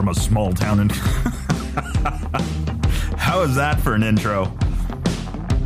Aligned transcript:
from 0.00 0.08
a 0.08 0.14
small 0.14 0.50
town 0.50 0.80
in. 0.80 0.88
How 3.18 3.42
is 3.42 3.54
that 3.56 3.78
for 3.80 3.94
an 3.94 4.02
intro? 4.02 4.44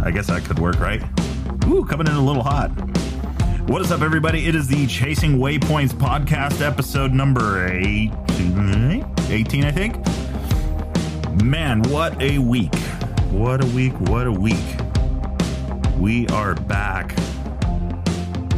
I 0.02 0.11
guess 0.11 0.26
that 0.26 0.43
could 0.45 0.58
work, 0.58 0.80
right? 0.80 1.00
Ooh, 1.68 1.84
coming 1.84 2.08
in 2.08 2.14
a 2.14 2.20
little 2.20 2.43
hot. 2.43 2.66
What 3.68 3.80
is 3.80 3.93
up, 3.93 4.00
everybody? 4.00 4.48
It 4.48 4.57
is 4.57 4.66
the 4.66 4.89
Chasing 4.89 5.39
Waypoints 5.39 5.93
podcast, 5.93 6.61
episode 6.62 7.12
number 7.12 7.68
18, 7.68 9.07
18 9.29 9.64
I 9.64 9.70
think. 9.70 10.04
Man, 11.40 11.85
what 11.85 12.21
a 12.21 12.39
week. 12.39 12.75
What 13.30 13.62
a 13.62 13.68
week. 13.68 13.93
What 14.00 14.26
a 14.26 14.32
week. 14.32 14.57
We 15.96 16.26
are 16.29 16.57
back. 16.57 17.16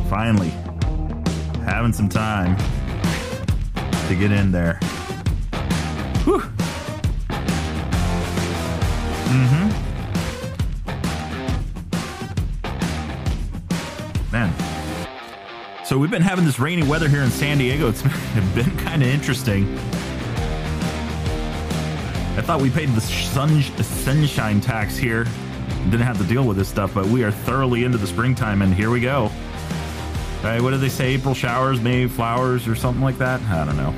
Finally, 0.08 0.54
having 1.66 1.92
some 1.92 2.08
time 2.08 2.56
to 4.08 4.16
get 4.18 4.32
in 4.32 4.52
there. 4.52 4.80
Mm-hmm. 9.26 9.92
Man. 14.32 14.52
So 15.84 15.98
we've 15.98 16.10
been 16.10 16.22
having 16.22 16.44
this 16.44 16.58
rainy 16.58 16.82
weather 16.82 17.08
here 17.08 17.22
in 17.22 17.30
San 17.30 17.58
Diego. 17.58 17.88
It's 17.88 18.02
been 18.54 18.76
kind 18.78 19.02
of 19.02 19.08
interesting. 19.08 19.78
I 22.36 22.42
thought 22.42 22.60
we 22.60 22.70
paid 22.70 22.90
the 22.90 23.00
sun, 23.00 23.62
sunshine 23.62 24.60
tax 24.60 24.96
here. 24.96 25.26
Didn't 25.84 26.00
have 26.00 26.18
to 26.18 26.24
deal 26.24 26.44
with 26.44 26.56
this 26.56 26.68
stuff, 26.68 26.92
but 26.94 27.06
we 27.06 27.24
are 27.24 27.30
thoroughly 27.30 27.84
into 27.84 27.98
the 27.98 28.06
springtime, 28.06 28.62
and 28.62 28.74
here 28.74 28.90
we 28.90 29.00
go. 29.00 29.30
What 30.42 30.70
do 30.70 30.76
they 30.76 30.88
say? 30.88 31.14
April 31.14 31.34
showers, 31.34 31.80
May 31.80 32.06
flowers, 32.06 32.68
or 32.68 32.76
something 32.76 33.02
like 33.02 33.18
that? 33.18 33.40
I 33.42 33.64
don't 33.64 33.76
know. 33.76 33.92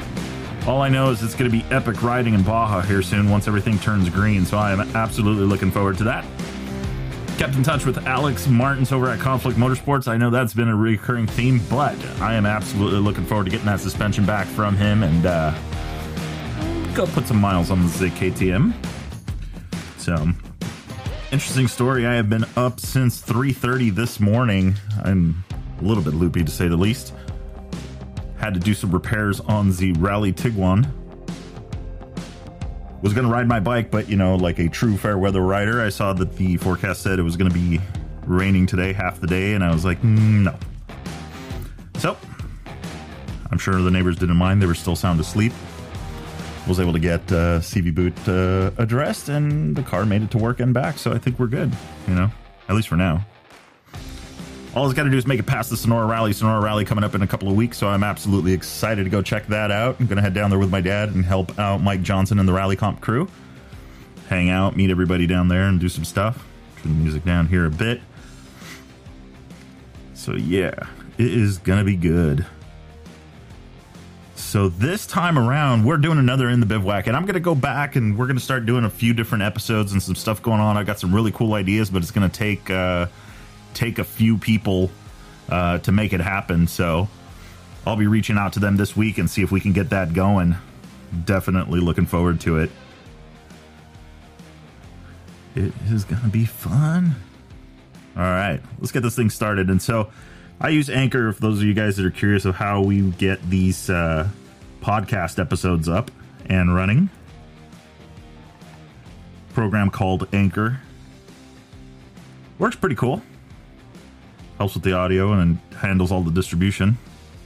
All 0.68 0.82
I 0.82 0.90
know 0.90 1.10
is 1.10 1.22
it's 1.22 1.34
going 1.34 1.50
to 1.50 1.56
be 1.56 1.64
epic 1.74 2.02
riding 2.02 2.34
in 2.34 2.42
Baja 2.42 2.82
here 2.82 3.00
soon 3.00 3.30
once 3.30 3.48
everything 3.48 3.78
turns 3.78 4.10
green, 4.10 4.44
so 4.44 4.58
I 4.58 4.70
am 4.70 4.80
absolutely 4.94 5.46
looking 5.46 5.70
forward 5.70 5.96
to 5.96 6.04
that. 6.04 6.26
Kept 7.38 7.54
in 7.54 7.62
touch 7.62 7.86
with 7.86 8.06
Alex 8.06 8.46
Martins 8.46 8.92
over 8.92 9.08
at 9.08 9.18
Conflict 9.18 9.56
Motorsports. 9.56 10.08
I 10.08 10.18
know 10.18 10.28
that's 10.28 10.52
been 10.52 10.68
a 10.68 10.76
recurring 10.76 11.26
theme, 11.26 11.62
but 11.70 11.96
I 12.20 12.34
am 12.34 12.44
absolutely 12.44 13.00
looking 13.00 13.24
forward 13.24 13.44
to 13.44 13.50
getting 13.50 13.64
that 13.64 13.80
suspension 13.80 14.26
back 14.26 14.46
from 14.46 14.76
him 14.76 15.04
and 15.04 15.24
uh, 15.24 15.58
go 16.94 17.06
put 17.06 17.26
some 17.26 17.40
miles 17.40 17.70
on 17.70 17.86
the 17.86 17.88
ZKTM. 17.90 18.74
So, 19.96 20.28
interesting 21.32 21.66
story. 21.66 22.06
I 22.06 22.12
have 22.12 22.28
been 22.28 22.44
up 22.56 22.78
since 22.78 23.22
3:30 23.22 23.94
this 23.94 24.20
morning. 24.20 24.74
I'm 25.02 25.42
a 25.80 25.82
little 25.82 26.02
bit 26.02 26.12
loopy 26.12 26.44
to 26.44 26.50
say 26.50 26.68
the 26.68 26.76
least. 26.76 27.14
Had 28.38 28.54
to 28.54 28.60
do 28.60 28.74
some 28.74 28.90
repairs 28.90 29.40
on 29.40 29.72
the 29.72 29.92
Rally 29.94 30.32
Tiguan. 30.32 30.88
Was 33.02 33.12
going 33.12 33.26
to 33.26 33.32
ride 33.32 33.46
my 33.46 33.60
bike, 33.60 33.90
but 33.90 34.08
you 34.08 34.16
know, 34.16 34.36
like 34.36 34.58
a 34.58 34.68
true 34.68 34.96
fair 34.96 35.18
weather 35.18 35.40
rider, 35.40 35.80
I 35.80 35.88
saw 35.88 36.12
that 36.14 36.36
the 36.36 36.56
forecast 36.56 37.02
said 37.02 37.18
it 37.18 37.22
was 37.22 37.36
going 37.36 37.50
to 37.50 37.54
be 37.54 37.80
raining 38.26 38.66
today 38.66 38.92
half 38.92 39.20
the 39.20 39.26
day, 39.26 39.54
and 39.54 39.62
I 39.62 39.72
was 39.72 39.84
like, 39.84 40.00
mm, 40.02 40.44
no. 40.44 40.54
So, 41.98 42.16
I'm 43.50 43.58
sure 43.58 43.80
the 43.80 43.90
neighbors 43.90 44.16
didn't 44.16 44.36
mind. 44.36 44.60
They 44.60 44.66
were 44.66 44.74
still 44.74 44.96
sound 44.96 45.20
asleep. 45.20 45.52
Was 46.66 46.80
able 46.80 46.92
to 46.92 46.98
get 46.98 47.20
uh, 47.32 47.60
CV 47.60 47.94
boot 47.94 48.28
uh, 48.28 48.70
addressed, 48.76 49.28
and 49.28 49.74
the 49.74 49.82
car 49.82 50.04
made 50.04 50.22
it 50.22 50.30
to 50.32 50.38
work 50.38 50.60
and 50.60 50.74
back. 50.74 50.98
So 50.98 51.12
I 51.12 51.18
think 51.18 51.38
we're 51.38 51.46
good. 51.46 51.72
You 52.06 52.14
know, 52.14 52.30
at 52.68 52.76
least 52.76 52.88
for 52.88 52.96
now 52.96 53.24
all 54.78 54.86
it's 54.86 54.94
got 54.94 55.02
to 55.02 55.10
do 55.10 55.16
is 55.16 55.26
make 55.26 55.40
it 55.40 55.46
past 55.46 55.70
the 55.70 55.76
Sonora 55.76 56.06
Rally. 56.06 56.32
Sonora 56.32 56.60
Rally 56.60 56.84
coming 56.84 57.02
up 57.02 57.12
in 57.16 57.22
a 57.22 57.26
couple 57.26 57.48
of 57.48 57.56
weeks, 57.56 57.76
so 57.76 57.88
I'm 57.88 58.04
absolutely 58.04 58.52
excited 58.52 59.02
to 59.04 59.10
go 59.10 59.22
check 59.22 59.48
that 59.48 59.72
out. 59.72 59.96
I'm 59.98 60.06
going 60.06 60.18
to 60.18 60.22
head 60.22 60.34
down 60.34 60.50
there 60.50 60.58
with 60.58 60.70
my 60.70 60.80
dad 60.80 61.08
and 61.08 61.24
help 61.24 61.58
out 61.58 61.82
Mike 61.82 62.02
Johnson 62.02 62.38
and 62.38 62.48
the 62.48 62.52
Rally 62.52 62.76
Comp 62.76 63.00
crew. 63.00 63.28
Hang 64.28 64.50
out, 64.50 64.76
meet 64.76 64.90
everybody 64.90 65.26
down 65.26 65.48
there, 65.48 65.62
and 65.62 65.80
do 65.80 65.88
some 65.88 66.04
stuff. 66.04 66.46
Turn 66.76 66.96
the 66.96 67.02
music 67.02 67.24
down 67.24 67.48
here 67.48 67.66
a 67.66 67.70
bit. 67.70 68.00
So, 70.14 70.34
yeah, 70.34 70.86
it 71.18 71.26
is 71.26 71.58
going 71.58 71.80
to 71.80 71.84
be 71.84 71.96
good. 71.96 72.46
So, 74.36 74.68
this 74.68 75.08
time 75.08 75.36
around, 75.36 75.86
we're 75.86 75.96
doing 75.96 76.18
another 76.18 76.48
In 76.48 76.60
the 76.60 76.66
Bivouac, 76.66 77.08
and 77.08 77.16
I'm 77.16 77.24
going 77.24 77.34
to 77.34 77.40
go 77.40 77.56
back 77.56 77.96
and 77.96 78.16
we're 78.16 78.26
going 78.26 78.38
to 78.38 78.44
start 78.44 78.64
doing 78.64 78.84
a 78.84 78.90
few 78.90 79.12
different 79.12 79.42
episodes 79.42 79.90
and 79.90 80.00
some 80.00 80.14
stuff 80.14 80.40
going 80.40 80.60
on. 80.60 80.76
I 80.76 80.84
got 80.84 81.00
some 81.00 81.12
really 81.12 81.32
cool 81.32 81.54
ideas, 81.54 81.90
but 81.90 82.02
it's 82.02 82.12
going 82.12 82.30
to 82.30 82.36
take. 82.36 82.70
Uh, 82.70 83.08
take 83.78 84.00
a 84.00 84.04
few 84.04 84.36
people 84.36 84.90
uh, 85.48 85.78
to 85.78 85.92
make 85.92 86.12
it 86.12 86.20
happen. 86.20 86.66
So 86.66 87.08
I'll 87.86 87.96
be 87.96 88.08
reaching 88.08 88.36
out 88.36 88.54
to 88.54 88.60
them 88.60 88.76
this 88.76 88.96
week 88.96 89.18
and 89.18 89.30
see 89.30 89.42
if 89.42 89.52
we 89.52 89.60
can 89.60 89.72
get 89.72 89.90
that 89.90 90.12
going. 90.12 90.56
Definitely 91.24 91.80
looking 91.80 92.04
forward 92.04 92.40
to 92.40 92.58
it. 92.58 92.70
It 95.54 95.72
is 95.90 96.04
going 96.04 96.22
to 96.22 96.28
be 96.28 96.44
fun. 96.44 97.14
All 98.16 98.22
right, 98.22 98.60
let's 98.80 98.90
get 98.90 99.04
this 99.04 99.14
thing 99.14 99.30
started. 99.30 99.70
And 99.70 99.80
so 99.80 100.10
I 100.60 100.70
use 100.70 100.90
Anchor 100.90 101.32
for 101.32 101.40
those 101.40 101.58
of 101.58 101.64
you 101.64 101.72
guys 101.72 101.96
that 101.96 102.04
are 102.04 102.10
curious 102.10 102.44
of 102.44 102.56
how 102.56 102.82
we 102.82 103.12
get 103.12 103.48
these 103.48 103.88
uh, 103.88 104.28
podcast 104.80 105.38
episodes 105.38 105.88
up 105.88 106.10
and 106.46 106.74
running. 106.74 107.10
Program 109.54 109.90
called 109.90 110.26
Anchor. 110.32 110.80
Works 112.58 112.74
pretty 112.74 112.96
cool 112.96 113.22
helps 114.58 114.74
with 114.74 114.82
the 114.82 114.92
audio 114.92 115.32
and 115.32 115.58
handles 115.76 116.12
all 116.12 116.22
the 116.22 116.30
distribution. 116.30 116.98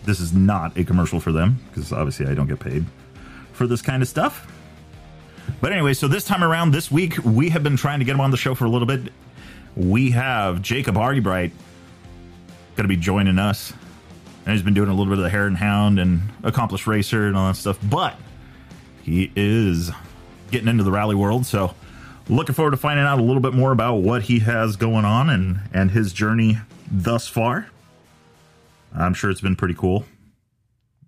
This 0.04 0.18
is 0.18 0.32
not 0.32 0.76
a 0.76 0.84
commercial 0.84 1.20
for 1.20 1.30
them 1.30 1.60
because 1.68 1.92
obviously 1.92 2.26
I 2.26 2.34
don't 2.34 2.48
get 2.48 2.58
paid 2.58 2.84
for 3.52 3.66
this 3.66 3.82
kind 3.82 4.02
of 4.02 4.08
stuff. 4.08 4.48
But 5.60 5.72
anyway, 5.72 5.92
so 5.94 6.08
this 6.08 6.24
time 6.24 6.42
around, 6.42 6.72
this 6.72 6.90
week, 6.90 7.18
we 7.24 7.50
have 7.50 7.62
been 7.62 7.76
trying 7.76 7.98
to 8.00 8.04
get 8.04 8.14
him 8.14 8.20
on 8.20 8.30
the 8.30 8.36
show 8.36 8.54
for 8.54 8.64
a 8.64 8.70
little 8.70 8.86
bit. 8.86 9.12
We 9.76 10.10
have 10.10 10.62
Jacob 10.62 10.96
Argubright 10.96 11.52
going 12.74 12.84
to 12.84 12.88
be 12.88 12.96
joining 12.96 13.38
us. 13.38 13.72
And 14.44 14.52
he's 14.52 14.62
been 14.62 14.74
doing 14.74 14.88
a 14.88 14.92
little 14.92 15.06
bit 15.06 15.18
of 15.18 15.24
the 15.24 15.30
Hare 15.30 15.46
and 15.46 15.56
Hound 15.56 16.00
and 16.00 16.22
accomplished 16.42 16.86
racer 16.86 17.28
and 17.28 17.36
all 17.36 17.48
that 17.48 17.56
stuff. 17.56 17.78
But 17.88 18.16
he 19.02 19.30
is 19.36 19.92
getting 20.50 20.68
into 20.68 20.82
the 20.82 20.90
rally 20.90 21.14
world. 21.14 21.46
So 21.46 21.74
looking 22.28 22.54
forward 22.54 22.72
to 22.72 22.76
finding 22.76 23.06
out 23.06 23.20
a 23.20 23.22
little 23.22 23.40
bit 23.40 23.54
more 23.54 23.70
about 23.70 23.96
what 23.96 24.22
he 24.22 24.40
has 24.40 24.76
going 24.76 25.04
on 25.04 25.30
and, 25.30 25.60
and 25.72 25.90
his 25.90 26.12
journey 26.12 26.58
thus 26.92 27.26
far. 27.26 27.68
I'm 28.94 29.14
sure 29.14 29.30
it's 29.30 29.40
been 29.40 29.56
pretty 29.56 29.74
cool. 29.74 30.04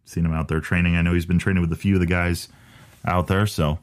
Seen 0.04 0.24
him 0.24 0.32
out 0.32 0.48
there 0.48 0.60
training. 0.60 0.96
I 0.96 1.02
know 1.02 1.12
he's 1.12 1.26
been 1.26 1.38
training 1.38 1.60
with 1.60 1.72
a 1.72 1.76
few 1.76 1.94
of 1.94 2.00
the 2.00 2.06
guys 2.06 2.48
out 3.04 3.26
there, 3.26 3.46
so 3.46 3.78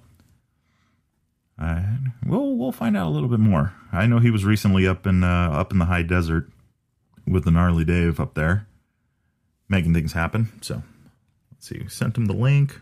we'll 2.26 2.56
we'll 2.58 2.72
find 2.72 2.98
out 2.98 3.08
a 3.08 3.10
little 3.10 3.30
bit 3.30 3.40
more. 3.40 3.74
I 3.92 4.08
know 4.08 4.20
he 4.20 4.32
was 4.32 4.44
recently 4.46 4.88
up 4.88 5.06
in 5.06 5.24
uh, 5.24 5.52
up 5.52 5.72
in 5.72 5.80
the 5.80 5.86
high 5.86 6.02
desert 6.04 6.50
with 7.28 7.46
the 7.46 7.52
gnarly 7.52 7.86
Dave 7.86 8.20
up 8.20 8.34
there, 8.34 8.68
making 9.70 9.94
things 9.94 10.14
happen. 10.14 10.52
So 10.62 10.84
let's 11.52 11.68
see. 11.68 11.88
Sent 11.88 12.18
him 12.18 12.26
the 12.26 12.34
link. 12.34 12.82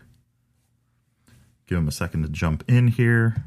Give 1.66 1.78
him 1.78 1.88
a 1.88 1.92
second 1.92 2.22
to 2.22 2.28
jump 2.28 2.64
in 2.68 2.88
here. 2.88 3.44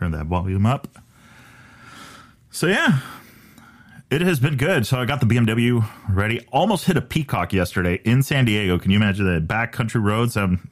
Turn 0.00 0.12
that 0.12 0.24
volume 0.24 0.64
up. 0.64 0.88
So 2.50 2.66
yeah, 2.66 3.00
it 4.10 4.22
has 4.22 4.40
been 4.40 4.56
good. 4.56 4.86
So 4.86 4.98
I 4.98 5.04
got 5.04 5.20
the 5.20 5.26
BMW 5.26 5.86
ready. 6.08 6.40
Almost 6.50 6.86
hit 6.86 6.96
a 6.96 7.02
peacock 7.02 7.52
yesterday 7.52 8.00
in 8.02 8.22
San 8.22 8.46
Diego. 8.46 8.78
Can 8.78 8.90
you 8.92 8.96
imagine 8.96 9.26
the 9.26 9.42
backcountry 9.42 10.02
roads? 10.02 10.38
I'm 10.38 10.70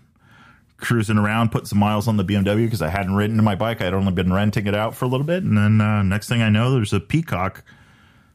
cruising 0.78 1.18
around, 1.18 1.52
putting 1.52 1.66
some 1.66 1.78
miles 1.78 2.08
on 2.08 2.16
the 2.16 2.24
BMW 2.24 2.64
because 2.64 2.80
I 2.80 2.88
hadn't 2.88 3.16
ridden 3.16 3.44
my 3.44 3.54
bike. 3.54 3.82
I'd 3.82 3.92
only 3.92 4.12
been 4.12 4.32
renting 4.32 4.66
it 4.66 4.74
out 4.74 4.94
for 4.94 5.04
a 5.04 5.08
little 5.08 5.26
bit, 5.26 5.42
and 5.42 5.58
then 5.58 5.78
uh, 5.82 6.02
next 6.02 6.30
thing 6.30 6.40
I 6.40 6.48
know, 6.48 6.70
there's 6.72 6.94
a 6.94 7.00
peacock 7.00 7.62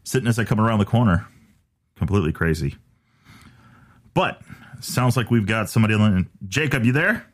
sitting 0.03 0.27
as 0.27 0.37
I 0.37 0.43
come 0.43 0.61
around 0.61 0.77
the 0.77 0.85
corner. 0.85 1.25
Completely 1.95 2.33
crazy. 2.33 2.75
But 4.13 4.39
sounds 4.79 5.17
like 5.17 5.31
we've 5.31 5.47
got 5.47 5.71
somebody. 5.71 5.97
Jacob, 6.47 6.85
you 6.85 6.91
there? 6.91 7.25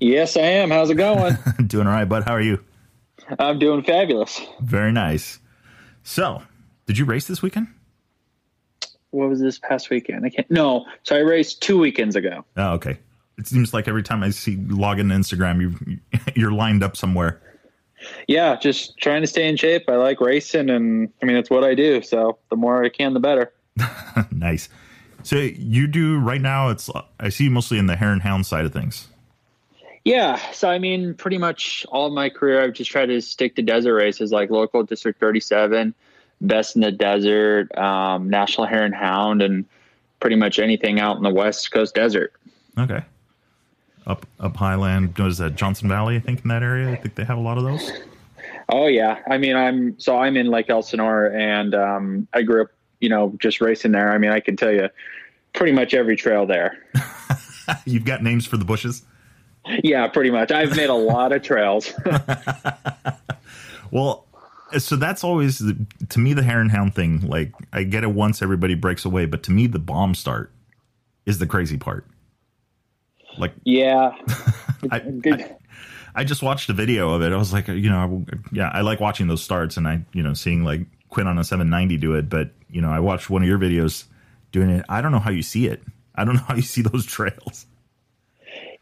Yes, 0.00 0.36
I 0.36 0.42
am. 0.42 0.70
How's 0.70 0.90
it 0.90 0.96
going? 0.96 1.36
doing 1.66 1.86
all 1.86 1.92
right, 1.92 2.08
bud. 2.08 2.24
How 2.24 2.32
are 2.34 2.40
you? 2.40 2.62
I'm 3.38 3.58
doing 3.58 3.82
fabulous. 3.82 4.40
Very 4.60 4.92
nice. 4.92 5.38
So, 6.02 6.42
did 6.86 6.98
you 6.98 7.04
race 7.04 7.26
this 7.26 7.42
weekend? 7.42 7.68
What 9.10 9.28
was 9.28 9.40
this 9.40 9.58
past 9.58 9.90
weekend? 9.90 10.26
I 10.26 10.30
can't. 10.30 10.50
No, 10.50 10.86
so 11.04 11.16
I 11.16 11.20
raced 11.20 11.62
two 11.62 11.78
weekends 11.78 12.16
ago. 12.16 12.44
Oh, 12.56 12.72
okay. 12.72 12.98
It 13.38 13.46
seems 13.46 13.72
like 13.72 13.88
every 13.88 14.02
time 14.02 14.22
I 14.22 14.30
see 14.30 14.56
log 14.56 14.98
in 14.98 15.08
Instagram, 15.08 15.60
you 15.60 15.98
you're 16.34 16.52
lined 16.52 16.82
up 16.82 16.96
somewhere. 16.96 17.40
Yeah, 18.28 18.56
just 18.56 18.98
trying 18.98 19.22
to 19.22 19.26
stay 19.26 19.48
in 19.48 19.56
shape. 19.56 19.84
I 19.88 19.96
like 19.96 20.20
racing, 20.20 20.68
and 20.68 21.10
I 21.22 21.26
mean 21.26 21.36
that's 21.36 21.50
what 21.50 21.64
I 21.64 21.74
do. 21.74 22.02
So 22.02 22.38
the 22.50 22.56
more 22.56 22.84
I 22.84 22.88
can, 22.88 23.14
the 23.14 23.20
better. 23.20 23.52
nice. 24.30 24.68
So 25.22 25.36
you 25.36 25.86
do 25.86 26.18
right 26.18 26.40
now. 26.40 26.68
It's 26.68 26.90
I 27.18 27.28
see 27.30 27.48
mostly 27.48 27.78
in 27.78 27.86
the 27.86 27.96
hare 27.96 28.12
and 28.12 28.22
hound 28.22 28.46
side 28.46 28.66
of 28.66 28.72
things. 28.72 29.08
Yeah, 30.04 30.38
so 30.52 30.68
I 30.68 30.78
mean, 30.78 31.14
pretty 31.14 31.38
much 31.38 31.86
all 31.88 32.10
my 32.10 32.28
career, 32.28 32.62
I've 32.62 32.74
just 32.74 32.90
tried 32.90 33.06
to 33.06 33.20
stick 33.22 33.56
to 33.56 33.62
desert 33.62 33.94
races 33.94 34.32
like 34.32 34.50
local 34.50 34.82
District 34.82 35.18
37, 35.18 35.94
best 36.42 36.76
in 36.76 36.82
the 36.82 36.92
desert, 36.92 37.76
um, 37.76 38.28
national 38.28 38.66
hare 38.66 38.84
and 38.84 38.94
hound, 38.94 39.40
and 39.40 39.64
pretty 40.20 40.36
much 40.36 40.58
anything 40.58 41.00
out 41.00 41.16
in 41.16 41.22
the 41.22 41.32
West 41.32 41.70
Coast 41.72 41.94
desert. 41.94 42.34
Okay. 42.78 43.02
Up 44.06 44.26
up 44.38 44.56
Highland, 44.56 45.16
what 45.16 45.28
is 45.28 45.38
that? 45.38 45.56
Johnson 45.56 45.88
Valley, 45.88 46.16
I 46.16 46.20
think 46.20 46.42
in 46.42 46.48
that 46.48 46.62
area. 46.62 46.90
I 46.90 46.96
think 46.96 47.14
they 47.14 47.24
have 47.24 47.38
a 47.38 47.40
lot 47.40 47.56
of 47.56 47.64
those. 47.64 47.90
Oh 48.68 48.86
yeah, 48.86 49.20
I 49.26 49.38
mean, 49.38 49.56
I'm 49.56 49.98
so 49.98 50.18
I'm 50.18 50.36
in 50.36 50.48
Lake 50.48 50.68
Elsinore, 50.68 51.26
and 51.26 51.74
um, 51.74 52.28
I 52.34 52.42
grew 52.42 52.62
up, 52.62 52.68
you 53.00 53.08
know, 53.08 53.34
just 53.38 53.62
racing 53.62 53.92
there. 53.92 54.12
I 54.12 54.18
mean, 54.18 54.30
I 54.30 54.40
can 54.40 54.56
tell 54.56 54.70
you 54.70 54.90
pretty 55.54 55.72
much 55.72 55.94
every 55.94 56.16
trail 56.16 56.44
there. 56.44 56.84
You've 57.86 58.04
got 58.04 58.22
names 58.22 58.46
for 58.46 58.58
the 58.58 58.66
bushes. 58.66 59.02
Yeah, 59.82 60.08
pretty 60.08 60.30
much. 60.30 60.50
I've 60.50 60.76
made 60.76 60.90
a 60.90 60.94
lot 60.94 61.32
of 61.32 61.42
trails. 61.42 61.92
well, 63.90 64.26
so 64.78 64.96
that's 64.96 65.24
always 65.24 65.62
to 66.08 66.18
me 66.18 66.32
the 66.32 66.42
hare 66.42 66.60
and 66.60 66.70
hound 66.70 66.94
thing. 66.94 67.20
Like 67.26 67.52
I 67.72 67.84
get 67.84 68.04
it 68.04 68.10
once 68.10 68.42
everybody 68.42 68.74
breaks 68.74 69.04
away, 69.04 69.26
but 69.26 69.42
to 69.44 69.50
me 69.50 69.66
the 69.66 69.78
bomb 69.78 70.14
start 70.14 70.52
is 71.26 71.38
the 71.38 71.46
crazy 71.46 71.76
part. 71.76 72.06
Like 73.38 73.52
yeah, 73.64 74.12
I, 74.90 75.02
I, 75.26 75.56
I, 76.14 76.24
just 76.24 76.42
watched 76.42 76.68
a 76.68 76.72
video 76.72 77.10
of 77.10 77.22
it. 77.22 77.32
I 77.32 77.36
was 77.36 77.52
like, 77.52 77.66
you 77.68 77.90
know, 77.90 78.24
yeah, 78.52 78.70
I 78.72 78.82
like 78.82 79.00
watching 79.00 79.26
those 79.26 79.42
starts, 79.42 79.76
and 79.76 79.88
I, 79.88 80.04
you 80.12 80.22
know, 80.22 80.34
seeing 80.34 80.62
like 80.62 80.82
Quinn 81.08 81.26
on 81.26 81.38
a 81.38 81.44
790 81.44 81.96
do 81.96 82.14
it. 82.14 82.28
But 82.28 82.50
you 82.70 82.80
know, 82.80 82.90
I 82.90 83.00
watched 83.00 83.30
one 83.30 83.42
of 83.42 83.48
your 83.48 83.58
videos 83.58 84.04
doing 84.52 84.70
it. 84.70 84.84
I 84.88 85.00
don't 85.00 85.10
know 85.10 85.18
how 85.18 85.30
you 85.30 85.42
see 85.42 85.66
it. 85.66 85.82
I 86.14 86.24
don't 86.24 86.36
know 86.36 86.42
how 86.42 86.54
you 86.54 86.62
see 86.62 86.82
those 86.82 87.06
trails. 87.06 87.66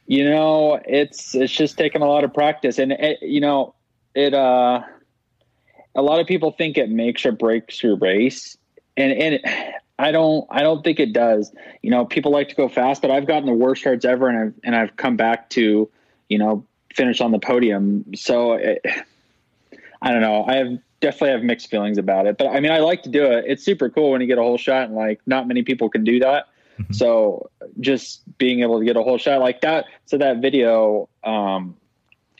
You 0.06 0.24
know, 0.28 0.80
it's 0.84 1.34
it's 1.34 1.52
just 1.52 1.78
taking 1.78 2.02
a 2.02 2.06
lot 2.06 2.24
of 2.24 2.34
practice, 2.34 2.78
and 2.78 2.92
it, 2.92 3.18
you 3.22 3.40
know, 3.40 3.74
it. 4.14 4.34
uh 4.34 4.82
A 5.94 6.02
lot 6.02 6.20
of 6.20 6.26
people 6.26 6.52
think 6.52 6.78
it 6.78 6.88
makes 6.90 7.24
or 7.26 7.32
breaks 7.32 7.82
your 7.82 7.96
race, 7.96 8.56
and 8.96 9.12
and 9.12 9.34
it, 9.34 9.42
I 9.98 10.10
don't 10.10 10.46
I 10.50 10.62
don't 10.62 10.82
think 10.82 10.98
it 11.00 11.12
does. 11.12 11.52
You 11.82 11.90
know, 11.90 12.04
people 12.04 12.32
like 12.32 12.48
to 12.48 12.54
go 12.54 12.68
fast, 12.68 13.02
but 13.02 13.10
I've 13.10 13.26
gotten 13.26 13.46
the 13.46 13.52
worst 13.54 13.82
starts 13.82 14.04
ever, 14.04 14.28
and 14.28 14.38
I've 14.38 14.54
and 14.64 14.76
I've 14.76 14.96
come 14.96 15.16
back 15.16 15.50
to 15.50 15.88
you 16.28 16.38
know 16.38 16.64
finish 16.94 17.20
on 17.20 17.30
the 17.30 17.38
podium. 17.38 18.04
So 18.14 18.54
it, 18.54 18.84
I 20.02 20.10
don't 20.12 20.20
know. 20.22 20.44
I 20.46 20.56
have 20.56 20.78
definitely 21.00 21.30
have 21.30 21.42
mixed 21.42 21.68
feelings 21.70 21.98
about 21.98 22.26
it, 22.26 22.38
but 22.38 22.48
I 22.48 22.60
mean, 22.60 22.72
I 22.72 22.78
like 22.78 23.02
to 23.04 23.10
do 23.10 23.24
it. 23.26 23.44
It's 23.46 23.64
super 23.64 23.90
cool 23.90 24.12
when 24.12 24.20
you 24.20 24.26
get 24.26 24.38
a 24.38 24.42
whole 24.42 24.58
shot, 24.58 24.84
and 24.88 24.94
like 24.94 25.20
not 25.26 25.46
many 25.46 25.62
people 25.62 25.88
can 25.90 26.04
do 26.04 26.18
that. 26.20 26.46
Mm-hmm. 26.80 26.92
So 26.92 27.50
just 27.80 28.22
being 28.38 28.60
able 28.60 28.78
to 28.78 28.84
get 28.84 28.96
a 28.96 29.02
whole 29.02 29.18
shot 29.18 29.40
like 29.40 29.60
that. 29.62 29.86
So 30.06 30.18
that 30.18 30.38
video, 30.38 31.08
um, 31.24 31.76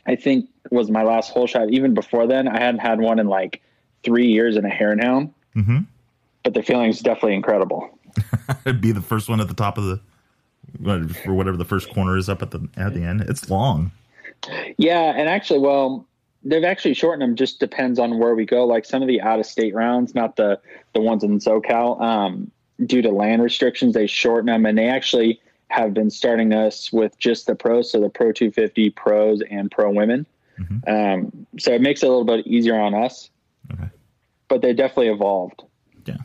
I 0.05 0.15
think 0.15 0.49
was 0.71 0.89
my 0.89 1.03
last 1.03 1.31
whole 1.31 1.47
shot. 1.47 1.69
Even 1.71 1.93
before 1.93 2.27
then, 2.27 2.47
I 2.47 2.59
hadn't 2.59 2.79
had 2.79 2.99
one 2.99 3.19
in 3.19 3.27
like 3.27 3.61
three 4.03 4.27
years 4.27 4.57
in 4.57 4.65
a 4.65 4.69
hare 4.69 4.91
and 4.91 5.03
hound. 5.03 5.33
Mm-hmm. 5.55 5.79
But 6.43 6.53
the 6.53 6.63
feeling 6.63 6.89
is 6.89 6.99
definitely 6.99 7.35
incredible. 7.35 7.97
It'd 8.65 8.81
be 8.81 8.91
the 8.91 9.01
first 9.01 9.29
one 9.29 9.39
at 9.39 9.47
the 9.47 9.53
top 9.53 9.77
of 9.77 9.85
the, 9.85 10.01
or 11.25 11.33
whatever 11.33 11.57
the 11.57 11.65
first 11.65 11.93
corner 11.93 12.17
is 12.17 12.27
up 12.27 12.41
at 12.41 12.51
the 12.51 12.67
at 12.75 12.93
the 12.93 13.03
end. 13.03 13.21
It's 13.21 13.49
long. 13.49 13.91
Yeah, 14.77 15.13
and 15.15 15.29
actually, 15.29 15.59
well, 15.59 16.05
they've 16.43 16.63
actually 16.63 16.95
shortened 16.95 17.21
them. 17.21 17.35
Just 17.35 17.59
depends 17.59 17.97
on 17.97 18.19
where 18.19 18.35
we 18.35 18.45
go. 18.45 18.65
Like 18.65 18.85
some 18.85 19.01
of 19.01 19.07
the 19.07 19.21
out 19.21 19.39
of 19.39 19.45
state 19.45 19.73
rounds, 19.73 20.13
not 20.13 20.35
the 20.35 20.59
the 20.93 21.01
ones 21.01 21.23
in 21.23 21.39
SoCal. 21.39 22.01
Um, 22.01 22.51
due 22.85 23.01
to 23.01 23.09
land 23.09 23.41
restrictions, 23.41 23.93
they 23.93 24.07
shorten 24.07 24.47
them, 24.47 24.65
and 24.65 24.77
they 24.77 24.87
actually 24.87 25.39
have 25.67 25.93
been 25.93 26.09
starting 26.09 26.53
us 26.53 26.91
with 26.93 27.17
just 27.17 27.47
the 27.47 27.55
pros, 27.55 27.91
so 27.91 27.99
the 27.99 28.09
Pro 28.09 28.31
250 28.31 28.91
pros 28.91 29.41
and 29.49 29.71
pro 29.71 29.91
women. 29.91 30.25
Mm-hmm. 30.59 30.89
Um, 30.89 31.47
so 31.57 31.71
it 31.71 31.81
makes 31.81 32.03
it 32.03 32.05
a 32.05 32.09
little 32.09 32.25
bit 32.25 32.45
easier 32.45 32.79
on 32.79 32.93
us. 32.93 33.29
Okay. 33.73 33.89
But 34.47 34.61
they 34.61 34.73
definitely 34.73 35.09
evolved. 35.09 35.63
Yeah, 36.05 36.17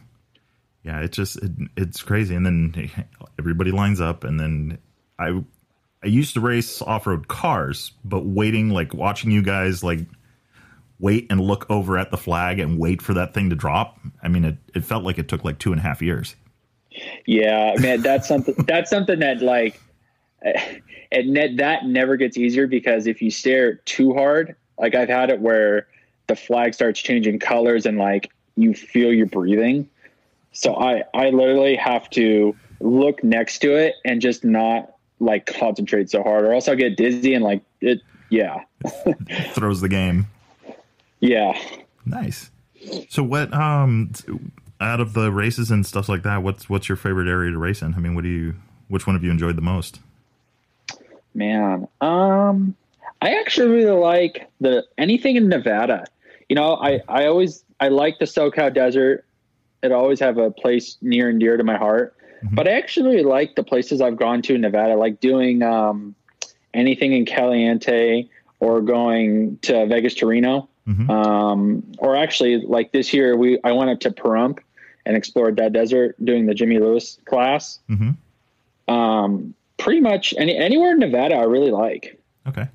yeah. 0.83 1.01
It 1.01 1.13
just 1.13 1.37
it, 1.37 1.53
it's 1.77 2.03
crazy, 2.03 2.35
and 2.35 2.45
then 2.45 2.91
everybody 3.39 3.71
lines 3.71 4.01
up, 4.01 4.25
and 4.25 4.39
then 4.39 4.79
I 5.19 5.43
I 6.03 6.07
used 6.07 6.35
to 6.35 6.41
race 6.41 6.83
off 6.83 7.07
road 7.07 7.29
cars, 7.29 7.93
but 8.05 8.27
waiting 8.27 8.71
like 8.71 8.93
watching 8.93 9.31
you 9.31 9.41
guys 9.41 9.83
like 9.83 10.01
wait 11.01 11.27
and 11.31 11.41
look 11.41 11.69
over 11.71 11.97
at 11.99 12.11
the 12.11 12.17
flag 12.17 12.59
and 12.59 12.79
wait 12.79 13.01
for 13.01 13.15
that 13.15 13.35
thing 13.35 13.51
to 13.51 13.57
drop. 13.57 13.99
I 14.23 14.29
mean, 14.29 14.45
it, 14.45 14.57
it 14.75 14.85
felt 14.85 15.05
like 15.05 15.19
it 15.19 15.29
took 15.29 15.45
like 15.45 15.59
two 15.59 15.73
and 15.73 15.81
a 15.81 15.83
half 15.83 16.03
years. 16.03 16.35
Yeah, 17.27 17.75
man, 17.79 18.03
that's 18.03 18.27
something. 18.29 18.55
that's 18.67 18.91
something 18.91 19.19
that 19.21 19.41
like, 19.41 19.81
it 20.43 21.57
that 21.57 21.87
never 21.87 22.17
gets 22.17 22.37
easier 22.37 22.67
because 22.67 23.07
if 23.07 23.23
you 23.23 23.31
stare 23.31 23.77
too 23.77 24.15
hard, 24.15 24.57
like 24.79 24.95
I've 24.95 25.09
had 25.09 25.31
it 25.31 25.41
where 25.41 25.89
the 26.27 26.37
flag 26.37 26.75
starts 26.75 27.01
changing 27.01 27.39
colors 27.39 27.87
and 27.87 27.99
like 27.99 28.31
you 28.57 28.75
feel 28.75 29.13
you're 29.13 29.27
breathing. 29.27 29.89
So 30.53 30.77
I 30.77 31.05
I 31.15 31.31
literally 31.31 31.77
have 31.77 32.09
to 32.11 32.55
look 32.81 33.23
next 33.25 33.59
to 33.61 33.75
it 33.77 33.95
and 34.05 34.21
just 34.21 34.45
not 34.45 34.95
like 35.21 35.47
concentrate 35.47 36.11
so 36.11 36.23
hard, 36.23 36.45
or 36.45 36.53
else 36.53 36.69
I'll 36.69 36.77
get 36.77 36.97
dizzy 36.97 37.35
and 37.35 37.45
like 37.45 37.63
it. 37.81 38.01
Yeah, 38.31 38.61
throws 39.53 39.81
the 39.81 39.89
game. 39.89 40.27
Yeah. 41.21 41.59
Nice. 42.05 42.51
So 43.09 43.23
what 43.23 43.53
um 43.53 44.13
out 44.81 45.01
of 45.01 45.13
the 45.13 45.33
races 45.33 45.71
and 45.71 45.85
stuff 45.85 46.09
like 46.09 46.23
that, 46.23 46.43
what's 46.43 46.71
what's 46.71 46.89
your 46.89 46.97
favorite 46.97 47.29
area 47.29 47.51
to 47.51 47.59
race 47.59 47.83
in? 47.83 47.95
I 47.95 47.99
mean, 47.99 48.15
what 48.15 48.25
do 48.25 48.31
you 48.31 48.55
which 48.89 49.07
one 49.07 49.17
have 49.17 49.25
you 49.25 49.31
enjoyed 49.31 49.57
the 49.57 49.63
most? 49.63 50.01
Man, 51.35 51.89
um 52.01 52.75
I 53.21 53.35
actually 53.35 53.71
really 53.71 53.99
like 53.99 54.49
the 54.61 54.85
anything 54.97 55.37
in 55.37 55.49
Nevada. 55.49 56.05
You 56.49 56.57
know, 56.57 56.77
I 56.77 57.01
I 57.09 57.27
always 57.27 57.65
I 57.81 57.89
like 57.89 58.19
the 58.19 58.25
SoCal 58.25 58.73
desert. 58.73 59.25
It 59.83 59.93
always 59.93 60.21
have 60.21 60.39
a 60.39 60.51
place 60.51 60.97
near 61.01 61.29
and 61.29 61.39
dear 61.39 61.57
to 61.57 61.65
my 61.65 61.77
heart. 61.77 62.17
Mm-hmm. 62.45 62.55
But 62.55 62.69
I 62.69 62.73
actually 62.73 63.11
really 63.11 63.25
like 63.25 63.57
the 63.57 63.65
places 63.65 64.01
I've 64.01 64.17
gone 64.17 64.43
to 64.43 64.55
in 64.55 64.61
Nevada, 64.61 64.95
like 64.95 65.21
doing 65.21 65.63
um 65.63 66.15
anything 66.75 67.13
in 67.13 67.27
Caliente 67.27 68.29
or 68.61 68.81
going 68.81 69.59
to 69.63 69.87
Vegas 69.87 70.15
to 70.17 70.27
Reno. 70.27 70.69
Mm-hmm. 70.89 71.11
Um, 71.11 71.83
or 71.99 72.17
actually, 72.17 72.63
like 72.63 72.93
this 72.93 73.13
year, 73.13 73.37
we 73.37 73.59
I 73.63 73.73
went 73.73 73.91
up 73.91 74.01
to 74.01 74.11
Pahrump 74.11 74.59
and 75.05 75.17
explored 75.17 75.57
that 75.57 75.73
desert 75.73 76.17
doing 76.25 76.47
the 76.47 76.55
Jimmy 76.55 76.79
Lewis 76.79 77.19
class. 77.27 77.79
Mm-hmm. 77.91 78.93
Um, 78.93 79.55
pretty 79.77 80.01
much 80.01 80.35
any 80.39 80.57
anywhere 80.57 80.93
in 80.93 80.99
Nevada, 80.99 81.35
I 81.35 81.45
really 81.45 81.71
like. 81.71 82.21
Okay. 82.47 82.69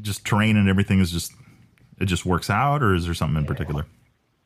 Just 0.00 0.24
terrain 0.24 0.56
and 0.56 0.68
everything 0.68 1.00
is 1.00 1.10
just 1.10 1.32
it 2.00 2.06
just 2.06 2.24
works 2.24 2.50
out, 2.50 2.82
or 2.82 2.94
is 2.94 3.04
there 3.04 3.14
something 3.14 3.38
in 3.38 3.46
particular? 3.46 3.86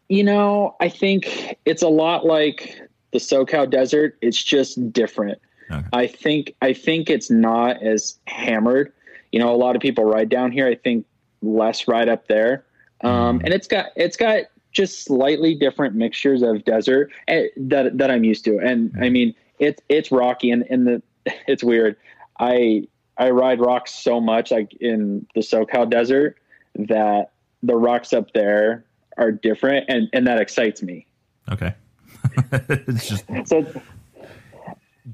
You 0.09 0.25
know, 0.25 0.75
I 0.81 0.89
think 0.89 1.57
it's 1.65 1.83
a 1.83 1.89
lot 1.89 2.27
like 2.27 2.81
the 3.13 3.19
SoCal 3.19 3.71
desert. 3.71 4.19
It's 4.21 4.43
just 4.43 4.93
different. 4.93 5.41
Okay. 5.71 5.87
I 5.93 6.07
think 6.09 6.55
I 6.63 6.73
think 6.73 7.11
it's 7.11 7.31
not 7.31 7.81
as 7.83 8.19
hammered. 8.27 8.93
You 9.31 9.39
know, 9.39 9.55
a 9.55 9.57
lot 9.57 9.77
of 9.77 9.83
people 9.83 10.05
ride 10.05 10.29
down 10.29 10.51
here. 10.51 10.67
I 10.67 10.75
think 10.75 11.07
less 11.43 11.89
right 11.89 12.09
up 12.09 12.29
there. 12.29 12.65
Um, 13.03 13.39
mm. 13.39 13.45
and 13.45 13.55
it's 13.55 13.67
got 13.67 13.87
it's 13.97 14.17
got 14.17 14.45
just 14.73 15.05
slightly 15.05 15.55
different 15.55 15.95
mixtures 15.95 16.43
of 16.43 16.65
desert 16.65 17.11
eh, 17.29 17.47
that 17.57 17.97
that 17.99 18.11
I'm 18.11 18.25
used 18.25 18.45
to. 18.45 18.59
And 18.59 18.95
I 19.01 19.09
mean, 19.09 19.35
it's 19.59 19.83
it's 19.89 20.13
rocky 20.13 20.51
and 20.51 20.65
in 20.69 20.85
the 20.85 21.03
it's 21.47 21.65
weird. 21.65 21.97
I 22.39 22.87
I 23.17 23.31
ride 23.31 23.61
rocks 23.61 23.93
so 23.93 24.21
much 24.21 24.51
like 24.51 24.75
in 24.75 25.27
the 25.35 25.41
SoCal 25.41 25.89
desert 25.89 26.37
that 26.75 27.33
the 27.63 27.77
rocks 27.77 28.13
up 28.13 28.33
there 28.33 28.85
are 29.19 29.33
different 29.33 29.87
and 29.89 30.09
and 30.13 30.27
that 30.27 30.41
excites 30.41 30.83
me. 30.83 31.07
Okay. 31.51 31.75
it's 32.53 33.09
just 33.09 33.25
so 33.47 33.67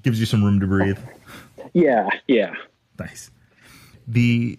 gives 0.03 0.21
you 0.21 0.27
some 0.27 0.45
room 0.45 0.61
to 0.61 0.67
breathe. 0.67 0.99
Yeah, 1.73 2.09
yeah. 2.27 2.55
Nice. 2.99 3.31
The 4.07 4.59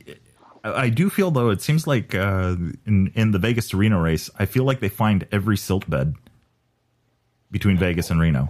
I 0.75 0.89
do 0.89 1.09
feel 1.09 1.31
though 1.31 1.49
it 1.49 1.61
seems 1.61 1.87
like 1.87 2.15
uh, 2.15 2.55
in 2.85 3.11
in 3.15 3.31
the 3.31 3.39
Vegas 3.39 3.69
to 3.69 3.77
Reno 3.77 3.99
race, 3.99 4.29
I 4.37 4.45
feel 4.45 4.63
like 4.63 4.79
they 4.79 4.89
find 4.89 5.27
every 5.31 5.57
silt 5.57 5.89
bed 5.89 6.15
between 7.51 7.77
Vegas 7.77 8.09
and 8.09 8.19
Reno. 8.19 8.49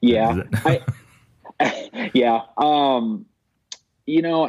Yeah, 0.00 0.42
I, 0.64 2.10
yeah. 2.14 2.42
Um, 2.56 3.26
you 4.06 4.22
know, 4.22 4.48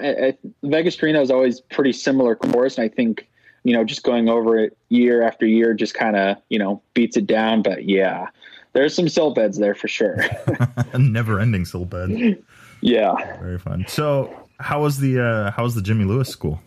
Vegas 0.63 0.95
to 0.97 1.05
Reno 1.05 1.21
is 1.21 1.31
always 1.31 1.59
pretty 1.59 1.93
similar 1.93 2.35
course, 2.35 2.77
and 2.77 2.85
I 2.85 2.93
think 2.93 3.27
you 3.63 3.73
know 3.73 3.83
just 3.83 4.03
going 4.03 4.29
over 4.29 4.57
it 4.57 4.77
year 4.89 5.21
after 5.21 5.45
year 5.45 5.73
just 5.73 5.93
kind 5.93 6.15
of 6.15 6.37
you 6.49 6.59
know 6.59 6.81
beats 6.93 7.17
it 7.17 7.27
down. 7.27 7.61
But 7.61 7.85
yeah, 7.85 8.27
there's 8.73 8.95
some 8.95 9.09
silt 9.09 9.35
beds 9.35 9.57
there 9.57 9.75
for 9.75 9.87
sure. 9.87 10.23
Never 10.97 11.39
ending 11.39 11.65
silt 11.65 11.89
bed. 11.89 12.41
Yeah, 12.83 13.13
very 13.39 13.59
fun. 13.59 13.85
So 13.87 14.47
how 14.61 14.81
was 14.81 14.99
the 14.99 15.19
uh, 15.19 15.51
how 15.51 15.63
was 15.63 15.75
the 15.75 15.81
Jimmy 15.81 16.05
Lewis 16.05 16.29
school? 16.29 16.61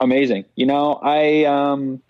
Amazing. 0.00 0.44
You 0.56 0.66
know, 0.66 0.94
I 0.94 1.44
um, 1.44 2.02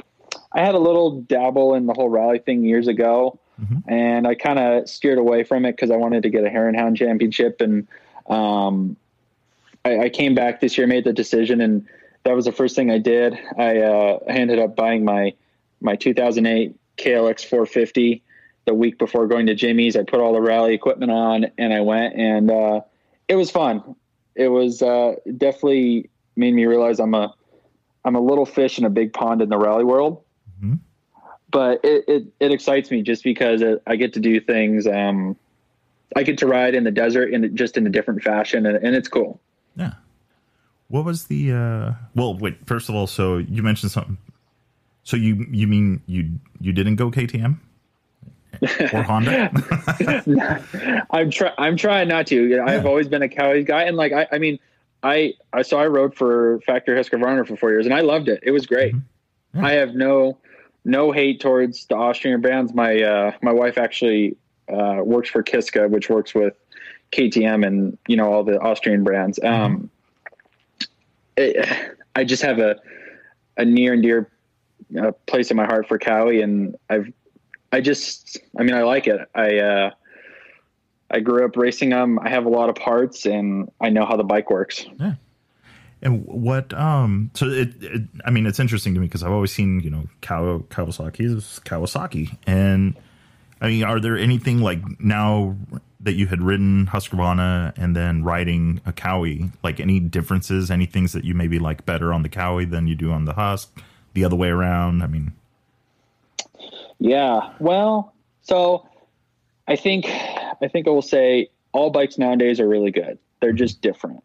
I 0.53 0.61
had 0.61 0.75
a 0.75 0.79
little 0.79 1.21
dabble 1.23 1.75
in 1.75 1.87
the 1.87 1.95
whole 1.95 2.09
rally 2.09 2.39
thing 2.39 2.65
years 2.65 2.89
ago, 2.89 3.39
mm-hmm. 3.61 3.91
and 3.91 4.27
I 4.27 4.35
kind 4.35 4.59
of 4.59 4.89
steered 4.89 5.19
away 5.19 5.45
from 5.45 5.65
it 5.65 5.73
because 5.73 5.91
I 5.91 5.97
wanted 5.97 6.23
to 6.25 6.31
get 6.31 6.45
a 6.45 6.49
and 6.49 6.77
hound 6.77 6.97
championship, 6.97 7.61
and 7.61 7.87
um, 8.29 8.97
I, 9.85 9.99
I, 9.99 10.09
came 10.09 10.35
back 10.35 10.61
this 10.61 10.77
year, 10.77 10.87
made 10.89 11.05
the 11.05 11.13
decision, 11.13 11.61
and 11.61 11.87
that 12.25 12.35
was 12.35 12.47
the 12.47 12.53
first 12.53 12.75
thing 12.75 12.91
I 12.91 12.99
did. 12.99 13.39
I, 13.57 13.79
uh, 13.79 14.19
ended 14.27 14.59
up 14.59 14.75
buying 14.75 15.05
my 15.05 15.35
my 15.81 15.95
2008 15.95 16.77
KLX 16.97 17.45
450 17.45 18.23
the 18.65 18.75
week 18.75 18.99
before 18.99 19.27
going 19.27 19.47
to 19.47 19.55
Jimmy's. 19.55 19.97
I 19.97 20.03
put 20.03 20.21
all 20.21 20.33
the 20.33 20.41
rally 20.41 20.75
equipment 20.75 21.13
on 21.13 21.47
and 21.57 21.73
I 21.73 21.81
went 21.81 22.15
and 22.15 22.51
uh, 22.51 22.81
it 23.29 23.37
was 23.37 23.51
fun. 23.51 23.95
It 24.37 24.49
was 24.49 24.83
uh, 24.83 25.15
definitely 25.37 26.11
made 26.37 26.55
me 26.55 26.67
realize 26.67 27.01
I'm 27.01 27.15
a 27.15 27.35
I'm 28.05 28.15
a 28.15 28.21
little 28.21 28.47
fish 28.47 28.79
in 28.79 28.85
a 28.85 28.91
big 28.91 29.13
pond 29.13 29.43
in 29.43 29.49
the 29.49 29.59
rally 29.59 29.85
world. 29.85 30.23
Mm-hmm. 30.59 30.75
But 31.51 31.85
it, 31.85 32.05
it, 32.07 32.27
it 32.39 32.53
excites 32.53 32.91
me 32.91 33.03
just 33.03 33.25
because 33.25 33.63
it, 33.63 33.83
I 33.87 33.97
get 33.97 34.13
to 34.15 34.21
do 34.21 34.41
things. 34.41 34.87
Um, 34.87 35.37
I 36.15 36.23
get 36.23 36.39
to 36.39 36.47
ride 36.47 36.75
in 36.75 36.85
the 36.85 36.91
desert 36.91 37.33
in 37.33 37.57
just 37.57 37.77
in 37.77 37.87
a 37.87 37.91
different 37.91 38.23
fashion, 38.23 38.67
and, 38.67 38.77
and 38.77 38.95
it's 38.95 39.09
cool. 39.09 39.41
Yeah. 39.75 39.95
What 40.89 41.05
was 41.05 41.25
the? 41.25 41.53
uh 41.53 41.93
Well, 42.15 42.37
wait. 42.39 42.67
First 42.67 42.89
of 42.89 42.95
all, 42.95 43.07
so 43.07 43.39
you 43.39 43.63
mentioned 43.63 43.91
something. 43.91 44.19
So 45.03 45.17
you 45.17 45.47
you 45.51 45.67
mean 45.67 46.03
you 46.07 46.39
you 46.61 46.73
didn't 46.73 46.97
go 46.97 47.11
KTM? 47.11 47.59
Or 48.93 49.03
Honda? 49.03 49.51
I'm 51.11 51.31
trying. 51.31 51.55
I'm 51.59 51.77
trying 51.77 52.09
not 52.09 52.27
to. 52.29 52.45
Yeah. 52.47 52.65
I've 52.67 52.87
always 52.87 53.09
been 53.09 53.23
a 53.23 53.29
Kawi 53.29 53.67
guy, 53.67 53.85
and 53.85 53.97
like 53.97 54.13
I, 54.13 54.27
I 54.33 54.39
mean, 54.39 54.59
I 55.03 55.35
I 55.53 55.63
so 55.63 55.79
I 55.79 55.87
rode 55.87 56.15
for 56.15 56.61
Factor 56.61 56.97
Husqvarna 56.97 57.47
for 57.47 57.57
four 57.57 57.71
years, 57.71 57.87
and 57.87 57.95
I 57.95 58.01
loved 58.01 58.29
it. 58.29 58.41
It 58.43 58.51
was 58.51 58.67
great. 58.67 58.95
Mm-hmm. 58.95 59.59
Yeah. 59.59 59.67
I 59.67 59.73
have 59.73 59.95
no 59.95 60.39
no 60.85 61.13
hate 61.13 61.41
towards 61.41 61.87
the 61.87 61.97
Austrian 61.97 62.41
brands. 62.41 62.75
My 62.75 63.03
uh, 63.03 63.33
my 63.43 63.53
wife 63.53 63.79
actually 63.79 64.37
uh, 64.69 65.01
works 65.03 65.29
for 65.29 65.43
Kiska, 65.43 65.89
which 65.89 66.09
works 66.09 66.35
with 66.35 66.55
KTM 67.13 67.67
and 67.67 67.99
you 68.09 68.17
know 68.17 68.33
all 68.33 68.45
the 68.45 68.59
Austrian 68.61 69.05
brands. 69.05 69.39
Mm-hmm. 69.43 69.63
Um, 69.63 69.91
it, 71.37 71.97
I 72.15 72.25
just 72.25 72.43
have 72.43 72.59
a 72.59 72.77
a 73.57 73.65
near 73.65 73.93
and 73.93 74.03
dear 74.03 74.31
uh, 75.01 75.13
place 75.27 75.51
in 75.51 75.57
my 75.57 75.67
heart 75.67 75.89
for 75.89 75.99
Kawi, 75.99 76.43
and 76.43 76.77
I've 76.89 77.13
I 77.77 77.81
just 77.83 78.39
I 78.59 78.63
mean 78.63 78.75
I 78.75 78.85
like 78.85 79.07
it. 79.07 79.21
I 79.35 79.59
uh, 79.59 79.91
I 81.11 81.21
grew 81.21 81.45
up 81.45 81.57
racing 81.57 81.91
them. 81.91 82.19
I 82.19 82.31
have 82.31 82.47
a 82.47 82.49
lot 82.49 82.71
of 82.71 82.75
parts, 82.75 83.27
and 83.27 83.71
I 83.79 83.91
know 83.91 84.07
how 84.07 84.17
the 84.17 84.25
bike 84.25 84.49
works. 84.49 84.87
Yeah. 84.99 85.15
And 86.01 86.25
what? 86.25 86.73
Um. 86.73 87.31
So 87.35 87.47
it, 87.49 87.75
it 87.83 88.03
I 88.25 88.31
mean, 88.31 88.47
it's 88.47 88.59
interesting 88.59 88.95
to 88.95 89.01
me 89.01 89.07
because 89.07 89.23
I've 89.23 89.31
always 89.31 89.53
seen 89.53 89.81
you 89.81 89.91
know 89.91 90.07
Kaw, 90.23 90.61
Kawasaki 90.71 91.37
is 91.37 91.61
Kawasaki, 91.67 92.35
and 92.47 92.97
I 93.61 93.69
mean, 93.69 93.85
are 93.85 94.01
there 94.01 94.17
anything 94.17 94.61
like 94.61 94.81
now 94.99 95.55
that 96.01 96.15
you 96.15 96.29
had 96.29 96.41
ridden 96.41 96.87
Husqvarna 96.87 97.75
and 97.77 97.95
then 97.95 98.25
riding 98.25 98.81
a 98.87 98.93
Kawi, 98.93 99.53
like 99.63 99.81
any 99.81 100.01
differences, 100.01 100.71
any 100.71 100.87
things 100.87 101.13
that 101.13 101.25
you 101.25 101.35
maybe 101.35 101.59
like 101.59 101.85
better 101.85 102.15
on 102.15 102.23
the 102.23 102.31
Kawi 102.31 102.65
than 102.65 102.87
you 102.87 102.95
do 102.95 103.13
on 103.13 103.27
the 103.27 103.35
Husk, 103.35 103.69
the 104.15 104.25
other 104.25 104.37
way 104.37 104.49
around? 104.49 105.03
I 105.03 105.09
mean, 105.09 105.35
yeah. 106.99 107.53
Well, 107.59 108.15
so 108.43 108.89
I 109.69 109.77
think 109.77 110.07
I 110.07 110.69
think 110.71 110.87
I 110.87 110.91
will 110.91 111.03
say 111.03 111.51
all 111.73 111.91
bikes 111.91 112.19
nowadays 112.19 112.61
are 112.61 112.69
really 112.69 112.91
good. 112.91 113.19
They're 113.41 113.53
just 113.53 113.83
different. 113.83 114.23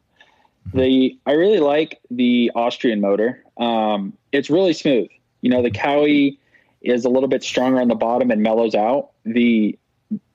Mm-hmm. 0.70 0.80
The 0.80 1.20
I 1.25 1.34
really 1.34 1.60
like 1.60 2.00
the 2.10 2.51
Austrian 2.56 3.01
motor. 3.01 3.44
Um, 3.58 4.18
it's 4.32 4.50
really 4.50 4.74
smooth. 4.74 5.10
You 5.42 5.50
know, 5.50 5.62
the 5.62 5.72
Kawi 5.72 6.38
is 6.82 7.06
a 7.06 7.10
little 7.10 7.30
bit 7.30 7.44
stronger 7.44 7.80
on 7.80 7.88
the 7.88 7.96
bottom 7.96 8.32
and 8.32 8.42
mellows 8.42 8.75
out. 8.75 9.12
The 9.25 9.78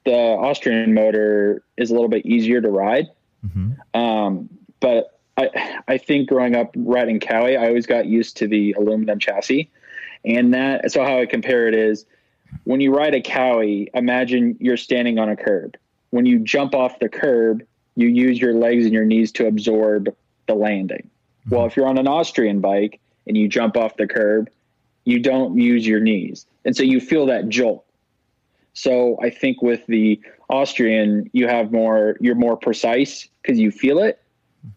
the 0.05 0.15
Austrian 0.15 0.95
motor 0.95 1.63
is 1.77 1.91
a 1.91 1.95
little 1.95 2.09
bit 2.09 2.25
easier 2.27 2.61
to 2.61 2.69
ride. 2.69 3.09
Mm-hmm. 3.45 4.01
Um, 4.01 4.49
but 4.81 5.21
I 5.37 5.81
I 5.89 5.99
think 5.99 6.29
growing 6.29 6.55
up 6.55 6.75
riding 6.77 7.21
Kawi, 7.21 7.57
I 7.59 7.69
always 7.69 7.87
got 7.87 8.07
used 8.07 8.37
to 8.39 8.49
the 8.49 8.73
aluminum 8.73 9.19
chassis, 9.19 9.71
and 10.25 10.53
that 10.55 10.91
so 10.91 11.05
how 11.05 11.21
I 11.21 11.27
compare 11.27 11.69
it 11.69 11.75
is 11.75 12.05
when 12.65 12.81
you 12.81 12.95
ride 12.95 13.15
a 13.15 13.21
Kawi, 13.21 13.89
imagine 13.95 14.57
you're 14.61 14.77
standing 14.77 15.19
on 15.19 15.29
a 15.29 15.37
curb. 15.37 15.77
When 16.11 16.27
you 16.27 16.39
jump 16.39 16.75
off 16.75 16.99
the 16.99 17.09
curb, 17.09 17.63
you 17.95 18.09
use 18.09 18.41
your 18.41 18.55
legs 18.55 18.85
and 18.85 18.93
your 18.93 19.05
knees 19.05 19.33
to 19.33 19.47
absorb 19.47 20.15
the 20.47 20.55
landing. 20.55 21.09
Mm-hmm. 21.47 21.55
Well, 21.55 21.67
if 21.67 21.77
you're 21.77 21.87
on 21.87 21.99
an 21.99 22.09
Austrian 22.09 22.61
bike 22.61 23.01
and 23.27 23.37
you 23.37 23.49
jump 23.49 23.77
off 23.77 23.97
the 23.97 24.07
curb, 24.07 24.51
you 25.05 25.21
don't 25.21 25.59
use 25.59 25.87
your 25.87 26.01
knees. 26.01 26.47
And 26.65 26.77
so 26.77 26.83
you 26.83 27.01
feel 27.01 27.27
that 27.27 27.49
jolt. 27.49 27.85
So 28.75 29.19
I 29.23 29.31
think 29.31 29.63
with 29.63 29.87
the 29.87 30.21
Austrian, 30.51 31.31
you 31.33 31.49
have 31.49 31.73
more, 31.73 32.17
you're 32.21 32.35
more 32.35 32.57
precise 32.57 33.29
because 33.41 33.59
you 33.59 33.71
feel 33.71 34.01
it. 34.01 34.21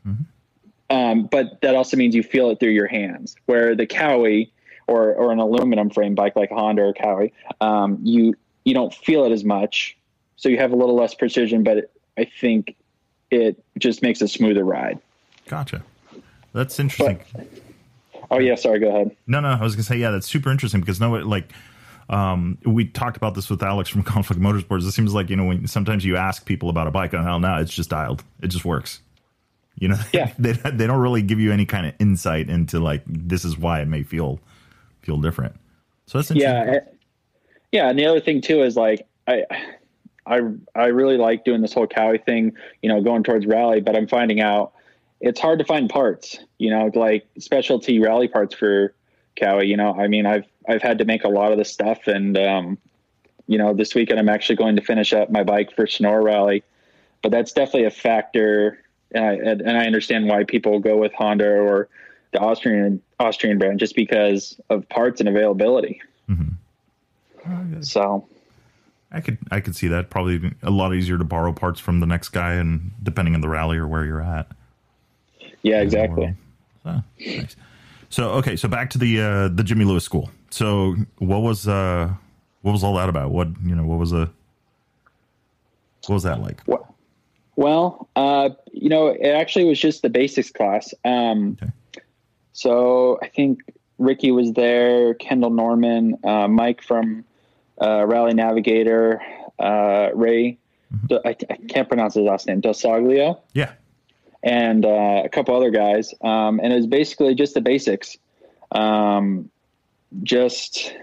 Mm-hmm. 0.08 0.96
Um, 0.96 1.26
but 1.26 1.62
that 1.62 1.76
also 1.76 1.98
means 1.98 2.16
you 2.16 2.24
feel 2.24 2.50
it 2.52 2.60
through 2.60 2.70
your 2.70 2.88
hands. 2.88 3.36
Where 3.46 3.76
the 3.76 3.86
Kawi, 3.86 4.52
or 4.90 5.14
or 5.14 5.32
an 5.32 5.40
aluminum 5.40 5.90
frame 5.90 6.16
bike 6.16 6.36
like 6.36 6.52
a 6.52 6.56
Honda 6.56 6.84
or 6.84 6.94
Kawi, 6.94 7.32
um, 7.62 8.00
you 8.04 8.34
you 8.66 8.74
don't 8.74 8.94
feel 8.94 9.24
it 9.26 9.32
as 9.32 9.44
much, 9.44 9.98
so 10.36 10.50
you 10.50 10.58
have 10.58 10.72
a 10.72 10.76
little 10.76 10.96
less 10.96 11.14
precision. 11.14 11.64
But 11.64 11.78
it, 11.78 11.92
I 12.18 12.26
think 12.26 12.76
it 13.32 13.64
just 13.78 14.02
makes 14.02 14.22
a 14.22 14.28
smoother 14.28 14.64
ride. 14.64 15.00
Gotcha. 15.48 15.84
That's 16.54 16.80
interesting. 16.80 17.20
But, 17.34 17.48
oh 18.32 18.40
yeah, 18.40 18.56
sorry. 18.56 18.80
Go 18.80 18.90
ahead. 18.90 19.16
No, 19.28 19.40
no, 19.40 19.50
I 19.50 19.62
was 19.62 19.76
gonna 19.76 19.84
say 19.84 19.98
yeah, 19.98 20.12
that's 20.12 20.28
super 20.28 20.52
interesting 20.52 20.82
because 20.82 21.00
no, 21.00 21.12
like. 21.12 21.52
Um, 22.12 22.58
we 22.66 22.86
talked 22.86 23.18
about 23.18 23.36
this 23.36 23.52
with 23.52 23.62
Alex 23.62 23.88
from 23.88 24.02
Conflict 24.16 24.42
Motorsports. 24.42 24.82
It 24.88 24.94
seems 24.94 25.14
like 25.14 25.30
you 25.30 25.36
know 25.36 25.46
when 25.46 25.68
sometimes 25.68 26.04
you 26.04 26.18
ask 26.18 26.44
people 26.44 26.72
about 26.72 26.88
a 26.88 26.92
bike 26.92 27.14
and 27.14 27.24
hell, 27.24 27.40
no, 27.40 27.58
it's 27.58 27.72
just 27.72 27.92
dialed. 27.92 28.24
It 28.42 28.48
just 28.48 28.66
works. 28.66 29.02
You 29.78 29.90
know, 29.90 30.00
yeah. 30.12 30.34
they 30.40 30.54
they 30.54 30.88
don't 30.88 31.00
really 31.00 31.22
give 31.22 31.40
you 31.40 31.52
any 31.52 31.68
kind 31.68 31.86
of 31.86 31.94
insight 32.00 32.50
into 32.50 32.80
like 32.80 33.04
this 33.06 33.46
is 33.46 33.60
why 33.60 33.82
it 33.82 33.88
may 33.88 34.02
feel 34.02 34.40
feel 35.10 35.18
different. 35.18 35.56
So 36.06 36.20
that's 36.20 36.32
yeah, 36.32 36.82
yeah. 37.72 37.90
And 37.90 37.98
the 37.98 38.06
other 38.06 38.20
thing 38.20 38.42
too 38.42 38.62
is 38.62 38.76
like 38.76 39.08
I, 39.28 39.44
I, 40.26 40.40
I 40.76 40.86
really 40.88 41.18
like 41.18 41.46
doing 41.46 41.62
this 41.62 41.74
whole 41.74 41.88
Kawi 41.88 42.24
thing. 42.24 42.54
You 42.84 42.90
know, 42.90 43.02
going 43.02 43.24
towards 43.24 43.48
rally, 43.48 43.82
but 43.82 43.96
I'm 43.96 44.08
finding 44.08 44.40
out 44.40 44.74
it's 45.20 45.40
hard 45.40 45.60
to 45.60 45.66
find 45.66 45.90
parts. 45.90 46.40
You 46.60 46.70
know, 46.70 46.92
like 46.94 47.28
specialty 47.40 48.00
rally 48.00 48.28
parts 48.28 48.54
for 48.54 48.94
Kawi. 49.36 49.68
You 49.68 49.78
know, 49.78 49.94
I 49.94 50.08
mean, 50.08 50.28
I've 50.28 50.46
I've 50.68 50.84
had 50.84 51.00
to 51.00 51.06
make 51.06 51.24
a 51.24 51.30
lot 51.30 51.52
of 51.52 51.58
this 51.58 51.72
stuff, 51.72 52.06
and 52.06 52.38
um, 52.38 52.78
you 53.48 53.58
know, 53.58 53.74
this 53.74 53.96
weekend 53.96 54.20
I'm 54.20 54.30
actually 54.30 54.58
going 54.58 54.76
to 54.76 54.84
finish 54.84 55.12
up 55.12 55.32
my 55.32 55.44
bike 55.44 55.76
for 55.76 55.88
Sonora 55.88 56.22
Rally, 56.24 56.64
but 57.24 57.32
that's 57.32 57.52
definitely 57.52 57.86
a 57.86 57.92
factor. 57.92 58.84
And 59.12 59.26
I, 59.26 59.34
and 59.34 59.72
I 59.72 59.88
understand 59.88 60.28
why 60.28 60.44
people 60.44 60.78
go 60.78 60.98
with 60.98 61.14
Honda 61.14 61.50
or 61.50 61.90
the 62.32 62.40
Austrian 62.40 63.02
Austrian 63.20 63.58
brand 63.58 63.80
just 63.80 63.96
because 63.96 64.60
of 64.70 64.88
parts 64.90 65.20
and 65.20 65.30
availability. 65.30 66.02
Mm-hmm. 66.30 67.82
So, 67.82 68.28
I 69.12 69.22
could 69.22 69.38
I 69.52 69.60
could 69.60 69.76
see 69.76 69.88
that 69.88 70.10
probably 70.10 70.54
a 70.62 70.70
lot 70.70 70.94
easier 70.94 71.18
to 71.18 71.24
borrow 71.24 71.52
parts 71.54 71.80
from 71.80 72.00
the 72.00 72.06
next 72.06 72.30
guy, 72.30 72.54
and 72.54 72.92
depending 73.02 73.36
on 73.36 73.42
the 73.42 73.50
rally 73.50 73.78
or 73.78 73.88
where 73.88 74.06
you're 74.06 74.22
at. 74.22 74.48
Yeah, 75.64 75.82
exactly. 75.82 76.36
So, 76.84 77.04
nice. 77.20 77.56
so 78.10 78.30
okay, 78.32 78.56
so 78.56 78.68
back 78.68 78.90
to 78.92 78.98
the 78.98 79.22
uh, 79.22 79.48
the 79.48 79.64
Jimmy 79.64 79.86
Lewis 79.86 80.04
School. 80.04 80.30
So 80.52 80.96
what 81.18 81.42
was 81.42 81.68
uh 81.68 82.14
what 82.62 82.72
was 82.72 82.84
all 82.84 82.96
that 82.96 83.10
about? 83.10 83.32
What 83.32 83.48
you 83.64 83.76
know 83.76 83.84
what 83.84 84.00
was 84.00 84.14
a 84.14 84.30
what 86.08 86.14
was 86.16 86.24
that 86.24 86.42
like? 86.42 86.62
Well, 87.56 88.08
uh, 88.16 88.52
you 88.72 88.88
know, 88.88 89.08
it 89.08 89.28
actually 89.28 89.66
was 89.66 89.78
just 89.80 90.02
the 90.02 90.10
basics 90.10 90.50
class. 90.50 90.94
Um, 91.04 91.58
okay. 91.62 91.72
So 92.60 93.18
I 93.22 93.30
think 93.30 93.62
Ricky 94.00 94.32
was 94.32 94.52
there, 94.52 95.14
Kendall 95.14 95.50
Norman, 95.50 96.18
uh, 96.26 96.50
Mike 96.50 96.84
from 96.84 97.24
uh, 97.82 98.06
Rally 98.06 98.34
Navigator, 98.34 99.22
uh, 99.58 100.10
Ray. 100.14 100.58
Mm-hmm. 100.94 101.26
I, 101.26 101.38
I, 101.50 101.58
can't 101.70 101.88
pronounce 101.88 102.16
his 102.16 102.24
last 102.24 102.48
name. 102.48 102.62
Dosaglio. 102.62 103.40
Yeah. 103.54 103.72
And 104.44 104.86
uh, 104.86 105.22
a 105.24 105.30
couple 105.30 105.56
other 105.56 105.70
guys, 105.70 106.14
um, 106.22 106.60
and 106.62 106.74
it 106.74 106.76
was 106.76 106.88
basically 106.88 107.34
just 107.34 107.54
the 107.54 107.62
basics, 107.62 108.18
um, 108.74 109.50
just 110.24 110.94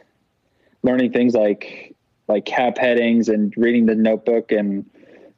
learning 0.83 1.13
things 1.13 1.33
like 1.35 1.95
like 2.29 2.45
cap 2.45 2.77
headings 2.77 3.31
and 3.31 3.55
reading 3.57 3.87
the 3.87 3.95
notebook 3.95 4.53
and 4.53 4.85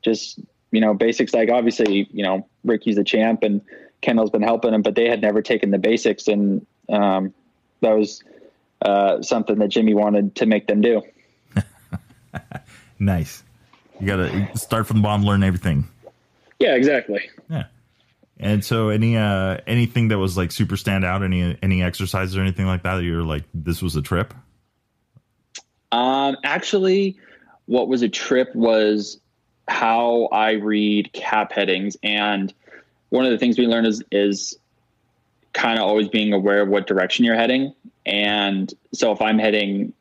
just 0.03 0.41
you 0.71 0.81
know 0.81 0.95
basics 0.95 1.35
like 1.35 1.51
obviously 1.51 2.09
you 2.13 2.23
know 2.23 2.49
Ricky's 2.65 2.97
the 2.97 3.05
champ 3.05 3.43
and 3.43 3.61
Kendall's 4.01 4.31
been 4.31 4.43
helping 4.43 4.73
them, 4.73 4.83
but 4.83 4.95
they 4.95 5.09
had 5.09 5.21
never 5.21 5.43
taken 5.43 5.71
the 5.71 5.79
basics, 5.79 6.29
and 6.29 6.67
um, 6.89 7.35
that 7.81 7.97
was 7.97 8.23
uh, 8.83 9.23
something 9.23 9.59
that 9.59 9.69
Jimmy 9.69 9.95
wanted 9.95 10.37
to 10.37 10.47
make 10.47 10.67
them 10.67 10.81
do. 10.81 11.03
nice. 12.99 13.43
You 14.01 14.07
got 14.07 14.17
to 14.17 14.57
start 14.57 14.87
from 14.87 14.99
the 14.99 15.03
bottom, 15.03 15.25
learn 15.25 15.43
everything. 15.43 15.89
Yeah, 16.59 16.75
exactly. 16.75 17.29
Yeah. 17.51 17.65
And 18.41 18.65
so, 18.65 18.91
any 18.91 19.17
uh, 19.17 19.59
anything 19.67 20.09
that 20.09 20.19
was 20.19 20.37
like 20.37 20.53
super 20.53 20.77
stand 20.77 21.05
out, 21.05 21.25
any 21.25 21.59
any 21.61 21.83
exercises 21.83 22.37
or 22.37 22.41
anything 22.41 22.67
like 22.67 22.85
that, 22.85 22.97
that 22.97 23.03
you're 23.03 23.25
like, 23.25 23.43
this 23.53 23.83
was 23.83 23.97
a 23.97 24.03
trip. 24.03 24.33
Um, 25.91 26.37
actually, 26.45 27.19
what 27.67 27.89
was 27.89 28.03
a 28.03 28.09
trip 28.09 28.55
was 28.55 29.19
how 29.67 30.27
I 30.27 30.53
read 30.53 31.13
cap 31.13 31.53
headings 31.53 31.97
and 32.03 32.53
one 33.11 33.25
of 33.25 33.31
the 33.31 33.39
things 33.39 33.59
we 33.59 33.67
learned 33.67 33.87
is 33.87 34.03
is 34.13 34.59
kind 35.53 35.79
of 35.79 35.85
always 35.85 36.09
being 36.09 36.33
aware 36.33 36.61
of 36.63 36.69
what 36.69 36.87
direction 36.87 37.25
you're 37.25 37.35
heading. 37.35 37.75
And 38.07 38.73
so 38.93 39.13
if 39.13 39.21
I'm 39.21 39.39
heading 39.39 39.93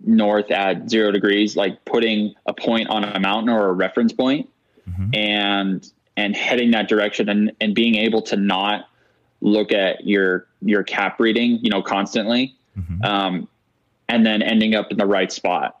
north 0.00 0.50
at 0.50 0.88
zero 0.88 1.10
degrees, 1.10 1.56
like 1.56 1.84
putting 1.84 2.34
a 2.46 2.52
point 2.52 2.88
on 2.88 3.04
a 3.04 3.18
mountain 3.18 3.48
or 3.48 3.68
a 3.68 3.72
reference 3.72 4.12
point 4.12 4.48
mm-hmm. 4.88 5.14
and 5.14 5.90
and 6.16 6.36
heading 6.36 6.70
that 6.70 6.88
direction 6.88 7.28
and, 7.28 7.52
and 7.60 7.74
being 7.74 7.96
able 7.96 8.22
to 8.22 8.36
not 8.36 8.88
look 9.40 9.72
at 9.72 10.06
your 10.06 10.46
your 10.62 10.82
cap 10.82 11.20
reading, 11.20 11.58
you 11.62 11.70
know, 11.70 11.82
constantly, 11.82 12.54
mm-hmm. 12.78 13.04
um, 13.04 13.48
and 14.08 14.24
then 14.24 14.42
ending 14.42 14.74
up 14.74 14.90
in 14.90 14.96
the 14.96 15.06
right 15.06 15.32
spot. 15.32 15.80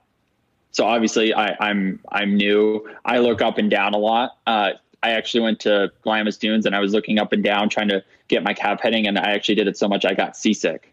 So 0.72 0.84
obviously, 0.84 1.32
I, 1.32 1.56
I'm 1.60 2.00
I'm 2.10 2.36
new. 2.36 2.88
I 3.04 3.18
look 3.18 3.40
up 3.40 3.58
and 3.58 3.70
down 3.70 3.94
a 3.94 3.98
lot. 3.98 4.38
Uh, 4.46 4.70
I 5.04 5.10
actually 5.10 5.40
went 5.40 5.60
to 5.60 5.92
Glamis 6.02 6.38
Dunes 6.38 6.66
and 6.66 6.74
I 6.74 6.80
was 6.80 6.92
looking 6.92 7.18
up 7.18 7.32
and 7.32 7.44
down 7.44 7.68
trying 7.68 7.88
to 7.88 8.02
get 8.28 8.42
my 8.42 8.54
cap 8.54 8.80
heading, 8.82 9.06
and 9.06 9.18
I 9.18 9.32
actually 9.32 9.56
did 9.56 9.68
it 9.68 9.76
so 9.76 9.88
much 9.88 10.04
I 10.04 10.14
got 10.14 10.36
seasick. 10.36 10.92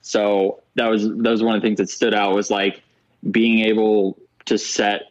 So 0.00 0.60
that 0.74 0.88
was 0.88 1.08
that 1.08 1.30
was 1.30 1.42
one 1.42 1.54
of 1.54 1.62
the 1.62 1.66
things 1.66 1.78
that 1.78 1.88
stood 1.88 2.14
out 2.14 2.34
was 2.34 2.50
like 2.50 2.82
being 3.30 3.60
able 3.60 4.18
to 4.46 4.58
set 4.58 5.02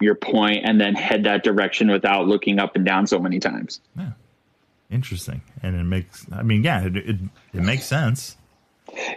your 0.00 0.14
point 0.14 0.64
and 0.64 0.80
then 0.80 0.94
head 0.94 1.24
that 1.24 1.44
direction 1.44 1.90
without 1.90 2.26
looking 2.26 2.58
up 2.58 2.74
and 2.74 2.84
down 2.84 3.06
so 3.06 3.18
many 3.18 3.38
times. 3.38 3.80
Yeah. 3.96 4.12
Interesting. 4.90 5.42
And 5.62 5.76
it 5.76 5.84
makes, 5.84 6.26
I 6.32 6.42
mean, 6.42 6.64
yeah, 6.64 6.84
it, 6.86 6.96
it, 6.96 7.16
it 7.52 7.62
makes 7.62 7.84
sense. 7.84 8.36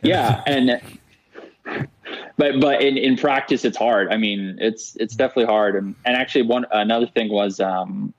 Yeah. 0.03 0.43
and, 0.45 0.81
but, 2.38 2.60
but 2.60 2.81
in, 2.81 2.98
in 2.98 3.17
practice, 3.17 3.65
it's 3.65 3.77
hard. 3.77 4.12
I 4.12 4.17
mean, 4.17 4.57
it's, 4.60 4.95
it's 4.98 5.15
definitely 5.15 5.45
hard. 5.45 5.75
And, 5.75 5.95
and 6.05 6.15
actually 6.15 6.43
one, 6.43 6.65
another 6.72 7.07
thing 7.07 7.29
was, 7.29 7.60
um, 7.60 8.13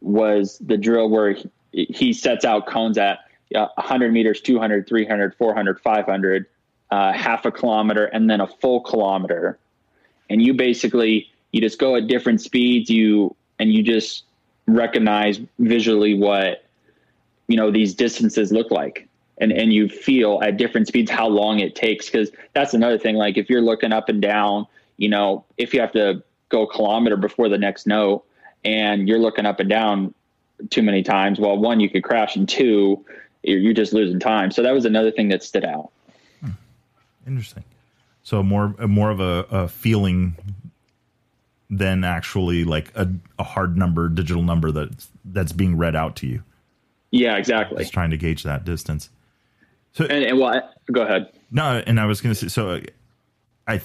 was 0.00 0.58
the 0.58 0.76
drill 0.76 1.08
where 1.08 1.32
he, 1.72 1.86
he 1.90 2.12
sets 2.12 2.44
out 2.44 2.66
cones 2.66 2.98
at 2.98 3.20
uh, 3.54 3.68
100 3.74 4.12
meters, 4.12 4.40
200, 4.40 4.88
300, 4.88 5.34
400, 5.34 5.80
500, 5.80 6.46
uh, 6.90 7.12
half 7.12 7.44
a 7.44 7.52
kilometer, 7.52 8.06
and 8.06 8.28
then 8.28 8.40
a 8.40 8.46
full 8.46 8.80
kilometer. 8.80 9.58
And 10.28 10.40
you 10.40 10.54
basically 10.54 11.30
you 11.52 11.60
just 11.60 11.78
go 11.78 11.96
at 11.96 12.06
different 12.06 12.40
speeds 12.40 12.90
you 12.90 13.34
and 13.58 13.72
you 13.72 13.82
just 13.82 14.24
recognize 14.66 15.40
visually 15.58 16.14
what 16.14 16.64
you 17.48 17.56
know 17.56 17.70
these 17.70 17.94
distances 17.94 18.52
look 18.52 18.70
like 18.70 19.08
and 19.38 19.52
and 19.52 19.72
you 19.72 19.88
feel 19.88 20.40
at 20.42 20.56
different 20.56 20.86
speeds 20.86 21.10
how 21.10 21.26
long 21.26 21.58
it 21.58 21.74
takes 21.74 22.06
because 22.06 22.30
that's 22.54 22.74
another 22.74 22.98
thing 22.98 23.16
like 23.16 23.36
if 23.36 23.50
you're 23.50 23.60
looking 23.60 23.92
up 23.92 24.08
and 24.08 24.22
down 24.22 24.66
you 24.96 25.08
know 25.08 25.44
if 25.56 25.74
you 25.74 25.80
have 25.80 25.92
to 25.92 26.22
go 26.48 26.62
a 26.62 26.72
kilometer 26.72 27.16
before 27.16 27.48
the 27.48 27.58
next 27.58 27.86
note 27.86 28.24
and 28.64 29.08
you're 29.08 29.18
looking 29.18 29.46
up 29.46 29.60
and 29.60 29.68
down 29.68 30.14
too 30.70 30.82
many 30.82 31.02
times 31.02 31.40
well 31.40 31.56
one 31.56 31.80
you 31.80 31.88
could 31.88 32.02
crash 32.02 32.36
and 32.36 32.48
two 32.48 33.04
you're, 33.42 33.58
you're 33.58 33.72
just 33.72 33.92
losing 33.92 34.20
time 34.20 34.50
so 34.50 34.62
that 34.62 34.72
was 34.72 34.84
another 34.84 35.10
thing 35.10 35.28
that 35.28 35.42
stood 35.42 35.64
out 35.64 35.90
hmm. 36.40 36.50
interesting 37.26 37.64
so 38.22 38.42
more 38.42 38.74
more 38.86 39.10
of 39.10 39.20
a, 39.20 39.46
a 39.50 39.68
feeling 39.68 40.36
than 41.70 42.02
actually 42.02 42.64
like 42.64 42.90
a, 42.96 43.08
a 43.38 43.44
hard 43.44 43.76
number, 43.76 44.08
digital 44.08 44.42
number 44.42 44.72
that's 44.72 45.08
that's 45.24 45.52
being 45.52 45.76
read 45.76 45.94
out 45.94 46.16
to 46.16 46.26
you. 46.26 46.42
Yeah, 47.12 47.36
exactly. 47.36 47.78
Just 47.78 47.92
trying 47.92 48.10
to 48.10 48.16
gauge 48.16 48.42
that 48.42 48.64
distance. 48.64 49.08
So, 49.92 50.04
and, 50.04 50.24
and 50.24 50.38
what? 50.38 50.74
Go 50.92 51.02
ahead. 51.02 51.32
No, 51.50 51.82
and 51.86 51.98
I 51.98 52.06
was 52.06 52.20
going 52.20 52.34
to 52.34 52.40
say, 52.40 52.48
so 52.48 52.80
I, 53.66 53.80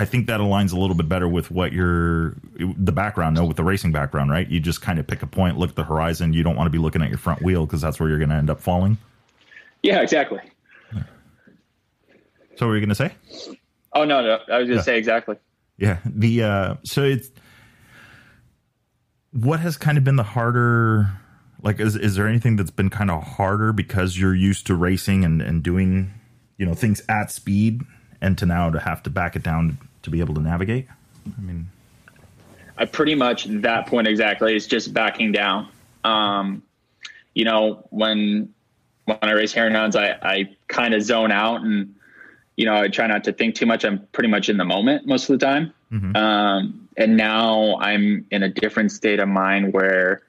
I 0.00 0.06
think 0.06 0.28
that 0.28 0.40
aligns 0.40 0.72
a 0.72 0.78
little 0.78 0.96
bit 0.96 1.10
better 1.10 1.28
with 1.28 1.50
what 1.50 1.74
your 1.74 2.34
the 2.58 2.90
background, 2.90 3.36
no, 3.36 3.44
with 3.44 3.58
the 3.58 3.64
racing 3.64 3.92
background, 3.92 4.30
right? 4.30 4.48
You 4.48 4.58
just 4.58 4.80
kind 4.80 4.98
of 4.98 5.06
pick 5.06 5.22
a 5.22 5.26
point, 5.26 5.58
look 5.58 5.68
at 5.68 5.76
the 5.76 5.84
horizon. 5.84 6.32
You 6.32 6.42
don't 6.42 6.56
want 6.56 6.68
to 6.68 6.70
be 6.70 6.78
looking 6.78 7.02
at 7.02 7.10
your 7.10 7.18
front 7.18 7.42
wheel 7.42 7.66
because 7.66 7.82
that's 7.82 8.00
where 8.00 8.08
you're 8.08 8.16
going 8.16 8.30
to 8.30 8.36
end 8.36 8.48
up 8.48 8.62
falling. 8.62 8.96
Yeah, 9.82 10.00
exactly. 10.00 10.40
So, 12.56 12.66
what 12.66 12.68
were 12.68 12.76
you 12.76 12.80
going 12.80 12.88
to 12.88 12.94
say? 12.94 13.14
Oh 13.92 14.04
no, 14.04 14.22
no, 14.22 14.38
I 14.50 14.56
was 14.56 14.68
going 14.68 14.68
to 14.68 14.74
yeah. 14.76 14.80
say 14.80 14.96
exactly. 14.96 15.36
Yeah. 15.76 15.98
The 16.06 16.44
uh 16.44 16.74
so 16.82 17.04
it's 17.04 17.30
what 19.32 19.60
has 19.60 19.76
kind 19.76 19.98
of 19.98 20.04
been 20.04 20.16
the 20.16 20.22
harder 20.22 21.10
like 21.62 21.78
is 21.78 21.94
is 21.94 22.16
there 22.16 22.26
anything 22.26 22.56
that's 22.56 22.70
been 22.70 22.88
kind 22.88 23.10
of 23.10 23.22
harder 23.22 23.74
because 23.74 24.18
you're 24.18 24.34
used 24.34 24.66
to 24.68 24.74
racing 24.74 25.26
and 25.26 25.42
and 25.42 25.62
doing 25.62 26.14
you 26.56 26.64
know 26.64 26.72
things 26.72 27.02
at 27.08 27.30
speed 27.30 27.82
and 28.20 28.38
to 28.38 28.46
now 28.46 28.70
to 28.70 28.80
have 28.80 29.02
to 29.02 29.10
back 29.10 29.36
it 29.36 29.42
down 29.42 29.78
to 30.02 30.10
be 30.10 30.20
able 30.20 30.34
to 30.34 30.40
navigate? 30.40 30.86
I 31.38 31.40
mean 31.40 31.68
I 32.76 32.86
pretty 32.86 33.14
much 33.14 33.44
that 33.44 33.86
point 33.86 34.08
exactly 34.08 34.56
is 34.56 34.66
just 34.66 34.92
backing 34.94 35.32
down. 35.32 35.68
Um 36.04 36.62
you 37.34 37.44
know, 37.44 37.86
when 37.90 38.52
when 39.04 39.18
I 39.22 39.32
race 39.32 39.52
Hounds, 39.52 39.96
I, 39.96 40.10
I 40.22 40.56
kind 40.68 40.94
of 40.94 41.02
zone 41.02 41.32
out 41.32 41.62
and 41.62 41.94
you 42.56 42.66
know, 42.66 42.74
I 42.74 42.88
try 42.88 43.06
not 43.06 43.24
to 43.24 43.32
think 43.32 43.54
too 43.54 43.64
much. 43.64 43.84
I'm 43.84 44.06
pretty 44.12 44.28
much 44.28 44.50
in 44.50 44.58
the 44.58 44.66
moment 44.66 45.06
most 45.06 45.30
of 45.30 45.38
the 45.38 45.46
time. 45.46 45.72
Mm-hmm. 45.90 46.14
Um, 46.14 46.88
and 46.96 47.16
now 47.16 47.78
I'm 47.80 48.26
in 48.30 48.42
a 48.42 48.50
different 48.50 48.92
state 48.92 49.18
of 49.18 49.28
mind 49.28 49.72
where 49.72 50.22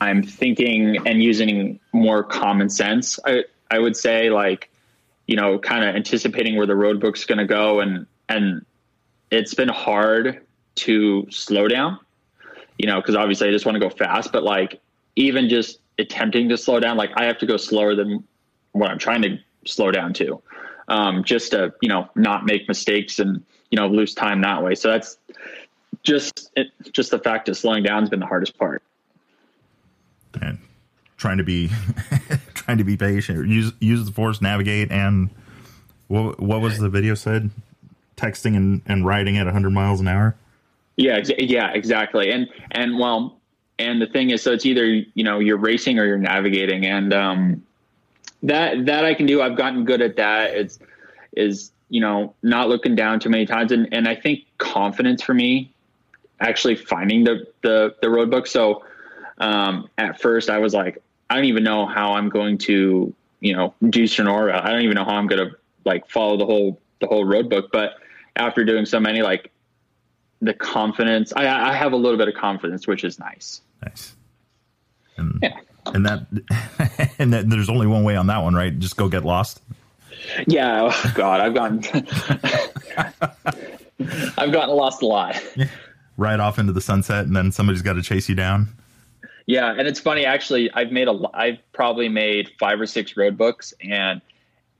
I'm 0.00 0.24
thinking 0.24 0.96
and 1.06 1.22
using 1.22 1.78
more 1.92 2.24
common 2.24 2.68
sense. 2.68 3.20
I, 3.24 3.44
I 3.70 3.78
would 3.78 3.96
say 3.96 4.28
like, 4.28 4.70
you 5.26 5.36
know, 5.36 5.58
kind 5.58 5.84
of 5.84 5.94
anticipating 5.94 6.56
where 6.56 6.66
the 6.66 6.74
road 6.74 7.00
book's 7.00 7.24
going 7.24 7.38
to 7.38 7.46
go. 7.46 7.78
And, 7.78 8.06
and 8.28 8.66
it's 9.32 9.54
been 9.54 9.68
hard 9.68 10.46
to 10.74 11.26
slow 11.30 11.66
down, 11.66 11.98
you 12.78 12.86
know, 12.86 13.00
cause 13.02 13.16
obviously 13.16 13.48
I 13.48 13.50
just 13.50 13.66
want 13.66 13.76
to 13.76 13.80
go 13.80 13.90
fast, 13.90 14.32
but 14.32 14.42
like 14.42 14.80
even 15.16 15.48
just 15.48 15.80
attempting 15.98 16.48
to 16.50 16.56
slow 16.56 16.80
down, 16.80 16.96
like 16.96 17.10
I 17.16 17.24
have 17.24 17.38
to 17.38 17.46
go 17.46 17.56
slower 17.56 17.94
than 17.94 18.24
what 18.72 18.90
I'm 18.90 18.98
trying 18.98 19.22
to 19.22 19.38
slow 19.64 19.90
down 19.90 20.12
to 20.14 20.40
um, 20.88 21.24
just 21.24 21.52
to 21.52 21.72
you 21.80 21.88
know 21.88 22.08
not 22.14 22.44
make 22.44 22.68
mistakes 22.68 23.18
and 23.18 23.44
you 23.70 23.76
know 23.76 23.88
lose 23.88 24.14
time 24.14 24.42
that 24.42 24.62
way. 24.62 24.74
So 24.74 24.90
that's 24.90 25.18
just 26.02 26.50
it, 26.56 26.68
just 26.92 27.10
the 27.10 27.18
fact 27.18 27.48
of 27.48 27.56
slowing 27.56 27.82
down 27.82 28.02
has 28.02 28.10
been 28.10 28.20
the 28.20 28.26
hardest 28.26 28.58
part. 28.58 28.82
And 30.40 30.58
trying 31.16 31.38
to 31.38 31.44
be 31.44 31.70
trying 32.54 32.78
to 32.78 32.84
be 32.84 32.96
patient, 32.96 33.48
use 33.48 33.72
use 33.80 34.04
the 34.04 34.12
force, 34.12 34.40
navigate, 34.40 34.90
and 34.90 35.30
what 36.08 36.40
what 36.40 36.60
was 36.60 36.78
the 36.78 36.88
video 36.88 37.14
said? 37.14 37.50
Texting 38.16 38.56
and, 38.56 38.82
and 38.86 39.06
writing 39.06 39.38
at 39.38 39.46
100 39.46 39.70
miles 39.70 40.00
an 40.00 40.08
hour. 40.08 40.36
Yeah, 40.96 41.20
yeah, 41.38 41.72
exactly. 41.72 42.30
And 42.30 42.48
and 42.70 42.98
well, 42.98 43.40
and 43.78 44.00
the 44.00 44.06
thing 44.06 44.30
is, 44.30 44.42
so 44.42 44.52
it's 44.52 44.66
either 44.66 44.84
you 44.84 45.24
know 45.24 45.38
you're 45.38 45.56
racing 45.56 45.98
or 45.98 46.04
you're 46.04 46.18
navigating, 46.18 46.86
and 46.86 47.14
um, 47.14 47.62
that 48.42 48.86
that 48.86 49.04
I 49.04 49.14
can 49.14 49.26
do. 49.26 49.40
I've 49.40 49.56
gotten 49.56 49.84
good 49.84 50.02
at 50.02 50.16
that. 50.16 50.54
It's 50.54 50.78
is 51.32 51.72
you 51.88 52.00
know 52.00 52.34
not 52.42 52.68
looking 52.68 52.94
down 52.94 53.20
too 53.20 53.30
many 53.30 53.46
times, 53.46 53.72
and 53.72 53.88
and 53.92 54.06
I 54.06 54.14
think 54.14 54.40
confidence 54.58 55.22
for 55.22 55.34
me 55.34 55.72
actually 56.40 56.76
finding 56.76 57.24
the 57.24 57.46
the 57.62 57.94
the 58.02 58.10
road 58.10 58.30
book. 58.30 58.46
So 58.46 58.84
um, 59.38 59.88
at 59.96 60.20
first 60.20 60.50
I 60.50 60.58
was 60.58 60.74
like, 60.74 61.02
I 61.30 61.36
don't 61.36 61.46
even 61.46 61.64
know 61.64 61.86
how 61.86 62.12
I'm 62.12 62.28
going 62.28 62.58
to 62.58 63.14
you 63.40 63.56
know 63.56 63.74
do 63.88 64.06
Sonora. 64.06 64.60
I 64.62 64.70
don't 64.70 64.82
even 64.82 64.96
know 64.96 65.04
how 65.04 65.14
I'm 65.14 65.26
going 65.26 65.48
to 65.48 65.56
like 65.84 66.06
follow 66.08 66.36
the 66.36 66.46
whole 66.46 66.78
the 67.00 67.06
whole 67.06 67.24
road 67.24 67.48
book. 67.48 67.70
But 67.72 67.94
after 68.36 68.64
doing 68.64 68.86
so 68.86 69.00
many, 69.00 69.22
like 69.22 69.50
the 70.40 70.54
confidence, 70.54 71.32
I, 71.34 71.70
I 71.70 71.74
have 71.74 71.92
a 71.92 71.96
little 71.96 72.18
bit 72.18 72.28
of 72.28 72.34
confidence, 72.34 72.86
which 72.86 73.04
is 73.04 73.18
nice. 73.18 73.60
Nice. 73.82 74.14
And 75.16 75.38
yeah 75.42 75.56
and 75.86 76.06
that 76.06 76.26
and 77.18 77.32
that 77.32 77.48
there's 77.48 77.68
only 77.68 77.86
one 77.86 78.04
way 78.04 78.16
on 78.16 78.26
that 78.28 78.38
one, 78.38 78.54
right? 78.54 78.76
Just 78.78 78.96
go 78.96 79.08
get 79.08 79.24
lost. 79.24 79.62
Yeah, 80.46 80.88
oh 80.90 81.12
God, 81.14 81.40
I've 81.40 81.54
gotten 81.54 81.82
I've 84.38 84.52
gotten 84.52 84.74
lost 84.74 85.02
a 85.02 85.06
lot. 85.06 85.40
Right 86.16 86.38
off 86.38 86.58
into 86.58 86.72
the 86.72 86.80
sunset, 86.80 87.26
and 87.26 87.34
then 87.34 87.52
somebody's 87.52 87.82
got 87.82 87.94
to 87.94 88.02
chase 88.02 88.28
you 88.28 88.34
down. 88.34 88.68
Yeah, 89.46 89.74
and 89.76 89.88
it's 89.88 89.98
funny 89.98 90.24
actually. 90.24 90.70
I've 90.72 90.92
made 90.92 91.08
a 91.08 91.18
I've 91.34 91.58
probably 91.72 92.08
made 92.08 92.50
five 92.60 92.80
or 92.80 92.86
six 92.86 93.16
road 93.16 93.36
books, 93.36 93.74
and 93.82 94.20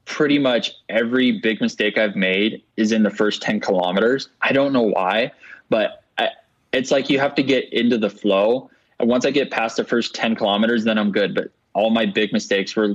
pretty 0.05 0.39
much 0.39 0.73
every 0.89 1.41
big 1.41 1.61
mistake 1.61 1.97
I've 1.97 2.17
made 2.17 2.63
is 2.77 2.93
in 2.93 3.03
the 3.03 3.11
first 3.11 3.43
ten 3.43 3.61
kilometers. 3.61 4.29
I 4.43 4.53
don't 4.53 4.73
know 4.73 4.83
why, 4.83 5.33
but 5.69 6.03
I, 6.19 6.29
it's 6.73 6.91
like 6.91 7.11
you 7.11 7.19
have 7.19 7.35
to 7.37 7.43
get 7.43 7.73
into 7.73 7.99
the 7.99 8.11
flow 8.11 8.71
And 8.99 9.09
once 9.09 9.25
I 9.25 9.31
get 9.31 9.51
past 9.51 9.77
the 9.77 9.85
first 9.85 10.15
10 10.15 10.37
kilometers, 10.37 10.85
then 10.85 10.99
I'm 10.99 11.13
good. 11.13 11.35
But 11.35 11.49
all 11.75 11.91
my 11.91 12.07
big 12.07 12.33
mistakes 12.33 12.75
were 12.77 12.95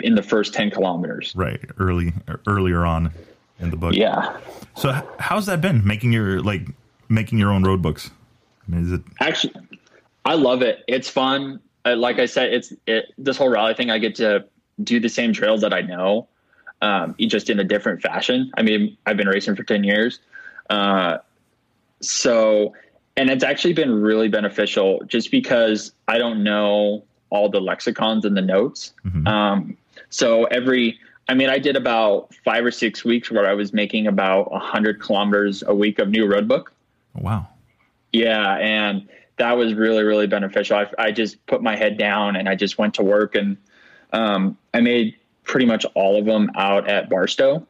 in 0.00 0.14
the 0.14 0.22
first 0.22 0.54
10 0.54 0.70
kilometers. 0.70 1.32
Right. 1.36 1.60
Early, 1.78 2.12
earlier 2.46 2.84
on 2.84 3.12
in 3.60 3.70
the 3.70 3.76
book. 3.76 3.94
Yeah. 3.94 4.36
So 4.76 5.00
how's 5.18 5.46
that 5.46 5.60
been 5.60 5.86
making 5.86 6.12
your, 6.12 6.40
like 6.40 6.62
making 7.08 7.38
your 7.38 7.52
own 7.52 7.62
road 7.62 7.82
books? 7.82 8.10
I 8.66 8.70
mean, 8.70 8.84
is 8.84 8.92
it 8.92 9.02
actually, 9.20 9.54
I 10.24 10.34
love 10.34 10.62
it. 10.62 10.84
It's 10.88 11.08
fun. 11.08 11.60
Uh, 11.84 11.96
like 11.96 12.18
I 12.18 12.26
said, 12.26 12.52
it's 12.52 12.72
it, 12.86 13.06
this 13.16 13.36
whole 13.36 13.48
rally 13.48 13.74
thing. 13.74 13.90
I 13.90 13.98
get 13.98 14.16
to 14.16 14.44
do 14.82 15.00
the 15.00 15.08
same 15.08 15.32
trails 15.32 15.60
that 15.62 15.72
I 15.72 15.82
know, 15.82 16.28
um, 16.82 17.14
just 17.18 17.50
in 17.50 17.58
a 17.58 17.64
different 17.64 18.02
fashion. 18.02 18.50
I 18.56 18.62
mean, 18.62 18.96
I've 19.06 19.16
been 19.16 19.28
racing 19.28 19.56
for 19.56 19.62
10 19.62 19.84
years. 19.84 20.20
Uh, 20.70 21.18
so 22.00 22.74
and 23.18 23.30
it's 23.30 23.42
actually 23.42 23.72
been 23.72 24.00
really 24.00 24.28
beneficial 24.28 25.02
just 25.08 25.32
because 25.32 25.92
I 26.06 26.18
don't 26.18 26.44
know 26.44 27.02
all 27.30 27.48
the 27.48 27.60
lexicons 27.60 28.24
and 28.24 28.36
the 28.36 28.42
notes. 28.42 28.92
Um, 29.26 29.76
so 30.08 30.44
every, 30.44 31.00
I 31.28 31.34
mean, 31.34 31.50
I 31.50 31.58
did 31.58 31.76
about 31.76 32.32
five 32.44 32.64
or 32.64 32.70
six 32.70 33.04
weeks 33.04 33.28
where 33.28 33.50
I 33.50 33.54
was 33.54 33.72
making 33.72 34.06
about 34.06 34.48
a 34.52 34.60
hundred 34.60 35.00
kilometers 35.02 35.64
a 35.66 35.74
week 35.74 35.98
of 35.98 36.10
new 36.10 36.26
road 36.26 36.46
book. 36.46 36.72
Wow. 37.14 37.48
Yeah, 38.12 38.56
and 38.58 39.08
that 39.36 39.56
was 39.56 39.74
really 39.74 40.04
really 40.04 40.28
beneficial. 40.28 40.78
I, 40.78 40.86
I 40.98 41.10
just 41.10 41.44
put 41.46 41.60
my 41.60 41.74
head 41.74 41.98
down 41.98 42.36
and 42.36 42.48
I 42.48 42.54
just 42.54 42.78
went 42.78 42.94
to 42.94 43.02
work 43.02 43.34
and 43.34 43.56
um, 44.12 44.56
I 44.74 44.80
made 44.80 45.14
pretty 45.44 45.66
much 45.66 45.86
all 45.94 46.18
of 46.18 46.26
them 46.26 46.50
out 46.54 46.88
at 46.88 47.08
Barstow, 47.08 47.66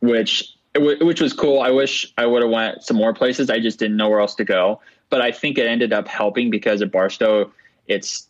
which 0.00 0.54
which 0.74 1.20
was 1.20 1.32
cool. 1.34 1.60
I 1.60 1.70
wish 1.70 2.12
I 2.16 2.24
would 2.26 2.42
have 2.42 2.50
went 2.50 2.82
some 2.82 2.96
more 2.96 3.12
places. 3.12 3.50
I 3.50 3.60
just 3.60 3.78
didn't 3.78 3.96
know 3.96 4.08
where 4.08 4.20
else 4.20 4.34
to 4.36 4.44
go. 4.44 4.80
But 5.10 5.20
I 5.20 5.30
think 5.30 5.58
it 5.58 5.66
ended 5.66 5.92
up 5.92 6.08
helping 6.08 6.48
because 6.48 6.80
at 6.80 6.90
Barstow, 6.90 7.52
it's 7.86 8.26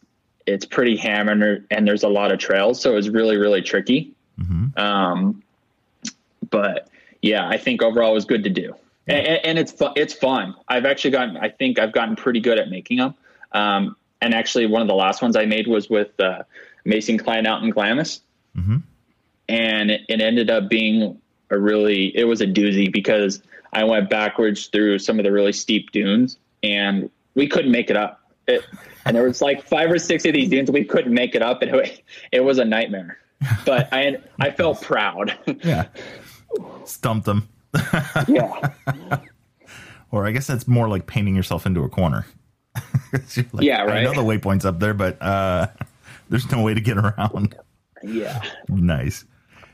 it's 0.47 0.67
pretty 0.67 0.97
hammered 0.97 1.65
and 1.71 1.87
there's 1.87 2.03
a 2.03 2.09
lot 2.09 2.33
of 2.33 2.41
trails, 2.41 2.81
so 2.81 2.91
it 2.91 2.97
was 2.97 3.09
really 3.09 3.37
really 3.37 3.63
tricky. 3.63 4.13
Um, 4.77 5.43
but 6.51 6.89
yeah, 7.21 7.49
I 7.49 7.59
think 7.59 7.83
overall 7.83 8.11
it 8.11 8.15
was 8.15 8.25
good 8.25 8.43
to 8.45 8.51
do, 8.51 8.75
and, 9.07 9.27
and 9.45 9.59
it's 9.59 9.71
fu- 9.71 9.93
it's 9.95 10.13
fun. 10.13 10.57
I've 10.67 10.85
actually 10.85 11.13
gotten, 11.13 11.37
I 11.37 11.49
think 11.49 11.79
I've 11.79 11.93
gotten 11.93 12.17
pretty 12.17 12.41
good 12.41 12.59
at 12.59 12.69
making 12.69 12.99
them. 12.99 13.15
Um, 13.53 13.97
and 14.21 14.35
actually, 14.35 14.67
one 14.67 14.83
of 14.83 14.89
the 14.89 14.95
last 14.95 15.23
ones 15.23 15.37
I 15.37 15.45
made 15.45 15.69
was 15.69 15.89
with 15.89 16.19
uh, 16.21 16.43
Mason 16.85 17.19
Klein 17.19 17.47
out 17.47 17.63
in 17.63 17.71
Glamis, 17.71 18.21
and 19.49 19.91
it, 19.91 20.03
it 20.09 20.21
ended 20.21 20.51
up 20.51 20.69
being 20.69 21.19
a 21.51 21.59
really 21.59 22.17
it 22.17 22.25
was 22.25 22.41
a 22.41 22.47
doozy 22.47 22.91
because 22.93 23.43
I 23.73 23.85
went 23.85 24.11
backwards 24.11 24.67
through 24.67 24.99
some 24.99 25.19
of 25.19 25.25
the 25.25 25.33
really 25.33 25.53
steep 25.53 25.91
dunes, 25.93 26.39
and 26.63 27.11
we 27.35 27.47
couldn't 27.49 27.71
make 27.73 27.91
it 27.91 27.97
up. 27.97 28.21
It, 28.49 28.65
and 29.05 29.17
there 29.17 29.25
was 29.25 29.41
like 29.41 29.67
five 29.67 29.91
or 29.91 29.99
six 29.99 30.25
of 30.25 30.35
these 30.35 30.49
dunes 30.49 30.71
we 30.71 30.85
couldn't 30.85 31.15
make 31.15 31.35
it 31.35 31.43
up, 31.43 31.63
and 31.63 31.75
it, 31.77 32.03
it 32.33 32.41
was 32.41 32.59
a 32.59 32.65
nightmare. 32.65 33.19
But 33.67 33.89
I 33.93 34.19
I 34.41 34.51
felt 34.51 34.81
proud. 34.83 35.37
Yeah. 35.65 35.87
Stumped 36.85 37.25
them. 37.25 37.49
yeah. 38.29 38.73
Or 40.11 40.27
I 40.27 40.33
guess 40.33 40.47
that's 40.47 40.69
more 40.69 40.87
like 40.87 41.07
painting 41.07 41.35
yourself 41.35 41.65
into 41.65 41.83
a 41.83 41.89
corner. 41.89 42.27
Like, 43.13 43.65
Yeah, 43.65 43.83
right. 43.83 43.99
I 43.99 44.03
know 44.05 44.13
the 44.13 44.23
waypoint's 44.23 44.67
up 44.67 44.79
there, 44.79 44.93
but 44.93 45.21
uh, 45.23 45.69
there's 46.29 46.51
no 46.51 46.63
way 46.63 46.75
to 46.75 46.81
get 46.81 46.99
around. 46.99 47.55
Yeah. 48.03 48.43
nice. 48.69 49.25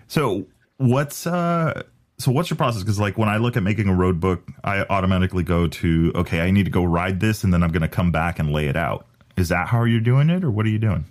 So 0.06 0.46
what's 0.76 1.26
uh 1.26 1.82
so 2.18 2.32
what's 2.32 2.50
your 2.50 2.56
process? 2.56 2.82
Because 2.82 2.98
like 2.98 3.16
when 3.16 3.28
I 3.28 3.36
look 3.36 3.56
at 3.56 3.62
making 3.62 3.88
a 3.88 3.94
road 3.94 4.20
book, 4.20 4.48
I 4.64 4.84
automatically 4.90 5.44
go 5.44 5.68
to 5.68 6.12
okay, 6.16 6.40
I 6.40 6.50
need 6.50 6.64
to 6.64 6.70
go 6.70 6.84
ride 6.84 7.20
this, 7.20 7.44
and 7.44 7.52
then 7.52 7.62
I'm 7.62 7.70
going 7.70 7.82
to 7.82 7.88
come 7.88 8.10
back 8.10 8.38
and 8.38 8.52
lay 8.52 8.66
it 8.66 8.76
out. 8.76 9.06
Is 9.36 9.50
that 9.50 9.68
how 9.68 9.84
you're 9.84 10.00
doing 10.00 10.30
it, 10.30 10.42
or 10.42 10.50
what 10.50 10.66
are 10.66 10.70
you 10.70 10.80
doing? 10.80 11.04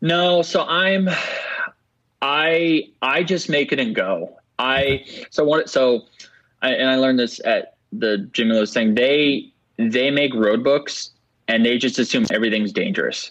No, 0.00 0.42
so 0.42 0.62
I'm 0.62 1.08
I 2.20 2.88
I 3.02 3.22
just 3.22 3.48
make 3.48 3.72
it 3.72 3.78
and 3.78 3.94
go. 3.94 4.36
I 4.58 5.04
so 5.30 5.44
what 5.44 5.70
so 5.70 6.06
I, 6.60 6.70
and 6.70 6.90
I 6.90 6.96
learned 6.96 7.18
this 7.18 7.40
at 7.44 7.76
the 7.92 8.18
Jimmy 8.32 8.52
Lewis 8.52 8.72
thing. 8.72 8.94
They 8.94 9.52
they 9.78 10.10
make 10.10 10.34
road 10.34 10.64
books 10.64 11.10
and 11.46 11.64
they 11.64 11.78
just 11.78 11.98
assume 11.98 12.26
everything's 12.32 12.72
dangerous. 12.72 13.30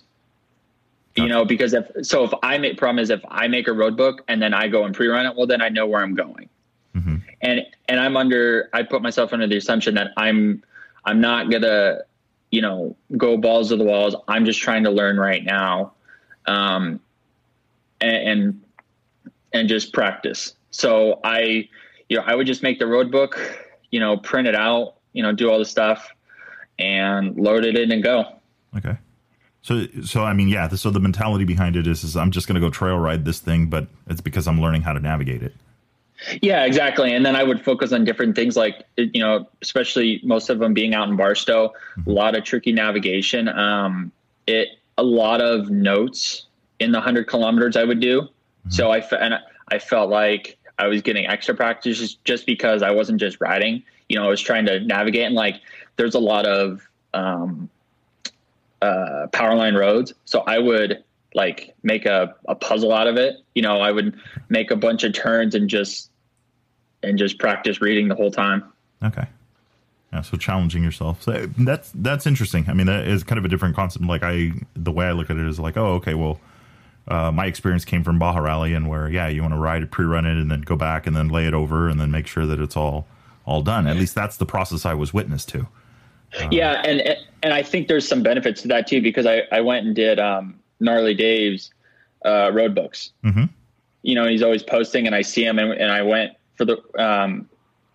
You 1.15 1.27
know, 1.27 1.45
because 1.45 1.73
if 1.73 1.85
so, 2.01 2.23
if 2.23 2.33
I 2.41 2.57
make 2.57 2.77
problem 2.77 2.99
is 2.99 3.11
if 3.11 3.21
I 3.29 3.47
make 3.47 3.67
a 3.67 3.73
road 3.73 3.95
book 3.95 4.23
and 4.27 4.41
then 4.41 4.53
I 4.53 4.67
go 4.67 4.83
and 4.85 4.95
pre-run 4.95 5.27
it, 5.27 5.35
well, 5.35 5.45
then 5.45 5.61
I 5.61 5.69
know 5.69 5.85
where 5.85 6.01
I'm 6.01 6.15
going. 6.15 6.49
And 7.41 7.61
and 7.87 7.99
I'm 7.99 8.17
under 8.17 8.69
I 8.73 8.83
put 8.83 9.01
myself 9.01 9.31
under 9.33 9.47
the 9.47 9.57
assumption 9.57 9.95
that 9.95 10.11
I'm 10.17 10.63
I'm 11.05 11.21
not 11.21 11.51
gonna 11.51 11.99
you 12.51 12.61
know 12.61 12.95
go 13.17 13.37
balls 13.37 13.69
to 13.69 13.75
the 13.75 13.83
walls. 13.83 14.15
I'm 14.27 14.45
just 14.45 14.59
trying 14.59 14.83
to 14.83 14.91
learn 14.91 15.17
right 15.17 15.43
now, 15.43 15.93
um, 16.47 16.99
and 18.01 18.29
and, 18.29 18.61
and 19.53 19.69
just 19.69 19.93
practice. 19.93 20.55
So 20.71 21.19
I 21.23 21.69
you 22.09 22.17
know 22.17 22.23
I 22.25 22.35
would 22.35 22.47
just 22.47 22.63
make 22.63 22.79
the 22.79 22.87
road 22.87 23.11
book, 23.11 23.39
you 23.91 23.99
know, 23.99 24.17
print 24.17 24.47
it 24.47 24.55
out, 24.55 24.95
you 25.13 25.21
know, 25.21 25.31
do 25.31 25.49
all 25.49 25.59
the 25.59 25.65
stuff, 25.65 26.09
and 26.79 27.35
load 27.37 27.65
it 27.65 27.77
in 27.77 27.91
and 27.91 28.01
go. 28.01 28.39
Okay. 28.77 28.97
So, 29.63 29.87
so 30.03 30.23
I 30.23 30.33
mean, 30.33 30.49
yeah. 30.49 30.67
So 30.67 30.91
the 30.91 30.99
mentality 30.99 31.45
behind 31.45 31.75
it 31.75 31.87
is, 31.87 32.03
is 32.03 32.15
I'm 32.15 32.31
just 32.31 32.47
going 32.47 32.55
to 32.55 32.61
go 32.61 32.69
trail 32.69 32.97
ride 32.97 33.25
this 33.25 33.39
thing, 33.39 33.67
but 33.67 33.87
it's 34.07 34.21
because 34.21 34.47
I'm 34.47 34.61
learning 34.61 34.83
how 34.83 34.93
to 34.93 34.99
navigate 34.99 35.41
it. 35.41 35.53
Yeah, 36.41 36.65
exactly. 36.65 37.13
And 37.13 37.25
then 37.25 37.35
I 37.35 37.43
would 37.43 37.63
focus 37.63 37.91
on 37.91 38.05
different 38.05 38.35
things 38.35 38.55
like, 38.55 38.85
you 38.97 39.19
know, 39.19 39.47
especially 39.61 40.21
most 40.23 40.49
of 40.49 40.59
them 40.59 40.73
being 40.73 40.93
out 40.93 41.09
in 41.09 41.15
Barstow, 41.15 41.73
a 42.05 42.09
lot 42.09 42.35
of 42.35 42.43
tricky 42.43 42.71
navigation. 42.71 43.49
Um, 43.49 44.11
it, 44.47 44.69
a 44.97 45.03
lot 45.03 45.41
of 45.41 45.69
notes 45.69 46.45
in 46.79 46.91
the 46.91 47.01
hundred 47.01 47.27
kilometers 47.27 47.75
I 47.75 47.83
would 47.83 47.99
do. 47.99 48.27
So 48.69 48.91
I, 48.91 48.99
and 49.19 49.39
I 49.69 49.79
felt 49.79 50.09
like 50.09 50.57
I 50.77 50.87
was 50.87 51.01
getting 51.01 51.25
extra 51.25 51.55
practice 51.55 51.99
just, 51.99 52.23
just 52.23 52.45
because 52.45 52.81
I 52.83 52.91
wasn't 52.91 53.19
just 53.19 53.41
riding, 53.41 53.83
you 54.07 54.17
know, 54.17 54.25
I 54.25 54.29
was 54.29 54.41
trying 54.41 54.65
to 54.67 54.79
navigate 54.81 55.25
and 55.25 55.35
like, 55.35 55.55
there's 55.95 56.15
a 56.15 56.19
lot 56.19 56.45
of, 56.45 56.87
um, 57.13 57.69
uh, 58.83 59.27
power 59.27 59.55
line 59.55 59.75
roads. 59.75 60.13
So 60.25 60.41
I 60.41 60.59
would 60.59 61.03
like 61.33 61.73
make 61.83 62.05
a, 62.05 62.35
a 62.47 62.55
puzzle 62.55 62.93
out 62.93 63.07
of 63.07 63.17
it. 63.17 63.37
You 63.55 63.61
know, 63.61 63.79
I 63.79 63.91
would 63.91 64.15
make 64.49 64.71
a 64.71 64.75
bunch 64.75 65.03
of 65.03 65.13
turns 65.13 65.55
and 65.55 65.69
just 65.69 66.09
and 67.01 67.17
just 67.17 67.39
practice 67.39 67.81
reading 67.81 68.07
the 68.07 68.15
whole 68.15 68.31
time. 68.31 68.63
Okay. 69.03 69.25
Yeah, 70.11 70.21
so 70.21 70.37
challenging 70.37 70.83
yourself. 70.83 71.23
So 71.23 71.47
that's 71.57 71.91
that's 71.95 72.27
interesting. 72.27 72.65
I 72.67 72.73
mean, 72.73 72.87
that 72.87 73.07
is 73.07 73.23
kind 73.23 73.39
of 73.39 73.45
a 73.45 73.47
different 73.47 73.75
concept. 73.75 74.05
Like 74.05 74.21
I, 74.23 74.51
the 74.75 74.91
way 74.91 75.07
I 75.07 75.11
look 75.11 75.29
at 75.29 75.37
it 75.37 75.47
is 75.47 75.59
like, 75.59 75.75
oh, 75.75 75.93
okay, 75.95 76.13
well, 76.13 76.39
uh, 77.07 77.31
my 77.31 77.47
experience 77.47 77.83
came 77.83 78.03
from 78.03 78.19
Baja 78.19 78.39
Rally, 78.39 78.73
and 78.73 78.87
where 78.87 79.09
yeah, 79.09 79.27
you 79.27 79.41
want 79.41 79.55
to 79.55 79.59
ride 79.59 79.81
it, 79.81 79.91
pre-run 79.91 80.25
it, 80.25 80.37
and 80.37 80.51
then 80.51 80.61
go 80.61 80.75
back 80.75 81.07
and 81.07 81.15
then 81.15 81.29
lay 81.29 81.47
it 81.47 81.53
over, 81.53 81.89
and 81.89 81.99
then 81.99 82.11
make 82.11 82.27
sure 82.27 82.45
that 82.45 82.59
it's 82.59 82.77
all 82.77 83.07
all 83.45 83.61
done. 83.61 83.87
At 83.87 83.97
least 83.97 84.13
that's 84.13 84.37
the 84.37 84.45
process 84.45 84.85
I 84.85 84.93
was 84.93 85.13
witness 85.13 85.45
to. 85.45 85.67
Yeah, 86.51 86.81
and 86.85 87.17
and 87.41 87.53
I 87.53 87.63
think 87.63 87.87
there's 87.87 88.07
some 88.07 88.23
benefits 88.23 88.61
to 88.63 88.67
that 88.69 88.87
too 88.87 89.01
because 89.01 89.25
I 89.25 89.43
I 89.51 89.61
went 89.61 89.85
and 89.85 89.95
did 89.95 90.19
um, 90.19 90.59
gnarly 90.79 91.13
Dave's 91.13 91.71
uh, 92.25 92.51
road 92.53 92.75
books. 92.75 93.11
Mhm. 93.23 93.49
You 94.01 94.15
know, 94.15 94.27
he's 94.27 94.43
always 94.43 94.63
posting, 94.63 95.05
and 95.05 95.15
I 95.15 95.21
see 95.21 95.45
him, 95.45 95.59
and, 95.59 95.71
and 95.71 95.91
I 95.91 96.01
went 96.01 96.33
for 96.55 96.65
the 96.65 96.77
um, 96.97 97.49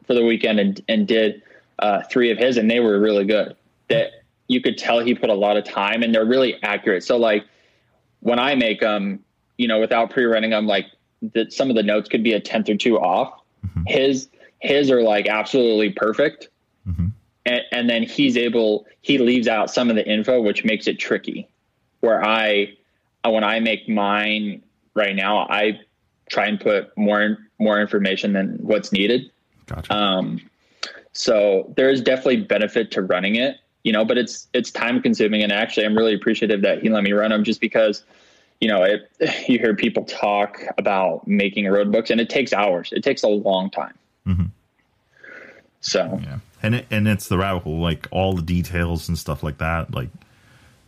for 0.06 0.14
the 0.14 0.24
weekend 0.24 0.60
and 0.60 0.80
and 0.88 1.06
did 1.06 1.42
uh, 1.78 2.02
three 2.10 2.30
of 2.30 2.38
his, 2.38 2.56
and 2.56 2.70
they 2.70 2.80
were 2.80 2.98
really 2.98 3.24
good. 3.24 3.56
That 3.88 4.10
you 4.48 4.60
could 4.60 4.78
tell 4.78 5.00
he 5.00 5.14
put 5.14 5.30
a 5.30 5.34
lot 5.34 5.56
of 5.56 5.64
time, 5.64 6.02
and 6.02 6.14
they're 6.14 6.24
really 6.24 6.62
accurate. 6.62 7.04
So 7.04 7.16
like 7.16 7.44
when 8.20 8.38
I 8.38 8.54
make 8.54 8.80
them, 8.80 9.20
you 9.56 9.68
know, 9.68 9.78
without 9.80 10.10
pre-running 10.10 10.50
them, 10.50 10.66
like 10.66 10.86
that 11.34 11.52
some 11.52 11.70
of 11.70 11.76
the 11.76 11.82
notes 11.82 12.08
could 12.08 12.22
be 12.22 12.32
a 12.32 12.40
tenth 12.40 12.68
or 12.68 12.76
two 12.76 12.98
off. 12.98 13.40
His 13.86 14.28
his 14.60 14.90
are 14.90 15.02
like 15.02 15.26
absolutely 15.26 15.90
perfect 15.90 16.48
and, 17.48 17.62
and 17.72 17.90
then 17.90 18.02
he's 18.02 18.36
able 18.36 18.86
he 19.00 19.18
leaves 19.18 19.48
out 19.48 19.70
some 19.70 19.90
of 19.90 19.96
the 19.96 20.06
info 20.06 20.40
which 20.40 20.64
makes 20.64 20.86
it 20.86 20.98
tricky. 20.98 21.48
Where 22.00 22.24
i 22.24 22.74
when 23.24 23.44
i 23.44 23.60
make 23.60 23.88
mine 23.88 24.62
right 24.94 25.14
now 25.14 25.46
i 25.50 25.80
try 26.30 26.46
and 26.46 26.60
put 26.60 26.96
more 26.96 27.38
more 27.58 27.80
information 27.80 28.32
than 28.32 28.58
what's 28.60 28.92
needed. 28.92 29.30
Gotcha. 29.66 29.92
um 29.92 30.40
so 31.12 31.72
there's 31.76 32.00
definitely 32.00 32.42
benefit 32.42 32.90
to 32.92 33.02
running 33.02 33.36
it 33.36 33.56
you 33.82 33.92
know 33.92 34.04
but 34.04 34.18
it's 34.18 34.46
it's 34.52 34.70
time 34.70 35.00
consuming. 35.02 35.42
And 35.42 35.52
actually 35.52 35.86
i'm 35.86 35.96
really 35.96 36.14
appreciative 36.14 36.62
that 36.62 36.82
he 36.82 36.88
let 36.88 37.02
me 37.02 37.12
run 37.12 37.30
them 37.30 37.44
just 37.44 37.60
because 37.60 38.04
you 38.60 38.68
know 38.68 38.82
it 38.82 39.10
you 39.48 39.58
hear 39.58 39.74
people 39.74 40.04
talk 40.04 40.60
about 40.76 41.26
making 41.26 41.66
road 41.66 41.90
books 41.90 42.10
and 42.10 42.20
it 42.20 42.28
takes 42.28 42.52
hours. 42.52 42.92
It 42.92 43.02
takes 43.02 43.22
a 43.22 43.28
long 43.28 43.70
time. 43.70 43.94
So 45.80 46.20
yeah, 46.22 46.38
and 46.62 46.74
it, 46.76 46.86
and 46.90 47.06
it's 47.08 47.28
the 47.28 47.38
rabbit 47.38 47.62
hole, 47.62 47.80
like 47.80 48.06
all 48.10 48.34
the 48.34 48.42
details 48.42 49.08
and 49.08 49.18
stuff 49.18 49.42
like 49.42 49.58
that. 49.58 49.92
Like 49.94 50.10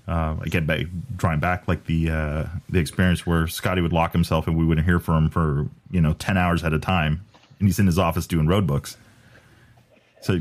uh, 0.09 0.37
again, 0.43 0.67
back, 0.67 0.87
drawing 1.17 1.41
back, 1.41 1.69
like 1.69 1.87
the 1.87 2.11
uh, 2.11 2.45
the 2.69 2.79
experience 2.79 3.27
where 3.27 3.47
Scotty 3.47 3.81
would 3.81 3.93
lock 3.93 4.13
himself 4.13 4.47
and 4.47 4.57
we 4.57 4.65
wouldn't 4.65 4.87
hear 4.87 4.99
from 4.99 5.25
him 5.25 5.31
for 5.31 5.69
you 5.91 6.01
know 6.01 6.15
ten 6.15 6.37
hours 6.37 6.65
at 6.65 6.73
a 6.73 6.79
time, 6.79 7.25
and 7.59 7.69
he's 7.69 7.79
in 7.79 7.87
his 7.87 7.99
office 7.99 8.27
doing 8.27 8.47
road 8.47 8.67
books. 8.67 8.97
So 10.23 10.41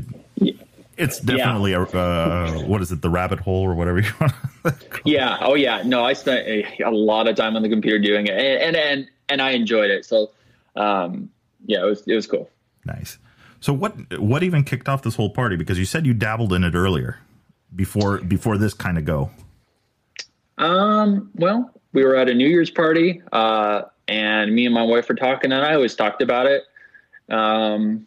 it's 1.00 1.18
definitely 1.18 1.72
a 1.72 1.82
uh, 1.82 2.60
what 2.66 2.82
is 2.82 2.92
it, 2.92 3.00
the 3.00 3.08
rabbit 3.08 3.40
hole 3.40 3.62
or 3.62 3.74
whatever 3.74 4.00
you 4.00 4.10
want. 4.20 4.32
to 4.64 4.74
Yeah. 5.04 5.38
Oh, 5.40 5.54
yeah. 5.54 5.82
No, 5.84 6.04
I 6.04 6.12
spent 6.12 6.46
a, 6.46 6.82
a 6.84 6.90
lot 6.90 7.26
of 7.26 7.36
time 7.36 7.56
on 7.56 7.62
the 7.62 7.70
computer 7.70 7.98
doing 7.98 8.26
it, 8.26 8.34
and 8.34 8.62
and 8.62 8.76
and, 8.76 9.10
and 9.28 9.42
I 9.42 9.52
enjoyed 9.52 9.90
it. 9.90 10.04
So, 10.04 10.30
um, 10.76 11.30
yeah, 11.64 11.82
it 11.82 11.86
was 11.86 12.02
it 12.06 12.14
was 12.14 12.26
cool. 12.26 12.50
Nice. 12.84 13.18
So 13.60 13.72
what 13.72 14.18
what 14.18 14.42
even 14.42 14.64
kicked 14.64 14.88
off 14.88 15.02
this 15.02 15.16
whole 15.16 15.30
party? 15.30 15.56
Because 15.56 15.78
you 15.78 15.84
said 15.84 16.06
you 16.06 16.14
dabbled 16.14 16.52
in 16.52 16.64
it 16.64 16.74
earlier, 16.74 17.18
before 17.74 18.18
before 18.18 18.58
this 18.58 18.74
kind 18.74 18.98
of 18.98 19.04
go. 19.04 19.30
Um, 20.58 21.30
well, 21.34 21.70
we 21.92 22.04
were 22.04 22.16
at 22.16 22.28
a 22.28 22.34
New 22.34 22.48
Year's 22.48 22.70
party, 22.70 23.22
uh, 23.32 23.82
and 24.08 24.54
me 24.54 24.66
and 24.66 24.74
my 24.74 24.82
wife 24.82 25.08
were 25.08 25.14
talking, 25.14 25.52
and 25.52 25.64
I 25.64 25.74
always 25.74 25.94
talked 25.94 26.22
about 26.22 26.46
it. 26.46 26.64
Um, 27.28 28.06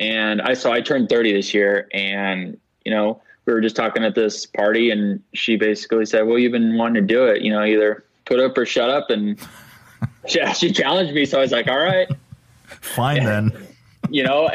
and 0.00 0.40
I 0.40 0.54
so 0.54 0.72
I 0.72 0.80
turned 0.80 1.08
thirty 1.08 1.32
this 1.32 1.52
year, 1.52 1.88
and 1.92 2.58
you 2.84 2.92
know 2.92 3.20
we 3.44 3.52
were 3.52 3.60
just 3.60 3.76
talking 3.76 4.04
at 4.04 4.14
this 4.14 4.46
party, 4.46 4.90
and 4.90 5.22
she 5.34 5.56
basically 5.56 6.06
said, 6.06 6.26
"Well, 6.26 6.38
you've 6.38 6.52
been 6.52 6.76
wanting 6.78 7.06
to 7.06 7.14
do 7.14 7.26
it. 7.26 7.42
You 7.42 7.52
know, 7.52 7.64
either 7.64 8.04
put 8.24 8.38
up 8.38 8.56
or 8.56 8.66
shut 8.66 8.88
up." 8.88 9.10
And 9.10 9.38
yeah, 10.28 10.52
she 10.52 10.72
challenged 10.72 11.12
me, 11.12 11.24
so 11.24 11.38
I 11.38 11.42
was 11.42 11.52
like, 11.52 11.68
"All 11.68 11.78
right, 11.78 12.08
fine 12.80 13.24
then." 13.24 13.52
you 14.10 14.24
know, 14.24 14.50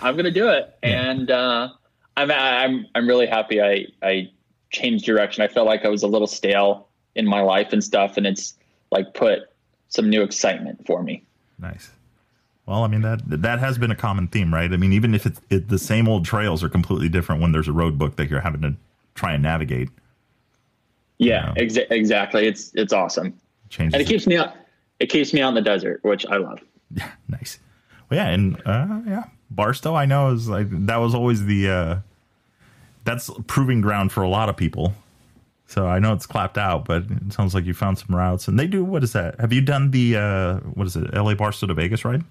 I'm 0.00 0.16
gonna 0.16 0.30
do 0.30 0.48
it, 0.48 0.76
yeah. 0.82 1.10
and 1.10 1.30
uh, 1.30 1.68
I'm 2.16 2.30
I'm 2.30 2.86
I'm 2.94 3.06
really 3.06 3.26
happy. 3.26 3.60
I 3.60 3.86
I 4.02 4.30
changed 4.70 5.04
direction. 5.04 5.42
I 5.42 5.48
felt 5.48 5.66
like 5.66 5.84
I 5.84 5.88
was 5.88 6.02
a 6.02 6.08
little 6.08 6.26
stale 6.26 6.88
in 7.14 7.26
my 7.26 7.40
life 7.40 7.72
and 7.72 7.82
stuff, 7.82 8.16
and 8.16 8.26
it's 8.26 8.54
like 8.90 9.14
put 9.14 9.40
some 9.88 10.10
new 10.10 10.22
excitement 10.22 10.86
for 10.86 11.02
me. 11.02 11.24
Nice. 11.58 11.90
Well, 12.66 12.82
I 12.82 12.88
mean 12.88 13.02
that 13.02 13.20
that 13.26 13.58
has 13.60 13.78
been 13.78 13.90
a 13.90 13.96
common 13.96 14.26
theme, 14.28 14.52
right? 14.52 14.72
I 14.72 14.76
mean, 14.76 14.92
even 14.92 15.14
if 15.14 15.24
it's 15.24 15.40
it, 15.50 15.68
the 15.68 15.78
same 15.78 16.08
old 16.08 16.24
trails 16.24 16.64
are 16.64 16.68
completely 16.68 17.08
different 17.08 17.40
when 17.40 17.52
there's 17.52 17.68
a 17.68 17.72
road 17.72 17.98
book 17.98 18.16
that 18.16 18.28
you're 18.28 18.40
having 18.40 18.62
to 18.62 18.74
try 19.14 19.32
and 19.32 19.42
navigate. 19.42 19.88
Yeah, 21.18 21.48
you 21.48 21.54
know? 21.54 21.66
exa- 21.66 21.90
exactly. 21.90 22.46
It's 22.46 22.72
it's 22.74 22.92
awesome. 22.92 23.34
Changes 23.68 23.94
and 23.94 24.02
it 24.02 24.06
keeps 24.06 24.26
me 24.26 24.36
out. 24.36 24.54
It 24.98 25.06
keeps 25.06 25.32
me 25.32 25.42
out 25.42 25.50
in 25.50 25.54
the 25.54 25.62
desert, 25.62 26.00
which 26.02 26.26
I 26.26 26.36
love. 26.36 26.60
Yeah, 26.92 27.10
nice. 27.28 27.58
Well, 28.10 28.18
yeah, 28.18 28.30
and 28.30 28.60
uh, 28.66 29.00
yeah, 29.06 29.24
Barstow. 29.50 29.94
I 29.94 30.06
know 30.06 30.32
is 30.32 30.48
like 30.48 30.68
that 30.86 30.96
was 30.96 31.14
always 31.14 31.44
the 31.44 31.68
uh, 31.68 31.96
that's 33.04 33.30
proving 33.46 33.80
ground 33.80 34.12
for 34.12 34.22
a 34.22 34.28
lot 34.28 34.48
of 34.48 34.56
people. 34.56 34.92
So 35.68 35.86
I 35.86 35.98
know 35.98 36.12
it's 36.12 36.26
clapped 36.26 36.58
out, 36.58 36.84
but 36.84 37.04
it 37.10 37.32
sounds 37.32 37.54
like 37.54 37.64
you 37.64 37.74
found 37.74 37.98
some 37.98 38.14
routes. 38.14 38.46
And 38.46 38.58
they 38.58 38.66
do 38.66 38.84
what 38.84 39.02
is 39.02 39.12
that? 39.12 39.40
Have 39.40 39.52
you 39.52 39.60
done 39.60 39.90
the 39.90 40.16
uh, 40.16 40.56
what 40.74 40.86
is 40.86 40.96
it? 40.96 41.12
LA 41.14 41.34
Barstow 41.34 41.66
to 41.66 41.74
Vegas 41.74 42.04
ride? 42.04 42.24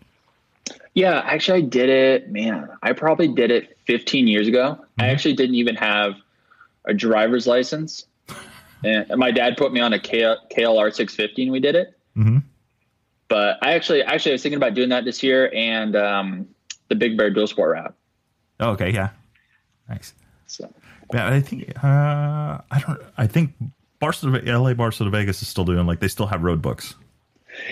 Yeah, 0.93 1.21
actually, 1.25 1.60
I 1.60 1.65
did 1.65 1.89
it. 1.89 2.32
Man, 2.32 2.69
I 2.82 2.93
probably 2.93 3.28
did 3.28 3.51
it 3.51 3.78
15 3.86 4.28
years 4.28 4.47
ago. 4.47 4.78
Mm-hmm. 4.80 5.01
I 5.01 5.08
actually 5.10 5.34
didn't 5.34 5.56
even 5.56 5.75
have 5.75 6.15
a 6.86 6.93
driver's 6.93 7.45
license, 7.45 8.06
and 8.84 9.06
my 9.17 9.32
dad 9.32 9.58
put 9.58 9.73
me 9.73 9.82
on 9.82 9.93
a 9.93 9.99
KLR 9.99 10.93
650, 10.93 11.43
and 11.43 11.51
we 11.51 11.60
did 11.60 11.75
it. 11.75 11.99
Mm-hmm. 12.15 12.38
But 13.28 13.58
I 13.62 13.73
actually, 13.73 14.04
actually, 14.04 14.32
I 14.32 14.36
was 14.36 14.43
thinking 14.43 14.58
about 14.58 14.73
doing 14.73 14.89
that 14.89 15.04
this 15.04 15.21
year, 15.21 15.51
and 15.54 15.95
um, 15.95 16.47
the 16.89 16.95
Big 16.95 17.17
Bear 17.17 17.30
Dual 17.30 17.48
Sport 17.48 17.74
route. 17.74 17.93
Oh, 18.60 18.71
okay, 18.71 18.91
yeah, 18.91 19.10
nice. 19.89 20.13
So, 20.48 20.71
yeah, 21.13 21.28
I 21.28 21.41
think 21.41 21.71
uh, 21.84 22.60
I 22.71 22.80
don't. 22.86 23.02
I 23.17 23.28
think 23.28 23.54
Barstow, 24.00 24.30
LA 24.30 24.74
Barcelona, 24.74 25.17
Vegas 25.17 25.41
is 25.41 25.48
still 25.48 25.65
doing 25.65 25.86
like 25.86 26.00
they 26.00 26.08
still 26.08 26.28
have 26.28 26.43
road 26.43 26.62
books. 26.62 26.95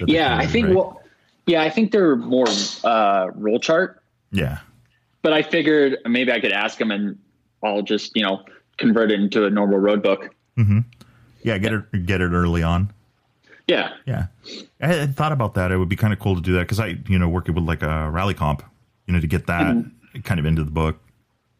Yeah, 0.05 0.37
I 0.37 0.47
think. 0.47 0.67
Right? 0.67 0.75
Well, 0.75 1.01
yeah, 1.45 1.61
I 1.61 1.69
think 1.69 1.91
they're 1.91 2.15
more 2.15 2.47
uh, 2.83 3.27
roll 3.35 3.59
chart. 3.59 4.01
Yeah. 4.31 4.59
But 5.21 5.33
I 5.33 5.41
figured 5.41 5.97
maybe 6.05 6.31
I 6.31 6.39
could 6.39 6.51
ask 6.51 6.77
them, 6.77 6.91
and 6.91 7.17
I'll 7.63 7.81
just 7.81 8.15
you 8.15 8.23
know 8.23 8.43
convert 8.77 9.11
it 9.11 9.19
into 9.19 9.45
a 9.45 9.49
normal 9.49 9.79
road 9.79 10.03
book. 10.03 10.33
Mm-hmm. 10.57 10.79
Yeah, 11.43 11.57
get 11.57 11.73
it 11.73 12.05
get 12.05 12.21
it 12.21 12.31
early 12.31 12.63
on. 12.63 12.91
Yeah, 13.67 13.93
yeah. 14.05 14.27
I 14.81 14.87
had 14.87 15.15
thought 15.15 15.31
about 15.31 15.53
that. 15.53 15.71
It 15.71 15.77
would 15.77 15.89
be 15.89 15.95
kind 15.95 16.11
of 16.11 16.19
cool 16.19 16.35
to 16.35 16.41
do 16.41 16.53
that 16.53 16.61
because 16.61 16.79
I, 16.79 16.97
you 17.07 17.17
know, 17.17 17.29
working 17.29 17.55
with 17.55 17.63
like 17.63 17.81
a 17.81 18.09
rally 18.09 18.33
comp, 18.33 18.61
you 19.07 19.13
know, 19.13 19.19
to 19.19 19.27
get 19.27 19.47
that 19.47 19.75
mm-hmm. 19.75 20.19
kind 20.21 20.39
of 20.39 20.45
into 20.45 20.63
the 20.63 20.71
book 20.71 20.97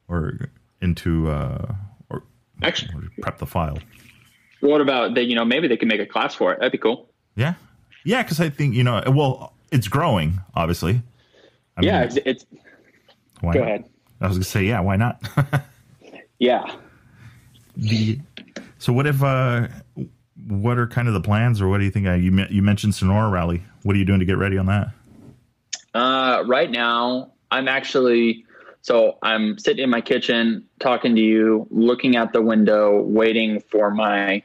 or 0.08 0.50
into 0.82 1.30
uh 1.30 1.74
or 2.10 2.24
actually 2.62 2.96
or 2.96 3.10
prep 3.22 3.38
the 3.38 3.46
file. 3.46 3.80
What 4.60 4.82
about 4.82 5.14
they? 5.16 5.24
You 5.24 5.36
know, 5.36 5.46
maybe 5.46 5.68
they 5.68 5.78
can 5.78 5.88
make 5.88 6.00
a 6.00 6.06
class 6.06 6.36
for 6.36 6.54
it. 6.54 6.60
That'd 6.60 6.72
be 6.72 6.78
cool. 6.78 7.10
Yeah, 7.36 7.56
yeah. 8.06 8.24
Because 8.24 8.40
I 8.40 8.50
think 8.50 8.76
you 8.76 8.84
know, 8.84 9.04
well, 9.08 9.54
it's 9.72 9.88
growing, 9.88 10.40
obviously. 10.56 11.02
I 11.76 11.82
yeah, 11.82 12.00
mean, 12.00 12.08
it's, 12.08 12.18
it's. 12.26 12.46
Why 13.42 13.54
go 13.54 13.60
not? 13.60 13.68
ahead. 13.68 13.86
I 14.22 14.28
was 14.28 14.38
gonna 14.38 14.46
say, 14.46 14.64
yeah. 14.64 14.80
Why 14.80 14.96
not? 14.96 15.22
yeah. 16.40 16.76
The 17.76 18.20
so 18.78 18.94
what 18.94 19.08
if 19.08 19.22
uh 19.22 19.68
what 20.48 20.78
are 20.78 20.88
kind 20.88 21.08
of 21.08 21.14
the 21.14 21.22
plans, 21.22 21.62
or 21.62 21.68
what 21.68 21.80
do 21.80 21.86
you 21.86 21.92
think? 21.92 22.08
Uh, 22.08 22.14
you 22.14 22.46
you 22.50 22.62
mentioned 22.62 22.96
Sonora 22.96 23.30
Rally. 23.30 23.64
What 23.84 23.96
are 23.96 24.00
you 24.00 24.06
doing 24.06 24.20
to 24.20 24.26
get 24.26 24.38
ready 24.38 24.58
on 24.58 24.68
that? 24.68 24.92
Uh, 25.94 26.44
right 26.48 26.72
now, 26.72 27.33
I'm 27.54 27.68
actually 27.68 28.46
so 28.82 29.18
I'm 29.22 29.58
sitting 29.58 29.84
in 29.84 29.90
my 29.90 30.02
kitchen 30.02 30.68
talking 30.80 31.16
to 31.16 31.22
you, 31.22 31.68
looking 31.70 32.18
out 32.18 32.34
the 32.34 32.42
window, 32.42 33.02
waiting 33.02 33.62
for 33.62 33.92
my 33.92 34.44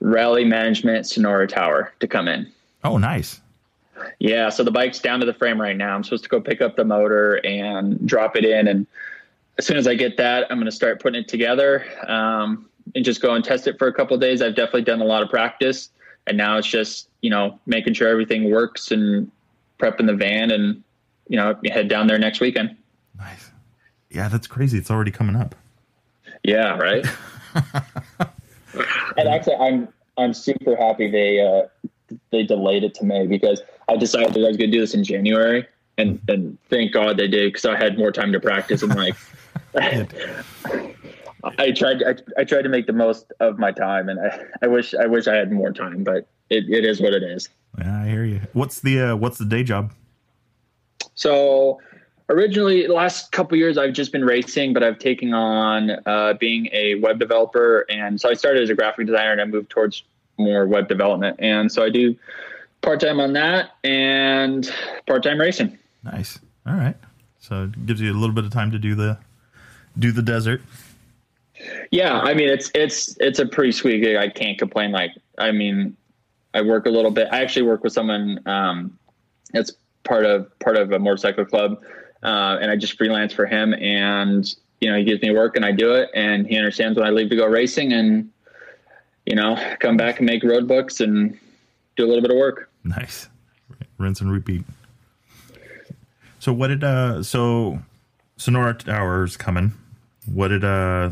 rally 0.00 0.44
management 0.44 1.06
Sonora 1.06 1.46
tower 1.46 1.92
to 2.00 2.08
come 2.08 2.26
in. 2.26 2.50
Oh, 2.84 2.96
nice. 2.96 3.40
Yeah, 4.18 4.48
so 4.48 4.62
the 4.62 4.70
bike's 4.70 4.98
down 4.98 5.20
to 5.20 5.26
the 5.26 5.34
frame 5.34 5.60
right 5.60 5.76
now. 5.76 5.94
I'm 5.94 6.04
supposed 6.04 6.22
to 6.22 6.30
go 6.30 6.40
pick 6.40 6.62
up 6.62 6.76
the 6.76 6.84
motor 6.84 7.34
and 7.44 8.06
drop 8.06 8.36
it 8.36 8.44
in, 8.44 8.68
and 8.68 8.86
as 9.58 9.66
soon 9.66 9.76
as 9.76 9.86
I 9.86 9.94
get 9.94 10.16
that, 10.18 10.46
I'm 10.50 10.58
going 10.58 10.66
to 10.66 10.72
start 10.72 11.02
putting 11.02 11.20
it 11.20 11.28
together. 11.28 11.84
Um, 12.06 12.68
and 12.94 13.04
just 13.04 13.20
go 13.20 13.34
and 13.34 13.44
test 13.44 13.66
it 13.66 13.78
for 13.78 13.88
a 13.88 13.92
couple 13.92 14.16
days. 14.16 14.40
I've 14.40 14.54
definitely 14.54 14.82
done 14.82 15.00
a 15.00 15.04
lot 15.04 15.22
of 15.22 15.28
practice, 15.28 15.90
and 16.26 16.36
now 16.36 16.56
it's 16.56 16.66
just 16.66 17.08
you 17.20 17.30
know 17.30 17.58
making 17.66 17.94
sure 17.94 18.08
everything 18.08 18.50
works 18.50 18.90
and 18.90 19.30
prepping 19.78 20.06
the 20.06 20.14
van, 20.14 20.50
and 20.50 20.82
you 21.28 21.36
know 21.36 21.54
head 21.66 21.88
down 21.88 22.06
there 22.06 22.18
next 22.18 22.40
weekend. 22.40 22.76
Nice. 23.18 23.50
Yeah, 24.10 24.28
that's 24.28 24.46
crazy. 24.46 24.78
It's 24.78 24.90
already 24.90 25.10
coming 25.10 25.36
up. 25.36 25.54
Yeah. 26.42 26.76
Right. 26.76 27.04
and 29.16 29.28
actually, 29.28 29.56
I'm 29.56 29.88
I'm 30.16 30.32
super 30.34 30.76
happy 30.76 31.10
they 31.10 31.40
uh, 31.40 31.62
they 32.30 32.44
delayed 32.44 32.84
it 32.84 32.94
to 32.94 33.04
May 33.04 33.26
because 33.26 33.62
I 33.88 33.96
decided 33.96 34.36
I 34.36 34.48
was 34.48 34.56
going 34.56 34.70
to 34.70 34.76
do 34.76 34.80
this 34.80 34.94
in 34.94 35.04
January, 35.04 35.66
and 35.98 36.20
and 36.28 36.58
thank 36.70 36.92
God 36.92 37.16
they 37.16 37.28
did 37.28 37.52
because 37.52 37.64
I 37.64 37.76
had 37.76 37.98
more 37.98 38.12
time 38.12 38.32
to 38.32 38.40
practice 38.40 38.82
and 38.82 38.94
like. 38.94 39.14
I 41.58 41.70
tried. 41.70 42.02
I, 42.02 42.16
I, 42.40 42.44
tried 42.44 42.62
to 42.62 42.68
make 42.68 42.86
the 42.86 42.92
most 42.92 43.32
of 43.38 43.58
my 43.58 43.70
time, 43.70 44.08
and 44.08 44.18
I, 44.18 44.44
I 44.62 44.66
wish 44.66 44.94
I 44.94 45.06
wish 45.06 45.28
I 45.28 45.34
had 45.34 45.52
more 45.52 45.70
time, 45.70 46.02
but 46.02 46.26
it, 46.50 46.64
it 46.68 46.84
is 46.84 47.00
what 47.00 47.12
it 47.12 47.22
is. 47.22 47.48
Yeah, 47.78 48.02
I 48.02 48.08
hear 48.08 48.24
you. 48.24 48.40
What's 48.52 48.80
the 48.80 49.00
uh, 49.00 49.16
what's 49.16 49.38
the 49.38 49.44
day 49.44 49.62
job? 49.62 49.92
So 51.16 51.80
originally, 52.28 52.86
the 52.86 52.92
last 52.92 53.32
couple 53.32 53.58
years, 53.58 53.76
I've 53.76 53.92
just 53.92 54.12
been 54.12 54.24
racing, 54.24 54.72
but 54.72 54.82
I've 54.82 54.98
taken 54.98 55.34
on 55.34 55.90
uh, 56.06 56.34
being 56.34 56.68
a 56.72 56.96
web 56.96 57.18
developer, 57.18 57.84
and 57.90 58.20
so 58.20 58.30
I 58.30 58.34
started 58.34 58.62
as 58.62 58.70
a 58.70 58.74
graphic 58.74 59.06
designer, 59.06 59.32
and 59.32 59.40
I 59.40 59.44
moved 59.46 59.70
towards 59.70 60.04
more 60.38 60.66
web 60.66 60.88
development, 60.88 61.36
and 61.40 61.72
so 61.72 61.82
I 61.82 61.90
do 61.90 62.14
part 62.82 63.00
time 63.00 63.18
on 63.18 63.32
that 63.32 63.70
and 63.82 64.72
part 65.06 65.22
time 65.22 65.40
racing. 65.40 65.76
Nice. 66.04 66.38
All 66.66 66.74
right. 66.74 66.96
So 67.40 67.64
it 67.64 67.86
gives 67.86 68.00
you 68.00 68.12
a 68.12 68.14
little 68.14 68.34
bit 68.34 68.44
of 68.44 68.52
time 68.52 68.70
to 68.72 68.78
do 68.78 68.94
the 68.94 69.18
do 69.98 70.12
the 70.12 70.22
desert. 70.22 70.62
Yeah, 71.90 72.20
I 72.20 72.34
mean 72.34 72.48
it's 72.48 72.70
it's 72.74 73.16
it's 73.18 73.38
a 73.38 73.46
pretty 73.46 73.72
sweet 73.72 74.00
gig. 74.00 74.16
I 74.16 74.28
can't 74.28 74.58
complain. 74.58 74.92
Like 74.92 75.12
I 75.38 75.52
mean, 75.52 75.96
I 76.54 76.62
work 76.62 76.86
a 76.86 76.90
little 76.90 77.10
bit. 77.10 77.28
I 77.32 77.40
actually 77.42 77.62
work 77.62 77.82
with 77.82 77.92
someone 77.92 78.40
um, 78.46 78.98
that's 79.52 79.72
part 80.06 80.24
of 80.24 80.56
part 80.58 80.76
of 80.76 80.92
a 80.92 80.98
motorcycle 80.98 81.44
club, 81.44 81.82
uh, 82.22 82.58
and 82.60 82.70
I 82.70 82.76
just 82.76 82.96
freelance 82.96 83.32
for 83.32 83.46
him. 83.46 83.74
And 83.74 84.46
you 84.80 84.90
know, 84.90 84.98
he 84.98 85.04
gives 85.04 85.22
me 85.22 85.30
work, 85.32 85.56
and 85.56 85.64
I 85.64 85.72
do 85.72 85.94
it. 85.94 86.10
And 86.14 86.46
he 86.46 86.56
understands 86.56 86.98
when 86.98 87.06
I 87.06 87.10
leave 87.10 87.30
to 87.30 87.36
go 87.36 87.46
racing, 87.46 87.92
and 87.92 88.30
you 89.26 89.34
know, 89.34 89.56
come 89.80 89.96
back 89.96 90.18
and 90.18 90.26
make 90.26 90.42
road 90.42 90.68
books 90.68 91.00
and 91.00 91.38
do 91.96 92.04
a 92.04 92.08
little 92.08 92.22
bit 92.22 92.30
of 92.30 92.36
work. 92.36 92.70
Nice, 92.84 93.28
rinse 93.98 94.20
and 94.20 94.30
repeat. 94.30 94.64
So 96.38 96.52
what 96.52 96.68
did 96.68 96.84
uh 96.84 97.22
so 97.22 97.80
Sonora 98.36 98.74
Towers 98.74 99.36
coming? 99.36 99.72
What 100.32 100.48
did 100.48 100.64
uh 100.64 101.10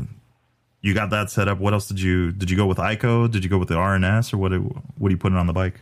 you 0.84 0.92
got 0.92 1.08
that 1.10 1.30
set 1.30 1.48
up. 1.48 1.58
What 1.58 1.72
else 1.72 1.88
did 1.88 1.98
you 1.98 2.30
did 2.30 2.50
you 2.50 2.58
go 2.58 2.66
with 2.66 2.76
ICO? 2.76 3.30
Did 3.30 3.42
you 3.42 3.48
go 3.48 3.56
with 3.56 3.68
the 3.68 3.74
RNS 3.74 4.34
or 4.34 4.36
what? 4.36 4.50
Did, 4.50 4.58
What 4.98 5.08
are 5.08 5.10
you 5.10 5.16
putting 5.16 5.38
on 5.38 5.46
the 5.46 5.54
bike? 5.54 5.80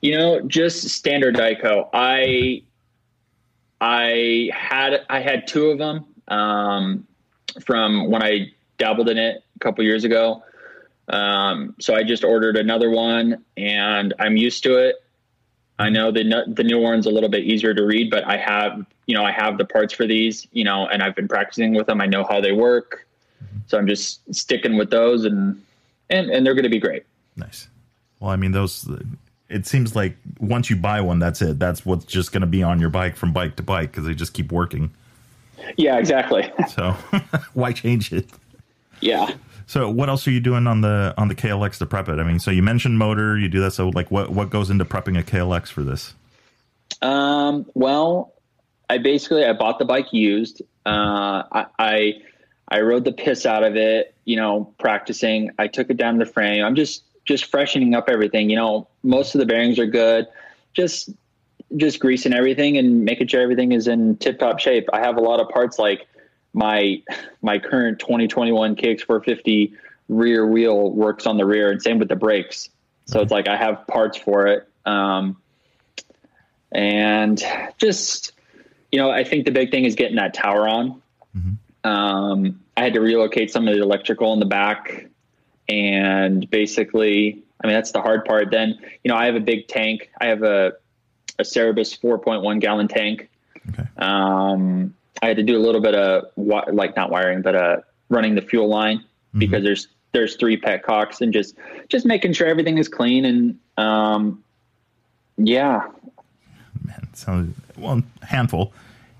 You 0.00 0.16
know, 0.16 0.40
just 0.40 0.88
standard 0.88 1.36
ICO. 1.36 1.88
I 1.92 2.62
I 3.80 4.50
had 4.52 5.04
I 5.08 5.20
had 5.20 5.46
two 5.46 5.70
of 5.70 5.78
them 5.78 6.06
um, 6.28 7.06
from 7.64 8.10
when 8.10 8.22
I 8.22 8.52
dabbled 8.78 9.08
in 9.08 9.18
it 9.18 9.42
a 9.56 9.58
couple 9.58 9.84
years 9.84 10.04
ago. 10.04 10.42
Um, 11.08 11.74
so 11.80 11.94
I 11.94 12.02
just 12.02 12.24
ordered 12.24 12.56
another 12.56 12.90
one, 12.90 13.44
and 13.56 14.14
I'm 14.18 14.36
used 14.36 14.62
to 14.62 14.76
it. 14.76 14.96
I 15.78 15.88
know 15.88 16.10
the 16.10 16.44
the 16.46 16.62
new 16.62 16.78
one's 16.78 17.06
a 17.06 17.10
little 17.10 17.30
bit 17.30 17.44
easier 17.44 17.74
to 17.74 17.84
read, 17.84 18.10
but 18.10 18.24
I 18.26 18.36
have 18.36 18.84
you 19.06 19.14
know 19.14 19.24
I 19.24 19.32
have 19.32 19.58
the 19.58 19.64
parts 19.64 19.94
for 19.94 20.06
these, 20.06 20.46
you 20.52 20.62
know, 20.62 20.86
and 20.86 21.02
I've 21.02 21.16
been 21.16 21.28
practicing 21.28 21.74
with 21.74 21.86
them. 21.86 22.00
I 22.00 22.06
know 22.06 22.24
how 22.24 22.40
they 22.40 22.52
work. 22.52 23.06
So 23.66 23.78
I'm 23.78 23.86
just 23.86 24.34
sticking 24.34 24.76
with 24.76 24.90
those, 24.90 25.24
and 25.24 25.62
and 26.10 26.30
and 26.30 26.44
they're 26.44 26.54
going 26.54 26.64
to 26.64 26.70
be 26.70 26.78
great. 26.78 27.04
Nice. 27.36 27.68
Well, 28.18 28.30
I 28.30 28.36
mean, 28.36 28.52
those. 28.52 28.88
It 29.50 29.66
seems 29.66 29.96
like 29.96 30.16
once 30.38 30.70
you 30.70 30.76
buy 30.76 31.00
one, 31.00 31.18
that's 31.18 31.42
it. 31.42 31.58
That's 31.58 31.84
what's 31.84 32.04
just 32.04 32.32
going 32.32 32.42
to 32.42 32.46
be 32.46 32.62
on 32.62 32.80
your 32.80 32.90
bike 32.90 33.16
from 33.16 33.32
bike 33.32 33.56
to 33.56 33.62
bike 33.62 33.90
because 33.90 34.04
they 34.04 34.14
just 34.14 34.32
keep 34.32 34.52
working. 34.52 34.92
Yeah, 35.76 35.98
exactly. 35.98 36.50
so 36.68 36.92
why 37.54 37.72
change 37.72 38.12
it? 38.12 38.28
Yeah. 39.00 39.34
So 39.66 39.90
what 39.90 40.08
else 40.08 40.26
are 40.26 40.30
you 40.30 40.40
doing 40.40 40.66
on 40.66 40.80
the 40.80 41.14
on 41.16 41.28
the 41.28 41.34
KLX 41.34 41.78
to 41.78 41.86
prep 41.86 42.08
it? 42.08 42.18
I 42.18 42.24
mean, 42.24 42.38
so 42.38 42.50
you 42.50 42.62
mentioned 42.62 42.98
motor, 42.98 43.38
you 43.38 43.48
do 43.48 43.60
that. 43.60 43.72
So 43.72 43.88
like, 43.90 44.10
what 44.10 44.30
what 44.30 44.50
goes 44.50 44.70
into 44.70 44.84
prepping 44.84 45.18
a 45.18 45.22
KLX 45.22 45.68
for 45.68 45.82
this? 45.82 46.14
Um. 47.02 47.66
Well, 47.74 48.34
I 48.88 48.98
basically 48.98 49.44
I 49.44 49.52
bought 49.52 49.78
the 49.78 49.84
bike 49.84 50.12
used. 50.12 50.62
Uh, 50.84 51.44
I, 51.52 51.66
I 51.78 52.14
I 52.68 52.80
rode 52.80 53.04
the 53.04 53.12
piss 53.12 53.46
out 53.46 53.62
of 53.62 53.76
it, 53.76 54.14
you 54.24 54.36
know, 54.36 54.74
practicing. 54.78 55.50
I 55.58 55.68
took 55.68 55.90
it 55.90 55.96
down 55.96 56.18
to 56.18 56.24
the 56.24 56.30
frame. 56.30 56.64
I'm 56.64 56.74
just 56.74 57.04
just 57.30 57.44
freshening 57.44 57.94
up 57.94 58.08
everything. 58.08 58.50
You 58.50 58.56
know, 58.56 58.88
most 59.04 59.36
of 59.36 59.38
the 59.38 59.46
bearings 59.46 59.78
are 59.78 59.86
good. 59.86 60.26
Just 60.74 61.10
just 61.76 62.00
greasing 62.00 62.32
everything 62.32 62.76
and 62.76 63.04
making 63.04 63.28
sure 63.28 63.40
everything 63.40 63.70
is 63.70 63.86
in 63.86 64.16
tip 64.16 64.40
top 64.40 64.58
shape. 64.58 64.88
I 64.92 64.98
have 64.98 65.16
a 65.16 65.20
lot 65.20 65.38
of 65.38 65.48
parts 65.48 65.78
like 65.78 66.08
my 66.52 67.00
my 67.40 67.60
current 67.60 68.00
2021 68.00 68.74
KX450 68.74 69.72
rear 70.08 70.44
wheel 70.44 70.90
works 70.90 71.24
on 71.24 71.36
the 71.36 71.46
rear, 71.46 71.70
and 71.70 71.80
same 71.80 72.00
with 72.00 72.08
the 72.08 72.16
brakes. 72.16 72.68
So 73.04 73.20
it's 73.20 73.30
like 73.30 73.46
I 73.46 73.56
have 73.56 73.86
parts 73.86 74.18
for 74.18 74.48
it, 74.48 74.68
um, 74.84 75.36
and 76.72 77.40
just 77.78 78.32
you 78.90 78.98
know, 78.98 79.08
I 79.08 79.22
think 79.22 79.44
the 79.44 79.52
big 79.52 79.70
thing 79.70 79.84
is 79.84 79.94
getting 79.94 80.16
that 80.16 80.34
tower 80.34 80.66
on. 80.66 81.00
Mm-hmm. 81.36 81.88
Um, 81.88 82.60
I 82.76 82.82
had 82.82 82.94
to 82.94 83.00
relocate 83.00 83.52
some 83.52 83.68
of 83.68 83.74
the 83.76 83.80
electrical 83.80 84.32
in 84.32 84.40
the 84.40 84.46
back, 84.46 85.06
and 85.70 86.48
basically, 86.50 87.42
I 87.62 87.66
mean 87.66 87.76
that's 87.76 87.92
the 87.92 88.00
hard 88.00 88.24
part. 88.24 88.50
Then 88.50 88.78
you 89.04 89.10
know, 89.10 89.16
I 89.16 89.26
have 89.26 89.36
a 89.36 89.40
big 89.40 89.68
tank. 89.68 90.10
I 90.20 90.26
have 90.26 90.42
a 90.42 90.72
a 91.38 91.44
Cerberus 91.44 91.96
4.1 91.96 92.60
gallon 92.60 92.88
tank. 92.88 93.30
Okay. 93.70 93.88
Um, 93.98 94.94
I 95.22 95.26
had 95.26 95.36
to 95.36 95.42
do 95.42 95.56
a 95.56 95.62
little 95.62 95.80
bit 95.80 95.94
of 95.94 96.24
like 96.36 96.96
not 96.96 97.10
wiring, 97.10 97.42
but 97.42 97.54
uh, 97.54 97.76
running 98.08 98.34
the 98.34 98.42
fuel 98.42 98.68
line 98.68 98.98
mm-hmm. 98.98 99.38
because 99.38 99.62
there's 99.62 99.88
there's 100.12 100.36
three 100.36 100.60
petcocks 100.60 101.20
and 101.20 101.32
just 101.32 101.56
just 101.88 102.04
making 102.06 102.32
sure 102.32 102.46
everything 102.46 102.78
is 102.78 102.88
clean 102.88 103.24
and 103.24 103.58
um, 103.76 104.42
yeah. 105.36 105.88
Man, 106.84 107.08
so 107.14 107.46
well 107.76 108.02
handful. 108.22 108.72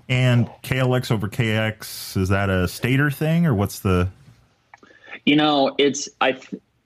And 0.09 0.47
KLX 0.63 1.11
over 1.11 1.27
KX 1.27 2.17
is 2.17 2.29
that 2.29 2.49
a 2.49 2.67
stator 2.67 3.09
thing 3.09 3.45
or 3.45 3.53
what's 3.53 3.79
the? 3.79 4.09
You 5.25 5.35
know, 5.35 5.75
it's 5.77 6.09
I 6.19 6.39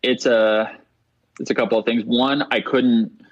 it's 0.04 0.26
a 0.26 0.78
it's 1.40 1.50
a 1.50 1.56
couple 1.56 1.78
of 1.78 1.86
things. 1.86 2.04
One, 2.06 2.44
I 2.52 2.62
couldn't 2.62 3.26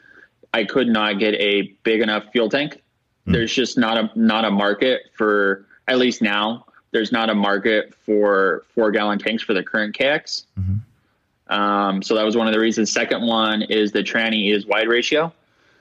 I 0.54 0.64
could 0.66 0.88
not 0.88 1.20
get 1.20 1.34
a 1.36 1.74
big 1.84 2.02
enough 2.02 2.26
fuel 2.32 2.50
tank. 2.50 2.82
Mm. 3.28 3.34
There's 3.34 3.54
just 3.54 3.78
not 3.78 3.98
a 3.98 4.10
not 4.16 4.46
a 4.46 4.52
market 4.52 5.12
for 5.14 5.66
at 5.88 5.98
least 5.98 6.22
now. 6.22 6.66
There's 6.92 7.12
not 7.12 7.30
a 7.30 7.36
market 7.36 7.94
for 8.06 8.66
four 8.76 8.92
gallon 8.92 9.18
tanks 9.18 9.42
for 9.42 9.54
the 9.54 9.64
current 9.64 9.98
KX. 9.98 10.46
Mm-hmm. 10.60 11.54
Um, 11.54 12.02
so 12.02 12.16
that 12.16 12.24
was 12.24 12.38
one 12.38 12.48
of 12.48 12.54
the 12.54 12.60
reasons. 12.60 12.92
Second 12.92 13.26
one 13.26 13.64
is 13.64 13.92
the 13.92 14.04
tranny 14.04 14.54
is 14.54 14.66
wide 14.66 14.88
ratio, 14.88 15.34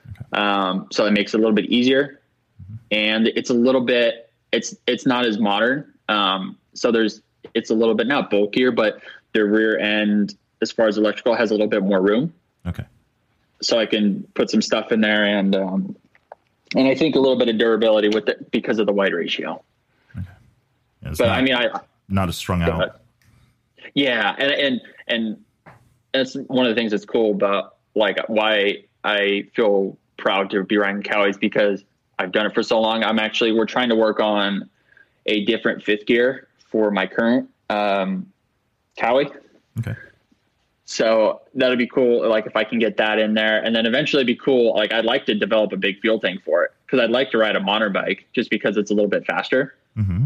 okay. 0.09 0.43
um, 0.43 0.89
so 0.91 1.07
it 1.07 1.13
makes 1.13 1.35
it 1.35 1.37
a 1.37 1.41
little 1.41 1.55
bit 1.55 1.67
easier, 1.67 2.21
mm-hmm. 2.63 2.75
and 2.91 3.29
it's 3.29 3.51
a 3.51 3.55
little 3.55 3.83
bit 3.83 4.31
it's 4.53 4.75
it's 4.87 5.07
not 5.07 5.27
as 5.27 5.39
modern. 5.39 5.93
Um, 6.09 6.59
so 6.75 6.93
there's 6.93 7.23
it's 7.55 7.71
a 7.71 7.75
little 7.75 7.95
bit 7.95 8.07
not 8.07 8.31
bulkier, 8.31 8.71
but 8.71 9.01
the 9.33 9.45
rear 9.45 9.79
end 9.79 10.37
as 10.61 10.71
far 10.71 10.87
as 10.87 10.99
electrical 10.99 11.35
has 11.35 11.51
a 11.51 11.55
little 11.55 11.69
bit 11.69 11.83
more 11.83 12.01
room. 12.01 12.33
Okay 12.67 12.85
so 13.63 13.79
I 13.79 13.87
can 13.87 14.25
put 14.35 14.51
some 14.51 14.61
stuff 14.61 14.93
in 14.93 15.01
there 15.01 15.25
and 15.25 15.55
um, 15.57 15.97
and 16.75 16.89
I 16.89 16.95
think 16.95 17.15
a 17.15 17.21
little 17.21 17.39
bit 17.39 17.49
of 17.49 17.59
durability 17.59 18.09
with 18.09 18.29
it 18.29 18.51
because 18.51 18.79
of 18.79 18.87
the 18.87 18.93
wide 18.93 19.15
ratio. 19.15 19.63
Okay. 20.17 20.27
Yeah, 21.03 21.15
but 21.17 21.27
not, 21.27 21.39
I 21.39 21.43
mean, 21.43 21.55
I 21.55 21.69
not 22.09 22.29
as 22.29 22.37
strung 22.37 22.63
out. 22.63 23.01
Yeah, 23.95 24.35
and 24.39 24.53
and 24.53 24.81
and 25.09 25.45
that's 26.13 26.35
one 26.35 26.67
of 26.67 26.75
the 26.75 26.79
things 26.79 26.91
that's 26.91 27.05
cool 27.05 27.33
about 27.33 27.77
like 27.95 28.19
why 28.27 28.85
I 29.05 29.49
feel 29.55 29.97
proud 30.17 30.51
to 30.51 30.65
be 30.65 30.77
riding 30.77 31.03
Kawis 31.03 31.39
because 31.39 31.85
I've 32.19 32.33
done 32.33 32.47
it 32.47 32.55
for 32.55 32.63
so 32.63 32.81
long. 32.81 33.05
I'm 33.05 33.19
actually 33.19 33.53
we're 33.53 33.67
trying 33.67 33.89
to 33.91 33.97
work 33.97 34.21
on 34.21 34.69
a 35.27 35.45
different 35.45 35.83
fifth 35.83 36.07
gear 36.07 36.49
for 36.73 36.91
my 36.91 37.07
current 37.07 37.49
um, 37.71 38.27
Kawi. 38.99 39.31
Okay. 39.79 39.95
So 40.85 41.41
that'd 41.55 41.79
be 41.79 41.87
cool. 41.87 42.29
Like 42.29 42.47
if 42.47 42.57
I 42.57 42.65
can 42.65 42.79
get 42.79 42.97
that 42.97 43.19
in 43.19 43.35
there, 43.35 43.63
and 43.63 43.75
then 43.75 43.87
eventually 43.87 44.25
be 44.25 44.35
cool. 44.35 44.75
Like 44.75 44.93
I'd 44.93 45.05
like 45.05 45.27
to 45.27 45.35
develop 45.35 45.73
a 45.73 45.77
big 45.77 46.01
fuel 46.01 46.19
tank 46.19 46.43
for 46.45 46.65
it 46.65 46.73
because 46.85 47.01
I'd 47.01 47.11
like 47.11 47.31
to 47.31 47.39
ride 47.39 47.57
a 47.57 47.61
modern 47.61 47.93
bike 47.93 48.27
just 48.35 48.51
because 48.51 48.77
it's 48.77 48.91
a 48.91 48.95
little 48.95 49.09
bit 49.09 49.25
faster. 49.25 49.75
Mm-hmm. 49.97 50.25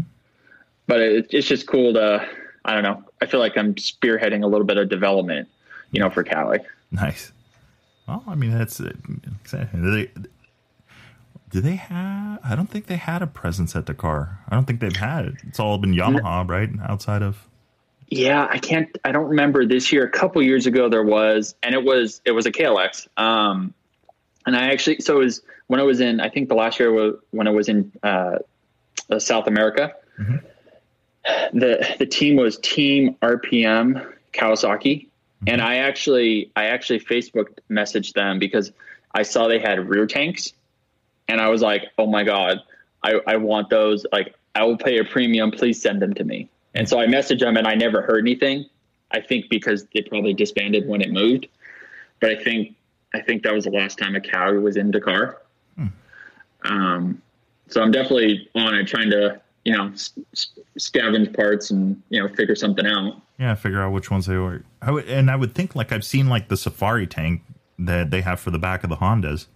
But 0.87 0.99
it, 1.01 1.27
it's 1.29 1.47
just 1.47 1.67
cool 1.67 1.93
to. 1.93 2.27
I 2.65 2.73
don't 2.73 2.83
know. 2.83 3.01
I 3.21 3.27
feel 3.27 3.39
like 3.39 3.57
I'm 3.57 3.75
spearheading 3.75 4.43
a 4.43 4.47
little 4.47 4.65
bit 4.65 4.77
of 4.77 4.89
development, 4.89 5.47
you 5.91 6.01
know, 6.01 6.09
for 6.09 6.23
Kawi. 6.23 6.59
Nice. 6.91 7.31
Well, 8.07 8.23
I 8.27 8.35
mean, 8.35 8.51
that's 8.51 8.79
it. 8.81 8.95
Do 11.49 11.61
they, 11.61 11.75
have? 11.75 12.39
I 12.43 12.55
don't 12.55 12.69
think 12.69 12.87
they 12.87 12.97
had 12.97 13.21
a 13.21 13.27
presence 13.27 13.75
at 13.75 13.85
Dakar. 13.85 14.39
I 14.49 14.55
don't 14.55 14.65
think 14.65 14.81
they've 14.81 14.95
had 14.95 15.25
it. 15.25 15.35
It's 15.47 15.59
all 15.59 15.77
been 15.77 15.93
Yamaha, 15.93 16.47
right? 16.49 16.69
Outside 16.87 17.21
of 17.21 17.47
yeah, 18.09 18.47
I 18.49 18.57
can't. 18.57 18.97
I 19.03 19.11
don't 19.11 19.27
remember 19.27 19.65
this 19.65 19.91
year. 19.91 20.05
A 20.05 20.09
couple 20.09 20.41
years 20.41 20.65
ago, 20.65 20.87
there 20.87 21.03
was, 21.03 21.55
and 21.61 21.75
it 21.75 21.83
was 21.83 22.21
it 22.23 22.31
was 22.31 22.45
a 22.45 22.51
KLX. 22.51 23.07
Um, 23.17 23.73
and 24.45 24.55
I 24.55 24.69
actually, 24.69 25.01
so 25.01 25.17
it 25.17 25.25
was 25.25 25.41
when 25.67 25.81
I 25.81 25.83
was 25.83 25.99
in. 25.99 26.21
I 26.21 26.29
think 26.29 26.47
the 26.47 26.55
last 26.55 26.79
year 26.79 26.91
was 26.91 27.15
when 27.31 27.47
I 27.47 27.51
was 27.51 27.67
in 27.67 27.91
uh, 28.01 28.37
uh 29.09 29.19
South 29.19 29.47
America. 29.47 29.93
Mm-hmm. 30.17 31.57
The 31.59 31.95
the 31.99 32.05
team 32.05 32.37
was 32.37 32.57
Team 32.59 33.17
RPM 33.21 34.13
Kawasaki, 34.31 35.03
mm-hmm. 35.03 35.49
and 35.49 35.61
I 35.61 35.77
actually 35.77 36.49
I 36.55 36.67
actually 36.67 37.01
Facebook 37.01 37.57
messaged 37.69 38.13
them 38.13 38.39
because 38.39 38.71
I 39.13 39.23
saw 39.23 39.49
they 39.49 39.59
had 39.59 39.89
rear 39.89 40.07
tanks, 40.07 40.53
and 41.27 41.41
I 41.41 41.49
was 41.49 41.61
like, 41.61 41.85
oh 41.97 42.07
my 42.07 42.23
god, 42.23 42.59
I 43.03 43.19
I 43.27 43.37
want 43.37 43.69
those. 43.69 44.05
Like 44.11 44.35
I 44.55 44.63
will 44.63 44.77
pay 44.77 44.97
a 44.99 45.03
premium. 45.03 45.51
Please 45.51 45.81
send 45.81 46.01
them 46.01 46.13
to 46.15 46.23
me. 46.23 46.49
And 46.73 46.87
so 46.87 46.99
I 46.99 47.07
messaged 47.07 47.39
them 47.39 47.57
and 47.57 47.67
I 47.67 47.73
never 47.75 48.01
heard 48.01 48.19
anything. 48.19 48.65
I 49.11 49.21
think 49.21 49.49
because 49.49 49.85
they 49.93 50.01
probably 50.01 50.33
disbanded 50.33 50.87
when 50.87 51.01
it 51.01 51.11
moved. 51.11 51.47
But 52.19 52.31
I 52.31 52.43
think 52.43 52.75
I 53.13 53.21
think 53.21 53.43
that 53.43 53.53
was 53.53 53.65
the 53.65 53.71
last 53.71 53.97
time 53.97 54.15
a 54.15 54.21
cow 54.21 54.53
was 54.53 54.77
in 54.77 54.91
Dakar. 54.91 55.41
Hmm. 55.75 55.87
Um, 56.63 57.21
so 57.67 57.81
I'm 57.81 57.91
definitely 57.91 58.49
on 58.55 58.75
it, 58.75 58.85
trying 58.87 59.09
to 59.11 59.41
you 59.63 59.75
know 59.75 59.91
scavenge 60.77 61.35
parts 61.35 61.71
and 61.71 62.01
you 62.09 62.21
know 62.21 62.33
figure 62.35 62.55
something 62.55 62.85
out. 62.85 63.21
Yeah, 63.39 63.53
figure 63.55 63.81
out 63.81 63.91
which 63.91 64.09
ones 64.09 64.25
they 64.25 64.37
were. 64.37 64.63
I 64.81 64.91
would, 64.91 65.07
and 65.07 65.29
I 65.29 65.35
would 65.35 65.53
think 65.53 65.75
like 65.75 65.91
I've 65.91 66.05
seen 66.05 66.27
like 66.27 66.47
the 66.47 66.57
Safari 66.57 67.07
tank 67.07 67.41
that 67.79 68.09
they 68.09 68.21
have 68.21 68.39
for 68.39 68.51
the 68.51 68.59
back 68.59 68.83
of 68.83 68.89
the 68.89 68.95
Hondas. 68.97 69.47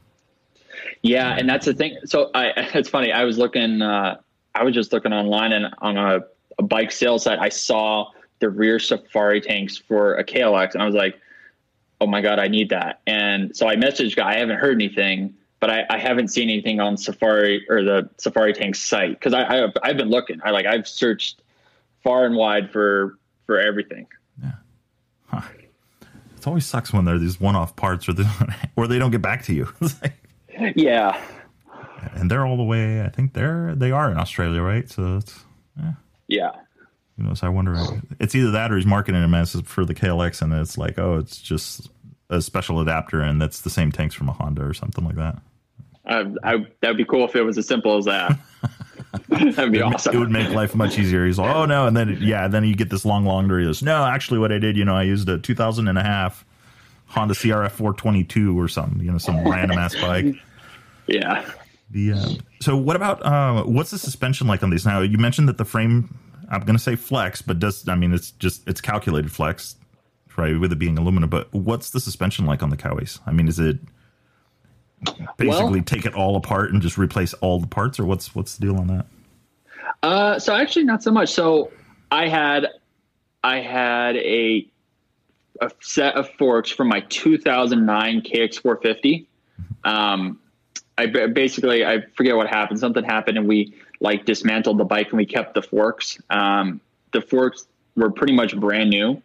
Yeah, 1.02 1.36
and 1.38 1.50
that's 1.50 1.66
the 1.66 1.74
thing. 1.74 1.98
So 2.06 2.32
I, 2.34 2.52
it's 2.74 2.90
funny. 2.90 3.12
I 3.12 3.24
was 3.24 3.38
looking. 3.38 3.82
Uh, 3.82 4.18
I 4.54 4.64
was 4.64 4.74
just 4.74 4.92
looking 4.92 5.14
online 5.14 5.54
and 5.54 5.74
on 5.80 5.98
a 5.98 6.22
a 6.60 6.64
bike 6.64 6.92
sales 6.92 7.24
site, 7.24 7.40
I 7.40 7.50
saw 7.50 8.12
the 8.40 8.50
rear 8.50 8.80
safari 8.80 9.42
tanks 9.42 9.78
for 9.78 10.16
a 10.16 10.24
KLX, 10.24 10.74
and 10.74 10.82
I 10.82 10.86
was 10.86 10.96
like, 10.96 11.20
"Oh 12.00 12.08
my 12.08 12.22
god, 12.22 12.40
I 12.40 12.48
need 12.48 12.70
that!" 12.70 13.02
And 13.08 13.56
so 13.56 13.68
I 13.68 13.76
messaged 13.76 14.16
guy. 14.16 14.32
I 14.32 14.38
haven't 14.38 14.60
heard 14.60 14.76
anything, 14.76 15.34
but 15.60 15.70
I, 15.70 15.86
I 15.90 15.98
haven't 15.98 16.30
seen 16.30 16.50
anything 16.50 16.80
on 16.80 16.98
Safari 16.98 17.66
or 17.70 17.84
the 17.84 18.10
Safari 18.18 18.54
Tank 18.54 18.76
site 18.76 19.12
because 19.12 19.34
I, 19.34 19.44
I 19.44 19.68
I've 19.84 19.98
been 19.98 20.10
looking. 20.10 20.40
I 20.44 20.52
like 20.52 20.66
I've 20.66 20.88
searched 20.88 21.42
far 22.04 22.26
and 22.26 22.36
wide 22.36 22.72
for 22.72 23.18
for 23.46 23.60
everything. 23.60 24.08
Yeah. 24.42 24.52
Huh. 25.28 25.42
It 26.38 26.48
always 26.48 26.66
sucks 26.66 26.92
when 26.92 27.06
there 27.06 27.14
are 27.16 27.20
these 27.20 27.40
one-off 27.40 27.76
parts, 27.76 28.10
or 28.10 28.14
the, 28.14 28.58
or 28.76 28.88
they 28.88 28.98
don't 28.98 29.12
get 29.12 29.22
back 29.22 29.44
to 29.44 29.54
you. 29.54 29.72
like, 30.02 30.14
yeah. 30.76 31.22
And 32.14 32.30
they're 32.30 32.46
all 32.46 32.58
the 32.58 32.64
way. 32.64 33.02
I 33.02 33.10
think 33.10 33.34
they're 33.34 33.76
they 33.76 33.92
are 33.92 34.12
in 34.12 34.18
Australia, 34.18 34.62
right? 34.62 34.90
So 34.90 35.18
it's 35.18 35.40
yeah. 35.78 35.94
Yeah. 36.28 36.52
You 37.18 37.26
know, 37.26 37.34
so 37.34 37.48
I 37.48 37.50
wonder. 37.50 37.76
It's 38.20 38.34
either 38.34 38.52
that 38.52 38.72
or 38.72 38.78
he's 38.78 38.86
marketing 38.86 39.22
them 39.22 39.34
as 39.34 39.60
for 39.62 39.86
the 39.86 39.94
KLX, 39.94 40.42
and 40.42 40.54
it's 40.54 40.78
like, 40.78 40.98
oh, 40.98 41.18
it's 41.18 41.40
just 41.40 41.90
a 42.30 42.42
special 42.42 42.80
adapter, 42.80 43.22
and 43.22 43.42
that's 43.42 43.62
the 43.62 43.70
same 43.70 43.92
tanks 43.92 44.16
from 44.16 44.30
a 44.30 44.32
Honda 44.32 44.66
or 44.66 44.74
something 44.74 45.06
like 45.06 45.16
that. 45.16 45.42
Uh, 46.06 46.24
I, 46.44 46.66
that'd 46.80 46.98
be 46.98 47.06
cool 47.06 47.26
if 47.26 47.36
it 47.36 47.44
was 47.44 47.58
as 47.58 47.68
simple 47.68 47.98
as 47.98 48.06
that. 48.06 48.40
that'd 49.30 49.72
be 49.72 49.80
it, 49.80 49.84
awesome. 49.84 50.16
It 50.16 50.20
would 50.20 50.32
make 50.32 50.50
life 50.50 50.74
much 50.74 50.98
easier. 50.98 51.26
He's 51.26 51.38
like, 51.38 51.56
oh 51.56 51.66
no, 51.66 51.86
and 51.86 51.96
then 51.96 52.18
yeah, 52.22 52.48
then 52.48 52.64
you 52.64 52.76
get 52.76 52.90
this 52.90 53.06
long, 53.06 53.26
long. 53.26 53.48
Goes, 53.48 53.84
no, 53.84 54.06
actually, 54.06 54.40
what 54.40 54.52
I 54.52 54.58
did, 54.58 54.78
you 54.78 54.86
know, 54.86 54.96
I 54.96 55.04
used 55.04 55.30
a 55.30 55.38
2000 55.38 55.88
and 55.88 55.98
a 55.98 56.04
half 56.04 56.46
Honda 57.12 57.34
CRF 57.34 57.72
422 57.72 58.58
or 58.58 58.68
something, 58.68 59.04
you 59.04 59.12
know, 59.12 59.18
some 59.18 59.44
random 59.50 59.78
ass 59.78 59.96
bike. 59.96 60.36
Yeah. 61.08 61.46
The 61.90 62.14
uh, 62.14 62.30
so 62.62 62.78
what 62.78 62.96
about 62.96 63.24
uh, 63.26 63.64
what's 63.64 63.92
the 63.92 64.00
suspension 64.00 64.48
like 64.48 64.64
on 64.64 64.70
these? 64.70 64.86
Now 64.86 65.02
you 65.02 65.18
mentioned 65.18 65.50
that 65.50 65.58
the 65.58 65.66
frame 65.66 66.18
I'm 66.50 66.62
going 66.62 66.78
to 66.78 66.84
say 66.84 66.96
flex, 66.96 67.42
but 67.42 67.60
does 67.60 67.88
I 67.88 67.96
mean 67.96 68.14
it's 68.14 68.32
just 68.32 68.68
it's 68.68 68.80
calculated 68.80 69.32
flex, 69.32 69.76
right? 70.38 70.58
With 70.58 70.72
it 70.72 70.80
being 70.80 70.98
aluminum, 70.98 71.30
but 71.30 71.52
what's 71.54 71.90
the 71.90 72.00
suspension 72.00 72.46
like 72.46 72.64
on 72.64 72.70
the 72.70 72.78
Kawis? 72.78 73.20
I 73.26 73.32
mean, 73.32 73.50
is 73.50 73.60
it 73.60 73.80
basically 75.38 75.80
well, 75.80 75.84
take 75.84 76.06
it 76.06 76.14
all 76.14 76.38
apart 76.38 76.72
and 76.72 76.82
just 76.82 76.98
replace 76.98 77.34
all 77.36 77.60
the 77.60 77.68
parts, 77.68 78.00
or 78.00 78.06
what's 78.06 78.34
what's 78.34 78.56
the 78.58 78.68
deal 78.68 78.78
on 78.78 78.88
that? 78.88 79.06
Uh, 80.02 80.40
so 80.40 80.56
actually, 80.56 80.86
not 80.86 81.04
so 81.04 81.12
much. 81.12 81.30
So 81.30 81.72
I 82.10 82.30
had 82.30 82.68
I 83.44 83.60
had 83.60 84.16
a 84.18 84.68
a 85.62 85.72
set 85.80 86.16
of 86.16 86.30
forks 86.32 86.70
from 86.70 86.88
my 86.90 87.02
2009 87.02 88.22
KX450. 88.22 89.26
Um, 89.84 90.40
I 90.98 91.06
basically 91.06 91.86
I 91.86 92.02
forget 92.16 92.36
what 92.36 92.48
happened. 92.48 92.80
Something 92.80 93.04
happened, 93.04 93.38
and 93.38 93.48
we 93.48 93.74
like 94.02 94.26
dismantled 94.26 94.78
the 94.78 94.84
bike 94.84 95.10
and 95.10 95.18
we 95.18 95.26
kept 95.26 95.54
the 95.54 95.62
forks. 95.62 96.20
Um, 96.30 96.82
the 97.14 97.22
forks 97.22 97.68
were 97.96 98.12
pretty 98.12 98.34
much 98.34 98.60
brand 98.60 98.90
new. 98.90 99.22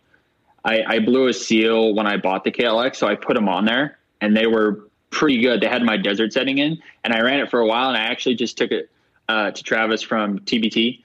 I, 0.65 0.83
I 0.87 0.99
blew 0.99 1.29
a 1.29 1.33
seal 1.33 1.95
when 1.95 2.07
I 2.07 2.17
bought 2.17 2.45
the 2.45 2.51
KLX, 2.51 2.97
so 2.97 3.07
I 3.07 3.15
put 3.15 3.35
them 3.35 3.49
on 3.49 3.65
there, 3.65 3.99
and 4.21 4.37
they 4.37 4.47
were 4.47 4.89
pretty 5.11 5.41
good. 5.41 5.61
They 5.61 5.69
had 5.69 5.83
my 5.83 5.97
desert 5.97 6.33
setting 6.33 6.59
in, 6.59 6.83
and 7.05 7.15
I 7.15 7.21
ran 7.21 7.41
it 7.41 7.51
for 7.51 7.61
a 7.61 7.67
while, 7.67 7.89
and 7.89 7.97
I 7.97 8.03
actually 8.03 8.35
just 8.35 8.59
took 8.59 8.73
it 8.73 8.91
uh, 9.29 9.53
to 9.53 9.63
Travis 9.63 10.03
from 10.03 10.41
TBT, 10.41 11.03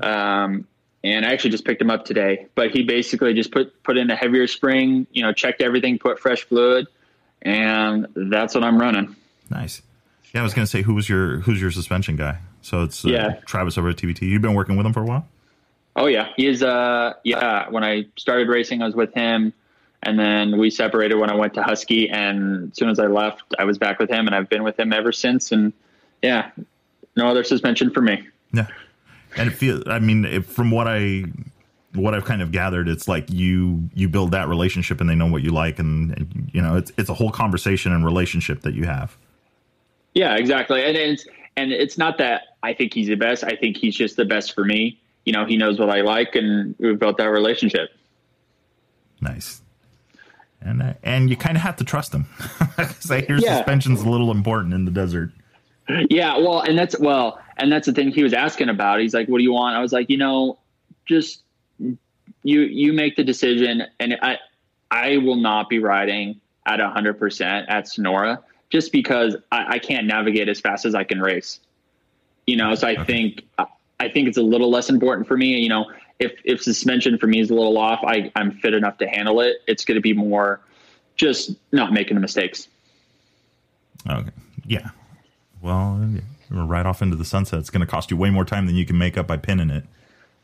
um, 0.00 0.66
and 1.04 1.24
I 1.24 1.32
actually 1.32 1.50
just 1.50 1.64
picked 1.64 1.80
him 1.80 1.90
up 1.90 2.04
today. 2.04 2.46
But 2.56 2.70
he 2.72 2.82
basically 2.82 3.34
just 3.34 3.52
put 3.52 3.80
put 3.84 3.96
in 3.96 4.10
a 4.10 4.16
heavier 4.16 4.48
spring, 4.48 5.06
you 5.12 5.22
know, 5.22 5.32
checked 5.32 5.60
everything, 5.62 5.98
put 5.98 6.18
fresh 6.18 6.42
fluid, 6.42 6.86
and 7.42 8.08
that's 8.16 8.54
what 8.54 8.64
I'm 8.64 8.80
running. 8.80 9.14
Nice. 9.50 9.82
Yeah, 10.34 10.40
I 10.40 10.42
was 10.42 10.54
going 10.54 10.64
to 10.64 10.70
say 10.70 10.82
who 10.82 10.94
was 10.94 11.08
your 11.08 11.38
who's 11.40 11.60
your 11.60 11.70
suspension 11.70 12.16
guy? 12.16 12.38
So 12.62 12.82
it's 12.82 13.04
uh, 13.04 13.10
Yeah. 13.10 13.32
Travis 13.46 13.78
over 13.78 13.90
at 13.90 13.96
TBT. 13.96 14.22
You've 14.22 14.42
been 14.42 14.54
working 14.54 14.76
with 14.76 14.86
him 14.86 14.92
for 14.92 15.02
a 15.02 15.06
while. 15.06 15.28
Oh 15.96 16.06
yeah, 16.06 16.30
he's 16.36 16.60
uh 16.62 17.12
yeah. 17.22 17.68
When 17.68 17.84
I 17.84 18.06
started 18.16 18.48
racing, 18.48 18.82
I 18.82 18.86
was 18.86 18.96
with 18.96 19.14
him, 19.14 19.52
and 20.02 20.18
then 20.18 20.58
we 20.58 20.70
separated 20.70 21.16
when 21.16 21.30
I 21.30 21.36
went 21.36 21.54
to 21.54 21.62
Husky. 21.62 22.10
And 22.10 22.72
as 22.72 22.78
soon 22.78 22.88
as 22.88 22.98
I 22.98 23.06
left, 23.06 23.42
I 23.60 23.64
was 23.64 23.78
back 23.78 24.00
with 24.00 24.10
him, 24.10 24.26
and 24.26 24.34
I've 24.34 24.48
been 24.48 24.64
with 24.64 24.80
him 24.80 24.92
ever 24.92 25.12
since. 25.12 25.52
And 25.52 25.72
yeah, 26.20 26.50
no 27.14 27.28
other 27.28 27.44
suspension 27.44 27.90
for 27.90 28.00
me. 28.00 28.26
Yeah, 28.52 28.66
and 29.36 29.48
it 29.48 29.52
feel. 29.52 29.82
I 29.86 29.98
mean, 29.98 30.24
if, 30.24 30.46
from 30.46 30.70
what 30.70 30.86
I 30.88 31.24
what 31.94 32.14
I've 32.14 32.24
kind 32.24 32.42
of 32.42 32.50
gathered, 32.52 32.88
it's 32.88 33.06
like 33.08 33.30
you 33.30 33.88
you 33.94 34.08
build 34.08 34.32
that 34.32 34.48
relationship, 34.48 35.00
and 35.00 35.08
they 35.08 35.14
know 35.14 35.26
what 35.26 35.42
you 35.42 35.50
like, 35.50 35.78
and, 35.78 36.10
and 36.16 36.50
you 36.52 36.60
know, 36.60 36.76
it's 36.76 36.92
it's 36.98 37.08
a 37.10 37.14
whole 37.14 37.30
conversation 37.30 37.92
and 37.92 38.04
relationship 38.04 38.62
that 38.62 38.74
you 38.74 38.84
have. 38.84 39.16
Yeah, 40.14 40.36
exactly. 40.36 40.82
And 40.84 40.96
it's 40.96 41.26
and 41.56 41.72
it's 41.72 41.96
not 41.98 42.18
that 42.18 42.42
I 42.62 42.72
think 42.74 42.94
he's 42.94 43.06
the 43.08 43.14
best. 43.16 43.44
I 43.44 43.56
think 43.56 43.76
he's 43.76 43.94
just 43.96 44.16
the 44.16 44.24
best 44.24 44.54
for 44.54 44.64
me. 44.64 45.00
You 45.24 45.32
know, 45.32 45.44
he 45.46 45.56
knows 45.56 45.78
what 45.78 45.88
I 45.90 46.00
like, 46.02 46.34
and 46.34 46.74
we've 46.78 46.98
built 46.98 47.16
that 47.18 47.30
relationship. 47.30 47.90
Nice. 49.20 49.62
And 50.60 50.96
and 51.02 51.28
you 51.30 51.36
kind 51.36 51.56
of 51.56 51.62
have 51.62 51.76
to 51.76 51.84
trust 51.84 52.12
him. 52.14 52.26
Say 53.00 53.24
your 53.28 53.38
Yeah. 53.38 53.56
suspension's 53.56 54.02
a 54.02 54.08
little 54.08 54.30
important 54.30 54.72
in 54.74 54.84
the 54.84 54.90
desert. 54.90 55.30
Yeah, 55.88 56.38
well, 56.38 56.60
and 56.60 56.78
that's 56.78 56.98
well, 56.98 57.40
and 57.58 57.70
that's 57.70 57.86
the 57.86 57.92
thing 57.92 58.10
he 58.10 58.22
was 58.22 58.32
asking 58.32 58.68
about. 58.68 59.00
He's 59.00 59.14
like, 59.14 59.28
"What 59.28 59.38
do 59.38 59.44
you 59.44 59.52
want?" 59.52 59.76
I 59.76 59.80
was 59.80 59.92
like, 59.92 60.08
"You 60.08 60.16
know, 60.16 60.58
just 61.06 61.42
you 62.42 62.60
you 62.60 62.92
make 62.92 63.16
the 63.16 63.24
decision, 63.24 63.84
and 64.00 64.16
I 64.22 64.38
I 64.90 65.18
will 65.18 65.36
not 65.36 65.68
be 65.68 65.78
riding 65.78 66.40
at 66.66 66.80
hundred 66.80 67.18
percent 67.18 67.68
at 67.68 67.88
Sonora 67.88 68.40
just 68.70 68.92
because 68.92 69.36
I, 69.52 69.74
I 69.74 69.78
can't 69.78 70.06
navigate 70.06 70.48
as 70.48 70.60
fast 70.60 70.84
as 70.84 70.94
I 70.94 71.04
can 71.04 71.20
race. 71.20 71.60
You 72.46 72.56
know, 72.56 72.74
so 72.74 72.88
I 72.88 73.04
think 73.04 73.42
I 73.58 74.08
think 74.08 74.28
it's 74.28 74.38
a 74.38 74.42
little 74.42 74.70
less 74.70 74.90
important 74.90 75.28
for 75.28 75.36
me. 75.36 75.58
You 75.58 75.68
know, 75.68 75.90
if 76.18 76.32
if 76.44 76.62
suspension 76.62 77.18
for 77.18 77.26
me 77.26 77.40
is 77.40 77.50
a 77.50 77.54
little 77.54 77.76
off, 77.78 78.00
I 78.04 78.30
I'm 78.36 78.52
fit 78.52 78.74
enough 78.74 78.98
to 78.98 79.08
handle 79.08 79.40
it. 79.40 79.56
It's 79.66 79.84
going 79.84 79.96
to 79.96 80.02
be 80.02 80.12
more 80.12 80.60
just 81.16 81.52
not 81.72 81.92
making 81.92 82.14
the 82.14 82.20
mistakes. 82.20 82.68
Okay. 84.08 84.30
Yeah. 84.66 84.90
Well, 85.64 86.08
right 86.50 86.84
off 86.84 87.00
into 87.00 87.16
the 87.16 87.24
sunset. 87.24 87.58
It's 87.58 87.70
going 87.70 87.80
to 87.80 87.86
cost 87.86 88.10
you 88.10 88.16
way 88.18 88.28
more 88.30 88.44
time 88.44 88.66
than 88.66 88.74
you 88.76 88.84
can 88.84 88.98
make 88.98 89.16
up 89.16 89.26
by 89.26 89.38
pinning 89.38 89.70
it. 89.70 89.84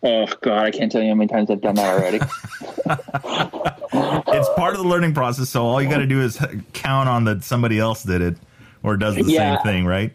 Oh 0.02 0.26
God, 0.40 0.64
I 0.64 0.70
can't 0.70 0.90
tell 0.90 1.02
you 1.02 1.08
how 1.10 1.14
many 1.14 1.28
times 1.28 1.50
I've 1.50 1.60
done 1.60 1.74
that 1.74 1.94
already. 1.94 2.20
It's 3.92 4.48
part 4.56 4.74
of 4.74 4.80
the 4.80 4.88
learning 4.88 5.14
process. 5.14 5.48
So 5.50 5.64
all 5.66 5.82
you 5.82 5.88
got 5.90 5.98
to 5.98 6.06
do 6.06 6.20
is 6.22 6.38
count 6.72 7.08
on 7.08 7.24
that 7.24 7.42
somebody 7.42 7.78
else 7.78 8.04
did 8.04 8.22
it 8.22 8.36
or 8.82 8.96
does 8.96 9.16
the 9.16 9.24
Yeah. 9.24 9.56
same 9.56 9.62
thing, 9.64 9.84
right? 9.86 10.12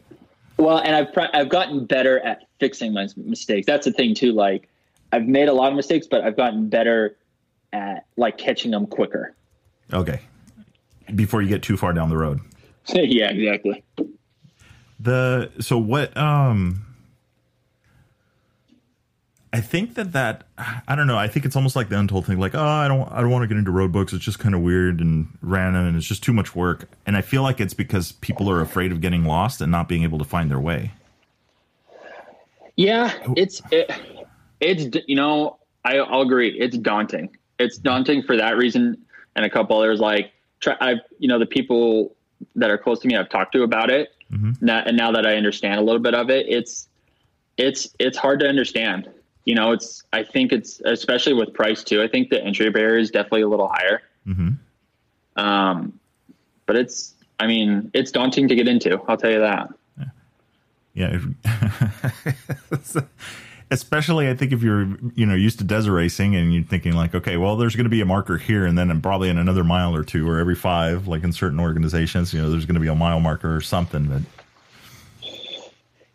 Well, 0.57 0.77
and 0.79 0.95
I've 0.95 1.07
I've 1.33 1.49
gotten 1.49 1.85
better 1.85 2.19
at 2.21 2.43
fixing 2.59 2.93
my 2.93 3.07
mistakes. 3.17 3.67
That's 3.67 3.85
the 3.85 3.91
thing 3.91 4.15
too. 4.15 4.31
Like 4.31 4.69
I've 5.11 5.27
made 5.27 5.49
a 5.49 5.53
lot 5.53 5.69
of 5.69 5.75
mistakes, 5.75 6.07
but 6.09 6.21
I've 6.23 6.37
gotten 6.37 6.69
better 6.69 7.17
at 7.73 8.05
like 8.15 8.37
catching 8.37 8.71
them 8.71 8.87
quicker. 8.87 9.35
Okay. 9.93 10.21
Before 11.13 11.41
you 11.41 11.49
get 11.49 11.61
too 11.61 11.75
far 11.77 11.91
down 11.93 12.09
the 12.09 12.17
road. 12.17 12.39
yeah, 12.87 13.29
exactly. 13.29 13.83
The 15.05 15.51
so 15.59 15.77
what 15.77 16.15
um 16.17 16.85
I 19.53 19.61
think 19.61 19.93
that 19.93 20.11
that 20.11 20.47
I 20.85 20.97
don't 20.97 21.07
know. 21.07 21.17
I 21.17 21.29
think 21.29 21.45
it's 21.45 21.55
almost 21.55 21.77
like 21.77 21.87
the 21.87 21.97
untold 21.97 22.25
thing. 22.25 22.37
Like, 22.37 22.55
oh, 22.55 22.61
I 22.61 22.89
don't, 22.89 23.09
I 23.09 23.21
don't 23.21 23.29
want 23.29 23.43
to 23.43 23.47
get 23.47 23.55
into 23.55 23.71
road 23.71 23.93
books. 23.93 24.11
It's 24.11 24.25
just 24.25 24.37
kind 24.37 24.53
of 24.53 24.59
weird 24.59 24.99
and 24.99 25.29
random, 25.41 25.85
and 25.85 25.95
it's 25.95 26.05
just 26.05 26.21
too 26.23 26.33
much 26.33 26.53
work. 26.53 26.89
And 27.05 27.15
I 27.15 27.21
feel 27.21 27.41
like 27.41 27.61
it's 27.61 27.73
because 27.73 28.11
people 28.11 28.49
are 28.49 28.59
afraid 28.59 28.91
of 28.91 28.99
getting 28.99 29.23
lost 29.23 29.61
and 29.61 29.71
not 29.71 29.87
being 29.87 30.03
able 30.03 30.17
to 30.17 30.25
find 30.25 30.51
their 30.51 30.59
way. 30.59 30.91
Yeah, 32.75 33.13
it's 33.37 33.61
it, 33.71 33.89
it's 34.59 34.97
you 35.07 35.15
know 35.15 35.57
I, 35.85 35.99
I'll 35.99 36.23
agree. 36.23 36.49
It's 36.59 36.77
daunting. 36.77 37.37
It's 37.57 37.77
daunting 37.77 38.23
for 38.23 38.35
that 38.35 38.57
reason 38.57 39.05
and 39.37 39.45
a 39.45 39.49
couple 39.49 39.77
others. 39.77 40.01
Like 40.01 40.33
try, 40.59 40.75
I've 40.81 40.99
you 41.19 41.29
know 41.29 41.39
the 41.39 41.45
people 41.45 42.13
that 42.55 42.69
are 42.69 42.77
close 42.77 42.99
to 42.99 43.07
me 43.07 43.15
I've 43.15 43.29
talked 43.29 43.53
to 43.53 43.63
about 43.63 43.89
it. 43.89 44.14
Now, 44.61 44.84
and 44.86 44.97
now 44.97 45.11
that 45.11 45.26
I 45.26 45.36
understand 45.36 45.80
a 45.80 45.84
little 45.84 46.01
bit 46.01 46.13
of 46.15 46.30
it, 46.30 46.47
it's 46.49 46.88
it's 47.57 47.95
it's 47.99 48.17
hard 48.17 48.39
to 48.41 48.47
understand. 48.47 49.09
You 49.45 49.55
know, 49.55 49.71
it's 49.71 50.03
I 50.11 50.23
think 50.23 50.51
it's 50.51 50.82
especially 50.84 51.34
with 51.34 51.53
price 51.53 51.84
too. 51.84 52.01
I 52.01 52.07
think 52.07 52.30
the 52.30 52.43
entry 52.43 52.69
barrier 52.69 52.97
is 52.97 53.11
definitely 53.11 53.41
a 53.43 53.47
little 53.47 53.67
higher. 53.71 54.01
Um, 55.38 55.99
but 56.65 56.76
it's 56.76 57.13
I 57.39 57.47
mean 57.47 57.91
it's 57.93 58.11
daunting 58.11 58.47
to 58.47 58.55
get 58.55 58.67
into. 58.67 58.99
I'll 59.07 59.17
tell 59.17 59.32
you 59.32 59.39
that. 59.41 59.69
Yeah. 60.93 61.19
if- 61.43 63.03
Especially, 63.76 64.30
I 64.30 64.36
think 64.36 64.53
if 64.53 64.63
you're, 64.63 64.88
you 65.15 65.26
know, 65.26 65.36
used 65.36 65.59
to 65.59 65.65
desert 65.65 65.91
racing 65.91 66.34
and 66.34 66.53
you're 66.53 66.63
thinking 66.63 66.93
like, 66.93 67.13
okay, 67.13 67.36
well, 67.36 67.57
there's 67.57 67.76
going 67.76 67.84
to 67.84 67.89
be 67.89 67.99
a 67.99 68.05
marker 68.05 68.38
here, 68.38 68.65
and 68.65 68.78
then 68.78 69.01
probably 69.01 69.28
in 69.28 69.38
another 69.38 69.65
mile 69.65 69.93
or 69.93 70.03
two, 70.05 70.30
or 70.30 70.39
every 70.39 70.55
five, 70.55 71.07
like 71.07 71.23
in 71.26 71.34
certain 71.34 71.59
organizations, 71.59 72.34
you 72.34 72.41
know, 72.41 72.49
there's 72.49 72.65
going 72.65 72.76
to 72.76 72.80
be 72.80 72.88
a 72.88 72.95
mile 72.95 73.19
marker 73.19 73.53
or 73.53 73.59
something. 73.59 74.05
But 74.05 74.21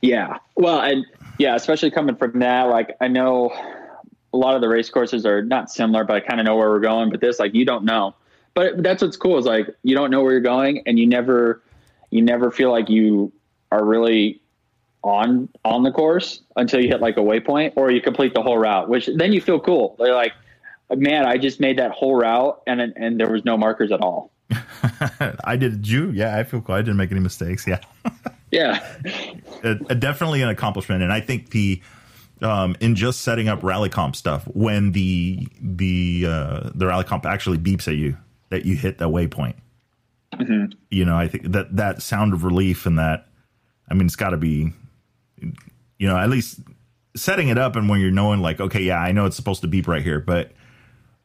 Yeah. 0.01 0.39
Well, 0.57 0.81
and 0.81 1.05
yeah, 1.39 1.55
especially 1.55 1.91
coming 1.91 2.17
from 2.17 2.39
that, 2.39 2.65
like 2.65 2.97
I 3.01 3.09
know 3.09 3.51
a 4.33 4.37
lot 4.37 4.55
of 4.55 4.63
the 4.63 4.69
race 4.69 4.89
courses 4.89 5.27
are 5.27 5.43
not 5.43 5.71
similar, 5.71 6.05
but 6.05 6.17
I 6.17 6.21
kind 6.21 6.41
of 6.41 6.47
know 6.47 6.57
where 6.57 6.71
we're 6.71 6.81
going. 6.81 7.11
But 7.11 7.21
this, 7.21 7.39
like, 7.39 7.55
you 7.55 7.67
don't 7.67 7.85
know. 7.85 8.15
But 8.55 8.83
that's 8.83 9.03
what's 9.03 9.19
cool 9.19 9.37
is 9.39 9.45
like 9.45 9.69
you 9.83 9.95
don't 9.95 10.11
know 10.11 10.23
where 10.23 10.33
you're 10.33 10.41
going, 10.41 10.83
and 10.87 10.99
you 10.99 11.07
never, 11.07 11.63
you 12.11 12.23
never 12.23 12.51
feel 12.51 12.71
like 12.71 12.89
you 12.89 13.33
are 13.71 13.85
really 13.85 14.41
on 15.03 15.49
on 15.65 15.83
the 15.83 15.91
course 15.91 16.43
until 16.57 16.81
you 16.81 16.89
hit 16.89 17.01
like 17.01 17.17
a 17.17 17.21
waypoint 17.21 17.73
or 17.77 17.91
you 17.91 18.01
complete 18.01 18.35
the 18.35 18.43
whole 18.43 18.59
route, 18.59 18.89
which 18.89 19.09
then 19.17 19.33
you 19.33 19.41
feel 19.41 19.59
cool. 19.61 19.97
They're 19.99 20.15
like, 20.15 20.33
man, 20.95 21.27
I 21.27 21.37
just 21.39 21.61
made 21.61 21.79
that 21.79 21.93
whole 21.93 22.17
route, 22.17 22.61
and 22.67 22.81
and 22.81 23.19
there 23.19 23.31
was 23.31 23.45
no 23.45 23.57
markers 23.57 23.93
at 23.93 24.01
all. 24.01 24.33
I 25.45 25.57
did 25.57 25.87
you, 25.89 26.11
yeah, 26.11 26.37
I 26.37 26.43
feel 26.45 26.61
cool. 26.61 26.75
I 26.75 26.83
didn't 26.83 26.97
make 26.97 27.11
any 27.13 27.21
mistakes. 27.21 27.67
Yeah. 27.67 27.81
Yeah. 28.53 28.85
uh, 29.63 29.75
definitely 29.95 30.43
an 30.43 30.49
accomplishment 30.49 31.05
and 31.05 31.13
i 31.13 31.21
think 31.21 31.51
the 31.51 31.81
um, 32.43 32.75
in 32.81 32.97
just 32.97 33.21
setting 33.21 33.49
up 33.49 33.63
rally 33.63 33.89
comp 33.89 34.17
stuff 34.17 34.43
when 34.55 34.91
the 34.91 35.47
the 35.61 36.25
uh, 36.27 36.71
the 36.75 36.87
rally 36.89 37.05
comp 37.05 37.27
actually 37.27 37.59
beeps 37.59 37.87
at 37.87 37.95
you 37.95 38.17
that 38.49 38.65
you 38.65 38.75
hit 38.75 38.99
that 38.99 39.07
waypoint 39.09 39.55
you 40.91 41.05
know 41.05 41.17
i 41.17 41.29
think 41.29 41.45
that 41.53 41.77
that 41.77 42.03
sound 42.03 42.33
of 42.33 42.43
relief 42.43 42.87
and 42.87 42.99
that 42.99 43.29
i 43.89 43.95
mean 43.95 44.07
it's 44.07 44.17
got 44.17 44.31
to 44.31 44.37
be 44.37 44.73
you 45.99 46.09
know 46.09 46.17
at 46.17 46.31
least 46.31 46.61
setting 47.17 47.49
it 47.49 47.59
up 47.59 47.77
and 47.77 47.89
when 47.89 48.01
you're 48.01 48.11
knowing 48.11 48.41
like 48.41 48.61
okay 48.61 48.83
yeah 48.83 48.99
i 48.99 49.13
know 49.13 49.27
it's 49.27 49.37
supposed 49.37 49.61
to 49.61 49.69
beep 49.69 49.89
right 49.89 50.03
here 50.03 50.21
but 50.21 50.53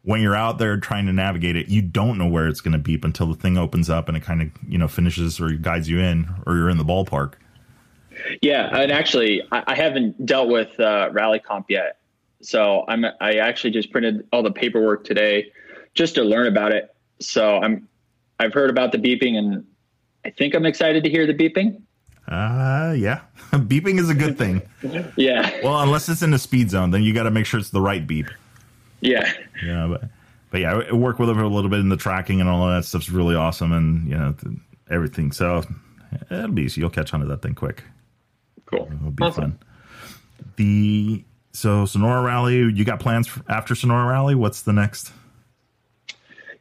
when 0.01 0.21
you're 0.21 0.35
out 0.35 0.57
there 0.57 0.77
trying 0.77 1.05
to 1.05 1.13
navigate 1.13 1.55
it 1.55 1.67
you 1.67 1.81
don't 1.81 2.17
know 2.17 2.27
where 2.27 2.47
it's 2.47 2.61
going 2.61 2.71
to 2.71 2.79
beep 2.79 3.03
until 3.03 3.27
the 3.27 3.35
thing 3.35 3.57
opens 3.57 3.89
up 3.89 4.07
and 4.07 4.17
it 4.17 4.23
kind 4.23 4.41
of 4.41 4.49
you 4.67 4.77
know 4.77 4.87
finishes 4.87 5.39
or 5.39 5.49
guides 5.51 5.89
you 5.89 5.99
in 5.99 6.27
or 6.45 6.55
you're 6.55 6.69
in 6.69 6.77
the 6.77 6.85
ballpark 6.85 7.33
Yeah, 8.41 8.75
and 8.75 8.91
actually, 8.91 9.41
I, 9.51 9.63
I 9.67 9.75
haven't 9.75 10.25
dealt 10.25 10.49
with 10.49 10.79
uh, 10.79 11.09
Rally 11.11 11.39
Comp 11.39 11.69
yet, 11.69 11.97
so 12.41 12.85
I'm 12.87 13.05
I 13.19 13.35
actually 13.35 13.71
just 13.71 13.91
printed 13.91 14.27
all 14.31 14.43
the 14.43 14.51
paperwork 14.51 15.03
today 15.03 15.51
just 15.93 16.15
to 16.15 16.23
learn 16.23 16.47
about 16.47 16.71
it. 16.71 16.95
So 17.19 17.57
I'm 17.57 17.87
I've 18.39 18.53
heard 18.53 18.69
about 18.69 18.91
the 18.91 18.97
beeping, 18.97 19.35
and 19.35 19.65
I 20.23 20.29
think 20.29 20.53
I'm 20.53 20.65
excited 20.65 21.03
to 21.03 21.09
hear 21.09 21.27
the 21.27 21.33
beeping. 21.33 21.81
Uh, 22.27 22.93
yeah. 22.97 23.21
Beeping 23.67 23.99
is 23.99 24.09
a 24.09 24.15
good 24.15 24.37
thing. 24.37 24.61
Yeah, 25.15 25.49
Well, 25.63 25.79
unless 25.81 26.09
it's 26.09 26.21
in 26.21 26.31
the 26.31 26.39
speed 26.39 26.69
zone, 26.69 26.91
then 26.91 27.03
you 27.03 27.13
got 27.13 27.23
to 27.23 27.31
make 27.31 27.45
sure 27.45 27.59
it's 27.59 27.69
the 27.69 27.81
right 27.81 28.05
beep. 28.05 28.27
yeah, 29.01 29.31
Yeah, 29.63 29.87
but 29.87 30.03
but 30.51 30.61
yeah, 30.61 30.81
I 30.89 30.93
work 30.93 31.19
with 31.19 31.29
it 31.29 31.37
a 31.37 31.47
little 31.47 31.69
bit 31.69 31.79
in 31.79 31.89
the 31.89 31.97
tracking 31.97 32.39
and 32.39 32.49
all 32.49 32.67
that 32.67 32.85
stuff's 32.85 33.09
really 33.09 33.35
awesome, 33.35 33.71
and 33.71 34.07
you 34.07 34.17
know 34.17 34.33
th- 34.41 34.55
everything. 34.89 35.31
So 35.31 35.63
it'll 36.31 36.47
be 36.51 36.63
easy. 36.63 36.81
You'll 36.81 36.89
catch 36.89 37.13
on 37.13 37.19
to 37.19 37.25
that 37.27 37.41
thing 37.41 37.55
quick. 37.55 37.83
cool. 38.65 38.89
It'll 38.91 39.11
be 39.11 39.29
fun. 39.31 39.59
The 40.55 41.23
so 41.51 41.85
Sonora 41.85 42.21
Rally. 42.21 42.55
You 42.57 42.85
got 42.85 42.99
plans 42.99 43.27
for, 43.27 43.41
after 43.49 43.75
Sonora 43.75 44.07
Rally? 44.07 44.35
What's 44.35 44.61
the 44.61 44.73
next? 44.73 45.11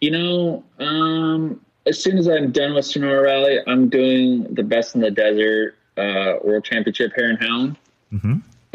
You 0.00 0.10
know, 0.10 0.64
um, 0.80 1.60
as 1.86 2.02
soon 2.02 2.18
as 2.18 2.26
I'm 2.28 2.50
done 2.50 2.74
with 2.74 2.84
Sonora 2.86 3.22
Rally, 3.22 3.58
I'm 3.66 3.88
doing 3.88 4.44
the 4.54 4.62
Best 4.62 4.94
in 4.94 5.00
the 5.00 5.10
Desert 5.10 5.76
uh, 5.96 6.34
World 6.42 6.64
Championship 6.64 7.12
Hare 7.16 7.30
and 7.30 7.38
Hound. 7.38 7.76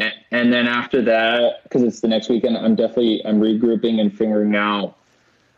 and, 0.00 0.14
and 0.30 0.52
then 0.52 0.66
after 0.66 1.02
that, 1.02 1.62
because 1.62 1.82
it's 1.82 2.00
the 2.00 2.08
next 2.08 2.28
weekend, 2.28 2.56
I'm 2.56 2.74
definitely 2.74 3.24
I'm 3.24 3.40
regrouping 3.40 4.00
and 4.00 4.16
figuring 4.16 4.56
out 4.56 4.96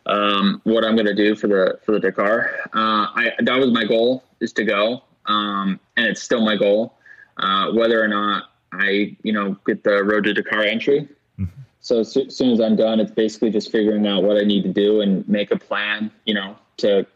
um, 0.07 0.61
what 0.65 0.85
I'm 0.85 0.97
going 0.97 1.07
to 1.07 1.15
do 1.15 1.35
for 1.37 1.47
the 1.47 1.79
for 1.85 1.93
the 1.93 2.01
Dakar. 2.01 2.51
Uh, 2.75 3.07
I 3.15 3.33
that 3.39 3.59
was 3.59 3.71
my 3.71 3.85
goal 3.85 4.25
is 4.41 4.53
to 4.55 4.65
go, 4.65 5.05
um, 5.27 5.79
and 5.97 6.07
it's 6.07 6.23
still 6.23 6.45
my 6.45 6.57
goal. 6.57 6.95
Uh, 7.37 7.73
whether 7.73 8.03
or 8.03 8.09
not 8.09 8.51
I 8.73 9.17
you 9.23 9.33
know 9.33 9.57
get 9.65 9.85
the 9.85 10.03
road 10.03 10.25
to 10.25 10.35
Dakar 10.35 10.63
entry. 10.63 11.09
Mm-hmm. 11.39 11.61
So 11.81 12.01
as 12.01 12.13
soon 12.13 12.51
as 12.51 12.61
I'm 12.61 12.77
done, 12.77 13.01
it's 13.01 13.13
basically 13.13 13.51
just 13.51 13.71
figuring 13.71 14.07
out 14.07 14.23
what 14.25 14.37
I 14.37 14.43
need 14.45 14.63
to 14.65 14.73
do 14.73 15.01
and 15.01 15.27
make 15.29 15.51
a 15.53 15.59
plan. 15.59 16.11
You 16.25 16.35
know 16.35 16.57
to 16.79 17.07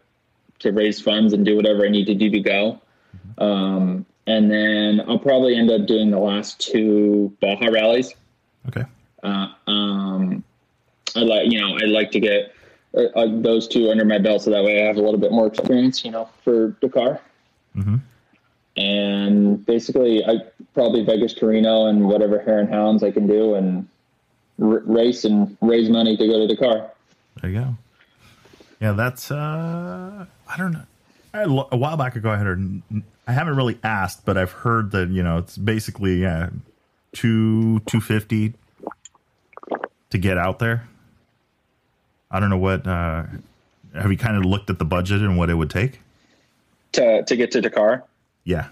to 0.61 0.73
raise 0.73 1.01
funds 1.01 1.33
and 1.33 1.45
do 1.45 1.57
whatever 1.57 1.85
I 1.85 1.89
need 1.89 2.07
to 2.07 2.15
do 2.15 2.31
to 2.31 2.41
go. 2.41 2.81
Mm-hmm. 3.17 3.43
Um, 3.43 4.07
and 4.27 4.51
then 4.51 5.01
I'll 5.09 5.19
probably 5.19 5.57
end 5.57 5.71
up 5.71 5.87
doing 5.87 6.11
the 6.11 6.19
last 6.19 6.61
two 6.61 7.37
Baja 7.41 7.67
rallies. 7.67 8.15
Okay. 8.69 8.85
Uh, 9.23 9.49
um, 9.67 10.45
I 11.15 11.21
like 11.21 11.51
you 11.51 11.61
know 11.61 11.77
I 11.77 11.87
like 11.87 12.11
to 12.13 12.21
get 12.21 12.55
uh, 12.97 13.05
uh, 13.15 13.27
those 13.41 13.69
two 13.69 13.91
under 13.91 14.05
my 14.05 14.19
belt 14.19 14.43
so 14.43 14.51
that 14.51 14.65
way 14.65 14.83
I 14.83 14.87
have 14.87 14.97
a 14.97 15.03
little 15.03 15.21
bit 15.21 15.33
more 15.33 15.47
experience, 15.47 16.05
you 16.05 16.11
know, 16.11 16.29
for 16.43 16.69
Dakar. 16.81 17.21
Mm-hmm. 17.77 17.97
And 18.77 19.65
basically, 19.65 20.25
I 20.25 20.41
probably 20.75 21.05
Vegas 21.05 21.33
to 21.35 21.47
Reno 21.47 21.87
and 21.87 22.07
whatever 22.09 22.39
hare 22.39 22.59
and 22.59 22.69
hounds 22.69 23.03
I 23.03 23.11
can 23.11 23.27
do 23.27 23.55
and 23.55 23.89
r- 24.61 24.83
race 24.85 25.25
and 25.25 25.57
raise 25.61 25.89
money 25.89 26.17
to 26.17 26.27
go 26.27 26.47
to 26.47 26.47
Dakar. 26.47 26.91
There 27.41 27.51
you 27.51 27.61
go. 27.61 27.77
Yeah, 28.81 28.93
that's 28.93 29.31
uh, 29.31 30.27
I 30.49 30.57
don't 30.57 30.73
know. 30.73 30.83
I, 31.33 31.43
a 31.43 31.77
while 31.77 31.97
back 31.97 32.17
ago, 32.17 32.31
I 32.31 32.37
had 32.37 32.47
heard, 32.47 32.83
I 33.27 33.33
haven't 33.33 33.57
really 33.57 33.79
asked, 33.83 34.25
but 34.25 34.37
I've 34.37 34.53
heard 34.53 34.93
that 34.93 35.09
you 35.11 35.23
know 35.23 35.39
it's 35.39 35.57
basically 35.59 36.23
yeah, 36.23 36.51
two 37.13 37.81
two 37.81 38.01
fifty 38.01 38.55
to 40.11 40.19
get 40.19 40.39
out 40.39 40.59
there. 40.59 40.89
I 42.31 42.41
don't 42.41 42.51
know 42.51 42.59
what. 42.59 42.87
Uh, 42.87 43.25
have 43.95 44.11
you 44.11 44.19
kind 44.19 44.37
of 44.37 44.45
looked 44.45 44.71
at 44.71 44.79
the 44.79 44.85
budget 44.85 45.23
and 45.23 45.39
what 45.39 45.51
it 45.51 45.55
would 45.55 45.71
take 45.71 46.01
to 46.93 47.23
to 47.25 47.37
get 47.37 47.51
to 47.53 47.61
Dakar? 47.61 48.05
Yeah. 48.45 48.69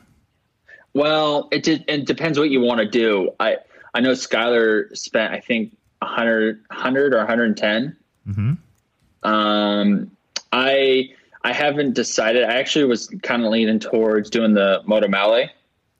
Well, 0.92 1.48
it 1.50 1.64
did, 1.64 1.84
it 1.88 2.06
depends 2.06 2.38
what 2.38 2.50
you 2.50 2.60
want 2.60 2.78
to 2.80 2.86
do. 2.86 3.32
I 3.40 3.58
I 3.94 4.00
know 4.00 4.12
Skyler 4.12 4.96
spent 4.96 5.32
I 5.32 5.40
think 5.40 5.76
100, 5.98 6.60
100 6.68 7.14
or 7.14 7.18
110. 7.18 7.96
Mm-hmm. 8.28 9.28
Um, 9.28 10.10
I 10.52 11.10
I 11.44 11.52
haven't 11.52 11.92
decided. 11.92 12.44
I 12.44 12.54
actually 12.54 12.86
was 12.86 13.08
kind 13.22 13.44
of 13.44 13.52
leaning 13.52 13.78
towards 13.78 14.30
doing 14.30 14.54
the 14.54 14.82
Moto 14.86 15.08
Malle 15.08 15.50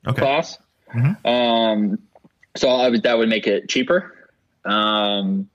okay. 0.07 0.21
class. 0.21 0.59
Mm-hmm. 0.95 1.27
Um, 1.27 1.99
so 2.57 2.71
I 2.71 2.89
would, 2.89 3.03
that 3.03 3.19
would 3.19 3.29
make 3.29 3.47
it 3.47 3.69
cheaper. 3.69 4.31
Um, 4.65 5.49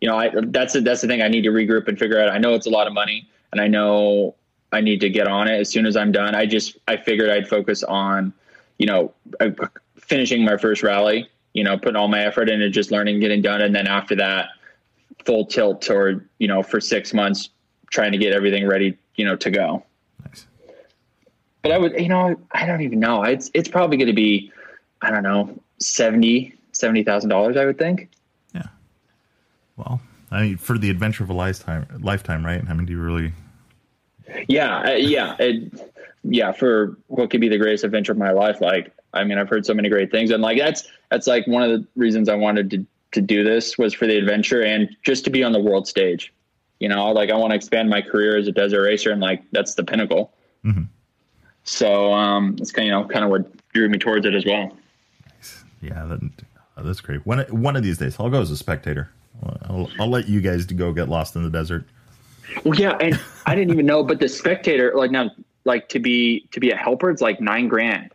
you 0.00 0.08
know, 0.08 0.16
I, 0.16 0.30
that's 0.32 0.74
that's 0.80 1.00
the 1.00 1.08
thing. 1.08 1.22
I 1.22 1.28
need 1.28 1.42
to 1.42 1.50
regroup 1.50 1.88
and 1.88 1.98
figure 1.98 2.20
out. 2.20 2.30
I 2.30 2.38
know 2.38 2.54
it's 2.54 2.66
a 2.66 2.70
lot 2.70 2.86
of 2.86 2.92
money, 2.92 3.28
and 3.50 3.60
I 3.60 3.66
know 3.66 4.36
I 4.70 4.80
need 4.80 5.00
to 5.00 5.10
get 5.10 5.26
on 5.26 5.48
it 5.48 5.58
as 5.58 5.68
soon 5.68 5.86
as 5.86 5.96
I'm 5.96 6.12
done. 6.12 6.36
I 6.36 6.46
just 6.46 6.78
I 6.86 6.96
figured 6.96 7.30
I'd 7.30 7.48
focus 7.48 7.82
on, 7.82 8.32
you 8.78 8.86
know, 8.86 9.12
uh, 9.40 9.50
finishing 9.96 10.44
my 10.44 10.56
first 10.56 10.82
rally. 10.82 11.28
You 11.52 11.64
know, 11.64 11.76
putting 11.76 11.96
all 11.96 12.08
my 12.08 12.24
effort 12.24 12.48
into 12.48 12.70
just 12.70 12.90
learning, 12.90 13.20
getting 13.20 13.42
done, 13.42 13.60
and 13.60 13.74
then 13.74 13.86
after 13.86 14.14
that, 14.16 14.50
full 15.24 15.46
tilt 15.46 15.82
toward 15.82 16.28
you 16.38 16.48
know 16.48 16.62
for 16.62 16.80
six 16.80 17.12
months 17.12 17.50
trying 17.90 18.12
to 18.12 18.18
get 18.18 18.32
everything 18.32 18.66
ready, 18.66 18.96
you 19.16 19.24
know, 19.24 19.36
to 19.36 19.50
go. 19.50 19.84
Nice. 20.24 20.46
But 21.62 21.72
I 21.72 21.78
would, 21.78 21.98
you 22.00 22.08
know, 22.08 22.36
I 22.52 22.66
don't 22.66 22.80
even 22.80 23.00
know. 23.00 23.22
It's 23.22 23.50
it's 23.54 23.68
probably 23.68 23.96
going 23.96 24.08
to 24.08 24.12
be, 24.12 24.52
I 25.00 25.10
don't 25.10 25.22
know, 25.22 25.58
seventy 25.78 26.54
seventy 26.72 27.02
thousand 27.02 27.30
dollars. 27.30 27.56
I 27.56 27.64
would 27.64 27.78
think. 27.78 28.10
Yeah. 28.54 28.66
Well, 29.76 30.00
I 30.30 30.42
mean, 30.42 30.56
for 30.56 30.78
the 30.78 30.90
adventure 30.90 31.24
of 31.24 31.30
a 31.30 31.34
lifetime, 31.34 31.86
lifetime, 32.00 32.44
right? 32.44 32.62
I 32.68 32.74
mean, 32.74 32.86
do 32.86 32.92
you 32.92 33.00
really? 33.00 33.32
Yeah, 34.48 34.80
uh, 34.80 34.90
yeah, 34.92 35.36
it, 35.38 35.92
yeah. 36.24 36.52
For 36.52 36.96
what 37.08 37.30
could 37.30 37.40
be 37.40 37.48
the 37.48 37.58
greatest 37.58 37.84
adventure 37.84 38.12
of 38.12 38.18
my 38.18 38.30
life, 38.30 38.60
like, 38.60 38.92
I 39.12 39.24
mean, 39.24 39.36
I've 39.36 39.48
heard 39.48 39.66
so 39.66 39.74
many 39.74 39.88
great 39.88 40.10
things, 40.10 40.30
and 40.30 40.42
like 40.42 40.58
that's 40.58 40.88
that's 41.10 41.26
like 41.26 41.46
one 41.46 41.62
of 41.62 41.70
the 41.70 41.86
reasons 41.96 42.28
I 42.28 42.34
wanted 42.34 42.70
to 42.70 42.86
to 43.12 43.20
do 43.20 43.44
this 43.44 43.76
was 43.76 43.92
for 43.94 44.06
the 44.06 44.16
adventure 44.16 44.62
and 44.62 44.88
just 45.02 45.24
to 45.24 45.30
be 45.30 45.44
on 45.44 45.52
the 45.52 45.60
world 45.60 45.86
stage. 45.86 46.32
You 46.82 46.88
know, 46.88 47.12
like 47.12 47.30
I 47.30 47.36
want 47.36 47.52
to 47.52 47.54
expand 47.54 47.88
my 47.90 48.02
career 48.02 48.36
as 48.36 48.48
a 48.48 48.50
desert 48.50 48.82
racer, 48.82 49.12
and 49.12 49.20
like 49.20 49.44
that's 49.52 49.74
the 49.74 49.84
pinnacle. 49.84 50.32
Mm-hmm. 50.64 50.82
So 51.62 52.12
um, 52.12 52.56
it's 52.58 52.72
kind 52.72 52.88
of 52.88 52.92
you 52.92 53.02
know 53.04 53.08
kind 53.08 53.24
of 53.24 53.30
what 53.30 53.48
drew 53.72 53.88
me 53.88 53.98
towards 53.98 54.26
it 54.26 54.34
as 54.34 54.44
well. 54.44 54.76
Nice. 55.36 55.62
Yeah, 55.80 56.04
that, 56.06 56.20
that's 56.78 57.00
great. 57.00 57.24
One 57.24 57.38
one 57.50 57.76
of 57.76 57.84
these 57.84 57.98
days, 57.98 58.16
I'll 58.18 58.30
go 58.30 58.40
as 58.40 58.50
a 58.50 58.56
spectator. 58.56 59.12
I'll, 59.68 59.88
I'll 60.00 60.08
let 60.08 60.28
you 60.28 60.40
guys 60.40 60.66
to 60.66 60.74
go 60.74 60.92
get 60.92 61.08
lost 61.08 61.36
in 61.36 61.44
the 61.44 61.50
desert. 61.50 61.84
Well, 62.64 62.74
yeah, 62.74 62.96
and 63.00 63.16
I 63.46 63.54
didn't 63.54 63.72
even 63.72 63.86
know, 63.86 64.02
but 64.02 64.18
the 64.18 64.28
spectator, 64.28 64.92
like 64.96 65.12
now, 65.12 65.30
like 65.64 65.88
to 65.90 66.00
be 66.00 66.48
to 66.50 66.58
be 66.58 66.72
a 66.72 66.76
helper, 66.76 67.10
it's 67.12 67.22
like 67.22 67.40
nine 67.40 67.68
grand. 67.68 68.12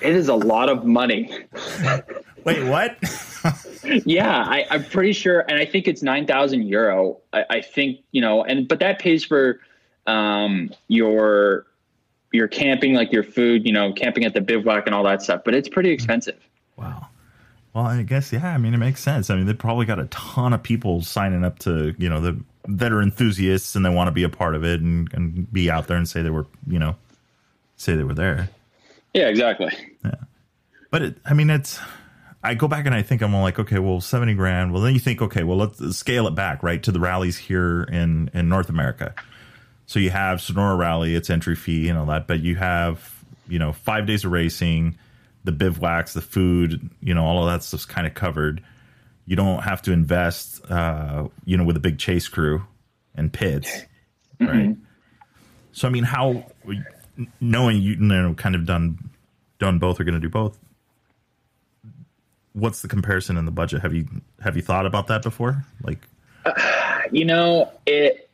It 0.00 0.16
is 0.16 0.28
a 0.28 0.34
lot 0.34 0.70
of 0.70 0.86
money. 0.86 1.30
Wait, 2.44 2.66
what? 2.66 2.96
yeah, 4.04 4.44
I, 4.46 4.66
am 4.70 4.84
pretty 4.84 5.12
sure, 5.12 5.40
and 5.48 5.58
I 5.58 5.64
think 5.64 5.88
it's 5.88 6.02
nine 6.02 6.26
thousand 6.26 6.66
euro. 6.66 7.18
I, 7.32 7.44
I, 7.50 7.60
think 7.60 8.00
you 8.12 8.20
know, 8.20 8.44
and 8.44 8.68
but 8.68 8.80
that 8.80 8.98
pays 8.98 9.24
for 9.24 9.60
um, 10.06 10.70
your 10.88 11.66
your 12.32 12.48
camping, 12.48 12.94
like 12.94 13.12
your 13.12 13.24
food, 13.24 13.66
you 13.66 13.72
know, 13.72 13.92
camping 13.92 14.24
at 14.24 14.34
the 14.34 14.40
bivouac 14.40 14.86
and 14.86 14.94
all 14.94 15.04
that 15.04 15.22
stuff. 15.22 15.42
But 15.44 15.54
it's 15.54 15.68
pretty 15.68 15.90
expensive. 15.90 16.38
Wow. 16.76 17.06
Well, 17.74 17.86
I 17.86 18.02
guess 18.02 18.32
yeah. 18.32 18.52
I 18.52 18.58
mean, 18.58 18.74
it 18.74 18.78
makes 18.78 19.00
sense. 19.00 19.30
I 19.30 19.36
mean, 19.36 19.46
they 19.46 19.54
probably 19.54 19.86
got 19.86 19.98
a 19.98 20.06
ton 20.06 20.52
of 20.52 20.62
people 20.62 21.02
signing 21.02 21.44
up 21.44 21.58
to 21.60 21.94
you 21.98 22.08
know 22.08 22.20
the 22.20 22.40
that 22.68 22.92
are 22.92 23.02
enthusiasts 23.02 23.74
and 23.74 23.84
they 23.84 23.90
want 23.90 24.08
to 24.08 24.12
be 24.12 24.22
a 24.22 24.28
part 24.28 24.54
of 24.54 24.64
it 24.64 24.80
and, 24.80 25.12
and 25.14 25.50
be 25.52 25.70
out 25.70 25.86
there 25.86 25.96
and 25.96 26.08
say 26.08 26.22
they 26.22 26.30
were 26.30 26.46
you 26.66 26.78
know 26.78 26.96
say 27.76 27.94
they 27.94 28.04
were 28.04 28.14
there. 28.14 28.48
Yeah, 29.14 29.28
exactly. 29.28 29.72
Yeah, 30.04 30.14
but 30.90 31.02
it, 31.02 31.16
I 31.24 31.34
mean, 31.34 31.50
it's. 31.50 31.78
I 32.42 32.54
go 32.54 32.68
back 32.68 32.86
and 32.86 32.94
I 32.94 33.02
think 33.02 33.22
I'm 33.22 33.34
like, 33.34 33.58
okay, 33.58 33.78
well, 33.78 34.00
seventy 34.00 34.34
grand. 34.34 34.72
Well, 34.72 34.82
then 34.82 34.94
you 34.94 35.00
think, 35.00 35.20
okay, 35.20 35.42
well, 35.42 35.58
let's 35.58 35.96
scale 35.96 36.26
it 36.26 36.34
back, 36.34 36.62
right, 36.62 36.82
to 36.82 36.92
the 36.92 37.00
rallies 37.00 37.36
here 37.36 37.82
in 37.84 38.30
in 38.32 38.48
North 38.48 38.68
America. 38.68 39.14
So 39.86 39.98
you 39.98 40.10
have 40.10 40.40
Sonora 40.40 40.76
Rally, 40.76 41.14
its 41.14 41.28
entry 41.30 41.56
fee 41.56 41.88
and 41.88 41.98
all 41.98 42.06
that, 42.06 42.26
but 42.26 42.40
you 42.40 42.56
have 42.56 43.24
you 43.48 43.58
know 43.58 43.72
five 43.72 44.06
days 44.06 44.24
of 44.24 44.32
racing 44.32 44.96
the 45.44 45.52
bivouacs, 45.52 46.12
the 46.12 46.20
food, 46.20 46.90
you 47.00 47.14
know, 47.14 47.24
all 47.24 47.42
of 47.42 47.50
that 47.50 47.62
stuff's 47.62 47.86
kind 47.86 48.06
of 48.06 48.14
covered. 48.14 48.62
You 49.26 49.36
don't 49.36 49.62
have 49.62 49.82
to 49.82 49.92
invest, 49.92 50.60
uh, 50.70 51.28
you 51.44 51.56
know, 51.56 51.64
with 51.64 51.76
a 51.76 51.80
big 51.80 51.98
chase 51.98 52.28
crew 52.28 52.64
and 53.14 53.32
pits, 53.32 53.70
mm-hmm. 54.40 54.46
right? 54.46 54.76
So, 55.72 55.88
I 55.88 55.90
mean, 55.90 56.04
how 56.04 56.44
knowing 57.40 57.80
you, 57.80 57.92
you 57.92 57.96
know, 58.00 58.34
kind 58.34 58.54
of 58.54 58.66
done 58.66 59.10
done 59.58 59.78
both, 59.78 60.00
are 60.00 60.04
going 60.04 60.14
to 60.14 60.20
do 60.20 60.30
both. 60.30 60.58
What's 62.52 62.82
the 62.82 62.88
comparison 62.88 63.36
in 63.36 63.44
the 63.44 63.50
budget? 63.50 63.82
Have 63.82 63.94
you 63.94 64.08
have 64.40 64.56
you 64.56 64.62
thought 64.62 64.86
about 64.86 65.06
that 65.06 65.22
before? 65.22 65.64
Like, 65.82 65.98
uh, 66.44 66.52
you 67.12 67.24
know, 67.24 67.70
it 67.86 68.28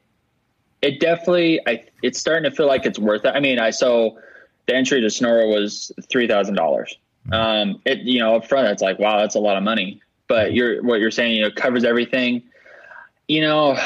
it 0.82 1.00
definitely 1.00 1.60
I 1.66 1.84
it's 2.02 2.18
starting 2.18 2.48
to 2.48 2.54
feel 2.54 2.66
like 2.66 2.86
it's 2.86 2.98
worth 2.98 3.24
it. 3.24 3.32
I 3.34 3.40
mean, 3.40 3.58
I 3.58 3.70
so 3.70 4.18
the 4.66 4.74
entry 4.74 5.00
to 5.00 5.10
Sonora 5.10 5.46
was 5.46 5.92
three 6.10 6.26
thousand 6.26 6.54
dollars. 6.54 6.96
Um, 7.32 7.82
it 7.84 8.00
you 8.00 8.20
know 8.20 8.36
up 8.36 8.48
front 8.48 8.68
it's 8.68 8.82
like 8.82 8.98
wow 8.98 9.18
that's 9.18 9.34
a 9.34 9.40
lot 9.40 9.56
of 9.56 9.62
money, 9.62 10.00
but 10.28 10.54
you're 10.54 10.82
what 10.82 11.00
you're 11.00 11.10
saying 11.10 11.36
you 11.36 11.42
know 11.42 11.50
covers 11.50 11.84
everything. 11.84 12.42
You 13.28 13.40
know, 13.40 13.76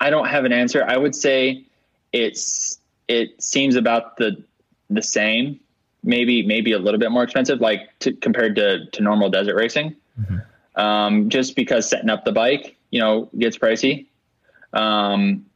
I 0.00 0.10
don't 0.10 0.28
have 0.28 0.44
an 0.44 0.52
answer. 0.52 0.84
I 0.86 0.96
would 0.96 1.14
say 1.14 1.64
it's 2.12 2.78
it 3.08 3.42
seems 3.42 3.74
about 3.74 4.16
the 4.16 4.42
the 4.88 5.02
same, 5.02 5.58
maybe 6.02 6.44
maybe 6.46 6.72
a 6.72 6.78
little 6.78 7.00
bit 7.00 7.10
more 7.10 7.22
expensive, 7.22 7.60
like 7.60 7.98
to, 8.00 8.12
compared 8.12 8.56
to 8.56 8.86
to 8.86 9.02
normal 9.02 9.30
desert 9.30 9.56
racing. 9.56 9.96
Mm-hmm. 10.20 10.80
Um, 10.80 11.28
just 11.28 11.56
because 11.56 11.88
setting 11.88 12.10
up 12.10 12.24
the 12.24 12.32
bike, 12.32 12.76
you 12.90 13.00
know, 13.00 13.28
gets 13.36 13.58
pricey. 13.58 14.06
Um, 14.72 15.46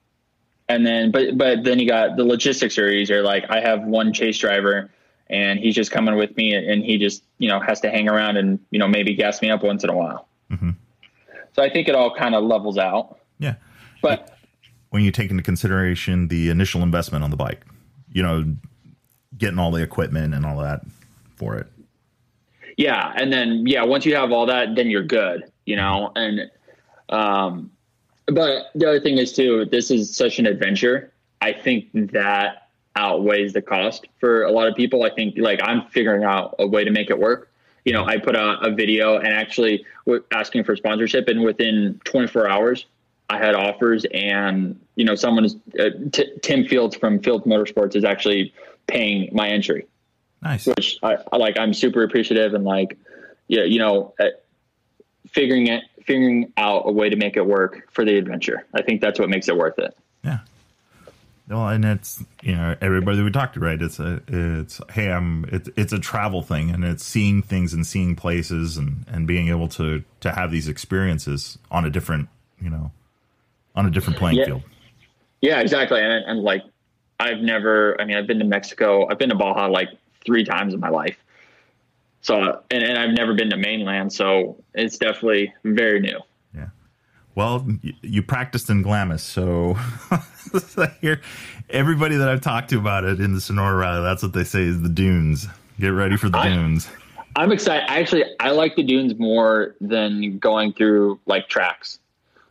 and 0.68 0.86
then 0.86 1.10
but 1.10 1.36
but 1.36 1.64
then 1.64 1.78
you 1.78 1.86
got 1.86 2.16
the 2.16 2.24
logistics 2.24 2.78
are 2.78 2.88
easier. 2.88 3.22
Like 3.22 3.44
I 3.50 3.60
have 3.60 3.84
one 3.84 4.12
chase 4.12 4.38
driver 4.38 4.90
and 5.28 5.58
he's 5.58 5.74
just 5.74 5.90
coming 5.90 6.16
with 6.16 6.36
me 6.36 6.54
and 6.54 6.84
he 6.84 6.98
just 6.98 7.22
you 7.38 7.48
know 7.48 7.60
has 7.60 7.80
to 7.80 7.90
hang 7.90 8.08
around 8.08 8.36
and 8.36 8.58
you 8.70 8.78
know 8.78 8.88
maybe 8.88 9.14
gas 9.14 9.42
me 9.42 9.50
up 9.50 9.62
once 9.62 9.84
in 9.84 9.90
a 9.90 9.96
while. 9.96 10.28
Mm-hmm. 10.50 10.70
So 11.52 11.62
I 11.62 11.70
think 11.70 11.88
it 11.88 11.94
all 11.94 12.14
kind 12.14 12.34
of 12.34 12.44
levels 12.44 12.78
out. 12.78 13.18
Yeah, 13.38 13.54
but 14.02 14.36
when 14.90 15.02
you 15.02 15.10
take 15.10 15.30
into 15.30 15.42
consideration 15.42 16.28
the 16.28 16.50
initial 16.50 16.82
investment 16.82 17.24
on 17.24 17.30
the 17.30 17.36
bike, 17.36 17.64
you 18.12 18.22
know, 18.22 18.56
getting 19.38 19.58
all 19.58 19.70
the 19.70 19.82
equipment 19.82 20.34
and 20.34 20.44
all 20.44 20.58
that 20.58 20.82
for 21.36 21.56
it. 21.56 21.66
Yeah, 22.76 23.12
and 23.16 23.32
then 23.32 23.66
yeah, 23.66 23.84
once 23.84 24.04
you 24.04 24.16
have 24.16 24.32
all 24.32 24.46
that, 24.46 24.74
then 24.74 24.90
you're 24.90 25.04
good. 25.04 25.44
You 25.64 25.76
know, 25.76 26.12
and 26.16 26.50
um, 27.08 27.70
but 28.26 28.70
the 28.74 28.88
other 28.88 29.00
thing 29.00 29.18
is 29.18 29.32
too, 29.32 29.66
this 29.66 29.90
is 29.90 30.14
such 30.14 30.38
an 30.38 30.46
adventure. 30.46 31.12
I 31.40 31.52
think 31.52 31.90
that 32.12 32.68
outweighs 32.96 33.52
the 33.52 33.62
cost 33.62 34.06
for 34.18 34.44
a 34.44 34.52
lot 34.52 34.68
of 34.68 34.74
people. 34.74 35.02
I 35.04 35.10
think 35.10 35.34
like 35.36 35.60
I'm 35.62 35.86
figuring 35.88 36.24
out 36.24 36.54
a 36.58 36.66
way 36.66 36.84
to 36.84 36.90
make 36.90 37.10
it 37.10 37.18
work. 37.18 37.50
you 37.84 37.92
know, 37.92 38.04
I 38.04 38.16
put 38.16 38.34
a, 38.34 38.58
a 38.60 38.70
video 38.70 39.18
and 39.18 39.28
actually 39.28 39.84
asking 40.32 40.64
for 40.64 40.74
sponsorship, 40.74 41.28
and 41.28 41.42
within 41.42 42.00
24 42.04 42.48
hours, 42.48 42.86
I 43.28 43.38
had 43.38 43.54
offers, 43.54 44.06
and 44.12 44.78
you 44.96 45.04
know, 45.04 45.14
someone 45.14 45.46
uh, 45.78 45.90
T- 46.12 46.32
Tim 46.42 46.66
Fields 46.66 46.96
from 46.96 47.20
Fields 47.20 47.46
Motorsports 47.46 47.96
is 47.96 48.04
actually 48.04 48.52
paying 48.86 49.30
my 49.32 49.48
entry. 49.48 49.86
Nice. 50.42 50.66
Which 50.66 50.98
I, 51.02 51.16
I 51.32 51.36
like. 51.36 51.58
I'm 51.58 51.72
super 51.72 52.02
appreciative, 52.02 52.54
and 52.54 52.64
like, 52.64 52.98
yeah, 53.48 53.62
you 53.64 53.78
know, 53.78 54.14
uh, 54.20 54.26
figuring 55.28 55.68
it, 55.68 55.84
figuring 56.04 56.52
out 56.56 56.82
a 56.86 56.92
way 56.92 57.08
to 57.08 57.16
make 57.16 57.36
it 57.36 57.46
work 57.46 57.90
for 57.90 58.04
the 58.04 58.16
adventure. 58.18 58.66
I 58.74 58.82
think 58.82 59.00
that's 59.00 59.18
what 59.18 59.30
makes 59.30 59.48
it 59.48 59.56
worth 59.56 59.78
it. 59.78 59.96
Yeah. 60.22 60.40
Well, 61.48 61.68
and 61.68 61.84
it's 61.84 62.22
you 62.42 62.54
know 62.54 62.74
everybody 62.80 63.22
we 63.22 63.30
talked 63.30 63.54
to, 63.54 63.60
right? 63.60 63.80
It's 63.80 63.98
a 63.98 64.22
it's 64.28 64.80
hey, 64.90 65.10
I'm 65.10 65.44
it's 65.50 65.68
it's 65.76 65.92
a 65.92 65.98
travel 65.98 66.42
thing, 66.42 66.70
and 66.70 66.84
it's 66.84 67.04
seeing 67.04 67.42
things 67.42 67.74
and 67.74 67.86
seeing 67.86 68.16
places, 68.16 68.76
and 68.76 69.04
and 69.08 69.26
being 69.26 69.48
able 69.48 69.68
to 69.68 70.04
to 70.20 70.32
have 70.32 70.50
these 70.50 70.68
experiences 70.68 71.58
on 71.70 71.84
a 71.84 71.90
different 71.90 72.28
you 72.60 72.70
know 72.70 72.92
on 73.74 73.86
a 73.86 73.90
different 73.90 74.18
playing 74.18 74.38
yeah. 74.38 74.46
field. 74.46 74.62
Yeah, 75.42 75.60
exactly. 75.60 76.00
And, 76.00 76.24
and 76.24 76.40
like 76.40 76.62
I've 77.24 77.40
never, 77.40 77.98
I 78.00 78.04
mean, 78.04 78.16
I've 78.16 78.26
been 78.26 78.38
to 78.38 78.44
Mexico, 78.44 79.08
I've 79.10 79.18
been 79.18 79.30
to 79.30 79.34
Baja 79.34 79.66
like 79.66 79.88
three 80.24 80.44
times 80.44 80.74
in 80.74 80.80
my 80.80 80.90
life. 80.90 81.16
So, 82.20 82.62
and, 82.70 82.82
and 82.82 82.98
I've 82.98 83.12
never 83.12 83.34
been 83.34 83.50
to 83.50 83.56
mainland, 83.56 84.12
so 84.12 84.62
it's 84.74 84.98
definitely 84.98 85.52
very 85.64 86.00
new. 86.00 86.18
Yeah. 86.54 86.68
Well, 87.34 87.66
you, 87.82 87.94
you 88.02 88.22
practiced 88.22 88.68
in 88.68 88.82
Glamis, 88.82 89.22
so 89.22 89.76
here, 91.00 91.22
everybody 91.70 92.16
that 92.16 92.28
I've 92.28 92.42
talked 92.42 92.70
to 92.70 92.78
about 92.78 93.04
it 93.04 93.20
in 93.20 93.34
the 93.34 93.40
Sonora 93.40 93.76
Rally, 93.76 94.02
that's 94.02 94.22
what 94.22 94.34
they 94.34 94.44
say 94.44 94.62
is 94.62 94.82
the 94.82 94.88
dunes. 94.88 95.46
Get 95.80 95.88
ready 95.88 96.16
for 96.16 96.28
the 96.28 96.38
I, 96.38 96.50
dunes. 96.50 96.88
I'm 97.36 97.52
excited. 97.52 97.90
Actually, 97.90 98.24
I 98.38 98.50
like 98.50 98.76
the 98.76 98.84
dunes 98.84 99.18
more 99.18 99.74
than 99.80 100.38
going 100.38 100.72
through 100.72 101.20
like 101.26 101.48
tracks. 101.48 101.98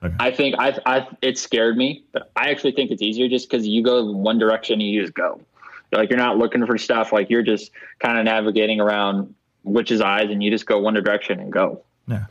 Okay. 0.03 0.15
I 0.19 0.31
think 0.31 0.55
I, 0.59 0.77
I, 0.85 1.07
it 1.21 1.37
scared 1.37 1.77
me, 1.77 2.03
but 2.11 2.29
I 2.35 2.49
actually 2.49 2.73
think 2.73 2.91
it's 2.91 3.01
easier 3.01 3.29
just 3.29 3.49
because 3.49 3.65
you 3.65 3.81
go 3.81 4.11
one 4.11 4.37
direction 4.37 4.73
and 4.73 4.83
you 4.83 5.01
just 5.01 5.13
go. 5.13 5.39
Like 5.91 6.09
you're 6.09 6.19
not 6.19 6.37
looking 6.37 6.65
for 6.65 6.77
stuff. 6.77 7.13
Like 7.13 7.29
you're 7.29 7.43
just 7.43 7.71
kind 7.99 8.17
of 8.17 8.25
navigating 8.25 8.79
around 8.81 9.33
witch's 9.63 10.01
eyes, 10.01 10.29
and 10.29 10.43
you 10.43 10.51
just 10.51 10.65
go 10.65 10.79
one 10.79 10.93
direction 10.93 11.39
and 11.39 11.51
go. 11.51 11.83
Yeah. 12.07 12.25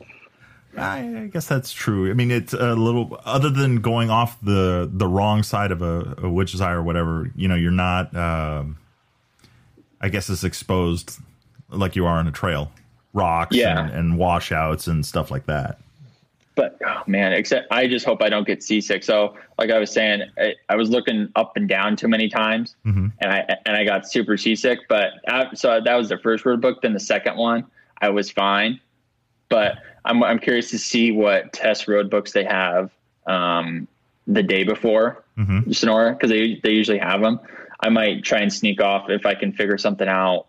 I, 0.77 1.29
guess 1.31 1.47
that's 1.47 1.71
true. 1.71 2.11
I 2.11 2.15
mean, 2.15 2.31
it's 2.31 2.55
a 2.55 2.75
little 2.75 3.21
other 3.25 3.51
than 3.51 3.83
going 3.83 4.11
off 4.11 4.41
the 4.41 4.91
the 4.91 5.07
wrong 5.07 5.43
side 5.43 5.71
of 5.71 5.83
a, 5.83 6.15
a 6.19 6.31
witch's 6.31 6.61
eye 6.61 6.73
or 6.73 6.83
whatever. 6.83 7.31
You 7.37 7.49
know, 7.49 7.55
you're 7.55 7.71
not. 7.71 8.15
Uh, 8.17 8.65
I 10.01 10.09
guess 10.09 10.29
it's 10.29 10.45
exposed 10.45 11.19
like 11.69 11.95
you 11.95 12.07
are 12.07 12.19
on 12.19 12.27
a 12.27 12.33
trail, 12.33 12.73
rocks 13.13 13.55
yeah. 13.55 13.79
and, 13.79 13.91
and 13.91 14.19
washouts 14.19 14.87
and 14.87 15.07
stuff 15.07 15.31
like 15.31 15.47
that 15.47 15.79
but 16.55 16.79
oh 16.87 17.03
man, 17.07 17.33
except 17.33 17.71
I 17.71 17.87
just 17.87 18.05
hope 18.05 18.23
I 18.23 18.29
don't 18.29 18.47
get 18.47 18.63
seasick. 18.63 19.03
So, 19.03 19.37
like 19.59 19.71
I 19.71 19.79
was 19.79 19.91
saying, 19.91 20.23
I, 20.39 20.55
I 20.69 20.77
was 20.77 20.91
looking 20.91 21.29
up 21.35 21.57
and 21.57 21.69
down 21.69 21.97
too 21.97 22.09
many 22.09 22.29
times, 22.29 22.77
mm-hmm. 22.85 23.09
and 23.21 23.33
I 23.33 23.57
and 23.65 23.77
I 23.77 23.85
got 23.85 24.11
super 24.11 24.37
seasick. 24.37 24.81
But 24.89 25.13
I, 25.29 25.55
so 25.55 25.81
that 25.83 25.95
was 25.95 26.09
the 26.09 26.19
first 26.19 26.45
road 26.45 26.61
book. 26.61 26.83
Then 26.83 26.93
the 26.93 27.01
second 27.01 27.37
one, 27.37 27.65
I 28.01 28.11
was 28.11 28.31
fine. 28.31 28.81
But 29.49 29.79
I'm 30.05 30.23
I'm 30.23 30.39
curious 30.39 30.71
to 30.71 30.79
see 30.79 31.11
what 31.11 31.53
test 31.53 31.89
road 31.89 32.11
books 32.11 32.33
they 32.33 32.45
have 32.45 32.91
um, 33.27 33.89
the 34.27 34.43
day 34.43 34.65
before 34.65 35.25
mm-hmm. 35.39 35.73
Sonora 35.73 36.13
because 36.13 36.31
they 36.31 36.61
they 36.63 36.73
usually 36.73 36.99
have 36.99 37.23
them. 37.23 37.41
I 37.81 37.89
might 37.89 38.23
try 38.23 38.39
and 38.39 38.53
sneak 38.53 38.81
off 38.81 39.11
if 39.11 39.27
I 39.27 39.35
can 39.35 39.53
figure 39.53 39.79
something 39.79 40.09
out 40.09 40.47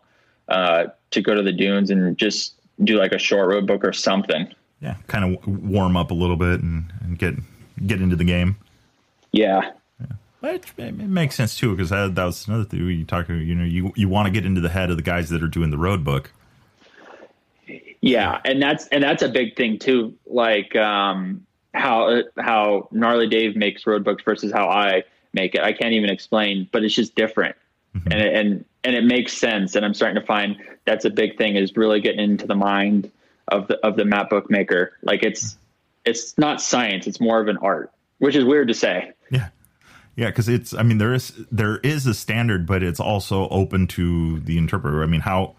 uh, 0.49 0.85
to 1.11 1.21
go 1.21 1.33
to 1.33 1.41
the 1.41 1.51
dunes 1.51 1.89
and 1.89 2.17
just 2.17 2.55
do 2.83 2.97
like 2.97 3.11
a 3.11 3.17
short 3.17 3.49
road 3.49 3.65
book 3.65 3.83
or 3.85 3.93
something 3.93 4.53
yeah, 4.83 4.95
kind 5.07 5.23
of 5.23 5.47
warm 5.47 5.95
up 5.95 6.11
a 6.11 6.13
little 6.13 6.35
bit 6.35 6.61
and, 6.61 6.91
and 7.01 7.17
get 7.17 7.35
get 7.87 8.01
into 8.01 8.17
the 8.17 8.25
game. 8.25 8.57
Yeah. 9.31 9.71
yeah. 9.99 10.07
But 10.41 10.55
it, 10.55 10.65
it, 10.77 10.93
makes 10.93 11.35
sense 11.35 11.57
too 11.57 11.71
because 11.71 11.89
that, 11.89 12.15
that 12.15 12.25
was 12.25 12.47
another 12.47 12.65
thing 12.65 12.81
you 12.81 13.05
talk. 13.05 13.29
You 13.29 13.55
know, 13.55 13.63
you 13.63 13.93
you 13.95 14.09
want 14.09 14.27
to 14.27 14.31
get 14.31 14.45
into 14.45 14.59
the 14.59 14.69
head 14.69 14.91
of 14.91 14.97
the 14.97 15.03
guys 15.03 15.29
that 15.29 15.41
are 15.41 15.47
doing 15.47 15.71
the 15.71 15.77
road 15.77 16.03
book. 16.03 16.31
Yeah, 18.01 18.41
and 18.43 18.61
that's 18.61 18.87
and 18.87 19.01
that's 19.01 19.23
a 19.23 19.29
big 19.29 19.55
thing 19.55 19.79
too. 19.79 20.13
Like 20.27 20.75
um, 20.75 21.45
how 21.73 22.23
how 22.37 22.89
gnarly 22.91 23.27
Dave 23.27 23.55
makes 23.55 23.87
road 23.87 24.03
books 24.03 24.21
versus 24.23 24.51
how 24.51 24.67
I 24.67 25.05
make 25.31 25.55
it. 25.55 25.61
I 25.61 25.71
can't 25.71 25.93
even 25.93 26.09
explain, 26.09 26.67
but 26.73 26.83
it's 26.83 26.93
just 26.93 27.15
different, 27.15 27.55
mm-hmm. 27.95 28.11
and 28.11 28.21
and 28.21 28.65
and 28.83 28.95
it 28.97 29.05
makes 29.05 29.37
sense. 29.37 29.75
And 29.75 29.85
I'm 29.85 29.93
starting 29.93 30.19
to 30.19 30.27
find 30.27 30.57
that's 30.83 31.05
a 31.05 31.09
big 31.09 31.37
thing 31.37 31.55
is 31.55 31.71
really 31.77 32.01
getting 32.01 32.19
into 32.19 32.45
the 32.45 32.55
mind 32.55 33.09
of 33.47 33.67
the 33.67 33.77
of 33.85 33.95
the 33.95 34.05
map 34.05 34.29
bookmaker. 34.29 34.97
Like 35.01 35.23
it's 35.23 35.57
it's 36.05 36.37
not 36.37 36.61
science; 36.61 37.07
it's 37.07 37.19
more 37.19 37.41
of 37.41 37.47
an 37.47 37.57
art, 37.57 37.91
which 38.19 38.35
is 38.35 38.43
weird 38.45 38.67
to 38.69 38.73
say. 38.73 39.11
Yeah, 39.29 39.49
yeah, 40.15 40.27
because 40.27 40.49
it's. 40.49 40.73
I 40.73 40.83
mean, 40.83 40.97
there 40.97 41.13
is 41.13 41.33
there 41.51 41.77
is 41.77 42.05
a 42.05 42.13
standard, 42.13 42.65
but 42.65 42.83
it's 42.83 42.99
also 42.99 43.47
open 43.49 43.87
to 43.87 44.39
the 44.41 44.57
interpreter. 44.57 45.03
I 45.03 45.07
mean, 45.07 45.21
how 45.21 45.55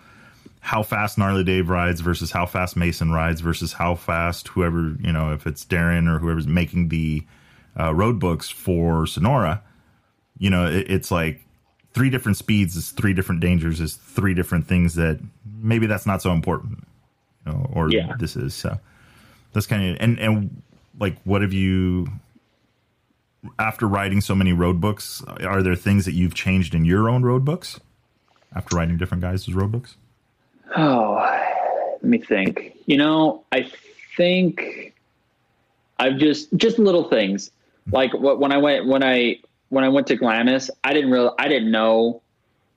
how 0.60 0.82
fast 0.82 1.18
gnarly 1.18 1.44
Dave 1.44 1.68
rides 1.68 2.00
versus 2.00 2.30
how 2.30 2.46
fast 2.46 2.76
Mason 2.76 3.12
rides 3.12 3.40
versus 3.40 3.74
how 3.74 3.94
fast 3.94 4.48
whoever 4.48 4.96
you 5.00 5.12
know 5.12 5.32
if 5.32 5.46
it's 5.46 5.64
Darren 5.64 6.08
or 6.08 6.18
whoever's 6.18 6.46
making 6.46 6.88
the 6.88 7.22
uh, 7.78 7.94
road 7.94 8.18
books 8.18 8.48
for 8.48 9.06
Sonora. 9.06 9.62
You 10.38 10.50
know, 10.50 10.66
it, 10.66 10.90
it's 10.90 11.10
like 11.10 11.44
three 11.92 12.10
different 12.10 12.36
speeds 12.36 12.76
is 12.76 12.90
three 12.90 13.12
different 13.12 13.40
dangers 13.40 13.80
is 13.80 13.94
three 13.94 14.34
different 14.34 14.66
things 14.66 14.96
that 14.96 15.20
maybe 15.60 15.86
that's 15.86 16.06
not 16.06 16.20
so 16.20 16.32
important 16.32 16.86
know, 17.52 17.70
or 17.72 17.90
yeah. 17.90 18.14
this 18.18 18.36
is. 18.36 18.54
So 18.54 18.78
that's 19.52 19.66
kind 19.66 19.90
of 19.90 19.96
and 20.00 20.18
and 20.18 20.62
like 20.98 21.20
what 21.24 21.42
have 21.42 21.52
you 21.52 22.08
after 23.58 23.86
writing 23.86 24.20
so 24.20 24.34
many 24.34 24.52
road 24.52 24.80
books? 24.80 25.22
Are 25.40 25.62
there 25.62 25.74
things 25.74 26.04
that 26.04 26.12
you've 26.12 26.34
changed 26.34 26.74
in 26.74 26.84
your 26.84 27.08
own 27.08 27.22
road 27.22 27.44
books 27.44 27.80
after 28.54 28.76
writing 28.76 28.96
different 28.96 29.22
guys' 29.22 29.52
road 29.52 29.72
books? 29.72 29.96
Oh, 30.76 31.14
let 31.92 32.04
me 32.04 32.18
think. 32.18 32.76
You 32.86 32.96
know, 32.96 33.44
I 33.52 33.70
think 34.16 34.94
I've 35.98 36.18
just 36.18 36.54
just 36.56 36.78
little 36.78 37.08
things 37.08 37.50
like 37.90 38.12
what 38.14 38.38
when 38.40 38.52
I 38.52 38.58
went 38.58 38.86
when 38.86 39.02
I 39.02 39.38
when 39.68 39.84
I 39.84 39.88
went 39.88 40.06
to 40.08 40.16
Glamis, 40.16 40.70
I 40.82 40.92
didn't 40.92 41.10
really 41.10 41.30
I 41.38 41.48
didn't 41.48 41.70
know 41.70 42.22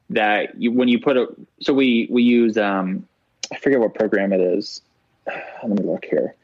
that 0.10 0.60
you, 0.62 0.72
when 0.72 0.88
you 0.88 1.00
put 1.00 1.18
a 1.18 1.28
so 1.62 1.74
we 1.74 2.08
we 2.10 2.24
use 2.24 2.58
um 2.58 3.08
I 3.52 3.58
forget 3.58 3.80
what 3.80 3.94
program 3.94 4.34
it 4.34 4.42
is. 4.42 4.82
Let 5.28 5.70
me 5.70 5.84
look 5.84 6.06
here. 6.06 6.36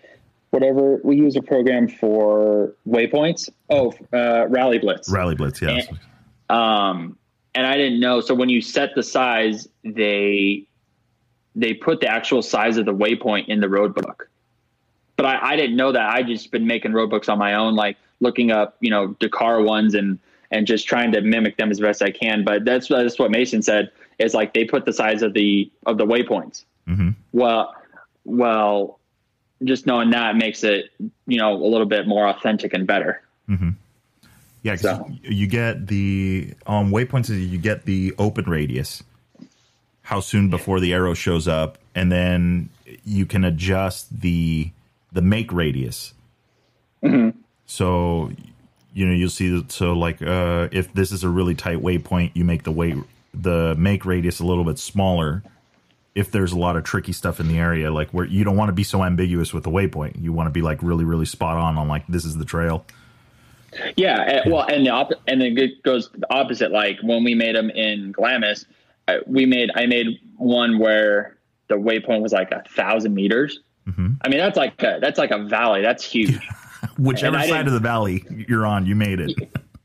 Whatever 0.52 1.00
we 1.04 1.18
use 1.18 1.36
a 1.36 1.42
program 1.42 1.88
for 1.88 2.76
waypoints. 2.88 3.50
Oh, 3.70 3.94
uh, 4.14 4.48
Rally 4.50 4.78
Blitz. 4.78 5.10
Rally 5.10 5.36
Blitz, 5.36 5.62
yes. 5.62 5.88
And, 5.88 6.00
um, 6.58 7.18
and 7.56 7.66
I 7.66 7.76
didn't 7.76 8.00
know. 8.00 8.22
So 8.22 8.36
when 8.36 8.50
you 8.50 8.62
set 8.62 8.94
the 8.96 9.04
size, 9.04 9.68
they 9.84 10.66
they 11.56 11.74
put 11.74 12.02
the 12.02 12.08
actual 12.08 12.42
size 12.42 12.78
of 12.78 12.86
the 12.86 12.94
waypoint 12.94 13.48
in 13.48 13.60
the 13.60 13.70
road 13.70 13.94
book. 13.94 14.30
But 15.16 15.28
I, 15.28 15.52
I 15.52 15.56
didn't 15.56 15.76
know 15.76 15.92
that. 15.92 16.10
I 16.10 16.24
just 16.24 16.52
been 16.52 16.66
making 16.66 16.94
road 16.94 17.10
books 17.10 17.30
on 17.30 17.38
my 17.38 17.54
own, 17.54 17.76
like 17.76 17.98
looking 18.20 18.52
up, 18.52 18.78
you 18.80 18.90
know, 18.90 19.08
Dakar 19.20 19.62
ones 19.62 19.94
and 19.94 20.20
and 20.52 20.68
just 20.68 20.88
trying 20.88 21.12
to 21.12 21.22
mimic 21.22 21.58
them 21.58 21.72
as 21.72 21.80
best 21.80 22.02
I 22.02 22.12
can. 22.12 22.44
But 22.44 22.66
that's 22.66 22.88
that's 22.88 23.18
what 23.18 23.32
Mason 23.32 23.62
said 23.62 23.92
is 24.20 24.34
like 24.34 24.54
they 24.54 24.66
put 24.66 24.86
the 24.86 24.94
size 24.94 25.22
of 25.22 25.34
the 25.34 25.72
of 25.86 25.98
the 25.98 26.06
waypoints. 26.06 26.64
Mm-hmm. 26.88 27.10
Well, 27.32 27.76
well, 28.26 29.00
just 29.64 29.86
knowing 29.86 30.12
that 30.12 30.36
makes 30.36 30.64
it 30.64 30.92
you 31.28 31.40
know 31.40 31.54
a 31.54 31.68
little 31.68 31.86
bit 31.86 32.08
more 32.08 32.28
authentic 32.28 32.74
and 32.74 32.86
better. 32.86 33.22
Mm-hmm. 33.50 33.70
Yeah, 34.64 34.76
so. 34.76 35.10
you 35.22 35.48
get 35.48 35.88
the 35.88 36.54
on 36.66 36.86
um, 36.86 36.92
waypoints. 36.92 37.30
You 37.30 37.58
get 37.58 37.86
the 37.86 38.14
open 38.18 38.46
radius, 38.46 39.04
how 40.04 40.22
soon 40.22 40.50
before 40.50 40.80
the 40.80 40.94
arrow 40.94 41.14
shows 41.14 41.48
up, 41.48 41.78
and 41.94 42.12
then 42.12 42.70
you 43.04 43.26
can 43.26 43.44
adjust 43.44 44.22
the 44.22 44.72
the 45.12 45.22
make 45.22 45.52
radius. 45.52 46.14
Mm-hmm. 47.04 47.38
So 47.66 48.32
you 48.94 49.06
know 49.06 49.14
you'll 49.14 49.30
see 49.30 49.50
that 49.50 49.72
so 49.72 49.94
like 49.94 50.22
uh, 50.22 50.70
if 50.72 50.94
this 50.94 51.12
is 51.12 51.24
a 51.24 51.30
really 51.30 51.56
tight 51.56 51.80
waypoint, 51.80 52.32
you 52.34 52.46
make 52.46 52.64
the 52.64 52.72
way 52.72 52.96
the 53.34 53.76
make 53.78 54.06
radius 54.06 54.40
a 54.40 54.46
little 54.46 54.64
bit 54.64 54.80
smaller 54.80 55.44
if 56.16 56.32
there's 56.32 56.52
a 56.52 56.58
lot 56.58 56.76
of 56.76 56.84
tricky 56.84 57.12
stuff 57.12 57.40
in 57.40 57.48
the 57.48 57.58
area, 57.58 57.92
like 57.92 58.10
where 58.12 58.26
you 58.26 58.44
don't 58.44 58.56
want 58.56 58.70
to 58.70 58.74
be 58.74 58.84
so 58.84 59.04
ambiguous 59.04 59.54
with 59.54 59.64
the 59.64 59.72
waypoint. 59.72 60.22
You 60.22 60.32
want 60.32 60.48
to 60.48 60.52
be 60.52 60.62
like 60.62 60.82
really, 60.84 61.06
really 61.06 61.26
spot 61.26 61.58
on 61.58 61.78
on 61.78 61.88
like 61.88 62.06
this 62.08 62.26
is 62.26 62.38
the 62.38 62.46
trail. 62.46 62.86
Yeah, 63.96 64.22
and, 64.22 64.52
well, 64.52 64.66
and 64.68 64.86
the 64.86 64.92
op- 64.92 65.14
and 65.28 65.42
then 65.42 65.58
it 65.58 65.82
goes 65.84 66.10
the 66.10 66.32
opposite. 66.32 66.72
Like 66.72 67.00
when 67.02 67.24
we 67.24 67.34
made 67.34 67.56
them 67.56 67.70
in 67.72 68.12
Glamis, 68.12 68.66
uh, 69.08 69.18
we 69.26 69.46
made 69.46 69.72
I 69.76 69.88
made 69.88 70.20
one 70.38 70.78
where 70.78 71.38
the 71.68 71.76
waypoint 71.76 72.22
was 72.22 72.34
like 72.34 72.52
a 72.52 72.64
thousand 72.76 73.16
meters. 73.16 73.60
Mm-hmm. 73.88 74.14
I 74.22 74.30
mean, 74.30 74.38
that's 74.38 74.58
like 74.58 74.82
a, 74.84 75.00
that's 75.02 75.18
like 75.18 75.32
a 75.32 75.44
valley. 75.44 75.82
That's 75.82 76.04
huge. 76.04 76.40
Whichever 76.98 77.42
side 77.42 77.66
of 77.66 77.74
the 77.74 77.80
valley 77.80 78.26
you're 78.48 78.66
on, 78.66 78.86
you 78.86 78.96
made 78.96 79.20
it. 79.20 79.32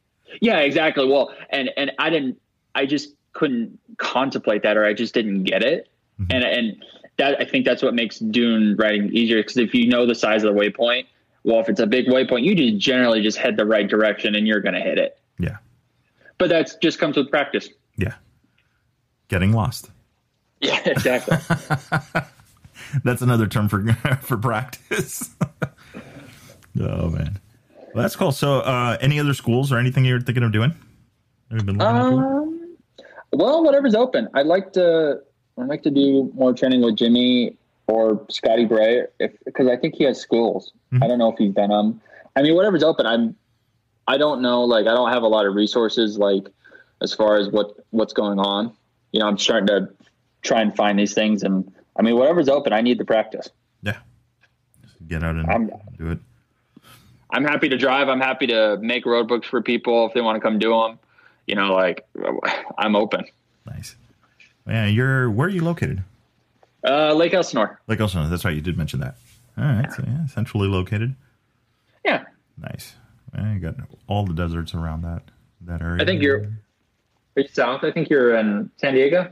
yeah, 0.40 0.58
exactly. 0.58 1.06
Well, 1.06 1.32
and 1.50 1.70
and 1.76 1.92
I 1.98 2.10
didn't. 2.10 2.40
I 2.74 2.84
just 2.84 3.14
couldn't 3.32 3.78
contemplate 3.96 4.62
that, 4.64 4.76
or 4.76 4.84
I 4.84 4.92
just 4.92 5.14
didn't 5.14 5.44
get 5.44 5.62
it. 5.62 5.88
Mm-hmm. 6.20 6.32
And 6.32 6.44
and 6.44 6.84
that 7.18 7.40
I 7.40 7.44
think 7.44 7.64
that's 7.64 7.82
what 7.82 7.94
makes 7.94 8.18
dune 8.18 8.76
riding 8.76 9.12
easier 9.12 9.38
because 9.38 9.56
if 9.56 9.74
you 9.74 9.88
know 9.88 10.06
the 10.06 10.14
size 10.14 10.44
of 10.44 10.54
the 10.54 10.60
waypoint, 10.60 11.06
well, 11.44 11.60
if 11.60 11.68
it's 11.68 11.80
a 11.80 11.86
big 11.86 12.06
waypoint, 12.06 12.44
you 12.44 12.54
just 12.54 12.78
generally 12.78 13.22
just 13.22 13.38
head 13.38 13.56
the 13.56 13.66
right 13.66 13.88
direction 13.88 14.34
and 14.34 14.46
you're 14.46 14.60
going 14.60 14.74
to 14.74 14.80
hit 14.80 14.98
it. 14.98 15.18
Yeah. 15.38 15.58
But 16.38 16.48
that's 16.48 16.76
just 16.76 16.98
comes 16.98 17.16
with 17.16 17.30
practice. 17.30 17.68
Yeah. 17.96 18.14
Getting 19.28 19.52
lost. 19.52 19.90
Yeah, 20.60 20.80
exactly. 20.86 21.36
that's 23.04 23.22
another 23.22 23.46
term 23.46 23.68
for 23.68 23.92
for 24.22 24.36
practice. 24.36 25.30
oh 26.80 27.08
man, 27.10 27.38
well, 27.94 28.02
that's 28.02 28.16
cool. 28.16 28.32
So, 28.32 28.60
uh, 28.60 28.96
any 29.00 29.20
other 29.20 29.34
schools 29.34 29.70
or 29.70 29.78
anything 29.78 30.04
you're 30.04 30.20
thinking 30.20 30.42
of 30.42 30.52
doing? 30.52 30.70
Have 31.50 31.58
you 31.58 31.64
been 31.64 31.78
looking 31.78 31.96
um, 31.96 32.76
well, 33.32 33.62
whatever's 33.62 33.94
open. 33.94 34.28
I'd 34.34 34.46
like 34.46 34.72
to. 34.74 35.20
I'd 35.60 35.66
like 35.68 35.82
to 35.82 35.90
do 35.90 36.30
more 36.34 36.52
training 36.52 36.82
with 36.82 36.96
Jimmy 36.96 37.56
or 37.86 38.24
Scotty 38.30 38.64
Bray, 38.64 39.04
if 39.18 39.32
because 39.44 39.66
I 39.66 39.76
think 39.76 39.94
he 39.96 40.04
has 40.04 40.20
schools. 40.20 40.72
Mhm. 40.92 41.02
I 41.02 41.08
don't 41.08 41.18
know 41.18 41.32
if 41.32 41.38
he's 41.38 41.52
done 41.54 41.70
them. 41.70 42.00
I 42.36 42.42
mean, 42.42 42.54
whatever's 42.54 42.82
open. 42.82 43.06
I'm. 43.06 43.34
I 44.06 44.16
don't 44.16 44.40
know. 44.40 44.64
Like, 44.64 44.86
I 44.86 44.94
don't 44.94 45.10
have 45.12 45.22
a 45.22 45.28
lot 45.28 45.44
of 45.46 45.54
resources. 45.54 46.16
Like, 46.18 46.48
as 47.02 47.12
far 47.12 47.36
as 47.36 47.48
what 47.50 47.72
what's 47.90 48.12
going 48.12 48.38
on, 48.38 48.72
you 49.12 49.20
know, 49.20 49.26
I'm 49.26 49.38
starting 49.38 49.66
to 49.68 49.88
try 50.42 50.60
and 50.62 50.74
find 50.76 50.98
these 50.98 51.14
things. 51.14 51.42
And 51.42 51.70
I 51.96 52.02
mean, 52.02 52.16
whatever's 52.16 52.48
open, 52.48 52.72
I 52.72 52.80
need 52.80 52.98
the 52.98 53.04
practice. 53.04 53.48
Yeah. 53.82 53.98
Just 54.82 55.06
get 55.08 55.22
out 55.24 55.34
and 55.36 55.46
I'm- 55.50 55.70
do 55.98 56.10
it. 56.12 56.18
I'm 57.30 57.44
happy 57.44 57.68
to 57.68 57.76
drive. 57.76 58.08
I'm 58.08 58.20
happy 58.20 58.46
to 58.46 58.78
make 58.80 59.04
road 59.04 59.28
books 59.28 59.46
for 59.46 59.60
people 59.60 60.06
if 60.06 60.14
they 60.14 60.22
want 60.22 60.36
to 60.36 60.40
come 60.40 60.58
do 60.58 60.70
them. 60.70 60.98
You 61.46 61.54
know, 61.56 61.74
like 61.74 62.06
I'm 62.78 62.94
open. 62.96 63.24
Nice. 63.66 63.96
Yeah, 64.68 64.86
you're 64.86 65.30
where 65.30 65.46
are 65.46 65.50
you 65.50 65.64
located? 65.64 66.02
Uh, 66.86 67.12
Lake 67.14 67.34
Elsinore. 67.34 67.80
Lake 67.88 68.00
Elsinore. 68.00 68.28
That's 68.28 68.44
right. 68.44 68.54
You 68.54 68.60
did 68.60 68.76
mention 68.78 69.00
that. 69.00 69.16
All 69.56 69.64
right. 69.64 69.90
So 69.92 70.04
yeah, 70.06 70.26
centrally 70.26 70.68
located. 70.68 71.14
Yeah, 72.04 72.24
Nice. 72.56 72.94
Yeah, 73.34 73.52
you 73.54 73.58
got 73.60 73.74
all 74.06 74.24
the 74.24 74.32
deserts 74.34 74.74
around 74.74 75.02
that 75.02 75.22
that 75.62 75.82
area. 75.82 76.02
I 76.02 76.06
think 76.06 76.22
you're. 76.22 76.42
Are 77.36 77.42
you 77.42 77.48
south? 77.48 77.84
I 77.84 77.90
think 77.92 78.08
you're 78.08 78.34
in 78.36 78.70
San 78.78 78.94
Diego. 78.94 79.30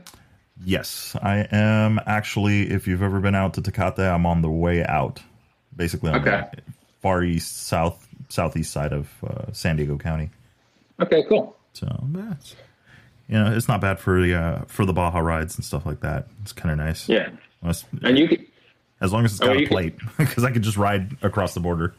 Yes, 0.63 1.15
I 1.21 1.47
am 1.51 1.99
actually. 2.05 2.69
If 2.71 2.87
you've 2.87 3.01
ever 3.01 3.19
been 3.19 3.35
out 3.35 3.53
to 3.55 3.61
Tecate, 3.61 3.99
I'm 3.99 4.25
on 4.25 4.41
the 4.41 4.49
way 4.49 4.83
out. 4.85 5.21
Basically, 5.75 6.11
on 6.11 6.21
Okay. 6.21 6.43
the 6.55 6.61
far 7.01 7.23
east, 7.23 7.67
south, 7.67 8.07
southeast 8.29 8.71
side 8.71 8.91
of 8.93 9.09
uh, 9.23 9.51
San 9.51 9.75
Diego 9.77 9.97
County. 9.97 10.29
Okay, 10.99 11.23
cool. 11.29 11.55
So 11.73 11.87
that's 12.09 12.55
you 13.27 13.35
know, 13.37 13.51
it's 13.55 13.67
not 13.67 13.81
bad 13.81 13.99
for 13.99 14.21
the 14.21 14.33
uh, 14.35 14.61
for 14.67 14.85
the 14.85 14.93
Baja 14.93 15.19
rides 15.19 15.55
and 15.55 15.65
stuff 15.65 15.85
like 15.85 15.99
that. 16.01 16.27
It's 16.41 16.53
kind 16.53 16.71
of 16.71 16.85
nice. 16.85 17.07
Yeah, 17.09 17.29
Unless- 17.61 17.85
and 18.03 18.17
you 18.17 18.27
could. 18.27 18.45
as 19.01 19.11
long 19.13 19.25
as 19.25 19.33
it's 19.33 19.41
Oh, 19.41 19.47
got 19.47 19.57
a 19.57 19.65
plate, 19.67 19.95
because 20.17 20.43
I 20.43 20.51
could 20.51 20.61
just 20.63 20.77
ride 20.77 21.17
across 21.21 21.53
the 21.53 21.59
border. 21.59 21.93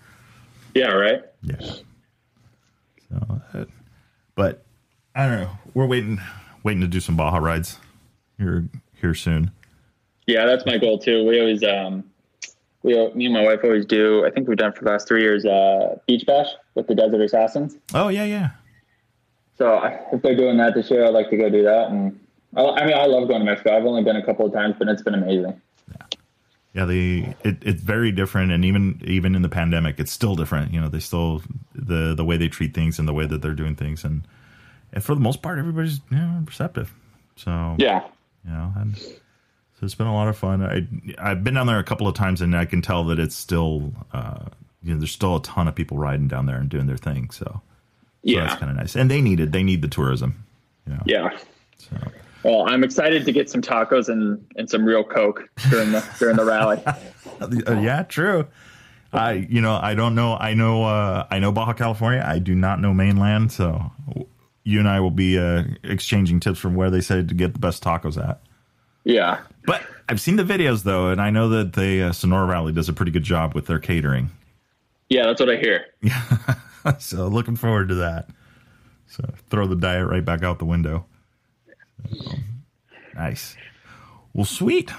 Yeah, 0.74 0.88
right. 0.92 1.22
Yeah. 1.42 1.60
So, 3.08 3.40
uh, 3.54 3.64
but 4.34 4.64
I 5.14 5.26
don't 5.28 5.40
know. 5.40 5.50
We're 5.74 5.86
waiting, 5.86 6.20
waiting 6.62 6.80
to 6.82 6.86
do 6.86 7.00
some 7.00 7.16
Baja 7.16 7.38
rides 7.38 7.78
here 8.38 8.68
here 9.00 9.14
soon. 9.14 9.50
Yeah, 10.26 10.44
that's 10.46 10.66
my 10.66 10.76
goal 10.78 10.98
too. 10.98 11.24
We 11.26 11.40
always, 11.40 11.62
um, 11.64 12.04
we, 12.82 12.94
me 13.14 13.24
and 13.26 13.34
my 13.34 13.42
wife 13.42 13.60
always 13.64 13.86
do. 13.86 14.26
I 14.26 14.30
think 14.30 14.46
we've 14.46 14.58
done 14.58 14.72
for 14.72 14.84
the 14.84 14.90
last 14.90 15.08
three 15.08 15.22
years, 15.22 15.44
uh, 15.46 15.96
beach 16.06 16.24
bash 16.26 16.48
with 16.74 16.86
the 16.86 16.94
Desert 16.94 17.20
Assassins. 17.22 17.76
Oh 17.94 18.08
yeah, 18.08 18.24
yeah. 18.24 18.50
So 19.58 19.74
I- 19.74 20.00
if 20.12 20.22
they're 20.22 20.36
doing 20.36 20.56
that 20.58 20.74
this 20.74 20.90
year, 20.90 21.04
I'd 21.04 21.12
like 21.14 21.30
to 21.30 21.36
go 21.36 21.50
do 21.50 21.62
that. 21.64 21.90
And 21.90 22.18
I, 22.56 22.62
I 22.62 22.86
mean, 22.86 22.94
I 22.96 23.06
love 23.06 23.28
going 23.28 23.40
to 23.40 23.44
Mexico. 23.44 23.76
I've 23.76 23.84
only 23.84 24.02
been 24.02 24.16
a 24.16 24.24
couple 24.24 24.46
of 24.46 24.52
times, 24.52 24.76
but 24.78 24.88
it's 24.88 25.02
been 25.02 25.14
amazing. 25.14 25.60
Yeah, 26.74 26.84
the 26.84 27.24
it, 27.44 27.56
it's 27.62 27.82
very 27.82 28.12
different, 28.12 28.52
and 28.52 28.64
even 28.64 29.00
even 29.04 29.34
in 29.34 29.42
the 29.42 29.48
pandemic, 29.48 29.98
it's 29.98 30.12
still 30.12 30.36
different. 30.36 30.72
You 30.72 30.80
know, 30.80 30.88
they 30.88 31.00
still 31.00 31.42
the 31.74 32.14
the 32.14 32.24
way 32.24 32.36
they 32.36 32.48
treat 32.48 32.72
things 32.74 32.98
and 33.00 33.08
the 33.08 33.12
way 33.14 33.26
that 33.26 33.40
they're 33.42 33.54
doing 33.54 33.74
things, 33.74 34.04
and 34.04 34.22
and 34.92 35.02
for 35.02 35.14
the 35.14 35.20
most 35.20 35.42
part, 35.42 35.58
everybody's 35.58 36.00
you 36.10 36.18
know, 36.18 36.42
receptive. 36.46 36.94
So 37.36 37.74
Yeah, 37.78 38.04
you 38.44 38.52
know, 38.52 38.72
and 38.76 38.96
so 38.96 39.16
it's 39.80 39.94
been 39.94 40.06
a 40.06 40.14
lot 40.14 40.28
of 40.28 40.36
fun. 40.36 40.62
I 40.62 40.86
I've 41.18 41.42
been 41.42 41.54
down 41.54 41.66
there 41.66 41.78
a 41.80 41.84
couple 41.84 42.06
of 42.06 42.14
times, 42.14 42.42
and 42.42 42.54
I 42.54 42.66
can 42.66 42.82
tell 42.82 43.02
that 43.04 43.18
it's 43.18 43.34
still 43.34 43.92
uh, 44.12 44.44
you 44.82 44.92
know 44.92 45.00
there's 45.00 45.10
still 45.10 45.36
a 45.36 45.42
ton 45.42 45.68
of 45.68 45.74
people 45.74 45.96
riding 45.96 46.28
down 46.28 46.46
there 46.46 46.58
and 46.58 46.68
doing 46.68 46.86
their 46.86 46.98
thing. 46.98 47.30
So, 47.30 47.60
so 48.28 48.38
yeah, 48.38 48.46
that's 48.46 48.60
kind 48.60 48.70
of 48.70 48.76
nice, 48.76 48.96
and 48.96 49.10
they 49.10 49.20
need 49.20 49.40
it. 49.40 49.52
They 49.52 49.62
need 49.62 49.82
the 49.82 49.88
tourism. 49.88 50.44
You 50.86 50.94
know, 50.94 51.02
yeah. 51.06 51.38
so. 51.76 51.96
Well, 52.44 52.68
I'm 52.68 52.84
excited 52.84 53.24
to 53.24 53.32
get 53.32 53.50
some 53.50 53.60
tacos 53.60 54.08
and, 54.08 54.44
and 54.56 54.70
some 54.70 54.84
real 54.84 55.02
Coke 55.02 55.48
during 55.70 55.92
the 55.92 56.04
during 56.18 56.36
the 56.36 56.44
rally. 56.44 56.82
Uh, 57.40 57.78
yeah, 57.80 58.02
true. 58.02 58.48
I, 59.12 59.46
you 59.48 59.60
know, 59.60 59.78
I 59.80 59.94
don't 59.94 60.16
know. 60.16 60.36
I 60.36 60.54
know, 60.54 60.82
uh, 60.82 61.24
I 61.30 61.38
know 61.38 61.52
Baja 61.52 61.72
California. 61.72 62.24
I 62.26 62.40
do 62.40 62.52
not 62.52 62.80
know 62.80 62.92
mainland. 62.92 63.52
So 63.52 63.92
you 64.64 64.80
and 64.80 64.88
I 64.88 64.98
will 64.98 65.12
be 65.12 65.38
uh, 65.38 65.62
exchanging 65.84 66.40
tips 66.40 66.58
from 66.58 66.74
where 66.74 66.90
they 66.90 67.00
say 67.00 67.22
to 67.22 67.34
get 67.34 67.52
the 67.52 67.60
best 67.60 67.84
tacos 67.84 68.20
at. 68.20 68.40
Yeah, 69.04 69.40
But 69.66 69.82
I've 70.08 70.20
seen 70.20 70.34
the 70.34 70.42
videos 70.42 70.82
though, 70.82 71.10
and 71.10 71.20
I 71.20 71.30
know 71.30 71.48
that 71.48 71.74
the 71.74 72.08
uh, 72.08 72.12
Sonora 72.12 72.46
Rally 72.46 72.72
does 72.72 72.88
a 72.88 72.92
pretty 72.92 73.12
good 73.12 73.22
job 73.22 73.54
with 73.54 73.66
their 73.66 73.78
catering. 73.78 74.30
yeah, 75.08 75.26
that's 75.26 75.40
what 75.40 75.48
I 75.48 75.56
hear. 75.56 75.86
so 76.98 77.28
looking 77.28 77.56
forward 77.56 77.88
to 77.88 77.96
that. 77.96 78.28
So 79.06 79.24
throw 79.50 79.66
the 79.66 79.76
diet 79.76 80.06
right 80.06 80.24
back 80.24 80.42
out 80.42 80.58
the 80.58 80.64
window. 80.64 81.06
So, 82.10 82.32
nice. 83.14 83.56
Well, 84.34 84.44
sweet. 84.44 84.90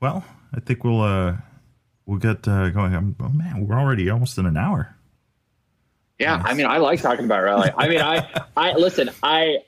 Well, 0.00 0.24
I 0.54 0.60
think 0.60 0.84
we'll 0.84 1.00
uh 1.00 1.36
we'll 2.06 2.18
get 2.18 2.46
uh, 2.46 2.70
going. 2.70 2.94
I'm, 2.94 3.16
oh 3.20 3.28
man, 3.28 3.66
we're 3.66 3.78
already 3.78 4.08
almost 4.10 4.38
in 4.38 4.46
an 4.46 4.56
hour. 4.56 4.94
Yeah, 6.18 6.40
I 6.44 6.54
mean, 6.54 6.66
I 6.66 6.78
like 6.78 7.02
talking 7.02 7.24
about 7.24 7.42
rally. 7.42 7.70
I 7.76 7.88
mean, 7.88 8.00
I, 8.00 8.44
I 8.56 8.72
listen. 8.74 9.10
I, 9.22 9.58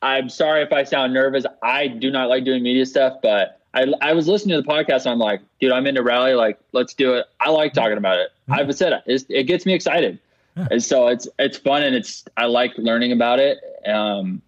I'm 0.00 0.28
sorry 0.28 0.62
if 0.62 0.72
I 0.72 0.82
sound 0.82 1.14
nervous. 1.14 1.44
I 1.62 1.86
do 1.86 2.10
not 2.10 2.28
like 2.28 2.44
doing 2.44 2.62
media 2.62 2.84
stuff, 2.86 3.18
but 3.22 3.60
I, 3.72 3.86
I 4.00 4.12
was 4.12 4.26
listening 4.26 4.56
to 4.56 4.62
the 4.62 4.68
podcast 4.68 5.02
and 5.02 5.12
I'm 5.12 5.18
like, 5.18 5.42
dude, 5.60 5.70
I'm 5.70 5.86
into 5.86 6.02
rally. 6.02 6.34
Like, 6.34 6.58
let's 6.72 6.92
do 6.92 7.14
it. 7.14 7.26
I 7.40 7.50
like 7.50 7.72
talking 7.72 7.98
about 7.98 8.18
it. 8.18 8.30
I've 8.48 8.74
said 8.74 8.92
it. 8.92 9.02
It's, 9.06 9.24
it 9.28 9.44
gets 9.44 9.64
me 9.64 9.74
excited, 9.74 10.18
And 10.56 10.82
so 10.82 11.08
it's 11.08 11.28
it's 11.38 11.56
fun 11.56 11.82
and 11.82 11.96
it's 11.96 12.24
I 12.36 12.46
like 12.46 12.72
learning 12.76 13.12
about 13.12 13.38
it. 13.38 13.58
Um, 13.86 14.42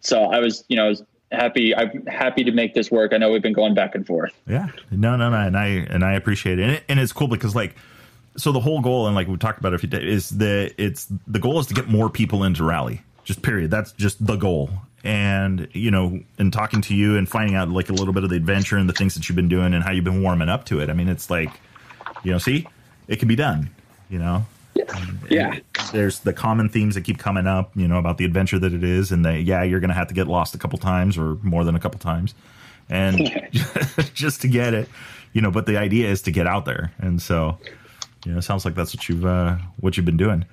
so 0.00 0.24
I 0.24 0.38
was, 0.38 0.64
you 0.68 0.76
know, 0.76 0.86
I 0.86 0.88
was 0.88 1.02
happy. 1.30 1.74
I'm 1.74 2.06
happy 2.06 2.44
to 2.44 2.52
make 2.52 2.74
this 2.74 2.90
work. 2.90 3.12
I 3.12 3.18
know 3.18 3.30
we've 3.30 3.42
been 3.42 3.52
going 3.52 3.74
back 3.74 3.94
and 3.94 4.06
forth. 4.06 4.32
Yeah. 4.46 4.68
No, 4.90 5.16
no, 5.16 5.30
no. 5.30 5.36
And 5.36 5.56
I 5.56 5.66
and 5.66 6.04
I 6.04 6.14
appreciate 6.14 6.58
it. 6.58 6.62
And, 6.62 6.72
it, 6.72 6.84
and 6.88 7.00
it's 7.00 7.12
cool 7.12 7.28
because 7.28 7.54
like 7.54 7.76
so 8.36 8.52
the 8.52 8.60
whole 8.60 8.80
goal 8.80 9.06
and 9.06 9.14
like 9.14 9.28
we 9.28 9.36
talked 9.36 9.58
about 9.58 9.72
it 9.72 9.76
a 9.76 9.78
few 9.78 9.88
days 9.88 10.04
is 10.04 10.30
the 10.30 10.72
it's 10.78 11.06
the 11.26 11.38
goal 11.38 11.58
is 11.58 11.66
to 11.66 11.74
get 11.74 11.88
more 11.88 12.08
people 12.08 12.44
into 12.44 12.64
rally. 12.64 13.02
Just 13.24 13.42
period. 13.42 13.70
That's 13.70 13.92
just 13.92 14.24
the 14.24 14.36
goal. 14.36 14.70
And 15.04 15.68
you 15.72 15.90
know, 15.90 16.20
in 16.38 16.50
talking 16.50 16.80
to 16.82 16.94
you 16.94 17.16
and 17.16 17.28
finding 17.28 17.56
out 17.56 17.68
like 17.68 17.90
a 17.90 17.92
little 17.92 18.12
bit 18.12 18.24
of 18.24 18.30
the 18.30 18.36
adventure 18.36 18.76
and 18.76 18.88
the 18.88 18.92
things 18.92 19.14
that 19.14 19.28
you've 19.28 19.36
been 19.36 19.48
doing 19.48 19.74
and 19.74 19.84
how 19.84 19.90
you've 19.90 20.04
been 20.04 20.22
warming 20.22 20.48
up 20.48 20.64
to 20.66 20.80
it. 20.80 20.90
I 20.90 20.92
mean, 20.92 21.08
it's 21.08 21.30
like, 21.30 21.50
you 22.22 22.32
know, 22.32 22.38
see, 22.38 22.66
it 23.08 23.16
can 23.16 23.28
be 23.28 23.36
done. 23.36 23.70
You 24.08 24.18
know, 24.18 24.46
Yeah. 25.28 25.58
there's 25.92 26.20
the 26.20 26.32
common 26.32 26.68
themes 26.68 26.94
that 26.94 27.02
keep 27.02 27.18
coming 27.18 27.46
up, 27.46 27.70
you 27.76 27.86
know, 27.88 27.98
about 27.98 28.18
the 28.18 28.24
adventure 28.24 28.58
that 28.58 28.72
it 28.72 28.84
is, 28.84 29.12
and 29.12 29.24
that 29.24 29.42
yeah, 29.42 29.62
you're 29.62 29.80
gonna 29.80 29.94
have 29.94 30.08
to 30.08 30.14
get 30.14 30.26
lost 30.26 30.54
a 30.54 30.58
couple 30.58 30.78
times 30.78 31.16
or 31.16 31.36
more 31.42 31.64
than 31.64 31.74
a 31.74 31.80
couple 31.80 31.98
times, 31.98 32.34
and 32.88 33.18
just 34.14 34.42
to 34.42 34.48
get 34.48 34.74
it, 34.74 34.88
you 35.32 35.40
know. 35.40 35.50
But 35.50 35.66
the 35.66 35.76
idea 35.76 36.08
is 36.08 36.22
to 36.22 36.30
get 36.30 36.46
out 36.46 36.64
there, 36.64 36.92
and 36.98 37.20
so, 37.20 37.58
you 38.24 38.32
know, 38.32 38.38
it 38.38 38.42
sounds 38.42 38.64
like 38.64 38.74
that's 38.74 38.94
what 38.94 39.08
you've 39.08 39.24
uh, 39.24 39.56
what 39.78 39.96
you've 39.96 40.06
been 40.06 40.16
doing. 40.16 40.44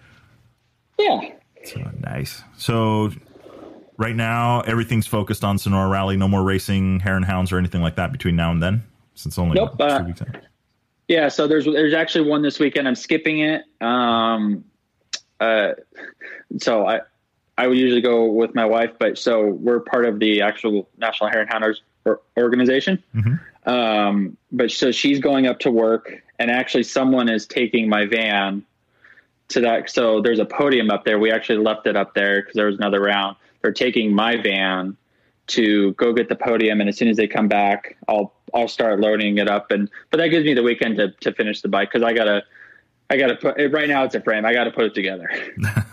Yeah. 1.00 1.22
So 1.64 1.82
nice. 2.00 2.44
So 2.58 3.12
right 3.98 4.16
now, 4.16 4.62
everything's 4.62 5.08
focused 5.08 5.44
on 5.44 5.58
Sonora 5.58 5.90
Rally. 5.90 6.18
No 6.18 6.28
more 6.28 6.44
racing, 6.44 7.00
Hare 7.02 7.16
and 7.16 7.26
Hounds, 7.26 7.52
or 7.52 7.58
anything 7.58 7.82
like 7.82 7.96
that 7.96 8.12
between 8.12 8.36
now 8.36 8.52
and 8.52 8.62
then, 8.62 8.84
since 9.16 9.38
only 9.38 9.56
Nope, 9.56 9.76
uh, 9.80 10.00
two 10.00 10.06
weeks 10.06 10.22
out. 10.22 10.38
Yeah, 11.08 11.30
so 11.30 11.48
there's 11.48 11.66
there's 11.66 11.94
actually 11.94 12.30
one 12.30 12.42
this 12.42 12.60
weekend. 12.60 12.88
I'm 12.88 12.96
skipping 12.96 13.40
it. 13.40 13.64
Um, 13.82 14.66
uh, 15.40 15.74
so 16.60 16.86
I 16.86 17.02
I 17.58 17.68
would 17.68 17.78
usually 17.78 18.02
go 18.02 18.26
with 18.26 18.54
my 18.54 18.66
wife, 18.66 18.92
but 19.00 19.18
so 19.18 19.48
we're 19.48 19.80
part 19.80 20.06
of 20.06 20.20
the 20.20 20.42
actual 20.42 20.90
National 20.98 21.30
Heron 21.30 21.48
Hunters 21.48 21.82
or- 22.06 22.22
organization. 22.38 23.02
Mhm. 23.16 23.40
Um, 23.66 24.38
but 24.52 24.70
so 24.72 24.92
she's 24.92 25.20
going 25.20 25.48
up 25.48 25.60
to 25.60 25.72
work, 25.72 26.12
and 26.40 26.52
actually 26.52 26.84
someone 26.84 27.30
is 27.30 27.48
taking 27.48 27.90
my 27.90 28.06
van 28.06 28.64
to 29.50 29.62
that. 29.62 29.90
So 29.90 30.22
there's 30.22 30.40
a 30.40 30.46
podium 30.46 30.90
up 30.90 31.06
there. 31.06 31.20
We 31.20 31.32
actually 31.32 31.60
left 31.60 31.88
it 31.88 31.96
up 31.96 32.14
there 32.14 32.42
because 32.42 32.56
there 32.56 32.68
was 32.68 32.76
another 32.78 33.02
round. 33.02 33.38
They're 33.62 33.72
taking 33.72 34.14
my 34.14 34.36
van 34.38 34.96
to 35.48 35.94
go 35.94 36.14
get 36.14 36.28
the 36.30 36.36
podium, 36.36 36.82
and 36.82 36.90
as 36.90 36.98
soon 36.98 37.08
as 37.08 37.16
they 37.18 37.28
come 37.28 37.48
back, 37.48 37.98
I'll 38.10 38.34
I'll 38.54 38.68
start 38.68 39.00
loading 39.00 39.38
it 39.38 39.50
up. 39.50 39.72
And 39.72 39.90
but 40.12 40.18
that 40.18 40.30
gives 40.30 40.46
me 40.46 40.54
the 40.54 40.64
weekend 40.64 40.98
to 40.98 41.12
to 41.12 41.34
finish 41.34 41.62
the 41.62 41.68
bike 41.68 41.90
because 41.92 42.04
I 42.04 42.14
gotta 42.14 42.44
I 43.10 43.18
gotta 43.18 43.36
put 43.36 43.60
it 43.60 43.72
right 43.72 43.88
now. 43.88 44.04
It's 44.04 44.16
a 44.16 44.22
frame. 44.22 44.46
I 44.46 44.54
gotta 44.54 44.72
put 44.72 44.86
it 44.86 44.96
together. 44.96 45.30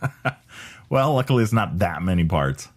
Well, 0.90 1.14
luckily, 1.14 1.44
it's 1.44 1.52
not 1.52 1.78
that 1.78 2.02
many 2.02 2.24
parts. 2.24 2.68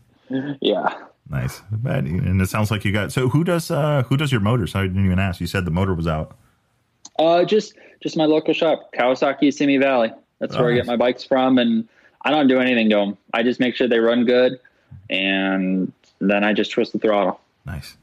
yeah. 0.60 0.94
Nice. 1.30 1.62
But, 1.72 2.04
and 2.04 2.42
it 2.42 2.50
sounds 2.50 2.72
like 2.72 2.84
you 2.84 2.92
got. 2.92 3.12
So 3.12 3.30
who 3.30 3.44
does 3.44 3.72
uh 3.72 4.04
who 4.04 4.18
does 4.18 4.32
your 4.32 4.42
motors? 4.42 4.76
I 4.76 4.82
didn't 4.84 5.06
even 5.06 5.20
ask. 5.20 5.40
You 5.40 5.48
said 5.48 5.66
the 5.66 5.72
motor 5.72 5.94
was 5.94 6.08
out. 6.08 6.38
Uh, 7.18 7.46
just 7.46 7.76
just 8.02 8.18
my 8.18 8.26
local 8.26 8.54
shop, 8.54 8.92
Kawasaki 8.94 9.54
Simi 9.54 9.78
Valley. 9.78 10.12
That's 10.40 10.58
where 10.58 10.72
I 10.72 10.76
get 10.76 10.88
my 10.88 10.98
bikes 10.98 11.24
from, 11.24 11.58
and 11.60 11.88
I 12.24 12.32
don't 12.32 12.48
do 12.48 12.60
anything 12.60 12.90
to 12.90 12.96
them. 12.96 13.18
I 13.34 13.44
just 13.44 13.60
make 13.60 13.76
sure 13.76 13.88
they 13.88 14.00
run 14.00 14.26
good, 14.26 14.60
and 15.10 15.94
then 16.20 16.44
I 16.44 16.52
just 16.52 16.72
twist 16.72 16.94
the 16.94 17.00
throttle. 17.00 17.40
Nice. 17.66 17.96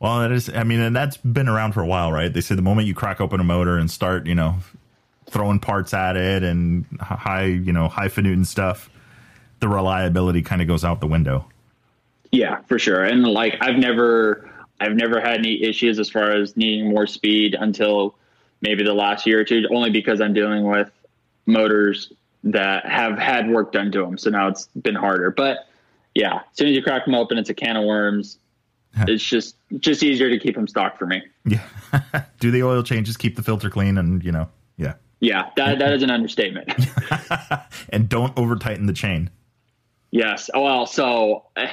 Well, 0.00 0.20
that 0.20 0.30
is. 0.30 0.48
I 0.48 0.62
mean, 0.62 0.80
and 0.80 0.94
that's 0.94 1.16
been 1.16 1.48
around 1.48 1.72
for 1.72 1.82
a 1.82 1.86
while, 1.86 2.12
right? 2.12 2.32
They 2.32 2.40
say 2.40 2.54
the 2.54 2.62
moment 2.62 2.86
you 2.86 2.94
crack 2.94 3.20
open 3.20 3.40
a 3.40 3.44
motor 3.44 3.76
and 3.76 3.90
start, 3.90 4.26
you 4.26 4.34
know, 4.34 4.56
throwing 5.28 5.58
parts 5.58 5.92
at 5.92 6.16
it 6.16 6.42
and 6.42 6.84
high, 7.00 7.44
you 7.44 7.72
know, 7.72 7.88
high 7.88 8.08
fanutin 8.08 8.46
stuff, 8.46 8.88
the 9.60 9.68
reliability 9.68 10.42
kind 10.42 10.62
of 10.62 10.68
goes 10.68 10.84
out 10.84 11.00
the 11.00 11.06
window. 11.06 11.46
Yeah, 12.30 12.60
for 12.68 12.78
sure. 12.78 13.04
And 13.04 13.24
like 13.24 13.56
I've 13.60 13.76
never 13.76 14.48
I've 14.80 14.94
never 14.94 15.20
had 15.20 15.38
any 15.38 15.62
issues 15.62 15.98
as 15.98 16.08
far 16.08 16.30
as 16.30 16.56
needing 16.56 16.88
more 16.88 17.06
speed 17.06 17.56
until 17.58 18.14
maybe 18.60 18.84
the 18.84 18.94
last 18.94 19.26
year 19.26 19.40
or 19.40 19.44
two, 19.44 19.64
only 19.72 19.90
because 19.90 20.20
I'm 20.20 20.34
dealing 20.34 20.64
with 20.64 20.90
motors 21.46 22.12
that 22.44 22.86
have 22.86 23.18
had 23.18 23.50
work 23.50 23.72
done 23.72 23.90
to 23.92 24.00
them. 24.00 24.18
So 24.18 24.30
now 24.30 24.48
it's 24.48 24.68
been 24.80 24.94
harder. 24.94 25.30
But 25.30 25.66
yeah, 26.14 26.36
as 26.36 26.56
soon 26.56 26.68
as 26.68 26.76
you 26.76 26.82
crack 26.82 27.04
them 27.04 27.14
open, 27.14 27.38
it's 27.38 27.50
a 27.50 27.54
can 27.54 27.76
of 27.76 27.84
worms. 27.84 28.38
It's 29.06 29.22
just 29.22 29.56
just 29.78 30.02
easier 30.02 30.28
to 30.30 30.38
keep 30.38 30.54
them 30.54 30.66
stocked 30.66 30.98
for 30.98 31.06
me. 31.06 31.22
Yeah. 31.44 31.62
Do 32.40 32.50
the 32.50 32.62
oil 32.62 32.82
changes, 32.82 33.16
keep 33.16 33.36
the 33.36 33.42
filter 33.42 33.70
clean, 33.70 33.98
and 33.98 34.24
you 34.24 34.32
know, 34.32 34.48
yeah. 34.76 34.94
Yeah, 35.20 35.50
that 35.56 35.78
that 35.78 35.92
is 35.92 36.02
an 36.02 36.10
understatement. 36.10 36.70
And 37.90 38.08
don't 38.08 38.36
over 38.38 38.56
tighten 38.56 38.86
the 38.86 38.92
chain. 38.92 39.30
Yes. 40.10 40.50
Well, 40.52 40.86
so 40.86 41.46
eh, 41.56 41.70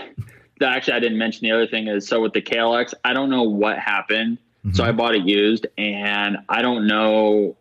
actually, 0.61 0.93
I 0.93 0.99
didn't 0.99 1.17
mention 1.17 1.43
the 1.43 1.51
other 1.51 1.67
thing 1.67 1.87
is 1.87 2.07
so 2.07 2.21
with 2.21 2.33
the 2.33 2.41
KLX, 2.41 2.93
I 3.03 3.13
don't 3.13 3.29
know 3.29 3.43
what 3.43 3.77
happened. 3.77 4.37
So 4.73 4.83
I 4.83 4.93
bought 4.93 5.13
it 5.13 5.25
used, 5.27 5.67
and 5.77 6.37
I 6.49 6.63
don't 6.63 6.87
know 6.87 7.55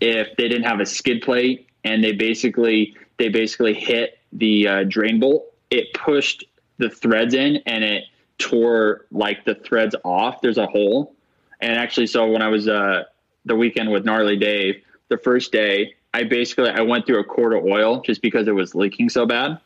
if 0.00 0.28
they 0.38 0.48
didn't 0.48 0.64
have 0.64 0.80
a 0.80 0.86
skid 0.86 1.20
plate, 1.20 1.68
and 1.84 2.02
they 2.02 2.12
basically 2.12 2.96
they 3.18 3.28
basically 3.28 3.74
hit 3.74 4.18
the 4.32 4.66
uh, 4.66 4.84
drain 4.84 5.20
bolt. 5.20 5.44
It 5.70 5.92
pushed 5.92 6.44
the 6.78 6.88
threads 6.88 7.34
in, 7.34 7.56
and 7.66 7.84
it 7.84 8.04
tore 8.38 9.06
like 9.10 9.44
the 9.44 9.54
threads 9.54 9.94
off. 10.04 10.40
There's 10.40 10.58
a 10.58 10.66
hole, 10.66 11.14
and 11.60 11.78
actually, 11.78 12.06
so 12.06 12.30
when 12.30 12.42
I 12.42 12.48
was 12.48 12.68
uh, 12.68 13.04
the 13.44 13.56
weekend 13.56 13.90
with 13.90 14.04
gnarly 14.04 14.36
Dave, 14.36 14.82
the 15.08 15.18
first 15.18 15.52
day, 15.52 15.94
I 16.14 16.24
basically 16.24 16.70
I 16.70 16.80
went 16.80 17.06
through 17.06 17.20
a 17.20 17.24
quart 17.24 17.54
of 17.54 17.64
oil 17.64 18.00
just 18.00 18.22
because 18.22 18.48
it 18.48 18.54
was 18.54 18.74
leaking 18.74 19.08
so 19.08 19.26
bad. 19.26 19.58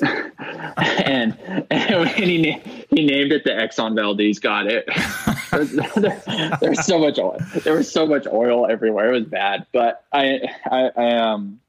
and, 0.76 1.38
and 1.70 2.08
he 2.16 2.50
na- 2.50 2.58
he 2.90 3.06
named 3.06 3.32
it 3.32 3.44
the 3.44 3.50
Exxon 3.50 3.94
Valdez. 3.94 4.38
Got 4.38 4.66
it. 4.66 4.88
there, 5.96 6.58
there 6.60 6.74
so 6.74 6.98
much 6.98 7.18
oil. 7.18 7.38
There 7.62 7.74
was 7.74 7.90
so 7.90 8.06
much 8.06 8.26
oil 8.26 8.66
everywhere. 8.66 9.12
It 9.12 9.12
was 9.12 9.24
bad. 9.24 9.66
But 9.72 10.04
I 10.12 10.40
I, 10.66 10.90
I 10.96 11.16
um 11.16 11.60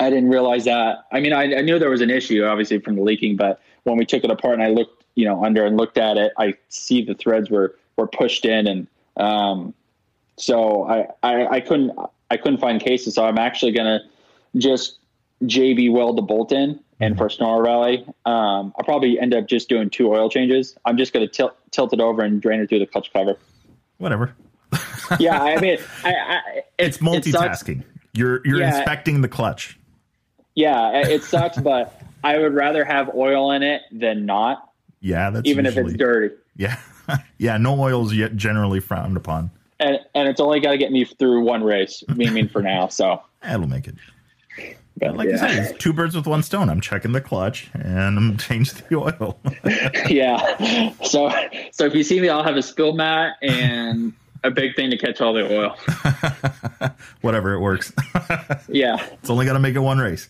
I 0.00 0.10
didn't 0.10 0.30
realize 0.30 0.64
that. 0.64 1.06
I 1.10 1.20
mean, 1.20 1.32
I, 1.32 1.58
I 1.58 1.60
knew 1.62 1.78
there 1.78 1.90
was 1.90 2.00
an 2.00 2.10
issue, 2.10 2.44
obviously, 2.44 2.78
from 2.78 2.96
the 2.96 3.02
leaking. 3.02 3.36
But 3.36 3.60
when 3.84 3.96
we 3.96 4.04
took 4.04 4.24
it 4.24 4.30
apart 4.30 4.54
and 4.54 4.62
I 4.62 4.68
looked, 4.68 4.97
you 5.18 5.24
know, 5.24 5.44
under 5.44 5.66
and 5.66 5.76
looked 5.76 5.98
at 5.98 6.16
it, 6.16 6.32
I 6.38 6.54
see 6.68 7.02
the 7.04 7.14
threads 7.14 7.50
were 7.50 7.74
were 7.96 8.06
pushed 8.06 8.44
in, 8.44 8.68
and 8.68 8.86
um, 9.16 9.74
so 10.36 10.84
I, 10.84 11.06
I 11.24 11.46
I 11.56 11.60
couldn't 11.60 11.90
I 12.30 12.36
couldn't 12.36 12.58
find 12.60 12.80
cases. 12.80 13.16
So 13.16 13.24
I'm 13.24 13.36
actually 13.38 13.72
gonna 13.72 14.00
just 14.56 14.98
JB 15.42 15.90
weld 15.92 16.16
the 16.18 16.22
bolt 16.22 16.52
in. 16.52 16.78
And 17.00 17.16
for 17.16 17.28
Sonora 17.30 17.62
Rally, 17.62 18.04
um, 18.26 18.72
I'll 18.76 18.84
probably 18.84 19.20
end 19.20 19.32
up 19.34 19.46
just 19.46 19.68
doing 19.68 19.88
two 19.88 20.12
oil 20.12 20.28
changes. 20.28 20.76
I'm 20.84 20.96
just 20.96 21.12
going 21.12 21.24
to 21.26 21.32
tilt 21.32 21.54
tilt 21.70 21.92
it 21.92 22.00
over 22.00 22.22
and 22.22 22.40
drain 22.42 22.58
it 22.60 22.68
through 22.68 22.80
the 22.80 22.86
clutch 22.86 23.12
cover. 23.12 23.36
Whatever. 23.98 24.34
Yeah, 25.18 25.40
I 25.42 25.58
mean, 25.58 25.78
I, 26.04 26.10
I, 26.12 26.40
It's 26.78 26.98
it 26.98 27.24
sucks. 27.24 27.62
multitasking. 27.62 27.82
You're 28.14 28.40
you're 28.44 28.58
Yeah. 28.60 28.76
inspecting 28.76 29.20
the 29.22 29.28
clutch. 29.28 29.78
Yeah, 30.54 30.90
it 30.98 31.22
sucks, 31.24 31.56
but 31.62 32.02
I 32.24 32.36
would 32.38 32.52
rather 32.52 32.84
have 32.84 33.14
oil 33.14 33.52
in 33.52 33.62
it 33.62 33.82
than 33.92 34.26
not, 34.26 34.67
Yeah, 35.00 35.30
that's 35.30 35.46
even 35.48 35.66
if 35.66 35.76
it's 35.76 35.92
dirty. 35.94 36.34
Yeah, 36.56 36.78
yeah. 37.38 37.56
No 37.56 37.80
oil's 37.80 38.12
yet 38.14 38.36
generally 38.36 38.80
frowned 38.80 39.16
upon. 39.16 39.50
And 39.80 39.98
and 40.14 40.28
it's 40.28 40.40
only 40.40 40.60
got 40.60 40.72
to 40.72 40.78
get 40.78 40.90
me 40.90 41.04
through 41.04 41.42
one 41.42 41.62
race. 41.62 42.02
I 42.08 42.14
mean, 42.14 42.48
for 42.48 42.62
now. 42.62 42.88
So, 42.88 43.22
That'll 43.42 43.68
make 43.68 43.86
it. 43.86 43.94
but 44.96 45.16
Like 45.16 45.28
I 45.28 45.36
said, 45.36 45.50
it's 45.70 45.78
two 45.78 45.92
birds 45.92 46.16
with 46.16 46.26
one 46.26 46.42
stone. 46.42 46.68
I'm 46.68 46.80
checking 46.80 47.12
the 47.12 47.20
clutch 47.20 47.70
and 47.74 48.18
I'm 48.18 48.36
changing 48.38 48.82
the 48.88 48.96
oil. 48.96 49.38
yeah. 50.08 50.92
So 51.04 51.30
so 51.70 51.84
if 51.84 51.94
you 51.94 52.02
see 52.02 52.20
me, 52.20 52.28
I'll 52.28 52.42
have 52.42 52.56
a 52.56 52.62
spill 52.62 52.92
mat 52.94 53.36
and 53.40 54.12
a 54.42 54.50
big 54.50 54.74
thing 54.74 54.90
to 54.90 54.96
catch 54.98 55.20
all 55.20 55.32
the 55.32 55.44
oil. 55.56 55.76
Whatever, 57.20 57.54
it 57.54 57.60
works. 57.60 57.92
Yeah, 58.68 59.04
it's 59.20 59.30
only 59.30 59.46
got 59.46 59.52
to 59.54 59.58
make 59.60 59.74
it 59.76 59.80
one 59.80 59.98
race. 59.98 60.28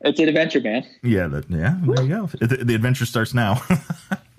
it's 0.00 0.18
an 0.20 0.28
adventure, 0.28 0.60
man. 0.60 0.86
Yeah, 1.02 1.28
that, 1.28 1.50
yeah. 1.50 1.76
There 1.82 2.04
you 2.04 2.08
go. 2.08 2.26
The, 2.26 2.64
the 2.64 2.74
adventure 2.74 3.04
starts 3.06 3.34
now. 3.34 3.60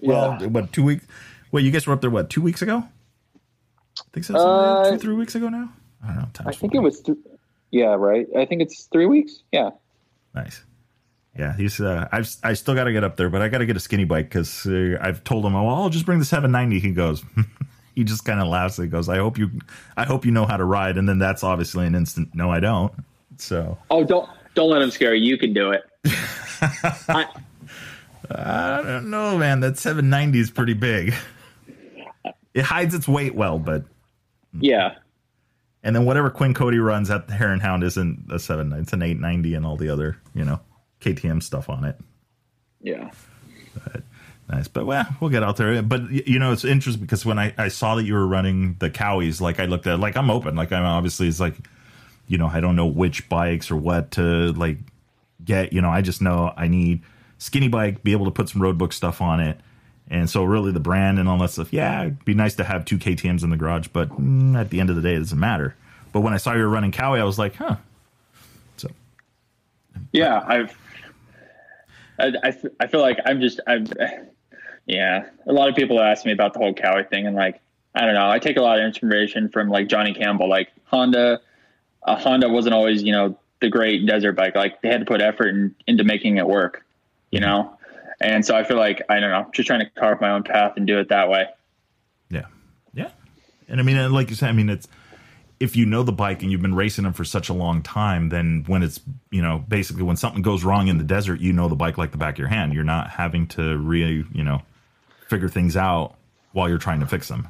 Well, 0.09 0.37
Yeah. 0.41 0.47
what 0.47 0.71
two 0.73 0.83
weeks? 0.83 1.05
Wait, 1.51 1.63
you 1.65 1.71
guys 1.71 1.87
were 1.87 1.93
up 1.93 2.01
there 2.01 2.09
what 2.09 2.29
two 2.29 2.41
weeks 2.41 2.61
ago? 2.61 2.83
I 3.97 4.01
think 4.13 4.25
so. 4.25 4.35
Uh, 4.35 4.91
two, 4.91 4.97
three 4.97 5.15
weeks 5.15 5.35
ago 5.35 5.49
now. 5.49 5.69
I 6.03 6.07
don't 6.13 6.17
know. 6.39 6.45
I 6.45 6.51
think 6.53 6.73
it 6.75 6.79
was. 6.79 7.01
Th- 7.01 7.17
yeah, 7.71 7.95
right. 7.95 8.27
I 8.37 8.45
think 8.45 8.61
it's 8.61 8.83
three 8.85 9.05
weeks. 9.05 9.43
Yeah. 9.51 9.71
Nice. 10.33 10.63
Yeah, 11.37 11.55
he's. 11.55 11.79
Uh, 11.79 12.07
I've. 12.11 12.29
I 12.43 12.53
still 12.53 12.75
got 12.75 12.85
to 12.85 12.91
get 12.91 13.03
up 13.03 13.17
there, 13.17 13.29
but 13.29 13.41
I 13.41 13.49
got 13.49 13.59
to 13.59 13.65
get 13.65 13.75
a 13.77 13.79
skinny 13.79 14.05
bike 14.05 14.29
because 14.29 14.65
uh, 14.65 14.97
I've 15.01 15.23
told 15.23 15.45
him, 15.45 15.55
"Oh, 15.55 15.67
I'll 15.67 15.89
just 15.89 16.05
bring 16.05 16.19
the 16.19 16.25
790." 16.25 16.79
He 16.79 16.91
goes. 16.93 17.23
he 17.95 18.03
just 18.03 18.25
kind 18.25 18.39
of 18.41 18.47
laughs. 18.47 18.77
He 18.77 18.87
goes, 18.87 19.09
"I 19.09 19.17
hope 19.17 19.37
you. 19.37 19.51
I 19.97 20.05
hope 20.05 20.25
you 20.25 20.31
know 20.31 20.45
how 20.45 20.57
to 20.57 20.65
ride." 20.65 20.97
And 20.97 21.07
then 21.07 21.19
that's 21.19 21.43
obviously 21.43 21.85
an 21.85 21.95
instant. 21.95 22.33
No, 22.33 22.49
I 22.51 22.59
don't. 22.59 22.91
So 23.37 23.77
Oh, 23.91 24.03
don't 24.03 24.29
don't 24.55 24.69
let 24.69 24.81
him 24.81 24.91
scare 24.91 25.13
you. 25.13 25.29
You 25.29 25.37
can 25.37 25.53
do 25.53 25.71
it. 25.71 25.83
I, 27.09 27.25
I 28.29 28.81
don't 28.83 29.09
know, 29.09 29.37
man. 29.37 29.59
That 29.61 29.77
790 29.77 30.39
is 30.39 30.51
pretty 30.51 30.73
big. 30.73 31.13
It 32.53 32.63
hides 32.63 32.93
its 32.93 33.07
weight 33.07 33.35
well, 33.35 33.59
but 33.59 33.83
yeah. 34.59 34.95
and 35.83 35.95
then 35.95 36.05
whatever 36.05 36.29
Quinn 36.29 36.53
Cody 36.53 36.79
runs 36.79 37.09
at 37.09 37.27
the 37.27 37.33
Hare 37.33 37.51
and 37.51 37.61
Hound 37.61 37.83
isn't 37.83 38.25
a 38.31 38.39
seven. 38.39 38.73
It's 38.73 38.93
an 38.93 39.01
890 39.01 39.53
and 39.53 39.65
all 39.65 39.77
the 39.77 39.89
other 39.89 40.17
you 40.33 40.43
know 40.43 40.59
KTM 41.01 41.43
stuff 41.43 41.69
on 41.69 41.85
it. 41.85 41.97
Yeah. 42.81 43.11
Nice, 44.49 44.67
but 44.67 44.87
well, 44.87 45.05
we'll 45.19 45.29
get 45.29 45.43
out 45.43 45.57
there. 45.57 45.79
But 45.83 46.09
you 46.09 46.39
know, 46.39 46.51
it's 46.51 46.65
interesting 46.65 47.03
because 47.03 47.23
when 47.23 47.37
I, 47.37 47.53
I 47.57 47.67
saw 47.67 47.95
that 47.95 48.03
you 48.03 48.15
were 48.15 48.25
running 48.25 48.77
the 48.79 48.89
Kawis, 48.89 49.39
like 49.39 49.59
I 49.59 49.65
looked 49.65 49.85
at, 49.85 49.99
like 49.99 50.17
I'm 50.17 50.31
open, 50.31 50.55
like 50.55 50.71
I'm 50.71 50.83
obviously 50.83 51.27
it's 51.27 51.39
like, 51.39 51.53
you 52.27 52.39
know, 52.39 52.47
I 52.47 52.59
don't 52.59 52.75
know 52.75 52.87
which 52.87 53.29
bikes 53.29 53.69
or 53.69 53.75
what 53.75 54.11
to 54.11 54.51
like 54.53 54.77
get. 55.45 55.71
You 55.71 55.81
know, 55.81 55.91
I 55.91 56.01
just 56.01 56.19
know 56.19 56.51
I 56.57 56.67
need 56.67 57.03
skinny 57.39 57.67
bike, 57.67 58.03
be 58.03 58.11
able 58.11 58.25
to 58.25 58.31
put 58.31 58.49
some 58.49 58.61
road 58.61 58.77
book 58.77 58.93
stuff 58.93 59.21
on 59.21 59.39
it, 59.39 59.59
and 60.09 60.29
so 60.29 60.43
really 60.43 60.71
the 60.71 60.79
brand 60.79 61.17
and 61.17 61.27
all 61.27 61.39
that 61.39 61.49
stuff. 61.49 61.73
Yeah, 61.73 62.01
it'd 62.01 62.23
be 62.25 62.35
nice 62.35 62.53
to 62.55 62.63
have 62.63 62.85
two 62.85 62.99
KTM's 62.99 63.43
in 63.43 63.49
the 63.49 63.57
garage, 63.57 63.87
but 63.87 64.09
mm, 64.09 64.55
at 64.55 64.69
the 64.69 64.79
end 64.79 64.91
of 64.91 64.95
the 64.95 65.01
day, 65.01 65.15
it 65.15 65.19
doesn't 65.19 65.39
matter. 65.39 65.75
But 66.11 66.21
when 66.21 66.33
I 66.33 66.37
saw 66.37 66.53
you 66.53 66.61
were 66.61 66.69
running 66.69 66.91
Kawi, 66.91 67.19
I 67.19 67.23
was 67.23 67.39
like, 67.39 67.55
huh. 67.55 67.77
So 68.77 68.89
Yeah. 70.11 70.43
I've. 70.45 70.77
I, 72.21 72.53
I, 72.81 72.87
feel 72.87 72.99
like 72.99 73.17
I'm 73.25 73.39
just 73.39 73.61
I'm. 73.65 73.87
Yeah. 74.85 75.29
A 75.45 75.53
lot 75.53 75.69
of 75.69 75.75
people 75.75 76.01
ask 76.01 76.25
me 76.25 76.31
about 76.31 76.53
the 76.53 76.59
whole 76.59 76.73
Kawi 76.73 77.07
thing, 77.07 77.27
and 77.27 77.35
like 77.35 77.61
I 77.93 78.05
don't 78.05 78.15
know. 78.15 78.29
I 78.29 78.39
take 78.39 78.57
a 78.57 78.61
lot 78.61 78.79
of 78.79 78.85
inspiration 78.85 79.49
from 79.49 79.69
like 79.69 79.87
Johnny 79.87 80.13
Campbell. 80.13 80.49
Like 80.49 80.69
Honda, 80.85 81.41
uh, 82.03 82.15
Honda 82.15 82.49
wasn't 82.49 82.73
always 82.73 83.03
you 83.03 83.11
know 83.11 83.37
the 83.61 83.69
great 83.69 84.05
desert 84.05 84.33
bike. 84.33 84.55
Like 84.55 84.81
they 84.81 84.89
had 84.89 85.01
to 85.01 85.05
put 85.05 85.21
effort 85.21 85.49
in, 85.49 85.75
into 85.85 86.03
making 86.03 86.37
it 86.37 86.47
work. 86.47 86.83
You 87.31 87.39
know. 87.39 87.75
And 88.21 88.45
so 88.45 88.55
I 88.55 88.63
feel 88.63 88.77
like 88.77 89.01
I 89.09 89.19
don't 89.19 89.31
know, 89.31 89.49
just 89.53 89.67
trying 89.67 89.79
to 89.79 89.89
carve 89.91 90.19
my 90.19 90.31
own 90.31 90.43
path 90.43 90.73
and 90.75 90.85
do 90.85 90.99
it 90.99 91.09
that 91.09 91.29
way. 91.29 91.45
Yeah, 92.29 92.47
yeah, 92.93 93.11
and 93.69 93.79
I 93.79 93.83
mean, 93.83 94.11
like 94.11 94.29
you 94.29 94.35
said, 94.35 94.49
I 94.49 94.51
mean, 94.51 94.69
it's 94.69 94.87
if 95.59 95.75
you 95.75 95.85
know 95.85 96.03
the 96.03 96.11
bike 96.11 96.41
and 96.41 96.51
you've 96.51 96.61
been 96.61 96.75
racing 96.75 97.03
them 97.03 97.13
for 97.13 97.25
such 97.25 97.49
a 97.49 97.53
long 97.53 97.81
time, 97.81 98.29
then 98.29 98.63
when 98.67 98.81
it's 98.81 98.99
you 99.29 99.41
know 99.41 99.63
basically 99.67 100.03
when 100.03 100.15
something 100.15 100.41
goes 100.41 100.63
wrong 100.63 100.87
in 100.87 100.97
the 100.97 101.03
desert, 101.03 101.41
you 101.41 101.51
know 101.51 101.67
the 101.67 101.75
bike 101.75 101.97
like 101.97 102.11
the 102.11 102.17
back 102.17 102.35
of 102.35 102.39
your 102.39 102.47
hand. 102.47 102.73
You're 102.73 102.83
not 102.83 103.09
having 103.09 103.47
to 103.47 103.77
re 103.77 104.25
you 104.33 104.43
know 104.43 104.61
figure 105.27 105.49
things 105.49 105.75
out 105.75 106.15
while 106.53 106.69
you're 106.69 106.77
trying 106.77 107.01
to 107.01 107.05
fix 107.05 107.27
them. 107.27 107.47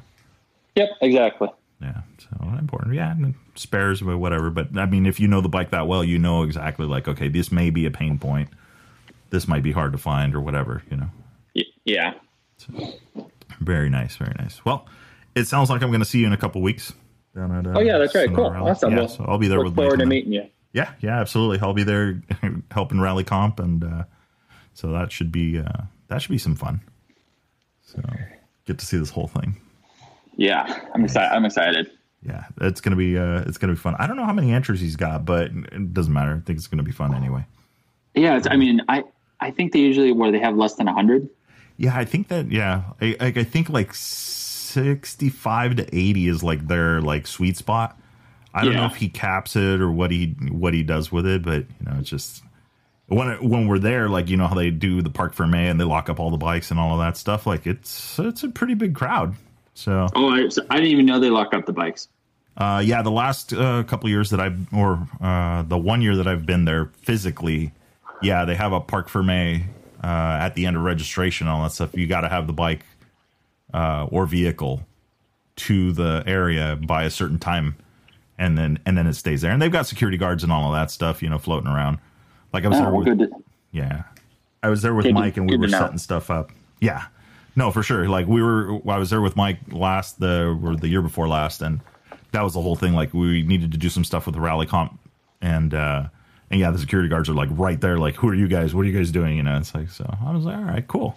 Yep, 0.76 0.88
exactly. 1.00 1.48
Yeah, 1.80 2.02
so 2.18 2.58
important. 2.58 2.94
Yeah, 2.94 3.12
and 3.12 3.34
spares, 3.54 4.02
but 4.02 4.18
whatever. 4.18 4.50
But 4.50 4.76
I 4.76 4.86
mean, 4.86 5.06
if 5.06 5.20
you 5.20 5.28
know 5.28 5.40
the 5.40 5.48
bike 5.48 5.70
that 5.70 5.86
well, 5.86 6.02
you 6.02 6.18
know 6.18 6.42
exactly 6.42 6.86
like 6.86 7.06
okay, 7.06 7.28
this 7.28 7.52
may 7.52 7.70
be 7.70 7.86
a 7.86 7.90
pain 7.90 8.18
point. 8.18 8.48
This 9.30 9.46
might 9.48 9.62
be 9.62 9.72
hard 9.72 9.92
to 9.92 9.98
find 9.98 10.34
or 10.34 10.40
whatever. 10.40 10.82
You 10.90 10.96
know. 10.98 11.10
Y- 11.54 11.62
yeah. 11.84 12.14
Very 13.60 13.90
nice, 13.90 14.16
very 14.16 14.34
nice. 14.38 14.64
Well, 14.64 14.86
it 15.34 15.46
sounds 15.46 15.70
like 15.70 15.82
I'm 15.82 15.88
going 15.90 16.00
to 16.00 16.06
see 16.06 16.20
you 16.20 16.26
in 16.26 16.32
a 16.32 16.36
couple 16.36 16.62
weeks. 16.62 16.92
Down 17.34 17.52
at, 17.52 17.66
uh, 17.66 17.72
Oh 17.76 17.80
yeah, 17.80 17.98
that's 17.98 18.14
right. 18.14 18.24
Sonora 18.28 18.42
Cool. 18.50 18.50
Rally. 18.52 18.70
Awesome. 18.70 18.92
Yeah, 18.92 18.98
Well, 18.98 19.08
so 19.08 19.24
I'll 19.28 19.38
be 19.38 19.48
there 19.48 19.58
look 19.58 19.66
with 19.66 19.74
forward 19.76 19.98
to 20.00 20.06
meeting 20.06 20.32
you. 20.32 20.46
Yeah, 20.72 20.92
yeah, 21.00 21.20
absolutely. 21.20 21.58
I'll 21.60 21.74
be 21.74 21.82
there 21.84 22.22
helping 22.70 23.00
rally 23.00 23.24
comp, 23.24 23.58
and 23.60 23.82
uh, 23.82 24.04
so 24.74 24.92
that 24.92 25.10
should 25.10 25.32
be 25.32 25.58
uh, 25.58 25.82
that 26.08 26.22
should 26.22 26.30
be 26.30 26.38
some 26.38 26.54
fun. 26.54 26.80
So 27.82 28.00
get 28.66 28.78
to 28.78 28.86
see 28.86 28.96
this 28.98 29.10
whole 29.10 29.26
thing. 29.26 29.60
Yeah, 30.36 30.80
I'm 30.94 31.04
excited. 31.04 31.34
I'm 31.34 31.44
excited. 31.44 31.90
Yeah, 32.22 32.44
it's 32.60 32.80
gonna 32.80 32.96
be 32.96 33.18
uh, 33.18 33.42
it's 33.46 33.58
gonna 33.58 33.72
be 33.72 33.78
fun. 33.78 33.96
I 33.98 34.06
don't 34.06 34.16
know 34.16 34.24
how 34.24 34.32
many 34.32 34.52
entries 34.52 34.80
he's 34.80 34.96
got, 34.96 35.24
but 35.24 35.50
it 35.50 35.92
doesn't 35.92 36.12
matter. 36.12 36.40
I 36.40 36.46
think 36.46 36.58
it's 36.58 36.68
gonna 36.68 36.82
be 36.84 36.92
fun 36.92 37.14
anyway. 37.14 37.44
Yeah, 38.14 38.36
it's, 38.36 38.46
I 38.48 38.56
mean, 38.56 38.80
I 38.88 39.02
I 39.40 39.50
think 39.50 39.72
they 39.72 39.78
usually 39.80 40.12
where 40.12 40.30
they 40.32 40.38
have 40.40 40.56
less 40.56 40.74
than 40.74 40.86
hundred. 40.86 41.28
Yeah, 41.76 41.96
I 41.96 42.04
think 42.04 42.28
that. 42.28 42.50
Yeah, 42.50 42.82
I, 43.00 43.16
I 43.20 43.26
I 43.28 43.44
think 43.44 43.68
like 43.70 43.94
sixty 43.94 45.28
five 45.28 45.76
to 45.76 45.84
eighty 45.96 46.28
is 46.28 46.42
like 46.42 46.66
their 46.68 47.00
like 47.00 47.26
sweet 47.26 47.56
spot. 47.56 47.98
I 48.52 48.64
don't 48.64 48.72
Yeah. 48.74 48.80
know 48.80 48.86
if 48.86 48.96
he 48.96 49.08
caps 49.08 49.56
it 49.56 49.80
or 49.80 49.90
what 49.90 50.10
he 50.10 50.36
what 50.50 50.74
he 50.74 50.82
does 50.82 51.10
with 51.12 51.26
it, 51.26 51.42
but 51.42 51.64
you 51.80 51.86
know, 51.86 51.96
it's 52.00 52.10
just 52.10 52.42
when 53.06 53.28
it, 53.28 53.42
when 53.42 53.66
we're 53.68 53.78
there, 53.78 54.08
like 54.08 54.28
you 54.28 54.36
know 54.36 54.46
how 54.46 54.54
they 54.54 54.70
do 54.70 55.02
the 55.02 55.10
parc 55.10 55.34
fermé 55.34 55.70
and 55.70 55.80
they 55.80 55.84
lock 55.84 56.08
up 56.08 56.20
all 56.20 56.30
the 56.30 56.36
bikes 56.36 56.70
and 56.70 56.78
all 56.78 56.92
of 56.92 56.98
that 57.00 57.16
stuff. 57.16 57.46
Like 57.46 57.66
it's 57.66 58.18
it's 58.18 58.42
a 58.42 58.48
pretty 58.48 58.74
big 58.74 58.94
crowd. 58.94 59.34
So 59.74 60.08
Oh, 60.14 60.28
I, 60.30 60.48
so 60.48 60.62
I 60.68 60.76
didn't 60.76 60.90
even 60.90 61.06
know 61.06 61.18
they 61.20 61.30
locked 61.30 61.54
up 61.54 61.64
the 61.64 61.72
bikes. 61.72 62.08
uh, 62.56 62.82
yeah, 62.84 63.00
the 63.02 63.10
last 63.10 63.52
uh, 63.52 63.82
couple 63.84 64.08
years 64.10 64.30
that 64.30 64.40
I've 64.40 64.72
or 64.74 65.06
uh, 65.20 65.62
the 65.62 65.78
one 65.78 66.02
year 66.02 66.16
that 66.16 66.26
I've 66.26 66.44
been 66.44 66.64
there 66.66 66.90
physically, 67.02 67.72
yeah, 68.22 68.44
they 68.44 68.54
have 68.54 68.72
a 68.72 68.80
parc 68.80 69.08
fermé 69.08 69.64
uh, 70.02 70.06
at 70.40 70.54
the 70.54 70.66
end 70.66 70.76
of 70.76 70.82
registration 70.82 71.46
and 71.46 71.54
all 71.56 71.62
that 71.62 71.72
stuff. 71.72 71.94
You 71.94 72.06
got 72.06 72.22
to 72.22 72.28
have 72.28 72.46
the 72.46 72.52
bike 72.52 72.84
uh, 73.72 74.06
or 74.10 74.26
vehicle 74.26 74.86
to 75.56 75.92
the 75.92 76.22
area 76.26 76.76
by 76.76 77.04
a 77.04 77.10
certain 77.10 77.38
time, 77.38 77.76
and 78.38 78.56
then 78.56 78.78
and 78.86 78.96
then 78.96 79.06
it 79.06 79.14
stays 79.14 79.42
there. 79.42 79.50
And 79.52 79.60
they've 79.60 79.70
got 79.72 79.86
security 79.86 80.16
guards 80.18 80.42
and 80.42 80.50
all 80.52 80.72
of 80.72 80.78
that 80.78 80.90
stuff, 80.90 81.22
you 81.22 81.28
know, 81.28 81.38
floating 81.38 81.68
around. 81.68 81.98
Like 82.52 82.64
I 82.64 82.68
was 82.68 82.78
Oh, 82.78 82.82
there 83.02 83.14
with, 83.14 83.18
to- 83.18 83.30
yeah, 83.72 84.02
I 84.62 84.68
was 84.70 84.82
there 84.82 84.94
with 84.94 85.04
Good 85.04 85.14
Mike, 85.14 85.36
and 85.36 85.48
we 85.48 85.56
were 85.56 85.68
setting 85.68 85.98
stuff 85.98 86.30
up. 86.30 86.50
Yeah, 86.80 87.04
no, 87.56 87.70
for 87.70 87.82
sure. 87.82 88.08
Like 88.08 88.26
we 88.26 88.42
were, 88.42 88.80
I 88.88 88.98
was 88.98 89.10
there 89.10 89.20
with 89.20 89.36
Mike 89.36 89.58
last 89.70 90.18
the 90.18 90.58
or 90.62 90.74
the 90.76 90.88
year 90.88 91.02
before 91.02 91.28
last, 91.28 91.60
and 91.62 91.80
that 92.32 92.42
was 92.42 92.54
the 92.54 92.62
whole 92.62 92.74
thing. 92.76 92.94
Like 92.94 93.12
we 93.14 93.42
needed 93.42 93.70
to 93.72 93.78
do 93.78 93.88
some 93.90 94.02
stuff 94.04 94.26
with 94.26 94.34
the 94.34 94.40
rally 94.40 94.66
comp, 94.66 94.98
and 95.42 95.74
uh 95.74 96.08
and 96.50 96.60
yeah, 96.60 96.70
the 96.70 96.78
security 96.78 97.08
guards 97.08 97.28
are 97.28 97.34
like 97.34 97.48
right 97.52 97.80
there. 97.80 97.98
Like, 97.98 98.16
who 98.16 98.28
are 98.28 98.34
you 98.34 98.48
guys? 98.48 98.74
What 98.74 98.82
are 98.82 98.88
you 98.88 98.96
guys 98.96 99.10
doing? 99.10 99.36
You 99.36 99.42
know, 99.42 99.56
it's 99.56 99.74
like 99.74 99.88
so. 99.90 100.04
I 100.24 100.32
was 100.34 100.44
like, 100.44 100.56
all 100.56 100.64
right, 100.64 100.86
cool. 100.88 101.16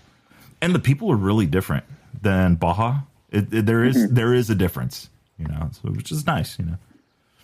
And 0.61 0.73
the 0.73 0.79
people 0.79 1.11
are 1.11 1.15
really 1.17 1.45
different 1.45 1.83
than 2.21 2.55
Baja. 2.55 2.99
It, 3.31 3.53
it- 3.53 3.65
there 3.65 3.83
is- 3.83 3.95
Mm-hmm. 3.97 4.15
there 4.15 4.33
is 4.33 4.49
a 4.49 4.55
difference, 4.55 5.09
you 5.37 5.47
know, 5.47 5.69
so, 5.71 5.89
which 5.89 6.11
is 6.11 6.25
nice, 6.25 6.57
you 6.59 6.65
know. 6.65 6.77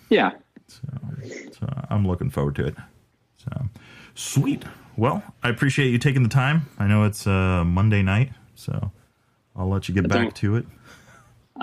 Yeah. 0.10 0.32
So 0.68 1.68
I'm 1.90 2.08
looking 2.08 2.30
forward 2.30 2.56
to 2.58 2.66
it. 2.68 2.76
So 3.38 3.66
sweet. 4.16 4.64
Well, 4.98 5.24
I 5.44 5.50
appreciate 5.50 5.90
you 5.90 5.98
taking 5.98 6.24
the 6.24 6.30
time. 6.30 6.68
I 6.78 6.86
know 6.88 7.04
it's 7.06 7.26
uh, 7.26 7.64
Monday 7.66 8.02
night, 8.04 8.32
so 8.56 8.92
I'll 9.56 9.70
let 9.70 9.88
you 9.90 9.96
get 9.96 10.04
That's 10.04 10.14
back 10.16 10.26
all- 10.26 10.32
to 10.32 10.56
it. 10.58 10.66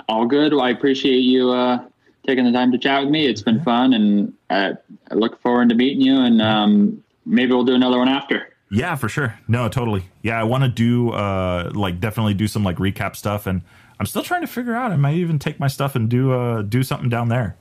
All 0.09 0.25
good. 0.27 0.53
Well, 0.53 0.61
I 0.61 0.69
appreciate 0.71 1.19
you 1.21 1.51
uh, 1.51 1.79
taking 2.27 2.45
the 2.45 2.51
time 2.51 2.71
to 2.71 2.77
chat 2.77 3.01
with 3.01 3.11
me. 3.11 3.25
It's 3.25 3.41
been 3.41 3.63
fun, 3.63 3.93
and 3.93 4.33
I, 4.49 4.73
I 5.09 5.15
look 5.15 5.41
forward 5.41 5.69
to 5.69 5.75
meeting 5.75 6.01
you. 6.01 6.19
And 6.19 6.41
um, 6.41 7.03
maybe 7.25 7.53
we'll 7.53 7.63
do 7.63 7.75
another 7.75 7.97
one 7.97 8.09
after. 8.09 8.53
Yeah, 8.69 8.95
for 8.95 9.07
sure. 9.07 9.39
No, 9.47 9.69
totally. 9.69 10.05
Yeah, 10.21 10.39
I 10.39 10.43
want 10.43 10.63
to 10.63 10.69
do 10.69 11.11
uh 11.11 11.71
like 11.73 12.01
definitely 12.01 12.33
do 12.33 12.47
some 12.47 12.65
like 12.65 12.77
recap 12.77 13.15
stuff 13.15 13.47
and 13.47 13.61
I'm 13.97 14.05
still 14.05 14.23
trying 14.23 14.41
to 14.41 14.47
figure 14.47 14.75
out 14.75 14.91
I 14.91 14.97
might 14.97 15.15
even 15.15 15.39
take 15.39 15.57
my 15.57 15.67
stuff 15.67 15.95
and 15.95 16.09
do 16.09 16.33
uh 16.33 16.63
do 16.63 16.83
something 16.83 17.07
down 17.07 17.29
there 17.29 17.55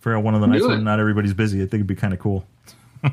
for 0.00 0.18
one 0.20 0.34
of 0.34 0.42
the 0.42 0.46
nights 0.46 0.64
it. 0.64 0.68
when 0.68 0.84
not 0.84 1.00
everybody's 1.00 1.32
busy. 1.32 1.58
I 1.58 1.62
think 1.62 1.74
it'd 1.74 1.86
be 1.86 1.94
kind 1.94 2.12
of 2.12 2.18
cool. 2.18 2.44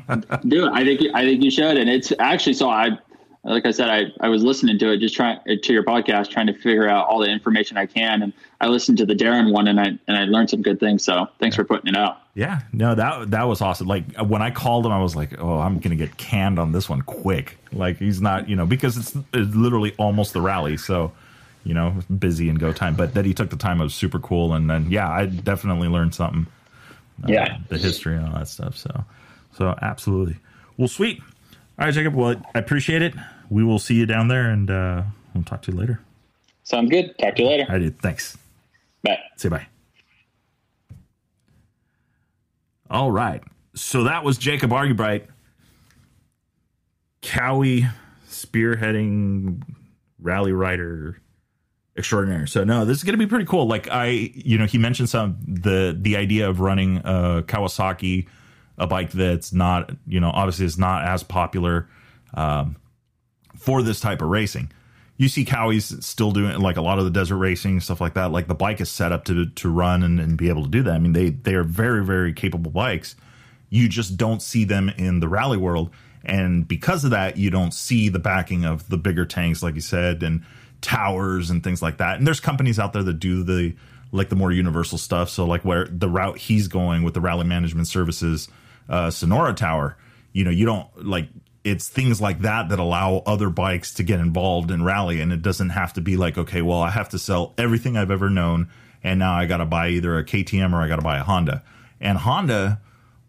Do 0.46 0.66
it. 0.66 0.72
I 0.72 0.84
think 0.84 1.00
I 1.14 1.24
think 1.24 1.42
you 1.42 1.50
should. 1.50 1.78
And 1.78 1.88
it's 1.88 2.12
actually 2.18 2.52
so 2.52 2.68
I 2.68 2.98
like 3.44 3.64
I 3.66 3.70
said, 3.70 3.88
I, 3.88 4.12
I 4.20 4.28
was 4.28 4.42
listening 4.42 4.78
to 4.80 4.92
it, 4.92 4.98
just 4.98 5.14
trying 5.14 5.38
to 5.46 5.72
your 5.72 5.84
podcast, 5.84 6.28
trying 6.30 6.48
to 6.48 6.52
figure 6.52 6.88
out 6.88 7.06
all 7.06 7.20
the 7.20 7.30
information 7.30 7.76
I 7.76 7.86
can. 7.86 8.22
And 8.22 8.32
I 8.60 8.66
listened 8.68 8.98
to 8.98 9.06
the 9.06 9.14
Darren 9.14 9.52
one 9.52 9.68
and 9.68 9.80
I 9.80 9.84
and 10.06 10.16
I 10.16 10.24
learned 10.24 10.50
some 10.50 10.60
good 10.62 10.80
things. 10.80 11.04
So 11.04 11.28
thanks 11.38 11.56
for 11.56 11.64
putting 11.64 11.88
it 11.88 11.96
out. 11.96 12.18
Yeah, 12.34 12.60
no, 12.72 12.94
that 12.94 13.30
that 13.30 13.44
was 13.44 13.60
awesome. 13.60 13.86
Like 13.86 14.04
when 14.18 14.42
I 14.42 14.50
called 14.50 14.86
him, 14.86 14.92
I 14.92 15.00
was 15.02 15.16
like, 15.16 15.40
"Oh, 15.40 15.58
I'm 15.58 15.78
gonna 15.78 15.96
get 15.96 16.16
canned 16.16 16.58
on 16.58 16.72
this 16.72 16.88
one 16.88 17.02
quick." 17.02 17.58
Like 17.72 17.98
he's 17.98 18.20
not, 18.20 18.48
you 18.48 18.56
know, 18.56 18.66
because 18.66 18.96
it's, 18.96 19.16
it's 19.32 19.54
literally 19.54 19.94
almost 19.98 20.32
the 20.34 20.40
rally, 20.40 20.76
so 20.76 21.12
you 21.64 21.74
know, 21.74 21.94
busy 22.18 22.48
and 22.48 22.58
go 22.58 22.72
time. 22.72 22.94
But 22.96 23.14
that 23.14 23.24
he 23.24 23.34
took 23.34 23.50
the 23.50 23.56
time 23.56 23.78
was 23.78 23.94
super 23.94 24.18
cool, 24.20 24.52
and 24.54 24.68
then 24.70 24.90
yeah, 24.90 25.08
I 25.10 25.26
definitely 25.26 25.88
learned 25.88 26.14
something. 26.14 26.46
uh, 27.24 27.26
Yeah. 27.28 27.58
the 27.68 27.78
history 27.78 28.16
and 28.16 28.26
all 28.26 28.34
that 28.38 28.48
stuff. 28.48 28.76
So, 28.76 29.04
so 29.56 29.74
absolutely. 29.82 30.36
Well, 30.76 30.88
sweet. 30.88 31.20
All 31.78 31.84
right, 31.86 31.94
Jacob. 31.94 32.14
Well, 32.14 32.34
I 32.54 32.58
appreciate 32.58 33.02
it. 33.02 33.14
We 33.50 33.62
will 33.62 33.78
see 33.78 33.94
you 33.94 34.04
down 34.04 34.28
there, 34.28 34.50
and 34.50 34.70
uh, 34.70 35.02
we'll 35.32 35.44
talk 35.44 35.62
to 35.62 35.72
you 35.72 35.78
later. 35.78 36.00
Sounds 36.64 36.90
good. 36.90 37.16
Talk 37.18 37.36
to 37.36 37.42
you 37.42 37.48
later. 37.48 37.66
All 37.68 37.78
right, 37.78 37.94
thanks. 38.02 38.36
Bye. 39.02 39.18
Say 39.36 39.48
bye. 39.48 39.66
All 42.90 43.12
right. 43.12 43.42
So 43.74 44.04
that 44.04 44.24
was 44.24 44.38
Jacob 44.38 44.70
Argubright, 44.70 45.26
Kawi 47.22 47.88
spearheading 48.28 49.62
rally 50.20 50.52
rider 50.52 51.20
extraordinaire. 51.96 52.46
So 52.46 52.64
no, 52.64 52.84
this 52.84 52.98
is 52.98 53.04
going 53.04 53.14
to 53.14 53.18
be 53.18 53.26
pretty 53.26 53.44
cool. 53.44 53.66
Like 53.66 53.88
I, 53.88 54.06
you 54.34 54.58
know, 54.58 54.66
he 54.66 54.78
mentioned 54.78 55.08
some 55.08 55.38
the 55.46 55.96
the 55.98 56.16
idea 56.16 56.48
of 56.48 56.60
running 56.60 56.98
a 56.98 57.42
Kawasaki, 57.46 58.26
a 58.78 58.86
bike 58.86 59.10
that's 59.12 59.52
not, 59.52 59.90
you 60.06 60.20
know, 60.20 60.30
obviously 60.30 60.66
is 60.66 60.78
not 60.78 61.04
as 61.04 61.22
popular 61.22 61.88
um, 62.34 62.76
for 63.56 63.82
this 63.82 64.00
type 64.00 64.22
of 64.22 64.28
racing. 64.28 64.70
You 65.16 65.28
see 65.28 65.44
Kawis 65.44 66.02
still 66.04 66.30
doing 66.30 66.60
like 66.60 66.76
a 66.76 66.80
lot 66.80 67.00
of 67.00 67.04
the 67.04 67.10
desert 67.10 67.38
racing 67.38 67.80
stuff 67.80 68.00
like 68.00 68.14
that. 68.14 68.30
Like 68.30 68.46
the 68.46 68.54
bike 68.54 68.80
is 68.80 68.88
set 68.88 69.10
up 69.10 69.24
to 69.24 69.46
to 69.46 69.68
run 69.68 70.04
and, 70.04 70.20
and 70.20 70.38
be 70.38 70.48
able 70.48 70.62
to 70.62 70.70
do 70.70 70.82
that. 70.84 70.94
I 70.94 70.98
mean, 70.98 71.12
they 71.12 71.30
they 71.30 71.54
are 71.54 71.64
very 71.64 72.04
very 72.04 72.32
capable 72.32 72.70
bikes. 72.70 73.16
You 73.68 73.88
just 73.88 74.16
don't 74.16 74.40
see 74.40 74.64
them 74.64 74.88
in 74.90 75.18
the 75.18 75.28
rally 75.28 75.56
world, 75.56 75.90
and 76.24 76.66
because 76.68 77.04
of 77.04 77.10
that, 77.10 77.36
you 77.36 77.50
don't 77.50 77.74
see 77.74 78.08
the 78.08 78.20
backing 78.20 78.64
of 78.64 78.88
the 78.88 78.96
bigger 78.96 79.26
tanks, 79.26 79.60
like 79.60 79.74
you 79.74 79.80
said, 79.80 80.22
and 80.22 80.44
towers 80.80 81.50
and 81.50 81.64
things 81.64 81.82
like 81.82 81.98
that. 81.98 82.18
And 82.18 82.26
there's 82.26 82.40
companies 82.40 82.78
out 82.78 82.92
there 82.92 83.02
that 83.02 83.14
do 83.14 83.42
the 83.42 83.74
like 84.12 84.28
the 84.28 84.36
more 84.36 84.52
universal 84.52 84.98
stuff. 84.98 85.28
So 85.28 85.44
like 85.44 85.64
where 85.64 85.86
the 85.86 86.08
route 86.08 86.38
he's 86.38 86.68
going 86.68 87.02
with 87.02 87.14
the 87.14 87.20
rally 87.20 87.44
management 87.44 87.88
services, 87.88 88.48
uh, 88.88 89.10
Sonora 89.10 89.54
Tower, 89.54 89.96
you 90.32 90.44
know, 90.44 90.50
you 90.50 90.66
don't 90.66 91.06
like 91.06 91.28
it's 91.64 91.88
things 91.88 92.20
like 92.20 92.40
that 92.40 92.68
that 92.68 92.78
allow 92.78 93.22
other 93.26 93.50
bikes 93.50 93.94
to 93.94 94.02
get 94.02 94.20
involved 94.20 94.70
in 94.70 94.82
rally 94.82 95.20
and 95.20 95.32
it 95.32 95.42
doesn't 95.42 95.70
have 95.70 95.92
to 95.92 96.00
be 96.00 96.16
like 96.16 96.38
okay 96.38 96.62
well 96.62 96.80
i 96.80 96.90
have 96.90 97.08
to 97.08 97.18
sell 97.18 97.54
everything 97.58 97.96
i've 97.96 98.10
ever 98.10 98.30
known 98.30 98.68
and 99.02 99.18
now 99.18 99.34
i 99.34 99.46
got 99.46 99.58
to 99.58 99.64
buy 99.64 99.88
either 99.88 100.18
a 100.18 100.24
ktm 100.24 100.72
or 100.72 100.80
i 100.80 100.88
got 100.88 100.96
to 100.96 101.02
buy 101.02 101.18
a 101.18 101.22
honda. 101.22 101.62
And 102.00 102.18
honda 102.18 102.80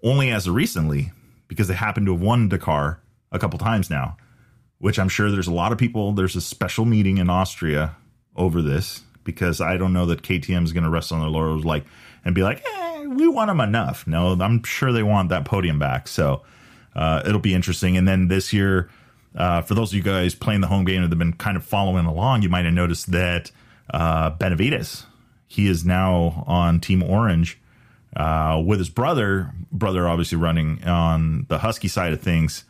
only 0.04 0.30
as 0.30 0.48
recently 0.50 1.12
because 1.48 1.68
they 1.68 1.74
happen 1.74 2.06
to 2.06 2.14
have 2.14 2.22
won 2.22 2.50
dakar 2.50 3.02
a 3.32 3.40
couple 3.40 3.60
times 3.60 3.90
now 3.90 4.16
which 4.78 5.00
i'm 5.00 5.10
sure 5.10 5.32
there's 5.32 5.48
a 5.48 5.54
lot 5.54 5.72
of 5.72 5.78
people 5.78 6.12
there's 6.12 6.36
a 6.36 6.42
special 6.42 6.86
meeting 6.86 7.18
in 7.18 7.30
austria 7.30 7.96
over 8.36 8.62
this 8.62 9.04
because 9.24 9.60
i 9.60 9.76
don't 9.76 9.94
know 9.94 10.06
that 10.06 10.22
ktm 10.22 10.64
is 10.64 10.72
going 10.72 10.84
to 10.84 10.90
rest 10.90 11.12
on 11.12 11.20
their 11.20 11.30
laurels 11.30 11.66
like 11.66 11.84
and 12.24 12.36
be 12.36 12.44
like 12.44 12.64
eh, 12.66 12.89
we 13.16 13.28
want 13.28 13.50
them 13.50 13.60
enough 13.60 14.06
no 14.08 14.34
i'm 14.40 14.64
sure 14.64 14.92
they 14.92 15.04
want 15.04 15.30
that 15.30 15.46
podium 15.46 15.80
back 15.80 16.08
so 16.08 16.42
uh, 16.96 17.24
it'll 17.26 17.40
be 17.40 17.54
interesting. 17.54 17.98
And 17.98 18.08
then 18.08 18.28
this 18.28 18.54
year, 18.54 18.90
uh, 19.36 19.62
for 19.62 19.74
those 19.74 19.92
of 19.92 19.98
you 19.98 20.04
guys 20.04 20.36
playing 20.36 20.62
the 20.62 20.68
home 20.68 20.86
game 20.86 21.02
that 21.02 21.10
have 21.10 21.20
been 21.20 21.34
kind 21.34 21.56
of 21.56 21.64
following 21.64 22.06
along, 22.06 22.42
you 22.42 22.50
might 22.50 22.66
have 22.66 22.74
noticed 22.74 23.12
that 23.12 23.52
uh, 23.94 24.32
Benavides, 24.32 25.06
he 25.48 25.68
is 25.68 25.86
now 25.86 26.44
on 26.48 26.80
Team 26.80 27.04
Orange 27.04 27.60
uh, 28.16 28.62
with 28.66 28.80
his 28.80 28.90
brother. 28.90 29.54
Brother, 29.72 30.08
obviously 30.08 30.38
running 30.38 30.84
on 30.84 31.46
the 31.48 31.60
Husky 31.60 31.88
side 31.88 32.14
of 32.14 32.22
things. 32.22 32.66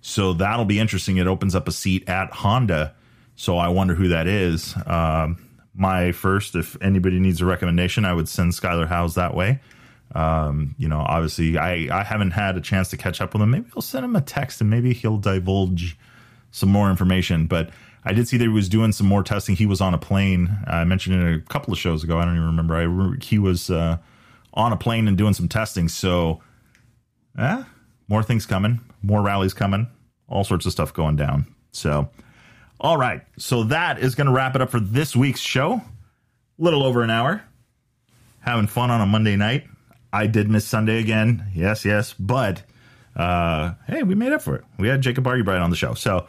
So 0.00 0.32
that'll 0.32 0.64
be 0.64 0.78
interesting. 0.78 1.16
It 1.16 1.26
opens 1.26 1.54
up 1.54 1.66
a 1.66 1.72
seat 1.72 2.08
at 2.08 2.32
Honda. 2.32 2.94
So 3.34 3.58
I 3.58 3.68
wonder 3.68 3.94
who 3.94 4.08
that 4.08 4.26
is. 4.26 4.74
Um, 4.86 5.36
my 5.74 6.12
first, 6.12 6.54
if 6.54 6.80
anybody 6.80 7.18
needs 7.18 7.40
a 7.42 7.44
recommendation, 7.44 8.04
I 8.04 8.14
would 8.14 8.28
send 8.28 8.52
Skyler 8.52 8.86
Howes 8.86 9.16
that 9.16 9.34
way. 9.34 9.60
Um, 10.14 10.74
you 10.78 10.88
know, 10.88 11.00
obviously, 11.00 11.58
I, 11.58 11.88
I 12.00 12.02
haven't 12.04 12.30
had 12.30 12.56
a 12.56 12.60
chance 12.60 12.88
to 12.90 12.96
catch 12.96 13.20
up 13.20 13.34
with 13.34 13.42
him. 13.42 13.50
Maybe 13.50 13.66
I'll 13.74 13.82
send 13.82 14.04
him 14.04 14.16
a 14.16 14.20
text 14.20 14.60
and 14.60 14.70
maybe 14.70 14.92
he'll 14.94 15.18
divulge 15.18 15.98
some 16.50 16.70
more 16.70 16.90
information. 16.90 17.46
But 17.46 17.70
I 18.04 18.12
did 18.12 18.28
see 18.28 18.36
that 18.36 18.44
he 18.44 18.48
was 18.48 18.68
doing 18.68 18.92
some 18.92 19.06
more 19.06 19.22
testing. 19.22 19.56
He 19.56 19.66
was 19.66 19.80
on 19.80 19.92
a 19.92 19.98
plane. 19.98 20.56
I 20.66 20.84
mentioned 20.84 21.20
it 21.20 21.34
a 21.34 21.40
couple 21.40 21.72
of 21.72 21.78
shows 21.78 22.04
ago. 22.04 22.18
I 22.18 22.24
don't 22.24 22.34
even 22.34 22.46
remember. 22.46 22.76
I 22.76 22.82
remember 22.82 23.18
he 23.20 23.38
was 23.38 23.68
uh, 23.68 23.98
on 24.54 24.72
a 24.72 24.76
plane 24.76 25.08
and 25.08 25.18
doing 25.18 25.34
some 25.34 25.48
testing. 25.48 25.88
So, 25.88 26.40
eh, 27.36 27.64
more 28.08 28.22
things 28.22 28.46
coming, 28.46 28.80
more 29.02 29.22
rallies 29.22 29.54
coming, 29.54 29.88
all 30.28 30.44
sorts 30.44 30.66
of 30.66 30.72
stuff 30.72 30.94
going 30.94 31.16
down. 31.16 31.52
So, 31.72 32.08
all 32.80 32.96
right. 32.96 33.22
So 33.38 33.64
that 33.64 33.98
is 33.98 34.14
going 34.14 34.28
to 34.28 34.32
wrap 34.32 34.54
it 34.54 34.62
up 34.62 34.70
for 34.70 34.80
this 34.80 35.16
week's 35.16 35.40
show. 35.40 35.74
A 35.74 35.82
little 36.58 36.84
over 36.84 37.02
an 37.02 37.10
hour. 37.10 37.42
Having 38.40 38.68
fun 38.68 38.90
on 38.90 39.00
a 39.00 39.06
Monday 39.06 39.36
night. 39.36 39.66
I 40.16 40.26
did 40.26 40.48
miss 40.48 40.66
Sunday 40.66 40.98
again. 40.98 41.44
Yes, 41.54 41.84
yes. 41.84 42.14
But 42.14 42.62
uh, 43.14 43.74
hey, 43.86 44.02
we 44.02 44.14
made 44.14 44.32
up 44.32 44.40
for 44.40 44.56
it. 44.56 44.64
We 44.78 44.88
had 44.88 45.02
Jacob 45.02 45.24
Argubright 45.24 45.62
on 45.62 45.68
the 45.68 45.76
show. 45.76 45.92
So 45.92 46.26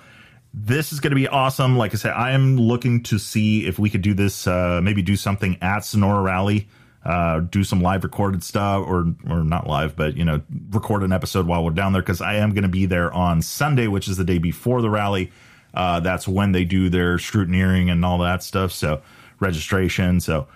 this 0.53 0.91
is 0.91 0.99
going 0.99 1.11
to 1.11 1.15
be 1.15 1.27
awesome. 1.29 1.77
Like 1.77 1.93
I 1.93 1.97
said, 1.97 2.11
I 2.11 2.31
am 2.31 2.57
looking 2.57 3.01
to 3.03 3.17
see 3.17 3.65
if 3.65 3.79
we 3.79 3.89
could 3.89 4.01
do 4.01 4.13
this, 4.13 4.45
uh, 4.45 4.81
maybe 4.83 5.01
do 5.01 5.15
something 5.15 5.57
at 5.61 5.85
Sonora 5.85 6.21
Rally, 6.21 6.67
uh, 7.05 7.39
do 7.39 7.63
some 7.63 7.79
live 7.79 8.03
recorded 8.03 8.43
stuff, 8.43 8.85
or 8.85 9.13
or 9.29 9.45
not 9.45 9.67
live, 9.67 9.95
but 9.95 10.17
you 10.17 10.25
know, 10.25 10.41
record 10.71 11.01
an 11.03 11.13
episode 11.13 11.47
while 11.47 11.63
we're 11.63 11.71
down 11.71 11.93
there 11.93 12.01
because 12.01 12.19
I 12.19 12.35
am 12.35 12.51
going 12.51 12.63
to 12.63 12.69
be 12.69 12.87
there 12.87 13.13
on 13.13 13.41
Sunday, 13.41 13.87
which 13.87 14.09
is 14.09 14.17
the 14.17 14.25
day 14.25 14.37
before 14.37 14.81
the 14.81 14.89
rally. 14.89 15.31
Uh, 15.73 16.01
that's 16.01 16.27
when 16.27 16.51
they 16.51 16.65
do 16.65 16.89
their 16.89 17.17
scrutineering 17.17 17.89
and 17.89 18.03
all 18.03 18.17
that 18.17 18.43
stuff. 18.43 18.73
So 18.73 19.01
registration. 19.39 20.19
So 20.19 20.47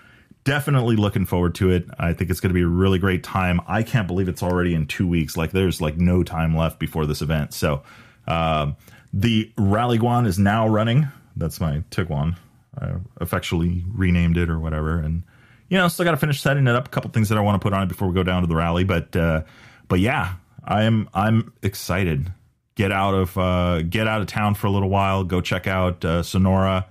definitely 0.44 0.96
looking 0.96 1.26
forward 1.26 1.54
to 1.56 1.70
it. 1.70 1.86
I 1.98 2.12
think 2.12 2.30
it's 2.30 2.40
going 2.40 2.50
to 2.50 2.54
be 2.54 2.62
a 2.62 2.66
really 2.66 2.98
great 2.98 3.22
time. 3.22 3.60
I 3.66 3.82
can't 3.82 4.06
believe 4.06 4.28
it's 4.28 4.42
already 4.42 4.74
in 4.74 4.86
two 4.86 5.06
weeks. 5.06 5.36
Like 5.36 5.52
there's 5.52 5.80
like 5.80 5.96
no 5.96 6.22
time 6.22 6.56
left 6.56 6.78
before 6.78 7.06
this 7.06 7.22
event. 7.22 7.54
So. 7.54 7.82
Um, 8.24 8.76
the 9.12 9.52
Rallyguan 9.58 10.26
is 10.26 10.38
now 10.38 10.66
running. 10.68 11.08
That's 11.36 11.60
my 11.60 11.82
Tiguan. 11.90 12.36
I 12.80 12.92
affectionately 13.20 13.84
renamed 13.86 14.38
it 14.38 14.48
or 14.48 14.58
whatever. 14.58 14.98
And, 14.98 15.22
you 15.68 15.76
know, 15.76 15.88
still 15.88 16.04
got 16.04 16.12
to 16.12 16.16
finish 16.16 16.40
setting 16.40 16.66
it 16.66 16.74
up. 16.74 16.86
A 16.86 16.90
couple 16.90 17.10
things 17.10 17.28
that 17.28 17.36
I 17.36 17.42
want 17.42 17.60
to 17.60 17.64
put 17.64 17.74
on 17.74 17.82
it 17.82 17.88
before 17.88 18.08
we 18.08 18.14
go 18.14 18.22
down 18.22 18.42
to 18.42 18.48
the 18.48 18.56
rally. 18.56 18.84
But, 18.84 19.14
uh, 19.14 19.42
but 19.88 20.00
yeah, 20.00 20.34
I 20.64 20.84
am, 20.84 21.10
I'm 21.12 21.52
excited. 21.62 22.32
Get 22.74 22.90
out 22.90 23.12
of, 23.12 23.36
uh, 23.36 23.82
get 23.82 24.08
out 24.08 24.22
of 24.22 24.28
town 24.28 24.54
for 24.54 24.66
a 24.66 24.70
little 24.70 24.88
while. 24.88 25.24
Go 25.24 25.42
check 25.42 25.66
out, 25.66 26.02
uh, 26.04 26.22
Sonora, 26.22 26.86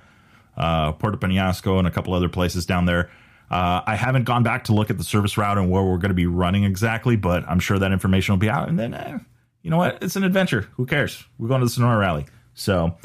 uh, 0.58 0.92
Puerto 0.92 1.18
Penasco 1.18 1.80
and 1.80 1.88
a 1.88 1.92
couple 1.92 2.14
other 2.14 2.30
places 2.30 2.68
down 2.68 2.86
there. 2.86 3.10
Uh, 3.52 3.84
I 3.86 3.98
haven't 3.98 4.24
gone 4.24 4.44
back 4.44 4.64
to 4.66 4.74
look 4.74 4.90
at 4.90 4.98
the 4.98 5.04
service 5.04 5.38
route 5.38 5.58
and 5.58 5.70
where 5.70 5.84
we're 5.84 5.98
going 5.98 6.10
to 6.10 6.16
be 6.16 6.26
running 6.26 6.64
exactly, 6.64 7.18
but 7.18 7.44
I'm 7.50 7.60
sure 7.60 7.78
that 7.78 7.92
information 7.92 8.32
will 8.32 8.40
be 8.40 8.50
out. 8.50 8.70
And 8.70 8.80
then, 8.80 8.94
eh, 8.94 9.20
you 9.62 9.70
know 9.70 9.76
what? 9.76 10.02
It's 10.02 10.16
an 10.16 10.24
adventure. 10.24 10.70
Who 10.78 10.86
cares? 10.86 11.22
We're 11.38 11.50
going 11.50 11.60
to 11.60 11.66
the 11.66 11.70
Sonora 11.70 11.98
Rally. 11.98 12.28
So, 12.54 12.96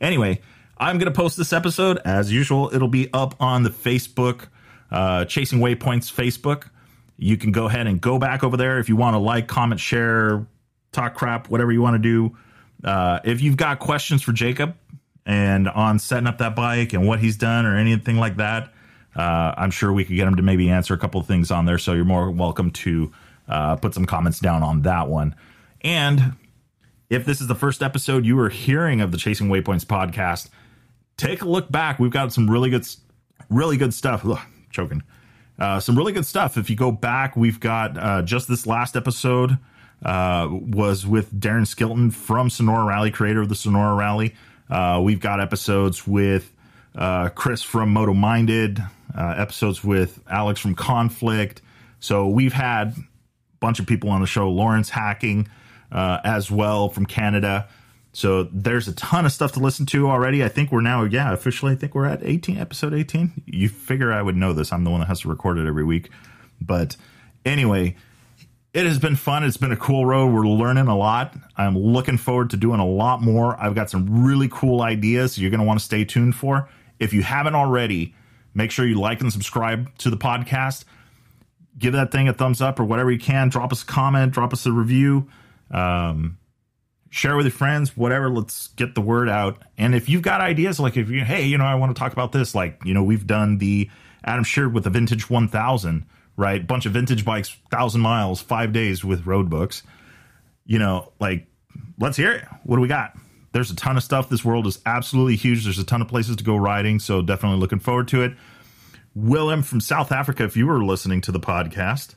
anyway, 0.00 0.40
I'm 0.76 0.98
going 0.98 1.06
to 1.06 1.16
post 1.16 1.36
this 1.36 1.52
episode 1.52 2.00
as 2.04 2.32
usual. 2.32 2.74
It'll 2.74 2.88
be 2.88 3.10
up 3.12 3.36
on 3.38 3.62
the 3.62 3.70
Facebook, 3.70 4.48
uh, 4.90 5.24
Chasing 5.26 5.60
Waypoints 5.60 6.12
Facebook. 6.12 6.68
You 7.16 7.36
can 7.36 7.52
go 7.52 7.66
ahead 7.66 7.86
and 7.86 8.00
go 8.00 8.18
back 8.18 8.42
over 8.42 8.56
there 8.56 8.80
if 8.80 8.88
you 8.88 8.96
want 8.96 9.14
to 9.14 9.18
like, 9.18 9.46
comment, 9.46 9.80
share, 9.80 10.44
talk 10.90 11.14
crap, 11.14 11.48
whatever 11.48 11.70
you 11.70 11.80
want 11.80 11.94
to 11.94 12.00
do. 12.00 12.36
Uh, 12.82 13.20
if 13.22 13.40
you've 13.40 13.56
got 13.56 13.78
questions 13.78 14.20
for 14.20 14.32
Jacob 14.32 14.74
and 15.24 15.68
on 15.68 16.00
setting 16.00 16.26
up 16.26 16.38
that 16.38 16.56
bike 16.56 16.92
and 16.92 17.06
what 17.06 17.20
he's 17.20 17.36
done 17.36 17.66
or 17.66 17.76
anything 17.76 18.16
like 18.16 18.38
that, 18.38 18.72
uh, 19.16 19.54
I'm 19.56 19.70
sure 19.70 19.92
we 19.92 20.04
could 20.04 20.16
get 20.16 20.26
him 20.26 20.36
to 20.36 20.42
maybe 20.42 20.70
answer 20.70 20.94
a 20.94 20.98
couple 20.98 21.20
of 21.20 21.26
things 21.26 21.50
on 21.50 21.66
there. 21.66 21.78
So 21.78 21.92
you're 21.92 22.04
more 22.04 22.30
welcome 22.30 22.70
to 22.70 23.12
uh, 23.48 23.76
put 23.76 23.94
some 23.94 24.06
comments 24.06 24.40
down 24.40 24.62
on 24.62 24.82
that 24.82 25.08
one. 25.08 25.34
And 25.82 26.36
if 27.10 27.24
this 27.24 27.40
is 27.40 27.46
the 27.46 27.54
first 27.54 27.82
episode 27.82 28.24
you 28.24 28.38
are 28.38 28.48
hearing 28.48 29.00
of 29.00 29.12
the 29.12 29.18
Chasing 29.18 29.48
Waypoints 29.48 29.84
podcast, 29.84 30.48
take 31.16 31.42
a 31.42 31.48
look 31.48 31.70
back. 31.70 31.98
We've 31.98 32.10
got 32.10 32.32
some 32.32 32.48
really 32.48 32.70
good, 32.70 32.86
really 33.50 33.76
good 33.76 33.92
stuff. 33.92 34.24
Ugh, 34.24 34.38
choking. 34.70 35.02
Uh, 35.58 35.78
some 35.78 35.96
really 35.96 36.12
good 36.12 36.26
stuff. 36.26 36.56
If 36.56 36.70
you 36.70 36.76
go 36.76 36.90
back, 36.90 37.36
we've 37.36 37.60
got 37.60 37.98
uh, 37.98 38.22
just 38.22 38.48
this 38.48 38.66
last 38.66 38.96
episode 38.96 39.58
uh, 40.04 40.48
was 40.50 41.06
with 41.06 41.32
Darren 41.38 41.66
Skilton 41.66 42.12
from 42.12 42.50
Sonora 42.50 42.84
Rally, 42.84 43.10
creator 43.10 43.42
of 43.42 43.48
the 43.48 43.54
Sonora 43.54 43.94
Rally. 43.94 44.34
Uh, 44.70 45.00
we've 45.02 45.20
got 45.20 45.40
episodes 45.40 46.06
with 46.06 46.51
uh, 46.94 47.30
Chris 47.30 47.62
from 47.62 47.90
Moto 47.90 48.14
Minded, 48.14 48.82
uh, 49.16 49.34
episodes 49.36 49.82
with 49.82 50.20
Alex 50.28 50.60
from 50.60 50.74
Conflict. 50.74 51.62
So 52.00 52.28
we've 52.28 52.52
had 52.52 52.88
a 52.88 52.94
bunch 53.60 53.78
of 53.78 53.86
people 53.86 54.10
on 54.10 54.20
the 54.20 54.26
show. 54.26 54.50
Lawrence 54.50 54.90
Hacking 54.90 55.48
uh, 55.90 56.18
as 56.24 56.50
well 56.50 56.88
from 56.88 57.06
Canada. 57.06 57.68
So 58.12 58.44
there's 58.44 58.88
a 58.88 58.94
ton 58.94 59.24
of 59.24 59.32
stuff 59.32 59.52
to 59.52 59.60
listen 59.60 59.86
to 59.86 60.08
already. 60.08 60.44
I 60.44 60.48
think 60.48 60.70
we're 60.70 60.82
now, 60.82 61.04
yeah, 61.04 61.32
officially, 61.32 61.72
I 61.72 61.76
think 61.76 61.94
we're 61.94 62.06
at 62.06 62.20
18, 62.22 62.58
episode 62.58 62.92
18. 62.92 63.44
You 63.46 63.68
figure 63.68 64.12
I 64.12 64.20
would 64.20 64.36
know 64.36 64.52
this. 64.52 64.72
I'm 64.72 64.84
the 64.84 64.90
one 64.90 65.00
that 65.00 65.06
has 65.06 65.20
to 65.20 65.28
record 65.28 65.58
it 65.58 65.66
every 65.66 65.84
week. 65.84 66.10
But 66.60 66.96
anyway, 67.46 67.96
it 68.74 68.84
has 68.84 68.98
been 68.98 69.16
fun. 69.16 69.44
It's 69.44 69.56
been 69.56 69.72
a 69.72 69.76
cool 69.76 70.04
road. 70.04 70.32
We're 70.32 70.46
learning 70.46 70.88
a 70.88 70.96
lot. 70.96 71.34
I'm 71.56 71.76
looking 71.76 72.18
forward 72.18 72.50
to 72.50 72.56
doing 72.58 72.80
a 72.80 72.86
lot 72.86 73.22
more. 73.22 73.58
I've 73.58 73.74
got 73.74 73.88
some 73.88 74.24
really 74.24 74.48
cool 74.50 74.82
ideas 74.82 75.38
you're 75.38 75.50
going 75.50 75.60
to 75.60 75.66
want 75.66 75.80
to 75.80 75.84
stay 75.84 76.04
tuned 76.04 76.36
for. 76.36 76.68
If 77.02 77.12
you 77.12 77.22
haven't 77.22 77.56
already, 77.56 78.14
make 78.54 78.70
sure 78.70 78.86
you 78.86 79.00
like 79.00 79.20
and 79.20 79.32
subscribe 79.32 79.96
to 79.98 80.10
the 80.10 80.16
podcast. 80.16 80.84
Give 81.76 81.94
that 81.94 82.12
thing 82.12 82.28
a 82.28 82.32
thumbs 82.32 82.60
up 82.60 82.78
or 82.78 82.84
whatever 82.84 83.10
you 83.10 83.18
can. 83.18 83.48
Drop 83.48 83.72
us 83.72 83.82
a 83.82 83.86
comment, 83.86 84.32
drop 84.32 84.52
us 84.52 84.66
a 84.66 84.72
review. 84.72 85.28
Um, 85.70 86.38
share 87.10 87.36
with 87.36 87.46
your 87.46 87.52
friends, 87.52 87.96
whatever. 87.96 88.30
Let's 88.30 88.68
get 88.68 88.94
the 88.94 89.00
word 89.00 89.28
out. 89.28 89.60
And 89.76 89.96
if 89.96 90.08
you've 90.08 90.22
got 90.22 90.40
ideas, 90.40 90.78
like 90.78 90.96
if 90.96 91.10
you, 91.10 91.24
hey, 91.24 91.44
you 91.44 91.58
know, 91.58 91.64
I 91.64 91.74
want 91.74 91.94
to 91.94 91.98
talk 91.98 92.12
about 92.12 92.30
this, 92.30 92.54
like, 92.54 92.80
you 92.84 92.94
know, 92.94 93.02
we've 93.02 93.26
done 93.26 93.58
the 93.58 93.90
Adam 94.22 94.44
Sheard 94.44 94.72
with 94.72 94.84
the 94.84 94.90
Vintage 94.90 95.28
1000, 95.28 96.06
right? 96.36 96.64
Bunch 96.64 96.86
of 96.86 96.92
vintage 96.92 97.24
bikes, 97.24 97.56
thousand 97.70 98.00
miles, 98.00 98.40
five 98.40 98.72
days 98.72 99.04
with 99.04 99.26
road 99.26 99.50
books. 99.50 99.82
You 100.64 100.78
know, 100.78 101.12
like, 101.18 101.48
let's 101.98 102.16
hear 102.16 102.32
it. 102.32 102.44
What 102.62 102.76
do 102.76 102.82
we 102.82 102.88
got? 102.88 103.16
There's 103.52 103.70
a 103.70 103.76
ton 103.76 103.96
of 103.96 104.02
stuff. 104.02 104.28
This 104.28 104.44
world 104.44 104.66
is 104.66 104.80
absolutely 104.86 105.36
huge. 105.36 105.64
There's 105.64 105.78
a 105.78 105.84
ton 105.84 106.02
of 106.02 106.08
places 106.08 106.36
to 106.36 106.44
go 106.44 106.56
riding. 106.56 106.98
So 106.98 107.22
definitely 107.22 107.58
looking 107.58 107.78
forward 107.78 108.08
to 108.08 108.22
it. 108.22 108.34
Willem 109.14 109.62
from 109.62 109.80
South 109.80 110.10
Africa, 110.10 110.44
if 110.44 110.56
you 110.56 110.66
were 110.66 110.82
listening 110.82 111.20
to 111.22 111.32
the 111.32 111.40
podcast, 111.40 112.14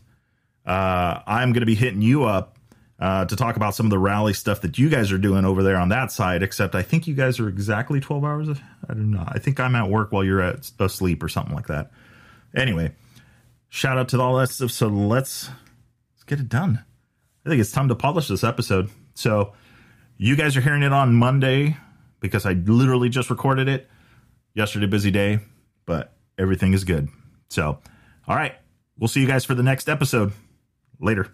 uh, 0.66 1.20
I'm 1.28 1.52
going 1.52 1.62
to 1.62 1.66
be 1.66 1.76
hitting 1.76 2.02
you 2.02 2.24
up 2.24 2.58
uh, 3.00 3.26
to 3.26 3.36
talk 3.36 3.58
about 3.58 3.76
some 3.76 3.86
of 3.86 3.90
the 3.90 4.00
rally 4.00 4.34
stuff 4.34 4.62
that 4.62 4.78
you 4.78 4.90
guys 4.90 5.12
are 5.12 5.18
doing 5.18 5.44
over 5.44 5.62
there 5.62 5.76
on 5.76 5.90
that 5.90 6.12
side. 6.12 6.42
Except 6.42 6.74
I 6.74 6.82
think 6.82 7.08
you 7.08 7.14
guys 7.14 7.40
are 7.40 7.50
exactly 7.50 8.00
12 8.00 8.24
hours. 8.24 8.50
I 8.50 8.94
don't 8.94 9.12
know. 9.12 9.26
I 9.28 9.40
think 9.40 9.60
I'm 9.60 9.76
at 9.76 9.90
work 9.90 10.14
while 10.14 10.24
you're 10.24 10.42
at 10.42 10.72
asleep 10.80 11.22
or 11.22 11.28
something 11.28 11.54
like 11.54 11.68
that. 11.68 11.92
Anyway, 12.56 12.94
shout 13.68 13.98
out 13.98 14.08
to 14.10 14.22
all 14.22 14.38
that 14.38 14.50
stuff. 14.50 14.72
So 14.72 14.88
let's 14.88 15.50
let's 16.14 16.24
get 16.26 16.40
it 16.40 16.48
done. 16.48 16.84
I 17.46 17.50
think 17.50 17.60
it's 17.60 17.74
time 17.74 17.90
to 17.90 17.96
publish 17.96 18.30
this 18.30 18.46
episode. 18.46 18.90
So 19.14 19.54
you 20.18 20.36
guys 20.36 20.56
are 20.56 20.62
hearing 20.62 20.84
it 20.84 20.94
on 20.94 21.14
Monday 21.14 21.78
because 22.20 22.46
I 22.46 22.54
literally 22.54 23.10
just 23.10 23.30
recorded 23.30 23.68
it. 23.68 23.90
Yesterday, 24.54 24.86
busy 24.86 25.12
day, 25.12 25.40
but 25.86 26.14
everything 26.38 26.74
is 26.74 26.84
good. 26.84 27.10
So, 27.50 27.80
all 28.28 28.36
right, 28.36 28.56
we'll 28.98 29.10
see 29.10 29.20
you 29.20 29.28
guys 29.28 29.44
for 29.44 29.54
the 29.54 29.64
next 29.64 29.90
episode. 29.90 30.32
Later. 31.00 31.34